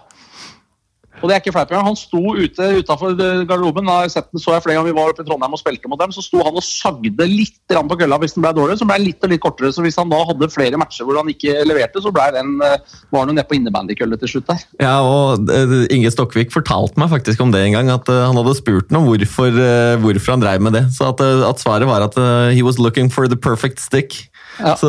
Og 1.22 1.28
det 1.28 1.34
er 1.34 1.40
ikke 1.40 1.55
fleip 1.55 1.70
engang. 1.72 1.88
Han 1.88 1.98
sto 1.98 2.20
ute 2.36 2.66
utafor 2.80 3.14
garderoben. 3.16 3.88
Da 3.88 4.02
jeg 4.05 4.12
den, 4.16 4.40
så 4.43 4.52
jeg 4.55 4.64
flere 4.64 4.76
ganger 4.76 4.90
vi 4.90 4.97
var 4.98 5.12
oppe 5.12 5.24
i 5.24 5.28
Trondheim 5.28 5.56
og 5.56 5.60
spilte 5.60 5.90
mot 5.90 6.01
dem. 6.01 6.12
Så 6.14 6.24
sto 6.24 6.43
han 6.44 6.59
og 6.59 6.64
sagde 6.64 7.28
litt 7.30 7.56
på 7.72 7.98
kølla 8.01 8.18
hvis 8.20 8.36
den 8.36 8.44
ble 8.44 8.52
dårlig. 8.56 8.78
Så 8.80 8.88
ble 8.88 8.98
litt 9.02 9.24
og 9.24 9.32
litt 9.32 9.43
kortere. 9.44 9.72
Så 9.72 9.84
hvis 9.84 9.98
han 10.01 10.12
da 10.12 10.20
hadde 10.28 10.51
flere 10.52 10.80
matcher 10.80 11.09
hvor 11.09 11.20
han 11.20 11.32
ikke 11.32 11.64
leverte, 11.68 12.02
så 12.05 12.12
ble 12.14 12.28
den, 12.36 12.55
eh, 12.64 13.01
var 13.14 13.24
han 13.24 13.32
jo 13.32 13.38
nede 13.38 13.48
på 13.48 13.59
innebandykølle 13.59 14.20
til 14.20 14.34
slutt 14.34 14.52
der. 14.52 14.62
Ja, 14.82 14.94
og 15.06 15.51
eh, 15.52 15.76
Inge 15.97 16.12
Stokkvik 16.12 16.55
fortalte 16.55 17.01
meg 17.01 17.12
faktisk 17.14 17.43
om 17.44 17.55
det 17.55 17.64
en 17.64 17.78
gang, 17.78 17.93
at 17.94 18.12
eh, 18.12 18.22
han 18.28 18.36
hadde 18.36 18.56
spurt 18.60 18.93
ham 18.93 19.09
hvorfor, 19.09 19.60
hvorfor 20.02 20.36
han 20.36 20.44
drev 20.44 20.68
med 20.68 20.76
det. 20.76 20.86
Så 20.97 21.10
at, 21.14 21.24
at 21.24 21.62
svaret 21.62 21.88
var 21.88 22.05
at 22.05 22.16
he 22.52 22.64
was 22.66 22.80
looking 22.82 23.10
for 23.12 23.28
the 23.30 23.38
perfect 23.38 23.80
stick. 23.80 24.26
Ja, 24.60 24.76
Så 24.76 24.88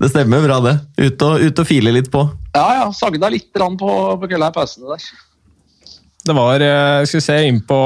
Det 0.00 0.10
stemmer 0.12 0.44
bra, 0.44 0.58
det. 0.64 0.76
Ut 1.00 1.26
og, 1.26 1.42
ut 1.42 1.62
og 1.62 1.68
file 1.68 1.92
litt 1.94 2.10
på. 2.12 2.24
Ja, 2.56 2.66
ja. 2.80 2.88
Sagna 2.96 3.30
litt 3.32 3.52
på, 3.52 3.92
på 4.20 4.30
kølla 4.30 4.50
i 4.52 4.56
pausene 4.56 4.96
der. 4.96 5.06
Det 6.22 6.34
var 6.36 6.62
eh, 6.62 7.04
Skal 7.08 7.18
vi 7.18 7.24
se 7.24 7.38
inn 7.48 7.62
på 7.66 7.78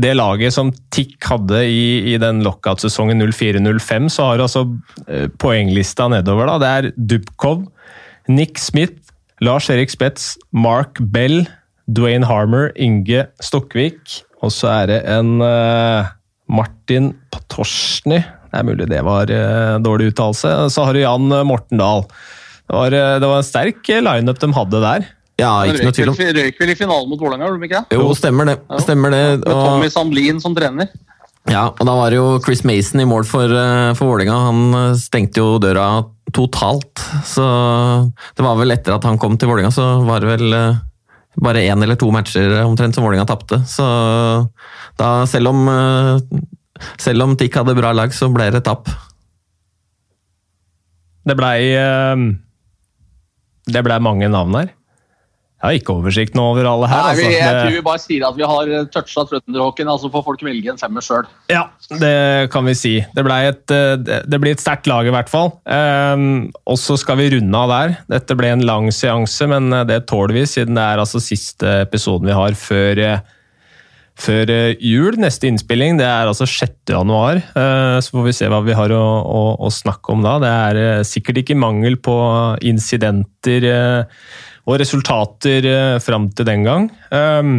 det 0.00 0.14
laget 0.16 0.54
som 0.54 0.70
TIC 0.94 1.16
hadde 1.28 1.60
i, 1.68 2.14
i 2.14 2.16
den 2.20 2.40
lockout-sesongen 2.44 3.20
04-05, 3.20 4.08
så 4.14 4.30
har 4.30 4.42
altså 4.44 4.64
eh, 5.06 5.26
poenglista 5.40 6.08
nedover. 6.08 6.48
da, 6.48 6.58
Det 6.62 6.70
er 6.70 6.90
Dubkov, 6.96 7.66
Nick 8.30 8.60
Smith, 8.62 9.12
Lars 9.44 9.68
Erik 9.72 9.92
Spetz, 9.92 10.36
Mark 10.52 11.00
Bell, 11.12 11.42
Dwayne 11.90 12.28
Harmer, 12.28 12.70
Inge 12.76 13.26
Stokkvik. 13.44 14.20
Og 14.40 14.52
så 14.54 14.70
er 14.72 14.86
det 14.88 15.00
en 15.10 15.40
uh, 15.42 16.08
Martin 16.48 17.12
Patorsny. 17.32 18.22
Det 18.50 18.60
er 18.60 18.66
mulig 18.66 18.90
det 18.90 19.00
var 19.06 19.30
uh, 19.30 19.78
dårlig 19.82 20.10
uttalelse. 20.10 20.52
Så 20.74 20.84
har 20.86 20.96
du 20.96 21.04
Jan 21.04 21.30
Mortendal. 21.46 22.04
Det 22.66 22.76
var, 22.76 22.94
uh, 22.94 23.16
det 23.22 23.30
var 23.30 23.40
en 23.40 23.46
sterk 23.46 23.94
lineup 24.02 24.42
de 24.42 24.52
hadde 24.56 24.84
der. 24.84 25.08
Ja, 25.40 25.52
ikke 25.64 25.86
noe 25.86 25.96
tvil 25.96 26.10
om 26.12 26.18
Røyk 26.18 26.58
vel 26.60 26.72
i 26.72 26.76
finalen 26.76 27.08
mot 27.08 27.20
Vålerenga, 27.20 27.48
gjorde 27.48 27.62
de 27.62 27.68
ikke 27.70 27.80
det? 27.80 27.96
Jo, 27.96 28.10
stemmer 28.18 28.50
det. 28.50 28.56
Stemmer 28.84 29.14
det. 29.14 29.22
Med 29.40 29.46
Tommy 29.48 29.88
Sandlin 29.92 30.42
som 30.42 30.56
trener. 30.56 30.90
Ja, 31.48 31.70
og 31.72 31.80
da 31.88 31.94
var 31.96 32.12
det 32.12 32.18
jo 32.18 32.36
Chris 32.44 32.62
Mason 32.68 33.00
i 33.00 33.08
mål 33.08 33.24
for, 33.28 33.48
eh, 33.48 33.92
for 33.96 34.10
Vålerenga. 34.10 34.36
Han 34.50 34.60
eh, 34.76 34.98
stengte 35.00 35.40
jo 35.40 35.56
døra 35.62 36.04
totalt. 36.36 37.00
Så 37.26 37.44
det 38.36 38.44
var 38.44 38.58
vel 38.60 38.76
etter 38.76 38.94
at 38.94 39.06
han 39.08 39.18
kom 39.18 39.38
til 39.40 39.50
Vålerenga, 39.50 39.72
så 39.74 40.04
var 40.04 40.20
det 40.20 40.30
vel 40.34 40.56
eh, 40.56 40.80
bare 41.40 41.64
én 41.64 41.82
eller 41.82 41.96
to 41.96 42.10
matcher 42.12 42.60
omtrent 42.66 42.94
som 42.94 43.06
Vålerenga 43.06 43.26
tapte. 43.30 43.62
Så 43.70 43.86
da, 45.00 45.10
selv 45.30 45.54
om 45.54 45.64
eh, 45.72 46.42
selv 47.00 47.26
om 47.26 47.36
TIC 47.36 47.60
hadde 47.60 47.76
bra 47.78 47.92
lag, 47.96 48.12
så 48.16 48.30
ble 48.32 48.50
det 48.54 48.64
tap. 48.66 48.88
Det 51.28 51.36
blei 51.36 51.72
eh, 51.76 52.26
Det 53.70 53.82
blei 53.86 53.98
mange 54.02 54.28
navn 54.32 54.56
her. 54.56 54.70
Jeg 55.60 55.68
har 55.68 55.76
ikke 55.76 55.92
oversikt 55.92 56.36
nå 56.38 56.40
over 56.54 56.64
alle 56.64 56.88
her. 56.88 57.02
Nei, 57.04 57.16
vi, 57.18 57.24
altså. 57.26 57.36
jeg 57.36 57.52
Det- 57.52 57.64
tror 57.66 57.74
vi 57.74 57.80
bare 57.84 58.00
sier 58.00 58.22
at 58.24 58.36
vi 58.38 58.46
har 58.48 58.70
toucha 58.88 59.24
trønderhockeyen, 59.28 59.90
altså 59.92 60.08
får 60.10 60.22
folk 60.24 60.40
velge 60.46 60.70
en 60.72 60.78
femmer 60.80 61.04
sjøl. 61.04 61.26
Ja, 61.52 61.66
det 62.00 62.48
kan 62.50 62.64
vi 62.64 62.72
si. 62.72 62.94
Det, 63.14 63.26
et, 63.28 63.70
eh, 63.70 63.96
det 64.00 64.22
det 64.30 64.40
blir 64.40 64.52
et 64.52 64.62
sterkt 64.64 64.86
lag, 64.88 65.04
i 65.04 65.10
hvert 65.12 65.28
fall. 65.28 65.52
Um, 65.68 66.50
og 66.64 66.78
så 66.80 66.96
skal 66.96 67.18
vi 67.20 67.28
runde 67.36 67.54
av 67.54 67.68
der. 67.68 67.98
Dette 68.08 68.34
ble 68.40 68.54
en 68.54 68.64
lang 68.64 68.88
seanse, 68.90 69.46
men 69.46 69.70
eh, 69.70 69.84
det 69.84 70.06
tåler 70.08 70.32
vi, 70.32 70.46
siden 70.48 70.74
det 70.80 70.82
er 70.82 70.96
altså 71.04 71.20
siste 71.20 71.68
episoden 71.84 72.26
vi 72.32 72.32
har 72.40 72.56
før, 72.56 72.98
eh, 73.04 73.20
før 74.20 74.50
eh, 74.52 74.76
jul. 74.84 75.16
Neste 75.20 75.48
innspilling 75.50 75.98
det 76.00 76.06
er 76.08 76.28
altså 76.30 76.46
6. 76.48 76.92
januar, 76.92 77.40
eh, 77.40 77.96
så 78.02 78.14
får 78.14 78.26
vi 78.26 78.36
se 78.36 78.50
hva 78.50 78.60
vi 78.66 78.76
har 78.76 78.92
å, 78.94 79.02
å, 79.24 79.42
å 79.66 79.72
snakke 79.72 80.14
om 80.14 80.24
da. 80.24 80.36
Det 80.42 80.52
er 80.52 80.80
eh, 80.82 81.02
sikkert 81.08 81.42
ikke 81.42 81.58
mangel 81.58 81.98
på 82.02 82.16
incidenter 82.66 83.66
og 84.68 84.78
resultater 84.78 85.66
fram 86.04 86.28
til 86.36 86.46
den 86.46 86.66
gang. 86.66 86.88
Um, 87.10 87.54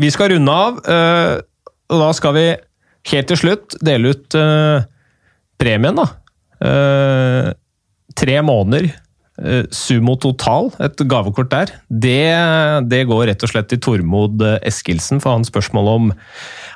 vi 0.00 0.08
skal 0.12 0.30
runde 0.32 0.54
av, 0.54 0.78
og 0.80 1.96
da 2.00 2.10
skal 2.16 2.34
vi 2.36 2.44
helt 3.10 3.28
til 3.28 3.40
slutt 3.40 3.76
dele 3.84 4.14
ut 4.14 4.36
premien, 5.60 5.98
da. 5.98 6.06
Tre 8.20 8.38
måneder. 8.46 8.92
Eh, 9.40 9.64
Sumo 9.74 10.16
Total, 10.20 10.70
et 10.82 11.02
gavekort 11.08 11.50
der. 11.52 11.72
Det, 11.88 12.30
det 12.90 13.02
går 13.08 13.26
rett 13.30 13.44
og 13.46 13.52
slett 13.52 13.70
til 13.72 13.80
Tormod 13.82 14.42
eh, 14.46 14.58
Eskilsen 14.68 15.22
for 15.22 15.36
hans 15.36 15.50
spørsmål 15.50 15.90
om 15.94 16.10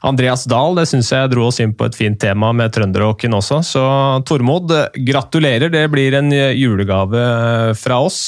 Andreas 0.05 0.47
Dahl. 0.51 0.77
Det 0.79 0.87
syns 0.91 1.13
jeg 1.15 1.31
dro 1.33 1.47
oss 1.49 1.61
inn 1.63 1.75
på 1.77 1.89
et 1.89 1.99
fint 1.99 2.19
tema 2.21 2.53
med 2.57 2.75
trønderrocken 2.75 3.37
også. 3.37 3.61
Så 3.67 3.85
Tormod, 4.29 4.73
gratulerer. 5.07 5.73
Det 5.73 5.87
blir 5.93 6.19
en 6.19 6.33
julegave 6.33 7.23
eh, 7.23 7.71
fra 7.79 8.01
oss. 8.05 8.21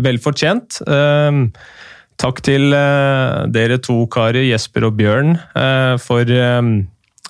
Vel 0.00 0.20
fortjent. 0.22 0.80
Takk 2.20 2.42
til 2.44 2.74
dere 3.54 3.78
to 3.80 4.02
karer, 4.12 4.42
Jesper 4.44 4.84
og 4.90 4.98
Bjørn, 4.98 5.38
for, 6.02 6.32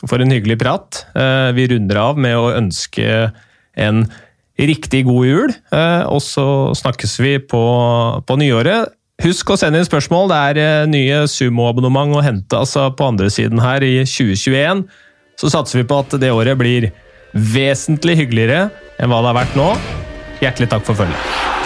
for 0.02 0.24
en 0.24 0.34
hyggelig 0.34 0.56
prat. 0.58 1.04
Vi 1.54 1.68
runder 1.70 2.00
av 2.02 2.18
med 2.18 2.34
å 2.34 2.50
ønske 2.56 3.06
en 3.78 4.02
riktig 4.68 5.04
god 5.08 5.26
jul, 5.26 5.52
eh, 5.72 6.02
og 6.10 6.20
så 6.24 6.46
snakkes 6.76 7.18
vi 7.22 7.36
på, 7.40 7.62
på 8.26 8.38
nyåret. 8.40 8.92
Husk 9.20 9.52
å 9.52 9.58
sende 9.60 9.80
inn 9.80 9.88
spørsmål. 9.88 10.30
Det 10.30 10.40
er 10.50 10.60
eh, 10.62 10.88
nye 10.90 11.22
Sumo-abonnement 11.28 12.16
å 12.16 12.24
hente 12.24 12.56
altså 12.56 12.88
på 12.96 13.10
andre 13.12 13.30
siden 13.32 13.60
her 13.60 13.84
i 13.84 13.98
2021. 14.08 14.84
Så 15.40 15.52
satser 15.52 15.82
vi 15.82 15.88
på 15.88 16.00
at 16.00 16.16
det 16.20 16.32
året 16.32 16.58
blir 16.60 16.90
vesentlig 17.32 18.18
hyggeligere 18.22 18.68
enn 19.00 19.12
hva 19.12 19.22
det 19.22 19.32
har 19.32 19.40
vært 19.42 19.58
nå. 19.60 19.70
Hjertelig 20.40 20.72
takk 20.72 20.88
for 20.88 21.04
følget. 21.04 21.59